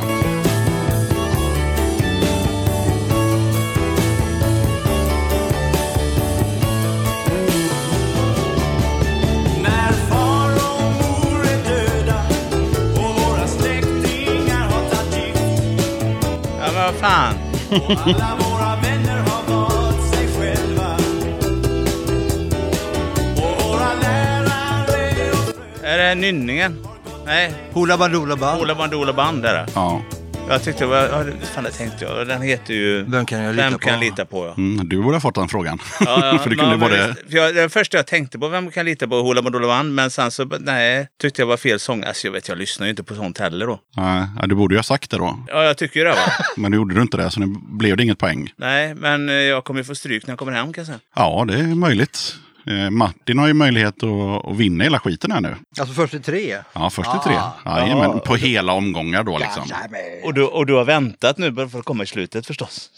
Vad 16.86 16.96
fan. 16.96 17.36
och 17.70 17.92
alla 17.92 18.36
våra 18.40 18.76
vänner 18.76 19.20
har 19.20 19.56
valt 19.56 20.14
sig 20.14 20.28
själva 20.28 20.96
och 23.36 23.64
våra 23.66 23.94
lärare 24.02 25.32
och 25.32 25.86
Är 25.86 25.98
det 25.98 26.16
nynningen? 26.16 26.88
Nej, 27.26 27.54
Hoola 27.74 27.98
Bandoola 27.98 28.36
Band. 28.36 28.62
Ola 28.62 28.76
Bandoola 28.76 29.14
Band 29.14 29.46
är 29.46 29.54
det. 29.54 29.68
Ja. 29.76 30.02
Jag 30.50 30.64
tyckte, 30.64 30.86
vad 30.86 31.10
fan 31.44 31.64
det 31.64 31.72
tänkte 31.72 32.06
jag. 32.06 32.28
Den 32.28 32.42
heter 32.42 32.74
ju... 32.74 33.04
Vem 33.04 33.26
kan 33.26 33.40
jag 33.40 33.56
lita 33.56 33.64
Vem 33.64 33.74
på? 33.74 33.80
kan 33.80 33.94
jag 33.94 34.00
lita 34.00 34.26
på? 34.26 34.46
Ja. 34.46 34.54
Mm, 34.58 34.90
du 34.90 35.02
borde 35.02 35.16
ha 35.16 35.22
fått 35.22 35.36
den 35.36 35.48
frågan. 35.48 35.80
Ja, 36.00 36.20
ja, 36.32 36.40
för 36.44 36.50
det 36.50 36.56
kunde 36.56 36.78
både... 36.78 37.08
visst. 37.08 37.20
För 37.30 37.38
jag, 37.38 37.56
det 37.56 37.70
första 37.70 37.98
jag 37.98 38.08
tänkte 38.08 38.40
på, 38.40 38.48
vem 38.48 38.72
kan 38.72 38.82
jag 38.82 38.86
lita 38.86 39.08
på? 39.08 39.16
Hoola 39.22 39.42
Band. 39.42 39.94
Men 39.94 40.12
sen 40.12 40.32
så, 40.32 40.46
nej, 40.60 41.08
tyckte 41.22 41.42
jag 41.42 41.48
var 41.48 41.58
fel 41.58 41.80
sång. 41.80 42.04
Alltså 42.04 42.28
jag 42.28 42.32
vet, 42.32 42.48
jag 42.48 42.58
lyssnar 42.58 42.86
ju 42.88 42.90
inte 42.90 43.04
på 43.04 43.16
sånt 43.16 43.38
heller 43.38 43.68
då. 43.68 43.80
Nej, 43.98 44.28
ja, 44.42 44.48
du 44.48 44.56
borde 44.56 44.74
ju 44.76 44.78
ha 44.78 44.84
sagt 44.84 45.12
det 45.12 45.18
då. 45.18 45.40
Ja, 45.48 45.64
jag 45.64 45.78
tycker 45.78 46.00
ju 46.00 46.06
det 46.06 46.12
va. 46.12 46.32
Men 46.58 46.72
nu 46.72 46.78
gjorde 46.78 46.96
du 46.96 47.02
inte 47.02 47.18
det, 47.18 47.32
så 47.32 47.40
nu 47.40 47.56
blev 47.60 47.98
det 47.98 48.04
inget 48.04 48.20
poäng. 48.20 48.52
nej, 48.58 48.96
men 48.96 49.30
eh, 49.30 49.36
jag 49.36 49.64
kommer 49.64 49.80
ju 49.80 49.84
få 49.84 49.96
stryk 49.96 50.28
när 50.28 50.32
jag 50.32 50.40
kommer 50.40 50.52
hem 50.52 50.74
kan 50.74 50.82
jag 50.82 50.88
säga. 50.88 51.00
Ja, 51.16 51.46
det 51.48 51.54
är 51.60 51.64
möjligt. 51.76 52.36
Eh, 52.68 52.90
Martin 52.90 53.40
har 53.40 53.48
ju 53.48 53.54
möjlighet 53.54 54.04
att, 54.04 54.46
att 54.46 54.56
vinna 54.58 54.84
hela 54.84 55.00
skiten 55.00 55.32
här 55.32 55.42
nu. 55.42 55.56
Alltså 55.80 55.96
först 55.96 56.12
till 56.12 56.24
tre. 56.24 56.58
Ja, 56.74 56.90
först 56.90 57.12
till 57.12 57.20
tre. 57.20 57.40
Jajamän, 57.66 58.20
på 58.20 58.36
hela 58.36 58.74
omgångar 58.74 59.24
då 59.24 59.38
liksom. 59.38 59.64
Och 60.24 60.34
du, 60.34 60.44
och 60.44 60.66
du 60.66 60.74
har 60.74 60.86
väntat 60.86 61.38
nu 61.38 61.52
bara 61.52 61.70
för 61.70 61.80
att 61.80 61.86
komma 61.86 62.04
i 62.04 62.08
slutet 62.08 62.48
förstås. 62.48 62.90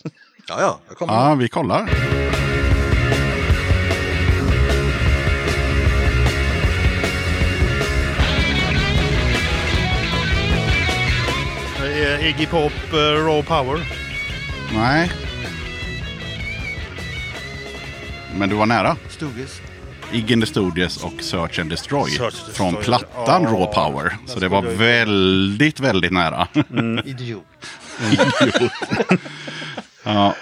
Ja, 0.47 0.55
ja. 0.59 0.79
Jag 0.87 0.97
kommer. 0.97 1.13
Ja, 1.13 1.35
vi 1.35 1.47
kollar. 1.47 1.89
Är 11.83 12.27
Iggy 12.27 12.45
Pop, 12.45 12.73
eh, 12.93 12.97
Raw 12.97 13.43
Power. 13.43 13.79
Nej. 14.73 15.11
Men 18.37 18.49
du 18.49 18.55
var 18.55 18.65
nära. 18.65 18.95
Stugis. 19.09 19.61
Iggy 20.11 20.33
and 20.33 20.43
the 20.43 20.47
Studios 20.47 21.03
och 21.03 21.13
Search 21.21 21.59
and 21.59 21.69
Destroy. 21.69 22.09
Search 22.11 22.21
and 22.23 22.47
Destroy. 22.47 22.53
Från 22.71 22.83
plattan 22.83 23.43
Ja, 23.43 23.49
Raw 23.49 23.65
Power. 23.65 24.17
Så 24.25 24.39
det 24.39 24.47
var 24.47 24.61
väldigt, 24.61 25.79
väldigt 25.79 26.11
nära. 26.11 26.47
Idiot. 27.05 27.43
ja, 30.03 30.35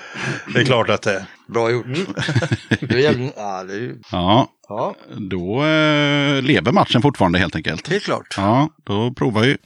Det 0.54 0.60
är 0.62 0.66
klart 0.66 0.90
att 0.90 1.02
det 1.02 1.14
är. 1.16 1.26
Bra 1.48 1.72
gjort. 1.72 1.86
Det 2.80 2.96
är 2.96 3.00
jävligt... 3.00 3.34
Ja, 3.38 3.64
det 3.64 3.74
är 3.74 3.78
ju... 3.80 4.00
ja, 4.12 4.48
Ja, 4.70 4.96
då 5.30 5.64
eh, 5.66 6.42
lever 6.42 6.72
matchen 6.72 7.02
fortfarande 7.02 7.40
helt 7.40 7.56
enkelt. 7.56 7.88
helt 7.90 8.04
klart. 8.04 8.34
Ja, 8.38 8.70
då 8.84 9.12
provar 9.14 9.42
vi. 9.42 9.58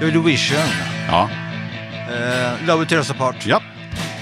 Då 0.00 0.06
är 0.06 0.10
det 0.12 0.18
Vision. 0.18 0.58
Ja, 1.08 1.30
Uh, 2.08 2.66
Love 2.66 2.78
Will 2.78 2.88
Tear 2.88 2.98
Us 2.98 3.10
Apart. 3.10 3.46
ja. 3.46 3.62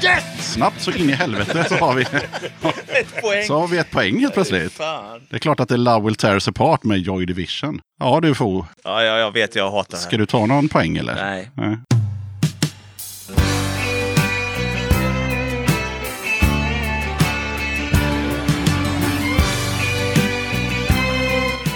Yes! 0.04 0.52
Snabbt 0.52 0.80
så 0.80 0.90
in 0.92 1.10
i 1.10 1.12
helvete 1.12 1.64
så 1.68 1.74
har 1.74 1.94
vi, 1.94 2.02
Ett 2.88 3.22
poäng. 3.22 3.44
så 3.46 3.60
har 3.60 3.68
vi 3.68 3.78
ett 3.78 3.90
poäng 3.90 4.20
helt 4.20 4.34
plötsligt. 4.34 4.72
Fan. 4.72 5.20
Det 5.30 5.36
är 5.36 5.40
klart 5.40 5.60
att 5.60 5.68
det 5.68 5.74
är 5.74 5.78
Love 5.78 6.04
Will 6.06 6.14
Tear 6.14 6.34
Us 6.34 6.48
Apart 6.48 6.84
med 6.84 6.98
Joy 6.98 7.26
Division. 7.26 7.80
Ja 8.00 8.20
du 8.22 8.34
får. 8.34 8.66
Ja, 8.84 9.02
ja, 9.02 9.18
jag 9.18 9.32
vet, 9.32 9.54
jag 9.56 9.70
hatar 9.70 9.90
det 9.90 9.96
Ska 10.02 10.10
här. 10.10 10.18
du 10.18 10.26
ta 10.26 10.46
någon 10.46 10.68
poäng 10.68 10.96
eller? 10.96 11.14
Nej. 11.14 11.50
Nej. 11.54 11.76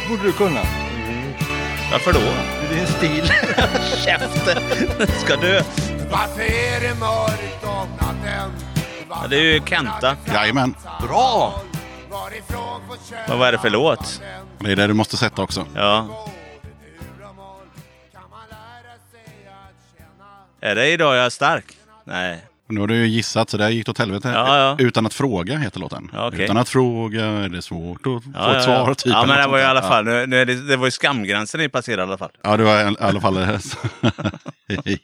Borde 0.09 0.23
du 0.23 0.33
kunna. 0.33 0.61
Varför 1.93 2.13
då? 2.13 2.19
Det 2.21 2.75
är 2.75 2.79
din 2.79 2.87
stil. 2.87 3.25
Käften! 4.05 4.63
Ska 5.25 5.37
dö. 5.37 5.63
Varför 6.11 6.41
är 6.43 6.81
det 6.81 6.95
mörkt 6.95 7.65
om 7.65 7.89
natten? 8.01 8.51
Ja, 9.09 9.27
det 9.29 9.37
är 9.37 9.41
ju 9.43 9.61
Kenta. 9.67 10.17
Jajamän, 10.35 10.75
Bra! 11.09 11.61
Men 13.29 13.39
vad 13.39 13.49
är 13.49 13.53
det 13.53 13.59
för 13.59 13.71
låt? 13.71 14.23
det 14.59 14.73
är 14.73 14.77
det 14.77 14.87
du 14.87 14.95
måste 14.95 15.17
sätta 15.17 15.43
också. 15.43 15.67
Ja. 15.75 16.27
Är 20.61 20.75
det 20.75 20.89
idag 20.89 21.17
jag 21.17 21.25
är 21.25 21.31
stark? 21.31 21.65
Nej. 22.05 22.50
Nu 22.71 22.81
har 22.81 22.87
du 22.87 22.97
ju 22.97 23.07
gissat 23.07 23.51
så 23.51 23.57
det 23.57 23.71
gick 23.71 23.89
åt 23.89 23.99
helvete. 23.99 24.29
Ja, 24.35 24.59
ja. 24.59 24.77
Utan 24.85 25.07
att 25.07 25.15
fråga 25.15 25.57
heter 25.57 25.81
låten. 25.81 26.11
Ja, 26.13 26.29
okej. 26.29 26.45
Utan 26.45 26.57
att 26.57 26.69
fråga 26.69 27.25
är 27.25 27.49
det 27.49 27.63
svårt 27.63 27.99
att 28.01 28.05
få 28.05 28.23
Ja, 28.35 28.35
ett 28.35 28.35
ja, 28.35 28.55
ja. 28.55 28.63
svar. 28.63 28.95
Typ, 28.95 29.13
ja, 29.13 29.25
men 29.27 29.39
det 29.39 29.47
var 29.47 29.59
ju 29.59 29.65
i 29.65 29.67
alla 29.67 29.81
där. 29.81 29.89
fall, 29.89 30.05
nu, 30.05 30.27
nu 30.27 30.45
det, 30.45 30.55
det 30.69 30.77
var 30.77 30.87
ju 30.87 30.91
skamgränsen 30.91 31.61
ni 31.61 31.69
passerade 31.69 32.03
i 32.03 32.07
alla 32.07 32.19
fall. 32.19 32.31
Ja, 32.43 32.57
det 32.57 32.65
var 32.65 32.91
i 32.91 32.97
alla 33.01 33.21
fall... 33.21 33.39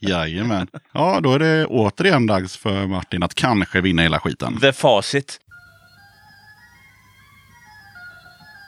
Jajamän. 0.01 0.69
Ja, 0.93 1.21
då 1.23 1.35
är 1.35 1.39
det 1.39 1.67
återigen 1.67 2.27
dags 2.27 2.57
för 2.57 2.87
Martin 2.87 3.23
att 3.23 3.35
kanske 3.35 3.81
vinna 3.81 4.03
hela 4.03 4.21
skiten. 4.21 4.61
The 4.61 4.73
Facit. 4.73 5.41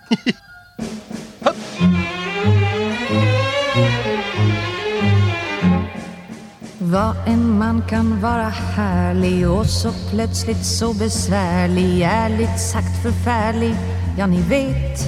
Vad 6.93 7.17
en 7.27 7.59
man 7.59 7.83
kan 7.89 8.21
vara 8.21 8.49
härlig 8.49 9.51
och 9.51 9.67
så 9.67 9.93
plötsligt 10.11 10.65
så 10.65 10.95
besvärlig 10.95 12.03
Ärligt 12.03 12.61
sagt 12.61 13.03
förfärlig, 13.03 13.75
ja 14.19 14.27
ni 14.27 14.43
vet 14.43 15.01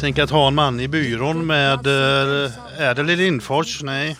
Tänk 0.00 0.18
att 0.18 0.30
ha 0.30 0.48
en 0.48 0.54
man 0.54 0.80
i 0.80 0.88
byrån 0.88 1.46
med... 1.46 1.86
Eh, 1.86 2.50
Är 2.78 2.94
det 2.94 3.02
Lill 3.02 3.18
Lindfors? 3.18 3.82
Nej. 3.82 4.16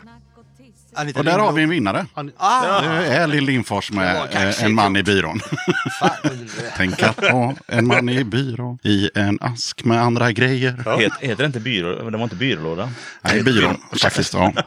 Anita 1.01 1.19
Och 1.19 1.25
där 1.25 1.33
har 1.33 1.39
Lindblom. 1.39 1.55
vi 1.55 1.63
en 1.63 1.71
vinnare. 1.71 2.07
Ah, 2.37 2.81
Det 2.81 3.07
är 3.07 3.27
Lill 3.27 3.45
Lindfors 3.45 3.93
med 3.93 4.31
kaxigt 4.33 4.61
eh, 4.61 4.67
En 4.67 4.75
man 4.75 4.97
i 4.97 5.03
byrån. 5.03 5.41
fan, 6.01 6.11
kunde 6.23 6.37
du 6.37 6.45
det? 6.45 6.73
Tänk 6.77 7.03
att 7.03 7.25
ha 7.31 7.55
en 7.67 7.87
man 7.87 8.09
i 8.09 8.25
byrån 8.25 8.79
i 8.85 9.11
en 9.15 9.39
ask 9.41 9.85
med 9.85 10.03
andra 10.03 10.33
grejer. 10.33 10.99
Het, 11.01 11.13
heter 11.21 11.37
det 11.37 11.47
inte 11.47 11.61
byrå? 11.61 12.11
Det 12.11 12.17
var 12.17 12.25
inte 12.25 12.37
byrålådan? 12.37 12.89
Nej, 13.23 13.43
byrån 13.43 13.77
faktiskt. 14.03 14.35
Ja. 14.35 14.53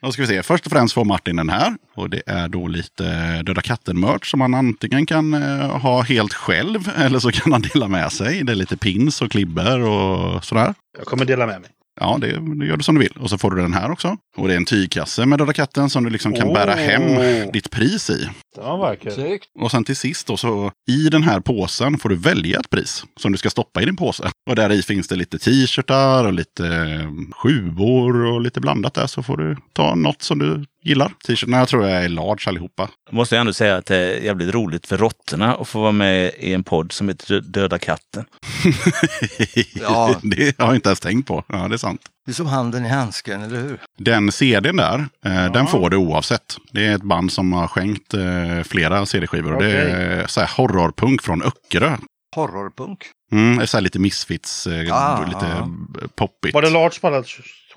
Då 0.00 0.12
ska 0.12 0.22
vi 0.22 0.28
se. 0.28 0.42
Först 0.42 0.66
och 0.66 0.72
främst 0.72 0.94
får 0.94 1.04
Martin 1.04 1.36
den 1.36 1.48
här. 1.48 1.74
Och 1.94 2.10
det 2.10 2.22
är 2.26 2.48
då 2.48 2.68
lite 2.68 3.42
Döda 3.42 3.62
katten-merch 3.62 4.30
som 4.30 4.38
man 4.38 4.54
antingen 4.54 5.06
kan 5.06 5.34
eh, 5.34 5.78
ha 5.78 6.02
helt 6.02 6.34
själv 6.34 6.90
eller 6.96 7.18
så 7.18 7.32
kan 7.32 7.52
han 7.52 7.62
dela 7.62 7.88
med 7.88 8.12
sig. 8.12 8.44
Det 8.44 8.52
är 8.52 8.56
lite 8.56 8.76
pins 8.76 9.22
och 9.22 9.30
klibber 9.30 9.80
och 9.80 10.44
sådär. 10.44 10.74
Jag 10.98 11.06
kommer 11.06 11.24
dela 11.24 11.46
med 11.46 11.60
mig. 11.60 11.70
Ja, 12.00 12.18
det, 12.20 12.56
det 12.58 12.66
gör 12.66 12.76
du 12.76 12.82
som 12.82 12.94
du 12.94 13.00
vill. 13.00 13.16
Och 13.20 13.30
så 13.30 13.38
får 13.38 13.50
du 13.50 13.62
den 13.62 13.74
här 13.74 13.90
också. 13.90 14.16
Och 14.36 14.48
det 14.48 14.54
är 14.54 14.56
en 14.56 14.64
tygkasse 14.64 15.26
med 15.26 15.38
Döda 15.38 15.52
katten 15.52 15.90
som 15.90 16.04
du 16.04 16.10
liksom 16.10 16.32
kan 16.32 16.52
bära 16.52 16.72
Åh. 16.72 16.78
hem 16.78 17.50
ditt 17.52 17.70
pris 17.70 18.10
i. 18.10 18.28
Det 18.54 18.60
var 18.60 18.78
vackert. 18.78 19.42
Och 19.58 19.70
sen 19.70 19.84
till 19.84 19.96
sist 19.96 20.26
då 20.26 20.36
så 20.36 20.72
i 20.88 21.08
den 21.08 21.22
här 21.22 21.40
påsen 21.40 21.98
får 21.98 22.08
du 22.08 22.16
välja 22.16 22.60
ett 22.60 22.70
pris 22.70 23.04
som 23.16 23.32
du 23.32 23.38
ska 23.38 23.50
stoppa 23.50 23.82
i 23.82 23.84
din 23.84 23.96
påse. 23.96 24.30
Och 24.50 24.56
där 24.56 24.72
i 24.72 24.82
finns 24.82 25.08
det 25.08 25.16
lite 25.16 25.38
t-shirtar 25.38 26.24
och 26.24 26.32
lite 26.32 26.66
eh, 26.66 27.10
sjuvor 27.36 28.24
och 28.26 28.40
lite 28.40 28.60
blandat 28.60 28.94
där 28.94 29.06
så 29.06 29.22
får 29.22 29.36
du 29.36 29.56
ta 29.72 29.94
något 29.94 30.22
som 30.22 30.38
du 30.38 30.64
gillar. 30.88 31.12
T-shirtarna 31.26 31.58
jag 31.58 31.68
tror 31.68 31.86
jag 31.88 32.04
är 32.04 32.08
large 32.08 32.42
allihopa. 32.46 32.88
Jag 33.06 33.14
måste 33.14 33.38
ändå 33.38 33.52
säga 33.52 33.76
att 33.76 33.86
det 33.86 33.96
är 33.96 34.20
jävligt 34.24 34.54
roligt 34.54 34.86
för 34.86 34.96
råttorna 34.98 35.54
att 35.54 35.68
få 35.68 35.80
vara 35.80 35.92
med 35.92 36.32
i 36.38 36.52
en 36.54 36.64
podd 36.64 36.92
som 36.92 37.08
heter 37.08 37.26
Dö- 37.34 37.40
Döda 37.40 37.78
katten. 37.78 38.24
Ja. 39.74 40.14
det 40.22 40.58
har 40.58 40.66
jag 40.66 40.74
inte 40.74 40.88
ens 40.88 41.00
tänkt 41.00 41.28
på. 41.28 41.44
Ja, 41.48 41.68
det 41.68 41.74
är 41.74 41.78
sant. 41.78 42.00
Det 42.26 42.32
är 42.32 42.34
som 42.34 42.46
handen 42.46 42.86
i 42.86 42.88
handsken, 42.88 43.42
eller 43.42 43.60
hur? 43.60 43.78
Den 43.98 44.32
CDn 44.32 44.76
där, 44.76 45.08
eh, 45.24 45.52
den 45.52 45.66
får 45.66 45.90
du 45.90 45.96
oavsett. 45.96 46.56
Det 46.72 46.86
är 46.86 46.94
ett 46.94 47.02
band 47.02 47.32
som 47.32 47.52
har 47.52 47.68
skänkt 47.68 48.14
eh, 48.14 48.62
flera 48.64 49.06
CD-skivor. 49.06 49.54
och 49.54 49.62
Det 49.62 49.70
är 49.80 50.26
så 50.26 50.40
här 50.40 50.50
horrorpunk 50.56 51.22
från 51.22 51.42
Öckerö. 51.42 51.96
Horrorpunk. 52.36 52.98
Mm, 53.32 53.56
det 53.56 53.62
är 53.62 53.66
så 53.66 53.76
här 53.76 53.82
lite 53.82 53.98
misfits, 53.98 54.66
eh, 54.66 54.94
Ah. 54.96 55.24
lite 55.26 55.68
poppigt. 56.16 56.54
Var 56.54 56.62
det 56.62 56.70
Lars 56.70 56.98
på 57.00 57.06
alla 57.06 57.22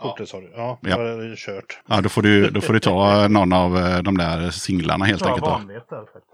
skjortor 0.01 0.26
sa 0.26 0.39
du? 0.39 0.51
Ja, 0.55 0.80
Ja. 0.81 0.97
då 0.97 1.03
är 1.03 1.30
det 1.30 1.35
kört. 1.38 1.77
Ja, 1.88 2.01
då 2.01 2.09
får, 2.09 2.21
du, 2.21 2.49
då 2.49 2.61
får 2.61 2.73
du 2.73 2.80
ta 2.80 3.27
någon 3.27 3.53
av 3.53 3.77
eh, 3.77 3.99
de 4.01 4.17
där 4.17 4.49
singlarna 4.51 5.05
helt 5.05 5.21
enkelt. 5.26 5.45
Faktiskt. 5.45 5.85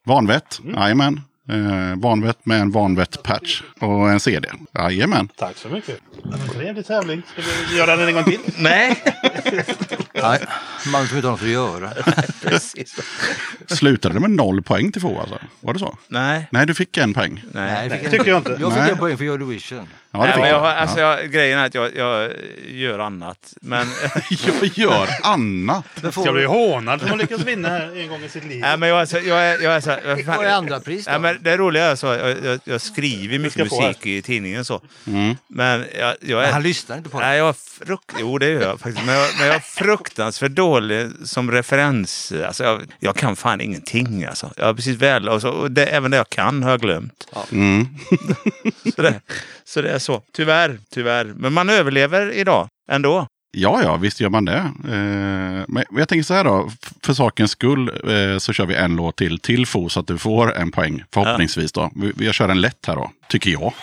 Vanvett, 0.06 0.60
jajamän. 0.76 1.22
Eh, 1.50 2.00
vanvett 2.02 2.46
med 2.46 2.62
en 2.62 2.72
vanvett-patch 2.72 3.62
och 3.80 4.10
en 4.10 4.20
CD. 4.20 4.50
Jajamän. 4.74 5.28
Tack 5.38 5.58
så 5.58 5.70
mycket. 5.70 6.00
Trevlig 6.54 6.86
tävling. 6.86 7.22
Ska 7.32 7.42
vi 7.72 7.78
göra 7.78 7.96
den 7.96 8.08
en 8.08 8.14
gång 8.14 8.24
till? 8.24 8.40
Nej! 8.60 9.04
Nej, 10.14 10.40
man 10.92 11.08
som 11.08 11.18
inte 11.18 11.28
har 11.28 11.32
något 11.32 11.42
att 11.42 11.48
göra. 11.48 11.90
Precis. 12.44 12.96
Slutade 13.68 14.14
det 14.14 14.20
med 14.20 14.30
noll 14.32 14.62
poäng 14.62 14.92
till 14.92 15.02
få 15.02 15.20
alltså? 15.20 15.40
Var 15.62 15.74
det 15.74 15.80
så? 15.80 15.98
Nej. 16.08 16.48
Nej, 16.52 16.66
du 16.66 16.74
fick 16.74 16.98
en 16.98 17.14
poäng. 17.14 17.44
Nej. 17.52 17.90
Fick 17.90 18.04
en- 18.04 18.12
Tycker 18.12 18.30
jag 18.30 18.38
inte. 18.38 18.58
Jag 18.62 18.74
fick 18.74 18.82
Nej. 18.82 18.92
en 18.92 18.98
poäng 18.98 19.18
för 19.18 19.24
Your 19.26 19.38
Division. 19.38 19.88
Ja, 20.16 20.22
det 20.22 20.30
Nej, 20.30 20.40
men 20.40 20.50
jag 20.50 20.60
har, 20.60 20.68
alltså, 20.68 21.00
ja. 21.00 21.20
jag, 21.20 21.32
grejen 21.32 21.60
är 21.60 21.66
att 21.66 21.74
jag, 21.76 21.96
jag 21.96 22.32
gör 22.68 23.00
annat. 23.00 23.54
Men, 23.62 23.88
jag 24.30 24.78
gör 24.78 25.10
annat. 25.24 25.86
Ska 25.98 26.12
får 26.12 26.34
bli 26.34 26.46
hånad 26.46 27.00
som 27.02 27.10
har 27.10 27.18
lyckats 27.18 27.44
vinna 27.44 27.70
här 27.70 27.98
en 28.02 28.08
gång 28.08 28.24
i 28.24 28.30
sitt 28.30 28.46
liv. 28.46 28.62
nej, 28.62 28.78
men 28.78 28.90
jag, 28.90 29.02
är 29.02 29.06
så- 29.06 29.18
jag, 29.18 29.46
är, 29.46 29.64
jag 29.64 29.76
är 29.76 29.82
så 29.82 29.90
jag, 29.90 30.24
Vad 30.24 30.46
är 30.46 30.52
andra 30.52 30.80
pris 30.80 31.06
då? 31.06 31.12
Ja, 31.12 31.20
men 31.20 31.38
det 31.42 31.58
roliga 31.58 31.86
är 31.86 31.96
så, 31.96 32.08
jag, 32.08 32.36
jag, 32.44 32.60
jag 32.64 32.82
skriver 32.82 33.40
mycket 33.40 33.68
ska 33.68 33.76
få 33.76 33.82
musik 33.88 34.06
i 34.06 34.22
tidningen 34.22 34.66
så. 34.66 34.82
Mm. 35.08 35.38
Men 35.48 35.86
jag, 36.00 36.16
jag 36.22 36.38
Men 36.38 36.50
är... 36.50 36.52
han 36.54 36.64
lyssnar 36.64 36.98
inte 36.98 37.10
på 37.10 37.20
det. 37.20 37.26
Nej, 37.26 37.38
jag 37.38 37.50
är 37.50 37.54
frukt... 37.86 38.16
Jo, 38.20 38.38
det 38.38 38.50
gör 38.50 38.62
jag 38.62 38.80
faktiskt. 38.80 39.06
Men 39.06 39.16
jag, 39.16 39.30
men 39.38 39.48
jag 39.48 39.56
är 39.56 39.60
fruktansvärt 39.60 40.52
dålig 40.52 41.10
som 41.24 41.52
referens. 41.52 42.34
Alltså, 42.48 42.64
jag, 42.64 42.82
jag 43.00 43.16
kan 43.16 43.36
fan 43.36 43.62
ingenting. 43.62 44.26
Alltså. 44.26 44.52
Jag 44.58 44.70
är 44.70 44.74
precis 44.74 44.98
väl... 44.98 45.30
Och 45.30 45.42
så, 45.42 45.50
och 45.50 45.72
det, 45.72 45.86
även 45.86 46.12
det 46.12 46.18
jag 46.18 46.30
kan 46.30 46.64
har 46.64 46.72
jag 46.72 46.82
glömt. 46.82 47.28
Mm. 47.52 47.88
Så 48.96 49.02
det, 49.02 49.22
så 49.68 49.82
det 49.82 49.92
är 49.92 50.00
så. 50.00 50.22
Tyvärr, 50.34 50.80
tyvärr. 50.94 51.26
Men 51.26 51.54
man 51.54 51.70
överlever 51.70 52.32
idag 52.32 52.68
ändå. 52.92 53.28
Ja, 53.58 53.82
ja, 53.84 53.96
visst 53.96 54.22
gör 54.22 54.30
man 54.30 54.46
det. 54.46 54.58
Eh, 54.58 55.66
men 55.68 55.84
jag 55.92 56.10
tänker 56.10 56.24
så 56.24 56.34
här 56.34 56.44
då, 56.44 56.72
för 57.04 57.14
sakens 57.14 57.52
skull 57.52 57.90
eh, 57.90 58.38
så 58.38 58.54
kör 58.54 58.66
vi 58.66 58.76
en 58.76 58.96
låt 58.96 59.16
till 59.16 59.40
till 59.40 59.66
Fo 59.66 59.90
så 59.90 60.00
att 60.00 60.08
du 60.08 60.18
får 60.18 60.56
en 60.56 60.72
poäng 60.72 61.04
förhoppningsvis 61.14 61.72
då. 61.72 61.92
Vi, 61.96 62.12
vi 62.16 62.34
kör 62.34 62.50
en 62.50 62.62
lätt 62.62 62.86
här 62.88 62.96
då, 62.96 63.12
tycker 63.30 63.50
jag. 63.52 63.74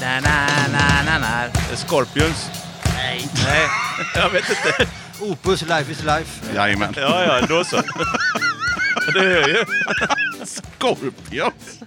Na, 0.00 0.20
na, 0.20 0.46
na, 0.72 1.02
na, 1.04 1.18
na. 1.18 1.76
Scorpions. 1.76 2.50
Nej. 2.96 3.28
Nej, 3.46 3.66
jag 4.14 4.30
vet 4.30 4.44
inte. 4.50 4.92
Opus, 5.20 5.62
Life 5.62 5.92
is 5.92 6.04
Life. 6.04 6.54
Jajamän. 6.54 6.94
Ja, 6.96 7.24
ja, 7.24 7.46
då 7.46 7.64
så. 7.64 7.76
Det 9.14 9.20
hör 9.20 9.48
ju. 9.48 9.64
Scorpions! 10.44 11.80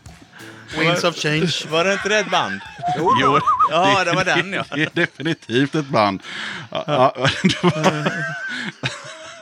Winds 0.79 1.03
of 1.03 1.15
change. 1.15 1.53
Var 1.69 1.85
det 1.85 1.93
inte 1.93 2.09
det 2.09 2.19
ett 2.19 2.31
band? 2.31 2.61
Jo, 2.97 3.39
Ja, 3.71 4.03
det 4.03 4.11
var 4.11 4.25
den 4.25 4.53
ja. 4.53 4.65
det 4.75 4.81
är 4.81 4.89
definitivt 4.93 5.75
ett 5.75 5.87
band. 5.87 6.21
Ja, 6.71 6.83
ja, 6.87 7.27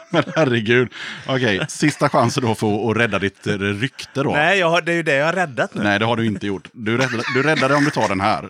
Men 0.10 0.24
herregud. 0.36 0.90
Okej, 1.28 1.62
sista 1.68 2.10
chansen 2.10 2.44
då 2.44 2.56
för 2.56 2.92
att 2.92 2.98
rädda 2.98 3.20
ditt 3.20 3.48
eh, 3.48 3.58
rykte 3.58 4.24
då. 4.24 4.32
Nej, 4.32 4.60
jag 4.60 4.86
det 4.86 4.92
är 4.92 4.96
ju 4.96 5.04
det 5.04 5.16
jag 5.16 5.26
har 5.26 5.34
räddat 5.34 5.74
nu. 5.74 5.84
Nej, 5.84 6.00
det 6.00 6.06
har 6.06 6.16
du 6.16 6.26
inte 6.26 6.48
gjort. 6.48 6.68
Du 6.72 6.98
räddade, 6.98 7.24
du 7.36 7.44
räddade 7.44 7.76
om 7.76 7.84
du 7.84 7.90
tar 7.92 8.08
den 8.08 8.22
här. 8.22 8.50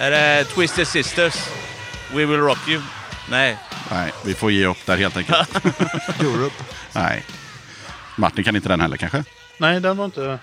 Är 0.00 0.10
det 0.10 0.44
Twisted 0.44 0.88
Sisters? 0.88 1.34
We 2.14 2.26
will 2.26 2.40
rock 2.40 2.68
you? 2.68 2.82
Nej. 3.30 3.58
Nej, 3.90 4.12
vi 4.24 4.34
får 4.34 4.52
ge 4.52 4.66
upp 4.66 4.86
där 4.86 4.96
helt 4.96 5.16
enkelt. 5.16 5.64
Europe. 6.20 6.54
Nej. 6.92 7.24
Martin 8.16 8.44
kan 8.44 8.56
inte 8.56 8.68
den 8.68 8.80
heller 8.80 8.96
kanske? 8.96 9.24
Nej, 9.58 9.80
den 9.80 9.96
var 9.96 10.04
inte... 10.04 10.38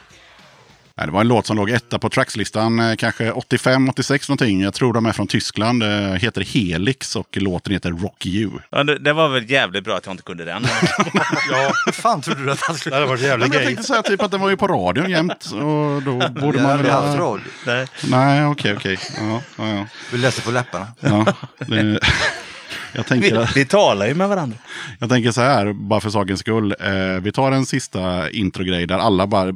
Nej, 0.98 1.08
det 1.08 1.14
var 1.14 1.22
en 1.22 1.28
låt 1.28 1.46
som 1.46 1.58
låg 1.58 1.70
etta 1.70 2.00
på 2.00 2.10
trackslistan, 2.10 2.80
eh, 2.80 2.96
kanske 2.96 3.32
85-86 3.32 4.30
någonting. 4.30 4.62
Jag 4.62 4.74
tror 4.74 4.94
de 4.94 5.06
är 5.06 5.12
från 5.12 5.28
Tyskland. 5.28 5.84
Eh, 5.84 5.90
heter 6.14 6.42
Helix 6.42 7.16
och 7.16 7.38
låten 7.38 7.74
heter 7.74 7.90
Rock 7.92 8.26
You. 8.26 8.52
Ja, 8.70 8.84
det, 8.84 9.00
det 9.00 9.14
var 9.14 9.30
väl 9.30 9.52
jävligt 9.52 9.84
bra 9.84 9.98
att 9.98 10.06
jag 10.06 10.14
inte 10.14 10.24
kunde 10.24 10.46
den. 10.46 10.68
Ja, 11.52 11.92
fan 11.94 12.22
trodde 12.22 12.44
du 12.44 12.52
att 12.52 12.62
han 12.62 12.74
det 12.74 12.80
skulle... 12.80 12.96
hade 12.96 13.08
varit 13.08 13.22
jävligt 13.22 13.54
jag 13.54 13.64
tänkte 13.64 13.84
säga 13.84 14.02
typ 14.02 14.22
att 14.22 14.32
den 14.32 14.42
var 14.42 14.50
ju 14.50 14.58
på 14.58 14.68
radion 14.68 15.10
jämt. 15.10 15.46
Och 15.46 16.04
då 16.04 16.30
borde 16.42 16.62
man 16.62 16.78
väl 16.78 16.92
haft 16.92 17.18
ha... 17.18 17.26
radio. 17.26 17.46
Nej. 17.66 17.88
Nej, 18.10 18.46
okej, 18.46 18.74
okej. 18.78 19.00
Ja, 19.18 19.42
ja, 19.58 19.70
ja. 19.70 19.88
Vi 20.12 20.18
läser 20.18 20.42
på 20.42 20.52
läpparna. 20.52 20.88
ja 21.00 21.26
det... 21.58 22.00
Jag 22.96 23.06
tänker, 23.06 23.40
Vi, 23.40 23.48
vi 23.56 23.66
talar 23.66 24.08
ju 24.08 24.14
med 24.14 24.30
varandra. 24.30 24.58
jag 25.00 25.10
tänker 25.10 25.32
så 25.32 25.42
här, 25.42 25.74
bara 25.74 26.02
för 26.02 26.10
sakens 26.10 26.40
skull. 26.40 26.76
Eh, 26.80 27.22
vi 27.22 27.32
tar 27.32 27.52
en 27.52 27.66
sista 27.66 28.30
introgrej 28.30 28.88
där 28.88 28.98
alla 28.98 29.28
bara... 29.28 29.54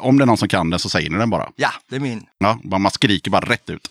Om 0.00 0.18
det 0.18 0.24
är 0.24 0.26
någon 0.26 0.36
som 0.36 0.48
kan 0.48 0.70
den 0.70 0.78
så 0.78 0.88
säger 0.88 1.10
ni 1.10 1.18
den 1.18 1.30
bara. 1.30 1.48
Ja, 1.56 1.70
det 1.90 1.96
är 1.96 2.00
min. 2.00 2.22
Ja, 2.38 2.58
bara 2.64 2.78
man 2.78 2.92
skriker 2.92 3.30
bara 3.30 3.44
rätt 3.50 3.70
ut. 3.70 3.88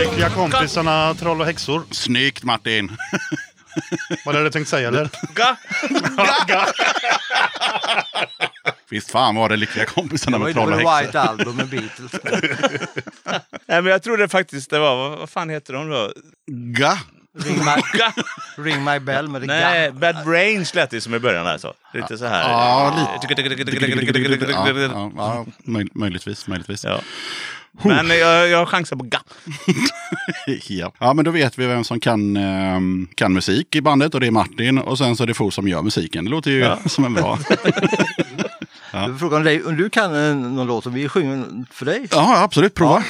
Lyckliga 0.00 0.30
kompisarna, 0.30 1.14
troll 1.14 1.40
och 1.40 1.46
häxor. 1.46 1.82
Snyggt 1.90 2.44
Martin! 2.44 2.90
Vad 4.24 4.34
hade 4.34 4.46
du 4.46 4.50
tänkt 4.50 4.68
säga 4.68 4.88
eller? 4.88 5.10
Ga! 5.34 5.56
Visst 8.90 9.10
fan 9.10 9.34
var 9.36 9.48
det 9.48 9.56
lyckliga 9.56 9.84
kompisarna 9.86 10.38
med 10.38 10.54
troll 10.54 10.72
och 10.72 10.78
häxor. 10.78 11.00
White 11.06 11.20
Album 11.20 11.56
med 11.56 11.68
Beatles. 11.68 12.12
Nej, 13.66 13.82
men 13.82 13.86
jag 13.86 14.02
trodde 14.02 14.28
faktiskt 14.28 14.70
det 14.70 14.78
var... 14.78 14.96
Vad, 14.96 15.18
vad 15.18 15.30
fan 15.30 15.50
heter 15.50 15.72
de 15.72 15.88
då? 15.90 16.12
Ga! 16.50 16.98
Ring 17.44 17.58
my, 17.58 17.98
Ga! 17.98 18.12
ring 18.56 18.84
my 18.84 18.98
bell 18.98 19.28
med 19.28 19.40
det 19.40 19.46
Nej, 19.46 19.86
ga. 19.86 19.92
Bad 20.12 20.24
Brains 20.24 20.74
lät 20.74 20.90
det 20.90 21.00
som 21.00 21.14
i 21.14 21.18
början. 21.18 21.46
Alltså. 21.46 21.74
Lite 21.94 22.18
så 22.18 22.26
här. 22.26 22.50
Ja, 22.50 22.94
lite. 22.98 23.10
Ja, 24.52 24.68
ja, 24.70 24.74
ja, 25.16 25.44
möj- 25.64 25.90
möjligtvis, 25.94 26.46
möjligtvis. 26.46 26.84
Ja. 26.84 27.00
Men 27.82 28.08
jag, 28.08 28.48
jag 28.48 28.68
chansar 28.68 28.96
på 28.96 29.04
Ga. 29.04 29.18
Ja. 30.68 30.92
ja, 30.98 31.14
men 31.14 31.24
då 31.24 31.30
vet 31.30 31.58
vi 31.58 31.66
vem 31.66 31.84
som 31.84 32.00
kan, 32.00 32.36
ehm, 32.36 33.08
kan 33.14 33.32
musik 33.32 33.74
i 33.74 33.80
bandet 33.80 34.14
och 34.14 34.20
det 34.20 34.26
är 34.26 34.30
Martin. 34.30 34.78
Och 34.78 34.98
sen 34.98 35.16
så 35.16 35.22
är 35.22 35.26
det 35.26 35.34
Fo 35.34 35.50
som 35.50 35.68
gör 35.68 35.82
musiken. 35.82 36.24
Det 36.24 36.30
låter 36.30 36.50
ju 36.50 36.76
som 36.86 37.04
en 37.04 37.14
bra... 37.14 37.38
Frågan 39.18 39.44
dig, 39.44 39.64
om 39.64 39.76
du 39.76 39.90
kan 39.90 40.14
eh, 40.28 40.36
någon 40.36 40.66
låt 40.66 40.84
som 40.84 40.94
vi 40.94 41.08
sjunger 41.08 41.46
för 41.70 41.86
dig? 41.86 42.08
Ja, 42.10 42.42
absolut. 42.42 42.74
Prova. 42.74 43.04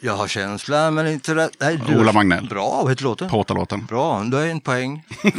Jag 0.00 0.16
har 0.16 0.28
känslan 0.28 0.94
men 0.94 1.06
inte 1.06 1.34
rätt. 1.34 1.50
Nej, 1.60 1.80
du 1.86 1.98
Ola 1.98 2.12
Magnell. 2.12 2.48
Bra, 2.48 2.80
vad 2.82 2.90
heter 2.92 3.04
låten? 3.04 3.28
Påta-låten. 3.28 3.86
Bra, 3.86 4.22
du 4.22 4.36
har 4.36 4.44
en 4.44 4.60
poäng. 4.60 5.02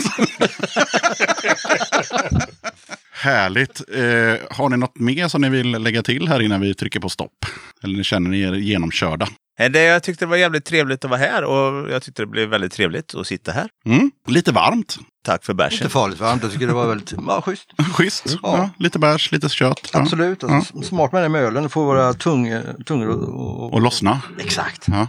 Härligt. 3.11 3.81
Eh, 3.95 4.55
har 4.57 4.69
ni 4.69 4.77
något 4.77 4.99
mer 4.99 5.27
som 5.27 5.41
ni 5.41 5.49
vill 5.49 5.71
lägga 5.71 6.03
till 6.03 6.27
här 6.27 6.41
innan 6.41 6.61
vi 6.61 6.73
trycker 6.73 6.99
på 6.99 7.09
stopp? 7.09 7.45
Eller 7.85 8.03
känner 8.03 8.29
ni 8.29 8.41
er 8.41 8.53
genomkörda? 8.53 9.27
Eh, 9.59 9.71
Det, 9.71 9.83
jag 9.83 10.03
tyckte 10.03 10.25
det 10.25 10.29
var 10.29 10.37
jävligt 10.37 10.65
trevligt 10.65 11.05
att 11.05 11.09
vara 11.11 11.19
här 11.19 11.43
och 11.43 11.91
jag 11.91 12.03
tyckte 12.03 12.21
det 12.21 12.25
blev 12.27 12.49
väldigt 12.49 12.71
trevligt 12.73 13.15
att 13.15 13.27
sitta 13.27 13.51
här. 13.51 13.67
Mm. 13.85 14.11
Lite 14.27 14.51
varmt. 14.51 14.97
Tack 15.25 15.45
för 15.45 15.53
bärsen. 15.53 15.77
Inte 15.77 15.89
farligt 15.89 16.19
varmt, 16.19 16.43
jag 16.43 16.51
tycker 16.51 16.67
det 16.67 16.73
var 16.73 16.87
väldigt 16.87 17.13
ja, 17.27 17.41
schysst. 17.41 17.65
Schysst. 17.95 18.37
Ja. 18.43 18.69
lite 18.79 18.99
bärs, 18.99 19.31
lite 19.31 19.49
kött. 19.49 19.89
Ja. 19.93 19.99
Absolut, 19.99 20.43
alltså, 20.43 20.81
smart 20.81 21.11
med 21.11 21.23
det 21.23 21.29
med 21.29 21.41
ölen, 21.41 21.69
får 21.69 21.85
våra 21.85 22.13
tung, 22.13 22.61
tungor 22.85 23.09
och, 23.09 23.73
Och 23.73 23.81
lossna. 23.81 24.21
Exakt. 24.39 24.85
Ja. 24.87 25.07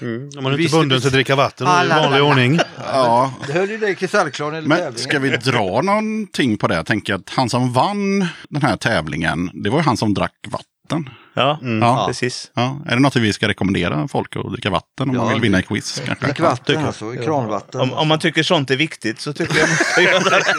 Mm. 0.00 0.30
Om 0.36 0.42
man 0.44 0.52
är 0.54 0.58
inte 0.58 0.72
bunden 0.76 1.00
till 1.00 1.06
att 1.08 1.12
dricka 1.12 1.36
vatten 1.36 1.66
det 1.66 1.72
i 1.72 1.76
Alla, 1.76 2.00
vanlig 2.00 2.16
alla. 2.18 2.24
ordning. 2.30 2.60
ja. 2.76 3.32
Det 3.46 3.52
höll 3.52 3.70
ju 3.70 3.78
dig 3.78 3.94
kristallklar 3.94 4.50
när 4.50 4.60
Men 4.62 4.70
tävlingen. 4.78 4.98
ska 4.98 5.18
vi 5.18 5.36
dra 5.36 5.82
någonting 5.82 6.58
på 6.58 6.68
det? 6.68 6.74
Jag 6.74 6.86
tänker 6.86 7.14
att 7.14 7.30
han 7.30 7.50
som 7.50 7.72
vann 7.72 8.26
den 8.48 8.62
här 8.62 8.76
tävlingen, 8.76 9.50
det 9.54 9.70
var 9.70 9.78
ju 9.78 9.84
han 9.84 9.96
som 9.96 10.14
drack 10.14 10.34
vatten. 10.48 11.08
Ja, 11.34 11.58
Ja. 11.62 12.04
precis. 12.08 12.50
Ja. 12.54 12.78
Är 12.86 12.94
det 12.94 13.00
något 13.02 13.16
vi 13.16 13.32
ska 13.32 13.48
rekommendera 13.48 14.08
folk 14.08 14.36
att 14.36 14.52
dricka 14.52 14.70
vatten 14.70 15.08
om 15.10 15.14
Ja, 15.14 15.22
man 15.24 15.32
vill 15.32 15.42
vinna 15.42 15.58
i 15.58 15.62
quiz? 15.62 16.02
Kanske? 16.06 16.26
Drick 16.26 16.40
vatten 16.40 16.84
alltså, 16.84 17.12
kranvatten. 17.12 17.80
Om, 17.80 17.92
om 17.92 18.08
man 18.08 18.18
tycker 18.18 18.42
sånt 18.42 18.70
är 18.70 18.76
viktigt 18.76 19.20
så 19.20 19.32
tycker 19.32 19.58
jag 19.58 19.68
man 19.68 19.76
ska 19.76 20.00
göra 20.00 20.20
det. 20.38 20.44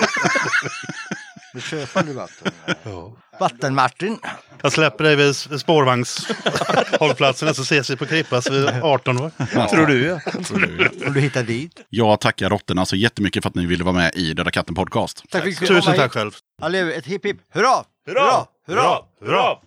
Då 1.54 1.60
köper 1.60 2.04
du 2.04 2.14
vatten. 2.14 2.52
Vatten-Martin. 3.40 4.18
Jag 4.62 4.72
släpper 4.72 5.04
dig 5.04 5.16
vid 5.16 5.36
spårvagnshållplatsen 5.36 7.56
så 7.56 7.62
ses 7.62 7.90
vi 7.90 7.96
på 7.96 8.06
Krippas 8.06 8.50
vid 8.50 8.70
18 8.70 9.22
år. 9.22 9.32
Tror 9.70 9.86
du 9.86 10.06
ja. 10.06 10.20
Om 11.08 11.14
du 11.14 11.20
hittar 11.20 11.44
dit. 11.44 11.86
Jag 11.90 12.20
tackar 12.20 12.50
råttorna 12.50 12.86
så 12.86 12.96
jättemycket 12.96 13.44
för 13.44 13.50
att 13.50 13.56
ni 13.56 13.66
ville 13.66 13.84
vara 13.84 13.96
med 13.96 14.12
i 14.16 14.34
Döda 14.34 14.52
katten 14.52 14.76
podcast. 14.76 15.24
Tack 15.30 15.60
Tusen 15.60 15.96
tack 15.96 16.12
själv. 16.12 16.32
Allé, 16.62 16.94
ett 16.94 17.06
hipp 17.06 17.26
hipp 17.26 17.38
hurra! 17.54 17.84
Hurra! 18.08 18.22
Hurra! 18.22 18.46
Hurra! 18.68 18.98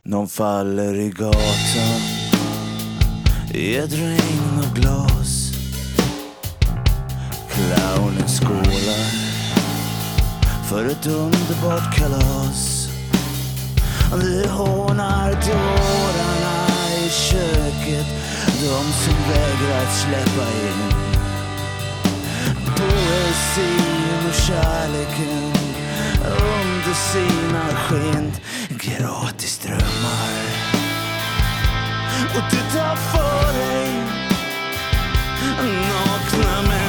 Någon 0.05 0.29
faller 0.29 0.95
i 0.95 1.11
gatan. 1.11 2.01
I 3.55 3.77
ett 3.77 3.93
regn 3.93 4.59
av 4.59 4.75
glas. 4.75 5.53
Clownen 7.51 8.29
skålar 8.29 9.07
för 10.69 10.87
ett 10.87 11.07
underbart 11.07 11.97
kalas. 11.97 12.89
Vi 14.17 14.49
hånar 14.49 15.31
dårarna 15.31 16.67
i 17.05 17.11
köket, 17.11 18.07
de 18.61 18.93
som 18.93 19.15
vägrar 19.29 19.87
släppa 19.87 20.49
in. 20.51 20.91
Poesin 22.67 24.29
och 24.29 24.35
kärleken 24.35 25.74
under 26.25 26.95
sina 26.95 27.77
skinn. 27.77 28.33
Gratis 28.69 29.59
drömmar. 29.59 30.35
Och 32.35 32.43
du 32.51 32.79
tar 32.79 32.97
för 32.97 33.53
dig 33.59 34.05
nakna 35.63 36.63
män 36.63 36.84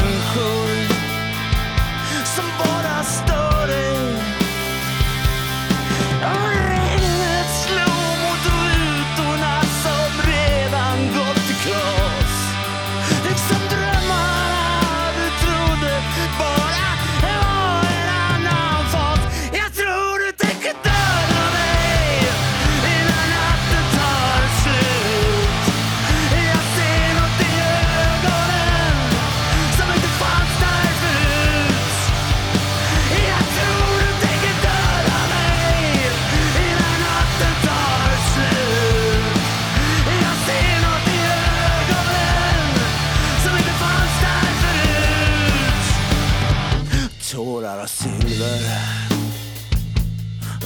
Silver 47.88 48.60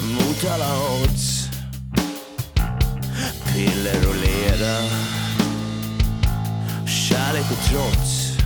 mot 0.02 0.52
alla 0.52 1.02
odds. 1.04 1.50
Piller 3.46 4.08
och 4.10 4.16
leda, 4.16 4.78
Kärlek 6.88 7.46
och 7.52 7.70
trots. 7.70 8.38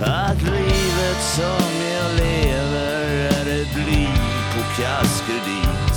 Att 0.00 0.42
livet 0.42 1.22
som 1.34 1.70
jag 1.92 2.14
lever 2.16 3.04
är 3.08 3.62
ett 3.62 3.76
liv 3.76 4.18
på 4.54 4.82
kasskredit 4.82 5.94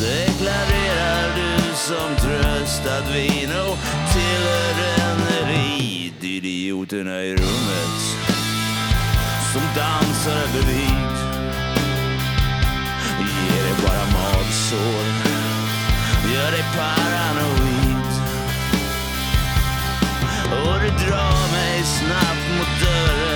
Deklarerar 0.00 1.36
du 1.36 1.76
som 1.76 2.16
tröstad 2.16 3.12
vi 3.12 3.28
nog 3.28 3.76
tillhör 4.12 4.74
en 5.00 5.48
elit 5.48 6.24
Idioterna 6.24 7.22
i 7.22 7.36
rummet 7.36 8.27
som 9.52 9.62
dansar 9.74 10.46
bredvid 10.52 11.14
Ger 13.20 13.62
dig 13.62 13.74
bara 13.82 14.04
magsår 14.12 15.38
Gör 16.34 16.50
dig 16.50 16.64
paranoid. 16.76 18.08
Och 20.52 20.80
du 20.80 21.04
drar 21.04 21.52
mig 21.52 21.82
snabbt 21.84 22.58
mot 22.58 22.80
dörren. 22.80 23.27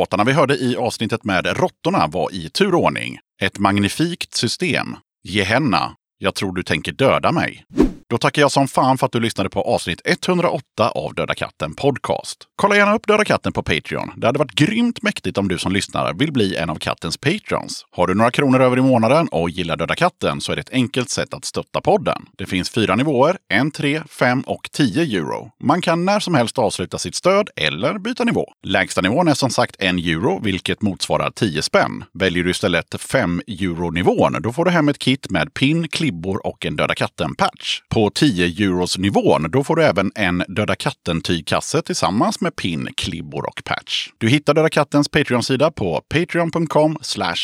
Låtarna 0.00 0.24
vi 0.24 0.32
hörde 0.32 0.56
i 0.56 0.76
avsnittet 0.76 1.24
med 1.24 1.46
råttorna 1.46 2.06
var 2.06 2.34
i 2.34 2.48
turordning. 2.48 3.18
Ett 3.42 3.58
magnifikt 3.58 4.34
system, 4.34 4.96
Gehenna, 5.24 5.96
Jag 6.18 6.34
tror 6.34 6.52
du 6.52 6.62
tänker 6.62 6.92
döda 6.92 7.32
mig, 7.32 7.64
då 8.10 8.18
tackar 8.18 8.42
jag 8.42 8.52
som 8.52 8.68
fan 8.68 8.98
för 8.98 9.06
att 9.06 9.12
du 9.12 9.20
lyssnade 9.20 9.50
på 9.50 9.62
avsnitt 9.62 10.00
108 10.04 10.90
av 10.94 11.14
Döda 11.14 11.34
katten 11.34 11.74
Podcast. 11.74 12.38
Kolla 12.56 12.76
gärna 12.76 12.94
upp 12.94 13.06
Döda 13.06 13.24
katten 13.24 13.52
på 13.52 13.62
Patreon. 13.62 14.12
Det 14.16 14.26
hade 14.26 14.38
varit 14.38 14.52
grymt 14.52 15.02
mäktigt 15.02 15.38
om 15.38 15.48
du 15.48 15.58
som 15.58 15.72
lyssnare 15.72 16.12
vill 16.18 16.32
bli 16.32 16.56
en 16.56 16.70
av 16.70 16.76
kattens 16.76 17.16
patrons. 17.16 17.86
Har 17.90 18.06
du 18.06 18.14
några 18.14 18.30
kronor 18.30 18.60
över 18.60 18.78
i 18.78 18.80
månaden 18.80 19.28
och 19.28 19.50
gillar 19.50 19.76
Döda 19.76 19.94
katten 19.94 20.40
så 20.40 20.52
är 20.52 20.56
det 20.56 20.60
ett 20.60 20.72
enkelt 20.72 21.10
sätt 21.10 21.34
att 21.34 21.44
stötta 21.44 21.80
podden. 21.80 22.22
Det 22.38 22.46
finns 22.46 22.70
fyra 22.70 22.96
nivåer, 22.96 23.36
en, 23.48 23.70
tre, 23.70 24.02
fem 24.10 24.40
och 24.40 24.68
10 24.72 25.02
euro. 25.18 25.50
Man 25.62 25.80
kan 25.80 26.04
när 26.04 26.20
som 26.20 26.34
helst 26.34 26.58
avsluta 26.58 26.98
sitt 26.98 27.14
stöd 27.14 27.48
eller 27.56 27.98
byta 27.98 28.24
nivå. 28.24 28.52
Lägsta 28.66 29.00
nivån 29.00 29.28
är 29.28 29.34
som 29.34 29.50
sagt 29.50 29.76
en 29.78 29.98
euro, 29.98 30.40
vilket 30.42 30.82
motsvarar 30.82 31.30
10 31.30 31.62
spänn. 31.62 32.04
Väljer 32.12 32.44
du 32.44 32.50
istället 32.50 33.00
5 33.00 33.42
euro-nivån, 33.46 34.36
då 34.42 34.52
får 34.52 34.64
du 34.64 34.70
hem 34.70 34.88
ett 34.88 34.98
kit 34.98 35.30
med 35.30 35.54
pin, 35.54 35.88
klibbor 35.88 36.46
och 36.46 36.66
en 36.66 36.76
Döda 36.76 36.94
katten-patch. 36.94 37.80
På 38.00 38.10
10 38.10 38.66
euros-nivån, 38.66 39.50
då 39.50 39.64
får 39.64 39.76
du 39.76 39.84
även 39.84 40.12
en 40.14 40.44
Döda 40.48 40.74
katten-tygkasse 40.74 41.82
tillsammans 41.82 42.40
med 42.40 42.56
pin, 42.56 42.88
klibbor 42.96 43.46
och 43.46 43.62
patch. 43.64 44.08
Du 44.18 44.28
hittar 44.28 44.54
Döda 44.54 44.68
kattens 44.68 45.08
Patreon-sida 45.08 45.70
på 45.70 46.02
patreon.com 46.14 46.98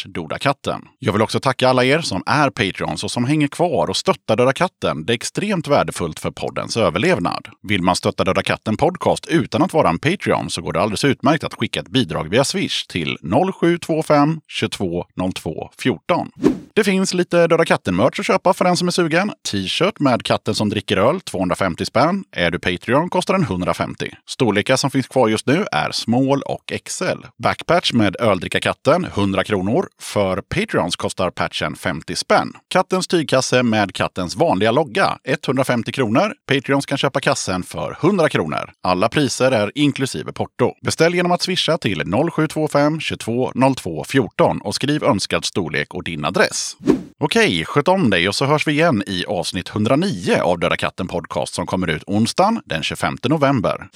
dodakatten. 0.07 0.83
Jag 0.99 1.13
vill 1.13 1.23
också 1.23 1.41
tacka 1.41 1.69
alla 1.69 1.85
er 1.85 2.01
som 2.01 2.23
är 2.27 2.51
Patreons 2.51 3.05
och 3.05 3.11
som 3.11 3.25
hänger 3.25 3.49
kvar 3.49 3.91
och 3.91 3.97
stöttar 3.97 4.37
Döda 4.37 4.53
katten. 4.53 5.07
Det 5.07 5.13
är 5.13 5.15
extremt 5.15 5.69
värdefullt 5.69 6.21
för 6.21 6.31
poddens 6.31 6.77
överlevnad. 6.77 7.49
Vill 7.63 7.83
man 7.83 7.97
stötta 7.97 8.25
Döda 8.25 8.43
katten 8.43 8.77
Podcast 8.77 9.27
utan 9.27 9.63
att 9.63 9.73
vara 9.73 9.89
en 9.89 9.99
Patreon 9.99 10.51
så 10.51 10.63
går 10.63 10.73
det 10.73 10.81
alldeles 10.81 11.05
utmärkt 11.05 11.45
att 11.45 11.55
skicka 11.55 11.81
ett 11.81 11.89
bidrag 11.89 12.29
via 12.29 12.45
Swish 12.45 12.87
till 12.87 13.19
0725 13.61 14.41
22 14.49 15.05
02 15.35 15.71
14. 15.79 16.31
Det 16.75 16.85
finns 16.85 17.15
lite 17.15 17.47
Döda 17.47 17.65
katten-merch 17.65 18.21
att 18.21 18.27
köpa 18.27 18.55
för 18.55 18.65
den 18.65 18.77
som 18.77 18.89
är 18.89 18.93
sugen. 18.93 19.33
T-shirt 19.53 20.01
med 20.01 20.23
katten 20.23 20.46
katten 20.47 20.55
som 20.55 20.69
dricker 20.69 20.97
öl, 20.97 21.21
250 21.21 21.85
spänn. 21.85 22.25
Är 22.33 22.51
du 22.51 22.59
Patreon 22.59 23.11
kostar 23.11 23.35
den 23.35 23.43
150. 23.43 24.11
Storlekar 24.29 24.77
som 24.77 24.91
finns 24.91 25.07
kvar 25.07 25.29
just 25.29 25.47
nu 25.47 25.67
är 25.73 25.91
small 25.91 26.43
och 26.43 26.73
XL. 26.85 27.25
Backpatch 27.43 27.93
med 27.93 28.17
öldrickarkatten, 28.21 29.05
100 29.05 29.45
kronor. 29.45 29.89
För 30.01 30.41
Patreons 30.41 30.97
kostar 30.97 31.31
patchen 31.31 31.77
50 31.77 32.17
spänn. 32.17 32.53
Kattens 32.69 33.07
tygkasse 33.07 33.63
med 33.63 33.95
kattens 33.95 34.37
vanliga 34.37 34.71
logga, 34.71 35.19
150 35.25 35.93
kronor. 35.93 36.35
Patreons 36.47 36.87
kan 36.87 36.99
köpa 36.99 37.21
kassen 37.21 37.63
för 37.63 37.97
100 38.01 38.29
kronor. 38.29 38.71
Alla 38.83 39.09
priser 39.09 39.53
är 39.53 39.73
inklusive 39.75 40.33
porto. 40.33 40.73
Beställ 40.83 41.15
genom 41.15 41.33
att 41.33 41.43
swisha 41.43 41.79
till 41.79 42.03
0725 42.33 43.01
22 43.01 43.53
02 43.77 44.05
14 44.05 44.61
och 44.61 44.75
skriv 44.75 45.05
önskad 45.05 45.45
storlek 45.45 45.95
och 45.95 46.05
din 46.05 46.25
adress. 46.25 46.77
Okej, 47.19 47.65
sköt 47.65 47.89
om 47.89 48.11
dig 48.11 48.29
och 48.29 48.35
så 48.35 48.45
hörs 48.45 48.67
vi 48.67 48.73
igen 48.73 49.03
i 49.07 49.25
avsnitt 49.25 49.69
109 49.69 50.36
av 50.41 50.59
Döda 50.59 50.77
katten 50.77 51.09
Podcast 51.09 51.55
som 51.55 51.67
kommer 51.67 51.91
ut 51.91 52.03
onsdagen 52.07 52.63
den 52.65 52.83
25 52.83 53.17
november. 53.29 53.89